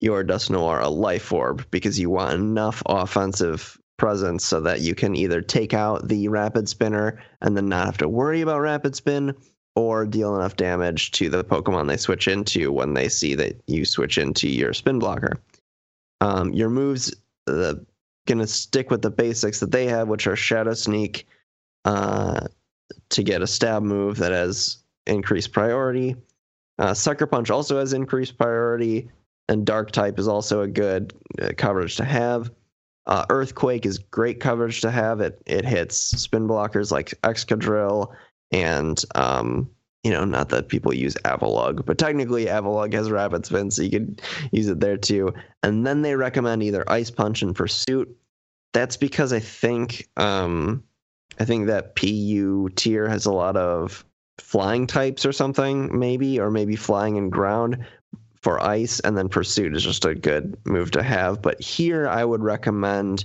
your 0.00 0.24
Dusknoir 0.24 0.82
a 0.82 0.88
life 0.88 1.32
orb 1.32 1.64
because 1.70 1.98
you 1.98 2.10
want 2.10 2.34
enough 2.34 2.82
offensive 2.86 3.79
presence 4.00 4.46
so 4.46 4.62
that 4.62 4.80
you 4.80 4.94
can 4.94 5.14
either 5.14 5.42
take 5.42 5.74
out 5.74 6.08
the 6.08 6.26
rapid 6.28 6.66
spinner 6.66 7.22
and 7.42 7.54
then 7.54 7.68
not 7.68 7.84
have 7.84 7.98
to 7.98 8.08
worry 8.08 8.40
about 8.40 8.60
rapid 8.60 8.96
spin 8.96 9.34
or 9.76 10.06
deal 10.06 10.34
enough 10.34 10.56
damage 10.56 11.10
to 11.10 11.28
the 11.28 11.44
Pokemon 11.44 11.86
they 11.86 11.98
switch 11.98 12.26
into 12.26 12.72
when 12.72 12.94
they 12.94 13.10
see 13.10 13.34
that 13.34 13.60
you 13.66 13.84
switch 13.84 14.16
into 14.16 14.48
your 14.48 14.72
spin 14.72 14.98
blocker. 14.98 15.38
Um, 16.22 16.50
your 16.54 16.70
moves 16.70 17.14
uh, 17.46 17.74
gonna 18.26 18.46
stick 18.46 18.90
with 18.90 19.02
the 19.02 19.10
basics 19.10 19.60
that 19.60 19.70
they 19.70 19.86
have, 19.86 20.08
which 20.08 20.26
are 20.26 20.34
Shadow 20.34 20.72
Sneak 20.72 21.26
uh, 21.84 22.46
to 23.10 23.22
get 23.22 23.42
a 23.42 23.46
stab 23.46 23.82
move 23.82 24.16
that 24.16 24.32
has 24.32 24.78
increased 25.06 25.52
priority. 25.52 26.16
Uh, 26.78 26.94
Sucker 26.94 27.26
Punch 27.26 27.50
also 27.50 27.78
has 27.78 27.92
increased 27.92 28.38
priority, 28.38 29.10
and 29.50 29.66
Dark 29.66 29.90
type 29.90 30.18
is 30.18 30.26
also 30.26 30.62
a 30.62 30.68
good 30.68 31.12
uh, 31.40 31.50
coverage 31.58 31.96
to 31.96 32.04
have. 32.04 32.50
Uh, 33.06 33.24
Earthquake 33.30 33.86
is 33.86 33.98
great 33.98 34.40
coverage 34.40 34.80
to 34.82 34.90
have. 34.90 35.20
It 35.20 35.42
it 35.46 35.64
hits 35.64 35.96
spin 35.96 36.46
blockers 36.46 36.92
like 36.92 37.14
Excadrill 37.22 38.12
and 38.52 39.02
um, 39.14 39.70
you 40.02 40.10
know, 40.10 40.24
not 40.24 40.48
that 40.48 40.68
people 40.68 40.94
use 40.94 41.14
Avalugg, 41.24 41.84
but 41.84 41.98
technically 41.98 42.46
Avalugg 42.46 42.92
has 42.94 43.10
rapid 43.10 43.44
spin, 43.44 43.70
so 43.70 43.82
you 43.82 43.90
could 43.90 44.22
use 44.50 44.68
it 44.68 44.80
there 44.80 44.96
too. 44.96 45.34
And 45.62 45.86
then 45.86 46.02
they 46.02 46.16
recommend 46.16 46.62
either 46.62 46.90
Ice 46.90 47.10
Punch 47.10 47.42
and 47.42 47.54
Pursuit. 47.54 48.08
That's 48.72 48.96
because 48.96 49.32
I 49.32 49.40
think 49.40 50.08
um, 50.16 50.82
I 51.38 51.44
think 51.44 51.66
that 51.66 51.96
PU 51.96 52.70
tier 52.76 53.08
has 53.08 53.26
a 53.26 53.32
lot 53.32 53.56
of 53.56 54.04
flying 54.38 54.86
types 54.86 55.26
or 55.26 55.32
something, 55.32 55.98
maybe, 55.98 56.40
or 56.40 56.50
maybe 56.50 56.76
flying 56.76 57.18
and 57.18 57.30
ground 57.30 57.84
for 58.42 58.62
ice, 58.62 59.00
and 59.00 59.16
then 59.16 59.28
Pursuit 59.28 59.76
is 59.76 59.84
just 59.84 60.04
a 60.04 60.14
good 60.14 60.56
move 60.64 60.90
to 60.92 61.02
have. 61.02 61.42
But 61.42 61.60
here 61.60 62.08
I 62.08 62.24
would 62.24 62.42
recommend 62.42 63.24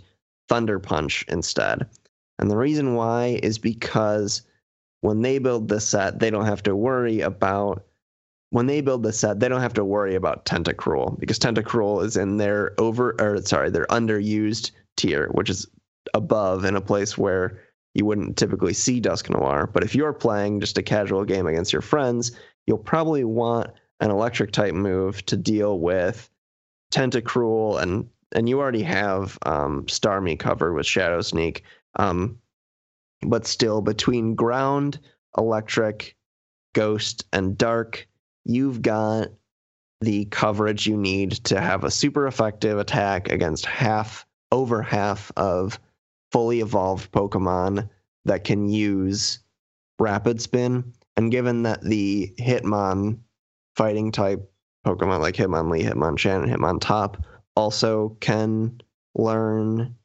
Thunder 0.49 0.79
Punch 0.79 1.23
instead. 1.27 1.87
And 2.39 2.51
the 2.51 2.57
reason 2.57 2.95
why 2.95 3.39
is 3.41 3.57
because 3.57 4.41
when 5.01 5.21
they 5.21 5.37
build 5.37 5.69
this 5.69 5.87
set, 5.87 6.19
they 6.19 6.29
don't 6.29 6.45
have 6.45 6.63
to 6.63 6.75
worry 6.75 7.21
about 7.21 7.85
when 8.51 8.67
they 8.67 8.79
build 8.81 9.03
the 9.03 9.11
set, 9.11 9.39
they 9.39 9.49
don't 9.49 9.61
have 9.61 9.73
to 9.73 9.83
worry 9.83 10.15
about 10.15 10.45
Tentacruel 10.45 11.19
because 11.19 11.39
Tentacruel 11.39 12.05
is 12.05 12.15
in 12.15 12.37
their 12.37 12.73
over 12.79 13.15
or 13.19 13.41
sorry, 13.41 13.69
their 13.69 13.87
underused 13.87 14.71
tier, 14.95 15.29
which 15.33 15.49
is 15.49 15.67
above 16.13 16.63
in 16.63 16.75
a 16.75 16.81
place 16.81 17.17
where 17.17 17.59
you 17.95 18.05
wouldn't 18.05 18.37
typically 18.37 18.73
see 18.73 19.01
Dusknoir. 19.01 19.71
But 19.71 19.83
if 19.83 19.95
you're 19.95 20.13
playing 20.13 20.59
just 20.59 20.77
a 20.77 20.83
casual 20.83 21.25
game 21.25 21.47
against 21.47 21.73
your 21.73 21.81
friends, 21.81 22.31
you'll 22.65 22.77
probably 22.77 23.23
want 23.23 23.71
an 23.99 24.11
electric 24.11 24.51
type 24.51 24.73
move 24.73 25.25
to 25.25 25.37
deal 25.37 25.79
with 25.79 26.29
Tentacruel 26.91 27.81
and 27.81 28.09
and 28.35 28.49
you 28.49 28.59
already 28.59 28.83
have 28.83 29.37
um, 29.45 29.85
Starmie 29.85 30.37
covered 30.37 30.73
with 30.73 30.85
Shadow 30.85 31.21
Sneak. 31.21 31.63
Um, 31.95 32.39
but 33.21 33.47
still, 33.47 33.81
between 33.81 34.35
ground, 34.35 34.99
electric, 35.37 36.15
ghost, 36.73 37.25
and 37.31 37.57
dark, 37.57 38.07
you've 38.43 38.81
got 38.81 39.29
the 40.01 40.25
coverage 40.25 40.85
you 40.85 40.97
need 40.97 41.31
to 41.45 41.61
have 41.61 41.83
a 41.83 41.91
super 41.91 42.27
effective 42.27 42.77
attack 42.77 43.29
against 43.29 43.65
half, 43.65 44.25
over 44.51 44.81
half 44.81 45.31
of 45.37 45.79
fully 46.31 46.59
evolved 46.59 47.11
Pokemon 47.11 47.89
that 48.25 48.43
can 48.43 48.67
use 48.67 49.39
Rapid 49.99 50.41
Spin. 50.41 50.93
And 51.15 51.31
given 51.31 51.63
that 51.63 51.81
the 51.81 52.33
Hitmon 52.37 53.19
fighting 53.75 54.11
type 54.11 54.51
Pokemon 54.85 55.19
like 55.19 55.35
Hitmonlee, 55.35 55.83
Hitmonchan, 55.83 56.43
and 56.43 56.51
Hitmontop 56.51 57.23
also 57.55 58.15
can 58.19 58.81
learn 59.15 59.95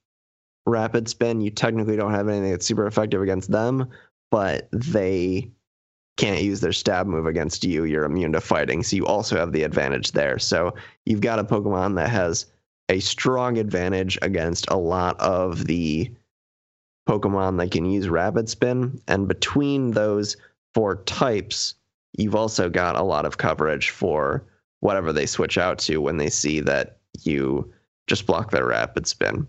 rapid 0.66 1.08
spin. 1.08 1.40
You 1.40 1.50
technically 1.50 1.96
don't 1.96 2.14
have 2.14 2.28
anything 2.28 2.50
that's 2.50 2.66
super 2.66 2.86
effective 2.86 3.20
against 3.20 3.50
them, 3.50 3.90
but 4.30 4.68
they 4.72 5.50
can't 6.16 6.42
use 6.42 6.60
their 6.60 6.72
stab 6.72 7.06
move 7.06 7.26
against 7.26 7.64
you. 7.64 7.84
You're 7.84 8.04
immune 8.04 8.32
to 8.32 8.40
fighting, 8.40 8.82
so 8.82 8.96
you 8.96 9.06
also 9.06 9.36
have 9.36 9.52
the 9.52 9.62
advantage 9.62 10.12
there. 10.12 10.38
So 10.38 10.74
you've 11.06 11.20
got 11.20 11.38
a 11.38 11.44
Pokemon 11.44 11.96
that 11.96 12.10
has 12.10 12.46
a 12.88 13.00
strong 13.00 13.58
advantage 13.58 14.18
against 14.22 14.70
a 14.70 14.76
lot 14.76 15.18
of 15.20 15.66
the 15.66 16.12
Pokemon 17.08 17.58
that 17.58 17.70
can 17.70 17.84
use 17.84 18.08
rapid 18.08 18.48
spin. 18.48 19.00
And 19.08 19.28
between 19.28 19.92
those 19.92 20.36
four 20.74 20.96
types, 21.04 21.74
you've 22.12 22.34
also 22.34 22.68
got 22.68 22.96
a 22.96 23.02
lot 23.02 23.26
of 23.26 23.38
coverage 23.38 23.90
for 23.90 24.44
whatever 24.80 25.12
they 25.12 25.26
switch 25.26 25.58
out 25.58 25.78
to 25.78 25.98
when 25.98 26.16
they 26.16 26.30
see 26.30 26.60
that 26.60 26.98
you 27.22 27.70
just 28.06 28.26
block 28.26 28.50
their 28.50 28.66
rapid 28.66 29.06
spin. 29.06 29.46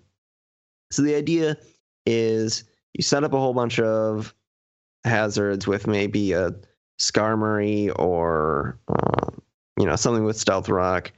So 0.92 1.02
the 1.02 1.16
idea 1.16 1.58
is 2.06 2.64
you 2.94 3.04
set 3.04 3.24
up 3.24 3.34
a 3.34 3.40
whole 3.40 3.54
bunch 3.54 3.80
of 3.80 4.36
hazards 5.04 5.68
with 5.68 5.88
maybe 5.88 6.34
a 6.34 6.54
Skarmory 7.00 7.92
or 7.98 8.78
uh, 8.88 9.32
you 9.80 9.86
know 9.86 9.96
something 9.96 10.24
with 10.24 10.38
Stealth 10.38 10.70
Rock, 10.70 11.12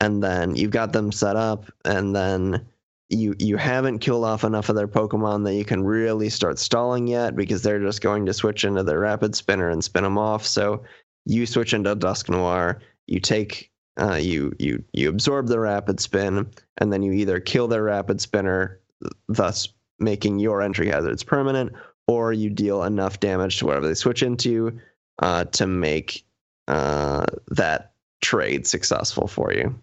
and 0.00 0.22
then 0.22 0.56
you've 0.56 0.70
got 0.70 0.92
them 0.92 1.12
set 1.12 1.36
up, 1.36 1.70
and 1.84 2.16
then 2.16 2.66
you 3.08 3.34
you 3.38 3.56
haven't 3.56 4.00
killed 4.00 4.24
off 4.24 4.44
enough 4.44 4.68
of 4.68 4.76
their 4.76 4.88
Pokemon 4.88 5.44
that 5.44 5.54
you 5.54 5.64
can 5.64 5.84
really 5.84 6.28
start 6.28 6.58
stalling 6.58 7.06
yet 7.06 7.36
because 7.36 7.62
they're 7.62 7.80
just 7.80 8.00
going 8.00 8.26
to 8.26 8.34
switch 8.34 8.64
into 8.64 8.82
their 8.82 9.00
Rapid 9.00 9.34
Spinner 9.34 9.70
and 9.70 9.82
spin 9.82 10.02
them 10.04 10.18
off. 10.18 10.44
So 10.44 10.82
you 11.24 11.46
switch 11.46 11.72
into 11.72 11.94
Dusk 11.94 12.26
Dusknoir, 12.26 12.80
you 13.06 13.20
take 13.20 13.70
uh, 14.00 14.14
you 14.14 14.52
you 14.58 14.82
you 14.92 15.08
absorb 15.08 15.46
the 15.46 15.60
Rapid 15.60 16.00
Spin, 16.00 16.50
and 16.78 16.92
then 16.92 17.02
you 17.02 17.12
either 17.12 17.40
kill 17.40 17.68
their 17.68 17.84
Rapid 17.84 18.20
Spinner 18.20 18.80
thus 19.28 19.68
making 19.98 20.38
your 20.38 20.60
entry 20.60 20.88
hazards 20.88 21.22
permanent, 21.22 21.72
or 22.06 22.32
you 22.32 22.50
deal 22.50 22.82
enough 22.82 23.20
damage 23.20 23.58
to 23.58 23.66
whatever 23.66 23.86
they 23.86 23.94
switch 23.94 24.22
into 24.22 24.78
uh, 25.20 25.44
to 25.44 25.66
make 25.66 26.24
uh, 26.68 27.24
that 27.48 27.92
trade 28.20 28.66
successful 28.66 29.28
for 29.28 29.52
you. 29.52 29.74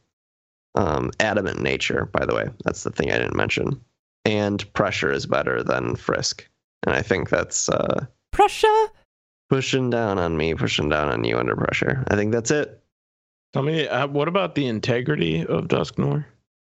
Um, 0.75 1.11
adamant 1.19 1.61
nature, 1.61 2.09
by 2.11 2.25
the 2.25 2.33
way, 2.33 2.49
that's 2.63 2.83
the 2.83 2.91
thing 2.91 3.11
I 3.11 3.17
didn't 3.17 3.35
mention. 3.35 3.79
And 4.25 4.71
pressure 4.73 5.11
is 5.11 5.25
better 5.25 5.63
than 5.63 5.95
frisk, 5.95 6.47
and 6.85 6.95
I 6.95 7.01
think 7.01 7.29
that's 7.29 7.69
uh, 7.69 8.05
Prussia. 8.31 8.87
pushing 9.49 9.89
down 9.89 10.17
on 10.17 10.37
me, 10.37 10.55
pushing 10.55 10.89
down 10.89 11.09
on 11.09 11.23
you 11.23 11.37
under 11.37 11.55
pressure. 11.55 12.03
I 12.07 12.15
think 12.15 12.31
that's 12.31 12.49
it. 12.49 12.81
Tell 13.53 13.63
me, 13.63 13.87
uh, 13.87 14.07
what 14.07 14.27
about 14.27 14.55
the 14.55 14.65
integrity 14.65 15.45
of 15.45 15.67
Dusknoir? 15.67 16.25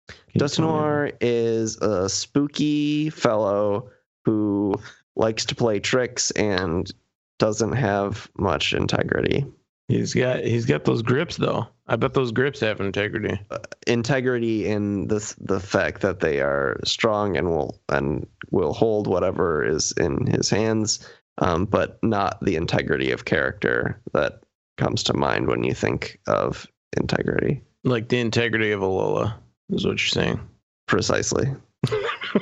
Can 0.08 0.16
you 0.34 0.38
Dust 0.40 0.56
tell 0.56 1.10
is 1.20 1.76
a 1.76 2.08
spooky 2.08 3.10
fellow 3.10 3.90
who 4.24 4.74
likes 5.16 5.44
to 5.46 5.54
play 5.54 5.78
tricks 5.78 6.30
and 6.32 6.90
doesn't 7.38 7.72
have 7.72 8.30
much 8.36 8.72
integrity. 8.72 9.46
He's 9.88 10.14
got 10.14 10.40
he's 10.44 10.64
got 10.64 10.84
those 10.84 11.02
grips 11.02 11.36
though. 11.36 11.66
I 11.86 11.96
bet 11.96 12.14
those 12.14 12.32
grips 12.32 12.60
have 12.60 12.80
integrity. 12.80 13.38
Integrity 13.86 14.66
in 14.66 15.08
the 15.08 15.34
the 15.38 15.60
fact 15.60 16.00
that 16.00 16.20
they 16.20 16.40
are 16.40 16.80
strong 16.84 17.36
and 17.36 17.50
will 17.50 17.80
and 17.90 18.26
will 18.50 18.72
hold 18.72 19.06
whatever 19.06 19.64
is 19.64 19.92
in 19.92 20.26
his 20.26 20.48
hands, 20.48 21.06
um, 21.38 21.66
but 21.66 21.98
not 22.02 22.42
the 22.42 22.56
integrity 22.56 23.10
of 23.10 23.26
character 23.26 24.00
that 24.14 24.40
comes 24.78 25.02
to 25.04 25.14
mind 25.14 25.48
when 25.48 25.64
you 25.64 25.74
think 25.74 26.18
of 26.26 26.66
integrity. 26.96 27.62
Like 27.84 28.08
the 28.08 28.20
integrity 28.20 28.72
of 28.72 28.80
Alola 28.80 29.34
is 29.68 29.84
what 29.84 29.92
you're 29.92 29.98
saying. 29.98 30.40
Precisely. 30.86 31.46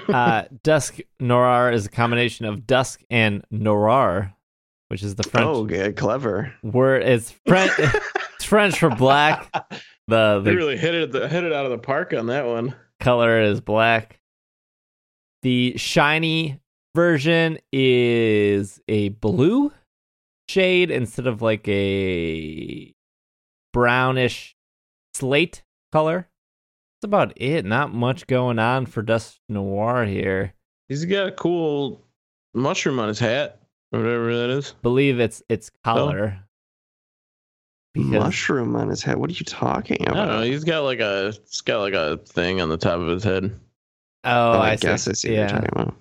Uh, 0.08 0.44
Dusk 0.62 1.00
Norar 1.20 1.70
is 1.72 1.84
a 1.84 1.90
combination 1.90 2.46
of 2.46 2.66
dusk 2.66 3.02
and 3.10 3.44
noir, 3.50 4.32
which 4.92 5.02
is 5.02 5.14
the 5.14 5.22
French 5.22 5.46
Oh, 5.46 5.64
good, 5.64 5.96
clever. 5.96 6.52
word. 6.62 7.02
It's 7.02 7.30
French. 7.46 7.72
it's 7.78 8.44
French 8.44 8.78
for 8.78 8.90
black. 8.90 9.50
The 10.06 10.42
They 10.44 10.54
really 10.54 10.76
hit 10.76 10.94
it 10.94 11.14
hit 11.30 11.44
it 11.44 11.52
out 11.54 11.64
of 11.64 11.70
the 11.70 11.78
park 11.78 12.12
on 12.12 12.26
that 12.26 12.44
one. 12.44 12.74
color 13.00 13.40
is 13.40 13.62
black. 13.62 14.20
The 15.40 15.72
shiny 15.78 16.60
version 16.94 17.58
is 17.72 18.82
a 18.86 19.08
blue 19.08 19.72
shade 20.50 20.90
instead 20.90 21.26
of 21.26 21.40
like 21.40 21.66
a 21.68 22.94
brownish 23.72 24.54
slate 25.14 25.62
color. 25.90 26.28
That's 27.00 27.08
about 27.08 27.32
it. 27.36 27.64
Not 27.64 27.94
much 27.94 28.26
going 28.26 28.58
on 28.58 28.84
for 28.84 29.02
Dusknoir 29.02 30.06
here. 30.06 30.52
He's 30.90 31.06
got 31.06 31.28
a 31.28 31.32
cool 31.32 32.04
mushroom 32.52 32.98
on 32.98 33.08
his 33.08 33.18
hat, 33.18 33.61
whatever 34.00 34.36
that 34.36 34.50
is. 34.50 34.74
Believe 34.82 35.20
it's 35.20 35.42
it's 35.48 35.70
oh. 35.84 35.94
color. 35.94 36.38
Because 37.94 38.10
Mushroom 38.10 38.74
on 38.74 38.88
his 38.88 39.02
head. 39.02 39.16
What 39.18 39.28
are 39.28 39.34
you 39.34 39.44
talking 39.44 39.98
I 40.08 40.12
about? 40.12 40.26
don't 40.26 40.36
know. 40.36 40.42
He's 40.42 40.64
got 40.64 40.80
like 40.80 41.00
a 41.00 41.32
he's 41.46 41.60
got 41.60 41.80
like 41.80 41.92
a 41.94 42.16
thing 42.18 42.60
on 42.60 42.70
the 42.70 42.78
top 42.78 42.98
of 43.00 43.08
his 43.08 43.22
head. 43.24 43.52
oh, 44.24 44.52
Oh, 44.52 44.58
I, 44.58 44.70
I, 44.70 44.76
guess 44.76 45.06
I 45.06 45.12
see 45.12 45.28
what 45.28 45.34
Yeah. 45.34 45.40
you're 45.40 45.48
talking 45.48 45.68
about. 45.72 45.94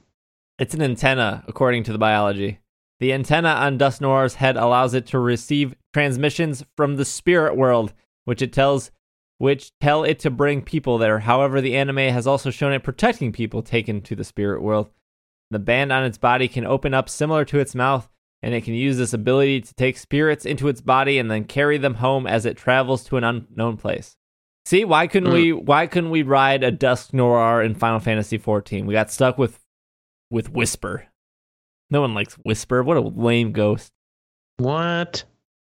It's 0.58 0.74
an 0.74 0.82
antenna, 0.82 1.44
according 1.48 1.84
to 1.84 1.92
the 1.92 1.98
biology. 1.98 2.60
The 3.02 3.12
antenna 3.14 3.50
on 3.50 3.78
Dusknoir's 3.80 4.36
head 4.36 4.56
allows 4.58 4.94
it 4.94 5.08
to 5.08 5.20
receive 5.20 5.76
transmissions 5.92 6.64
from 6.78 6.96
the 6.96 7.04
spirit 7.06 7.58
world, 7.58 7.94
which 8.26 8.42
it 8.42 8.54
tells 8.54 8.92
which 9.38 9.72
tell 9.82 10.04
it 10.04 10.20
to 10.20 10.30
bring 10.30 10.62
people 10.62 10.98
there. 11.00 11.20
However, 11.20 11.60
the 11.60 11.76
anime 11.76 11.98
has 11.98 12.28
also 12.28 12.52
shown 12.52 12.72
it 12.74 12.84
protecting 12.84 13.32
people 13.34 13.64
taken 13.64 14.00
to 14.02 14.16
the 14.16 14.24
spirit 14.24 14.62
world. 14.62 14.92
The 15.52 15.60
band 15.60 15.92
on 15.92 16.04
its 16.04 16.18
body 16.18 16.48
can 16.48 16.66
open 16.66 16.94
up 16.94 17.08
similar 17.10 17.46
to 17.46 17.60
its 17.60 17.76
mouth, 17.76 18.10
and 18.42 18.54
it 18.56 18.64
can 18.64 18.74
use 18.74 18.98
this 18.98 19.14
ability 19.14 19.62
to 19.62 19.74
take 19.76 19.98
spirits 19.98 20.46
into 20.46 20.68
its 20.70 20.82
body 20.82 21.20
and 21.20 21.30
then 21.30 21.44
carry 21.44 21.78
them 21.78 21.96
home 21.96 22.26
as 22.26 22.46
it 22.46 22.58
travels 22.58 23.04
to 23.06 23.18
an 23.18 23.24
unknown 23.24 23.78
place. 23.78 24.16
See, 24.66 24.86
why 24.86 25.08
couldn't 25.08 25.30
Mm. 25.30 25.34
we 25.34 25.52
why 25.54 25.88
couldn't 25.88 26.10
we 26.12 26.24
ride 26.24 26.64
a 26.64 26.72
Dusknoir 26.72 27.66
in 27.66 27.76
Final 27.76 28.00
Fantasy 28.00 28.38
XIV? 28.38 28.86
We 28.86 28.94
got 28.94 29.12
stuck 29.12 29.38
with 29.38 29.60
with 30.30 30.50
Whisper. 30.52 31.08
No 31.90 32.00
one 32.02 32.14
likes 32.14 32.36
Whisper. 32.46 32.82
What 32.84 32.96
a 32.98 33.02
lame 33.02 33.52
ghost. 33.52 33.92
What? 34.58 35.26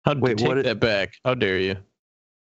How 0.05 0.13
Wait, 0.15 0.37
take 0.37 0.47
what 0.47 0.57
it- 0.59 0.63
that 0.65 0.79
back? 0.79 1.13
How 1.25 1.33
dare 1.33 1.59
you? 1.59 1.75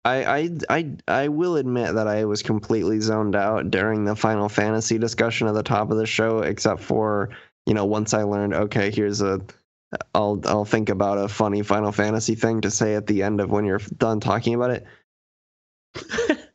I, 0.04 0.24
I 0.24 0.50
I 0.68 0.90
I 1.06 1.28
will 1.28 1.56
admit 1.56 1.94
that 1.94 2.08
I 2.08 2.24
was 2.24 2.42
completely 2.42 2.98
zoned 3.00 3.36
out 3.36 3.70
during 3.70 4.04
the 4.04 4.16
Final 4.16 4.48
Fantasy 4.48 4.98
discussion 4.98 5.46
at 5.46 5.54
the 5.54 5.62
top 5.62 5.90
of 5.90 5.96
the 5.96 6.06
show, 6.06 6.40
except 6.40 6.80
for 6.82 7.30
you 7.66 7.74
know 7.74 7.84
once 7.84 8.12
I 8.12 8.22
learned 8.24 8.54
okay, 8.54 8.90
here's 8.90 9.20
a 9.20 9.40
I'll 10.14 10.40
I'll 10.46 10.64
think 10.64 10.88
about 10.88 11.18
a 11.18 11.28
funny 11.28 11.62
Final 11.62 11.92
Fantasy 11.92 12.34
thing 12.34 12.62
to 12.62 12.70
say 12.70 12.94
at 12.94 13.06
the 13.06 13.22
end 13.22 13.40
of 13.40 13.50
when 13.50 13.64
you're 13.64 13.80
done 13.98 14.18
talking 14.18 14.54
about 14.54 14.70
it. 14.70 14.86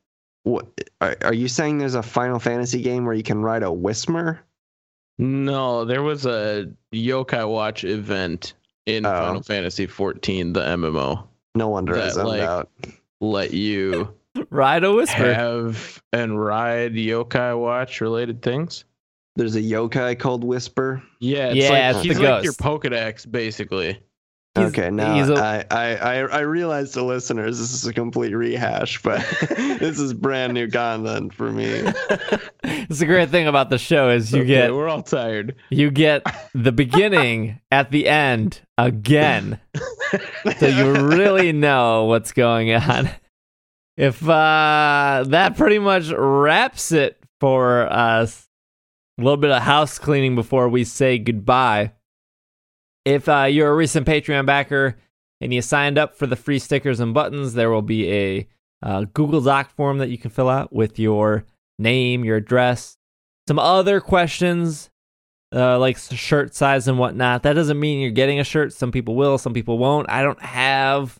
what 0.44 0.68
are, 1.00 1.16
are 1.22 1.34
you 1.34 1.48
saying? 1.48 1.78
There's 1.78 1.96
a 1.96 2.04
Final 2.04 2.40
Fantasy 2.40 2.82
game 2.82 3.06
where 3.06 3.14
you 3.16 3.24
can 3.24 3.42
ride 3.42 3.64
a 3.64 3.72
Whisper? 3.72 4.42
No, 5.20 5.86
there 5.86 6.04
was 6.04 6.26
a 6.26 6.70
Yokai 6.94 7.50
Watch 7.50 7.84
event 7.84 8.54
in 8.86 9.06
Oh. 9.06 9.10
Final 9.10 9.44
Fantasy 9.44 9.88
14, 9.88 10.54
the 10.54 10.62
MMO. 10.62 11.24
No 11.56 11.70
wonder 11.70 11.96
I 11.96 12.00
That, 12.00 12.14
zoned 12.14 12.28
like, 12.28 12.42
out. 12.42 12.70
Let 13.22 13.54
you 13.54 14.14
Ride 14.50 14.84
a 14.84 14.94
whisper. 14.94 15.34
have 15.34 16.02
and 16.14 16.40
ride 16.44 16.94
Yokai 16.94 17.60
Watch 17.60 18.02
related 18.02 18.42
things. 18.42 18.86
There's 19.36 19.56
a 19.56 19.62
yokai 19.62 20.18
called 20.18 20.44
Whisper. 20.44 21.04
Yeah, 21.20 21.50
it's 21.50 21.58
Yeah, 21.58 21.70
like 21.70 21.96
it's 21.96 22.06
he's 22.06 22.18
the 22.18 22.24
like 22.24 22.44
your. 22.44 22.54
Pokedex, 22.54 23.32
basically. 23.32 24.00
He's- 24.58 24.70
okay, 24.70 24.90
now 24.90 25.14
a- 25.16 25.36
I, 25.36 25.66
I, 25.72 25.96
I, 25.96 26.16
I 26.20 26.40
realize 26.42 26.92
to 26.92 27.04
listeners 27.04 27.58
this 27.60 27.72
is 27.74 27.86
a 27.86 27.94
complete 27.94 28.34
rehash, 28.34 29.02
but 29.02 29.20
this 29.58 30.00
is 30.00 30.14
brand 30.14 30.54
new 30.54 30.70
content 30.70 31.34
for 31.34 31.52
me. 31.52 31.84
It's 32.90 33.00
the 33.00 33.06
great 33.06 33.30
thing 33.30 33.48
about 33.48 33.70
the 33.70 33.78
show 33.78 34.10
is 34.12 34.32
you 34.32 34.40
Okay, 34.42 34.48
get 34.48 34.74
we're 34.74 34.88
all 34.88 35.02
tired. 35.04 35.56
you 35.70 35.92
get 35.92 36.24
the 36.54 36.72
beginning 36.72 37.60
at 37.72 37.92
the 37.92 38.08
end 38.08 38.62
again. 38.78 39.60
so 40.58 40.68
you 40.68 40.94
really 40.94 41.52
know 41.52 42.06
what's 42.06 42.32
going 42.32 42.74
on. 42.74 43.10
If 43.98 44.22
uh 44.28 45.24
that 45.28 45.58
pretty 45.58 45.80
much 45.80 46.10
wraps 46.12 46.92
it 46.92 47.18
for 47.40 47.92
us. 47.92 48.48
A 49.20 49.24
little 49.24 49.38
bit 49.38 49.52
of 49.52 49.64
house 49.64 49.98
cleaning 50.00 50.36
before 50.36 50.70
we 50.70 50.84
say 50.84 51.18
goodbye. 51.18 51.92
If 53.08 53.30
uh, 53.30 53.44
you're 53.44 53.72
a 53.72 53.74
recent 53.76 54.06
Patreon 54.06 54.46
backer 54.46 54.98
and 55.40 55.54
you 55.54 55.62
signed 55.62 55.98
up 55.98 56.18
for 56.18 56.28
the 56.28 56.36
free 56.36 56.60
stickers 56.60 57.00
and 57.00 57.14
buttons, 57.14 57.54
there 57.54 57.70
will 57.70 57.82
be 57.82 58.12
a 58.12 58.48
uh, 58.84 59.06
Google 59.14 59.40
Doc 59.40 59.74
form 59.74 60.00
that 60.00 60.10
you 60.10 60.18
can 60.18 60.30
fill 60.30 60.50
out 60.50 60.74
with 60.74 61.00
your 61.00 61.46
name, 61.80 62.26
your 62.26 62.36
address, 62.36 62.98
some 63.48 63.60
other 63.60 64.02
questions 64.02 64.90
uh, 65.56 65.80
like 65.80 65.98
shirt 65.98 66.54
size 66.54 66.90
and 66.90 67.00
whatnot. 67.00 67.44
That 67.44 67.54
doesn't 67.54 67.80
mean 67.80 68.02
you're 68.02 68.12
getting 68.12 68.42
a 68.42 68.44
shirt. 68.44 68.74
Some 68.74 68.92
people 68.92 69.16
will, 69.16 69.38
some 69.38 69.54
people 69.54 69.78
won't. 69.78 70.10
I 70.10 70.22
don't 70.22 70.42
have 70.42 71.18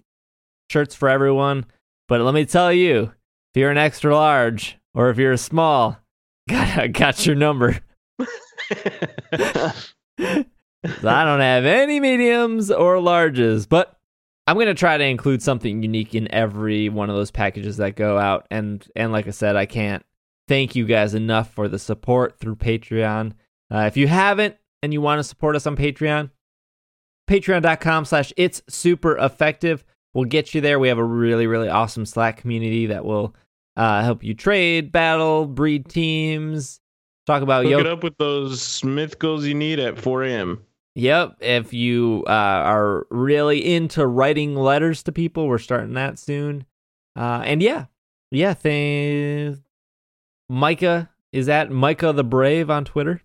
shirts 0.70 0.94
for 0.94 1.08
everyone, 1.08 1.68
but 2.10 2.20
let 2.20 2.34
me 2.34 2.44
tell 2.44 2.74
you, 2.74 3.14
if 3.54 3.62
you're 3.62 3.72
an 3.72 3.78
extra 3.78 4.14
large 4.14 4.78
or 4.94 5.10
if 5.10 5.18
you're 5.18 5.32
a 5.32 5.38
small, 5.38 5.98
got 6.50 6.78
I 6.78 6.88
got 6.88 7.26
your 7.26 7.38
number. 7.38 7.80
So 11.02 11.10
I 11.10 11.24
don't 11.24 11.40
have 11.40 11.66
any 11.66 12.00
mediums 12.00 12.72
or 12.72 12.96
larges, 12.96 13.68
but 13.68 13.98
I'm 14.46 14.56
going 14.56 14.68
to 14.68 14.74
try 14.74 14.98
to 14.98 15.04
include 15.04 15.42
something 15.42 15.84
unique 15.84 16.16
in 16.16 16.32
every 16.34 16.90
one 16.90 17.10
of 17.10 17.16
those 17.16 17.32
packages 17.32 17.78
that 17.78 17.96
go 17.96 18.18
out 18.18 18.48
and 18.50 18.86
and 18.96 19.12
like 19.12 19.28
I 19.28 19.32
said, 19.32 19.56
I 19.56 19.66
can't 19.66 20.04
thank 20.48 20.76
you 20.76 20.86
guys 20.86 21.14
enough 21.14 21.54
for 21.54 21.68
the 21.68 21.80
support 21.80 22.40
through 22.40 22.56
Patreon. 22.56 23.34
Uh, 23.72 23.80
if 23.80 23.98
you 23.98 24.08
haven't 24.08 24.56
and 24.82 24.94
you 24.94 25.02
want 25.02 25.20
to 25.20 25.24
support 25.24 25.56
us 25.56 25.68
on 25.68 25.76
Patreon, 25.76 26.30
patreon.com 27.30 28.06
slash 28.06 28.32
it's 28.38 28.62
super 28.70 29.18
effective 29.18 29.84
will 30.14 30.26
get 30.26 30.56
you 30.56 30.62
there. 30.62 30.80
We 30.80 30.88
have 30.88 30.98
a 30.98 31.04
really, 31.04 31.48
really 31.48 31.70
awesome 31.70 32.06
Slack 32.06 32.38
community 32.38 32.88
that 32.88 33.06
will 33.06 33.36
uh, 33.76 34.02
help 34.02 34.24
you 34.24 34.34
trade, 34.34 34.92
battle, 34.92 35.46
breed 35.46 35.88
teams, 35.90 36.80
talk 37.28 37.44
about 37.44 37.66
Hook 37.66 37.72
yo- 37.72 37.80
it 37.80 37.88
up 37.88 38.04
with 38.04 38.18
those 38.18 38.62
Smith 38.62 39.20
goals 39.20 39.46
you 39.46 39.54
need 39.54 39.80
at 39.80 40.00
4 40.00 40.24
a.m. 40.24 40.64
Yep. 40.98 41.38
If 41.42 41.74
you 41.74 42.24
uh, 42.28 42.32
are 42.32 43.06
really 43.12 43.76
into 43.76 44.08
writing 44.08 44.56
letters 44.56 45.04
to 45.04 45.12
people, 45.12 45.48
we're 45.48 45.60
starting 45.60 45.94
that 45.94 46.18
soon. 46.18 46.66
Uh, 47.16 47.44
and 47.46 47.62
yeah, 47.62 47.86
yeah. 48.32 48.56
Th- 48.56 49.58
Micah 50.50 51.10
is 51.32 51.50
at 51.50 51.70
Micah 51.72 52.14
the 52.14 52.24
Brave 52.24 52.72
on 52.72 52.84
Twitter. 52.84 53.22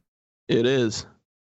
It 0.49 0.67
is. 0.67 1.07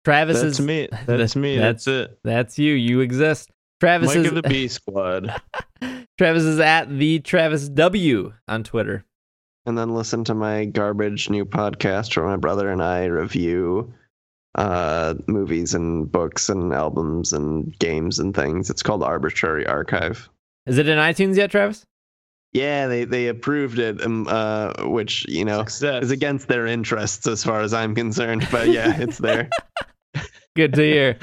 Travis 0.05 0.41
That's 0.41 0.59
is 0.59 0.65
me. 0.65 0.89
That's 1.07 1.35
me. 1.35 1.57
That's- 1.57 1.85
That's, 1.85 1.87
it. 2.11 2.19
That's 2.23 2.59
you. 2.59 2.73
You 2.73 2.99
exist. 2.99 3.49
Travis 3.79 4.09
Mike 4.15 4.25
is 4.25 4.31
the 4.31 4.43
B 4.43 4.67
Squad. 4.67 5.41
Travis 6.19 6.43
is 6.43 6.59
at 6.59 6.87
the 6.99 7.17
Travis 7.19 7.67
W 7.67 8.31
on 8.47 8.63
Twitter. 8.63 9.05
and 9.65 9.75
then 9.75 9.95
listen 9.95 10.23
to 10.25 10.35
my 10.35 10.65
garbage 10.65 11.31
new 11.31 11.45
podcast 11.45 12.15
where 12.15 12.27
my 12.27 12.35
brother 12.37 12.69
and 12.69 12.83
I 12.83 13.05
review 13.05 13.91
uh 14.55 15.13
movies 15.27 15.73
and 15.73 16.11
books 16.11 16.49
and 16.49 16.73
albums 16.73 17.33
and 17.33 17.77
games 17.79 18.19
and 18.19 18.35
things. 18.35 18.69
It's 18.69 18.83
called 18.83 19.03
Arbitrary 19.03 19.65
Archive. 19.65 20.29
Is 20.65 20.77
it 20.77 20.87
in 20.87 20.97
iTunes 20.97 21.37
yet, 21.37 21.51
Travis? 21.51 21.85
Yeah, 22.53 22.87
they 22.87 23.05
they 23.05 23.27
approved 23.27 23.79
it, 23.79 24.03
um, 24.03 24.27
uh, 24.27 24.73
which 24.83 25.25
you 25.29 25.45
know 25.45 25.59
Success. 25.59 26.03
is 26.03 26.11
against 26.11 26.47
their 26.49 26.67
interests 26.67 27.25
as 27.25 27.43
far 27.43 27.61
as 27.61 27.73
I'm 27.73 27.95
concerned. 27.95 28.45
But 28.51 28.67
yeah, 28.67 28.99
it's 28.99 29.19
there. 29.19 29.49
Good 30.55 30.73
to 30.73 30.83
hear. 30.83 31.17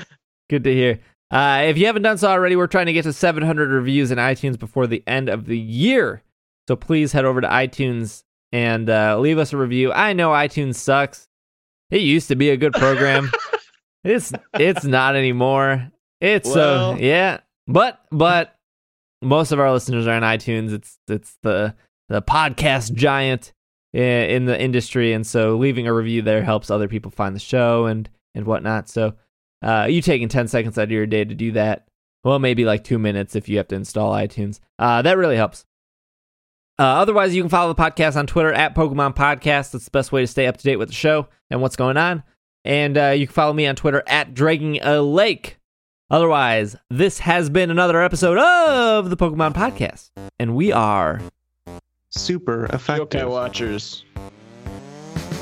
Good 0.48 0.64
to 0.64 0.72
hear. 0.72 1.00
Uh, 1.30 1.64
if 1.66 1.76
you 1.76 1.84
haven't 1.84 2.02
done 2.02 2.16
so 2.16 2.28
already, 2.28 2.56
we're 2.56 2.66
trying 2.66 2.86
to 2.86 2.94
get 2.94 3.02
to 3.02 3.12
700 3.12 3.68
reviews 3.68 4.10
in 4.10 4.16
iTunes 4.16 4.59
before 4.59 4.86
the 4.86 5.02
end 5.06 5.28
of 5.28 5.44
the 5.44 5.59
year. 5.59 6.22
So 6.66 6.76
please 6.76 7.12
head 7.12 7.26
over 7.26 7.42
to 7.42 7.48
iTunes 7.48 8.22
and 8.50 8.88
uh, 8.88 9.18
leave 9.18 9.36
us 9.36 9.52
a 9.52 9.59
review. 9.59 9.92
I 9.92 10.14
know 10.14 10.30
iTunes 10.30 10.76
sucks. 10.76 11.27
It 11.90 12.02
used 12.02 12.28
to 12.28 12.36
be 12.36 12.51
a 12.51 12.56
good 12.56 12.73
program. 12.74 13.31
it's 14.05 14.32
it's 14.55 14.85
not 14.85 15.16
anymore. 15.16 15.90
It's 16.20 16.51
so 16.51 16.56
Well- 16.93 17.01
yeah, 17.01 17.40
but 17.66 18.01
but 18.10 18.56
most 19.23 19.52
of 19.52 19.60
our 19.60 19.73
listeners 19.73 20.06
are 20.06 20.15
on 20.15 20.23
iTunes. 20.23 20.73
It's 20.73 20.98
it's 21.09 21.36
the 21.43 21.74
the 22.09 22.23
podcast 22.23 22.94
giant 22.94 23.52
in 23.93 24.44
the 24.44 24.60
industry, 24.60 25.12
and 25.12 25.27
so 25.27 25.56
leaving 25.56 25.86
a 25.86 25.93
review 25.94 26.23
there 26.23 26.43
helps 26.43 26.70
other 26.70 26.89
people 26.89 27.10
find 27.10 27.35
the 27.35 27.40
show 27.40 27.86
and 27.86 28.09
and 28.35 28.47
whatnot. 28.47 28.89
So 28.89 29.15
uh, 29.62 29.86
you 29.90 30.01
taking 30.02 30.28
10 30.28 30.47
seconds 30.48 30.78
out 30.78 30.85
of 30.85 30.90
your 30.90 31.06
day 31.06 31.24
to 31.24 31.35
do 31.35 31.52
that. 31.52 31.89
Well, 32.23 32.39
maybe 32.39 32.65
like 32.65 32.85
two 32.85 32.98
minutes 32.98 33.35
if 33.35 33.48
you 33.48 33.56
have 33.56 33.69
to 33.69 33.74
install 33.77 34.12
iTunes. 34.12 34.60
Uh, 34.78 35.02
that 35.02 35.16
really 35.16 35.36
helps. 35.36 35.65
Uh, 36.78 36.82
otherwise, 36.82 37.34
you 37.34 37.42
can 37.42 37.48
follow 37.48 37.72
the 37.72 37.80
podcast 37.82 38.16
on 38.16 38.26
Twitter 38.26 38.52
at 38.52 38.74
Pokemon 38.74 39.16
Podcast. 39.16 39.72
That's 39.72 39.84
the 39.84 39.90
best 39.90 40.12
way 40.12 40.20
to 40.20 40.26
stay 40.26 40.46
up 40.46 40.56
to 40.56 40.62
date 40.62 40.76
with 40.76 40.88
the 40.88 40.94
show 40.94 41.28
and 41.50 41.60
what's 41.60 41.76
going 41.76 41.96
on. 41.96 42.22
And 42.64 42.96
uh, 42.96 43.09
you 43.09 43.26
can 43.26 43.34
follow 43.34 43.52
me 43.52 43.66
on 43.66 43.74
Twitter 43.74 44.02
at 44.06 44.34
Dragging 44.34 44.80
a 44.82 45.02
Lake. 45.02 45.59
Otherwise, 46.10 46.76
this 46.88 47.18
has 47.18 47.50
been 47.50 47.70
another 47.70 48.00
episode 48.02 48.38
of 48.38 49.10
the 49.10 49.16
Pokemon 49.16 49.55
Podcast. 49.55 50.10
And 50.38 50.55
we 50.55 50.72
are. 50.72 51.20
Super 52.10 52.66
effective. 52.66 53.22
Yokai 53.22 53.28
Watchers. 53.30 54.05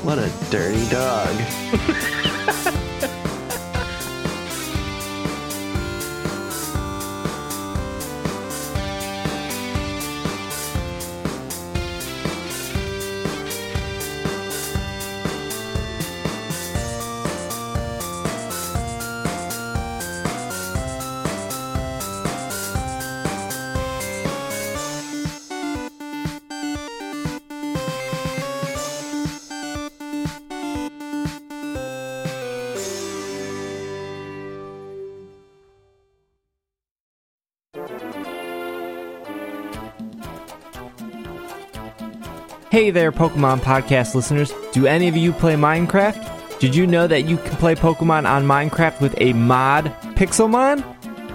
What 0.03 0.17
a 0.17 0.31
dirty 0.49 0.89
dog. 0.89 2.73
Hey 42.77 42.91
there, 42.91 43.11
Pokemon 43.11 43.61
Podcast 43.61 44.13
listeners. 44.13 44.53
Do 44.71 44.85
any 44.85 45.07
of 45.07 45.17
you 45.17 45.33
play 45.33 45.55
Minecraft? 45.55 46.59
Did 46.59 46.75
you 46.75 46.85
know 46.85 47.07
that 47.07 47.23
you 47.23 47.37
can 47.37 47.55
play 47.55 47.73
Pokemon 47.73 48.29
on 48.29 48.45
Minecraft 48.45 49.01
with 49.01 49.19
a 49.19 49.33
mod, 49.33 49.85
Pixelmon? 50.13 50.85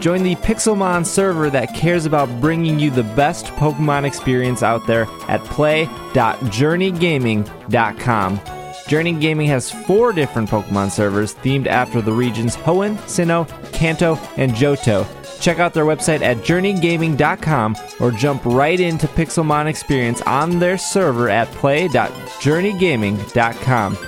Join 0.01 0.23
the 0.23 0.37
Pixelmon 0.37 1.05
server 1.05 1.51
that 1.51 1.75
cares 1.75 2.07
about 2.07 2.29
bringing 2.41 2.79
you 2.79 2.93
the 2.93 3.03
best 3.03 3.47
Pokemon 3.47 4.05
experience 4.05 4.63
out 4.63 4.87
there 4.87 5.09
at 5.27 5.43
play.journeygaming.com. 5.47 8.41
Journey 8.87 9.13
Gaming 9.13 9.49
has 9.49 9.69
four 9.69 10.13
different 10.13 10.49
Pokemon 10.49 10.93
servers 10.93 11.35
themed 11.35 11.67
after 11.67 12.01
the 12.01 12.13
regions 12.13 12.55
Hoenn, 12.55 12.95
Sinnoh, 12.99 13.49
Kanto, 13.73 14.15
and 14.37 14.53
Johto. 14.53 15.09
Check 15.43 15.59
out 15.59 15.75
their 15.75 15.85
website 15.85 16.23
at 16.23 16.39
journeygaming.com 16.39 17.77
or 18.01 18.13
jump 18.13 18.43
right 18.47 18.81
into 18.81 19.07
Pixelmon 19.09 19.67
experience 19.67 20.23
on 20.23 20.59
their 20.59 20.79
server 20.79 21.29
at 21.29 21.49
play.journeygaming.com. 21.49 23.99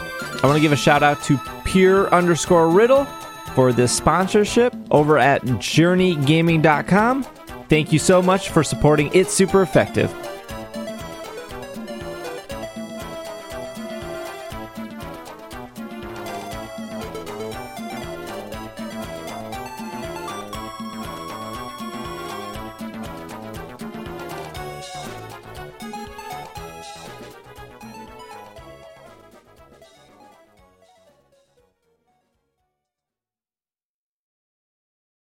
I 0.43 0.47
want 0.47 0.57
to 0.57 0.63
give 0.63 0.73
a 0.73 0.77
shout 0.77 1.03
out 1.03 1.23
to 1.25 1.39
Pure 1.65 2.09
underscore 2.15 2.71
Riddle, 2.71 3.07
for 3.55 3.73
this 3.73 3.97
sponsorship 3.97 4.75
over 4.91 5.19
at 5.19 5.43
journeygaming.com. 5.43 7.25
Thank 7.69 7.93
you 7.93 7.99
so 7.99 8.21
much 8.21 8.51
for 8.51 8.63
supporting 8.63 9.11
It's 9.15 9.33
Super 9.33 9.63
Effective. 9.63 10.13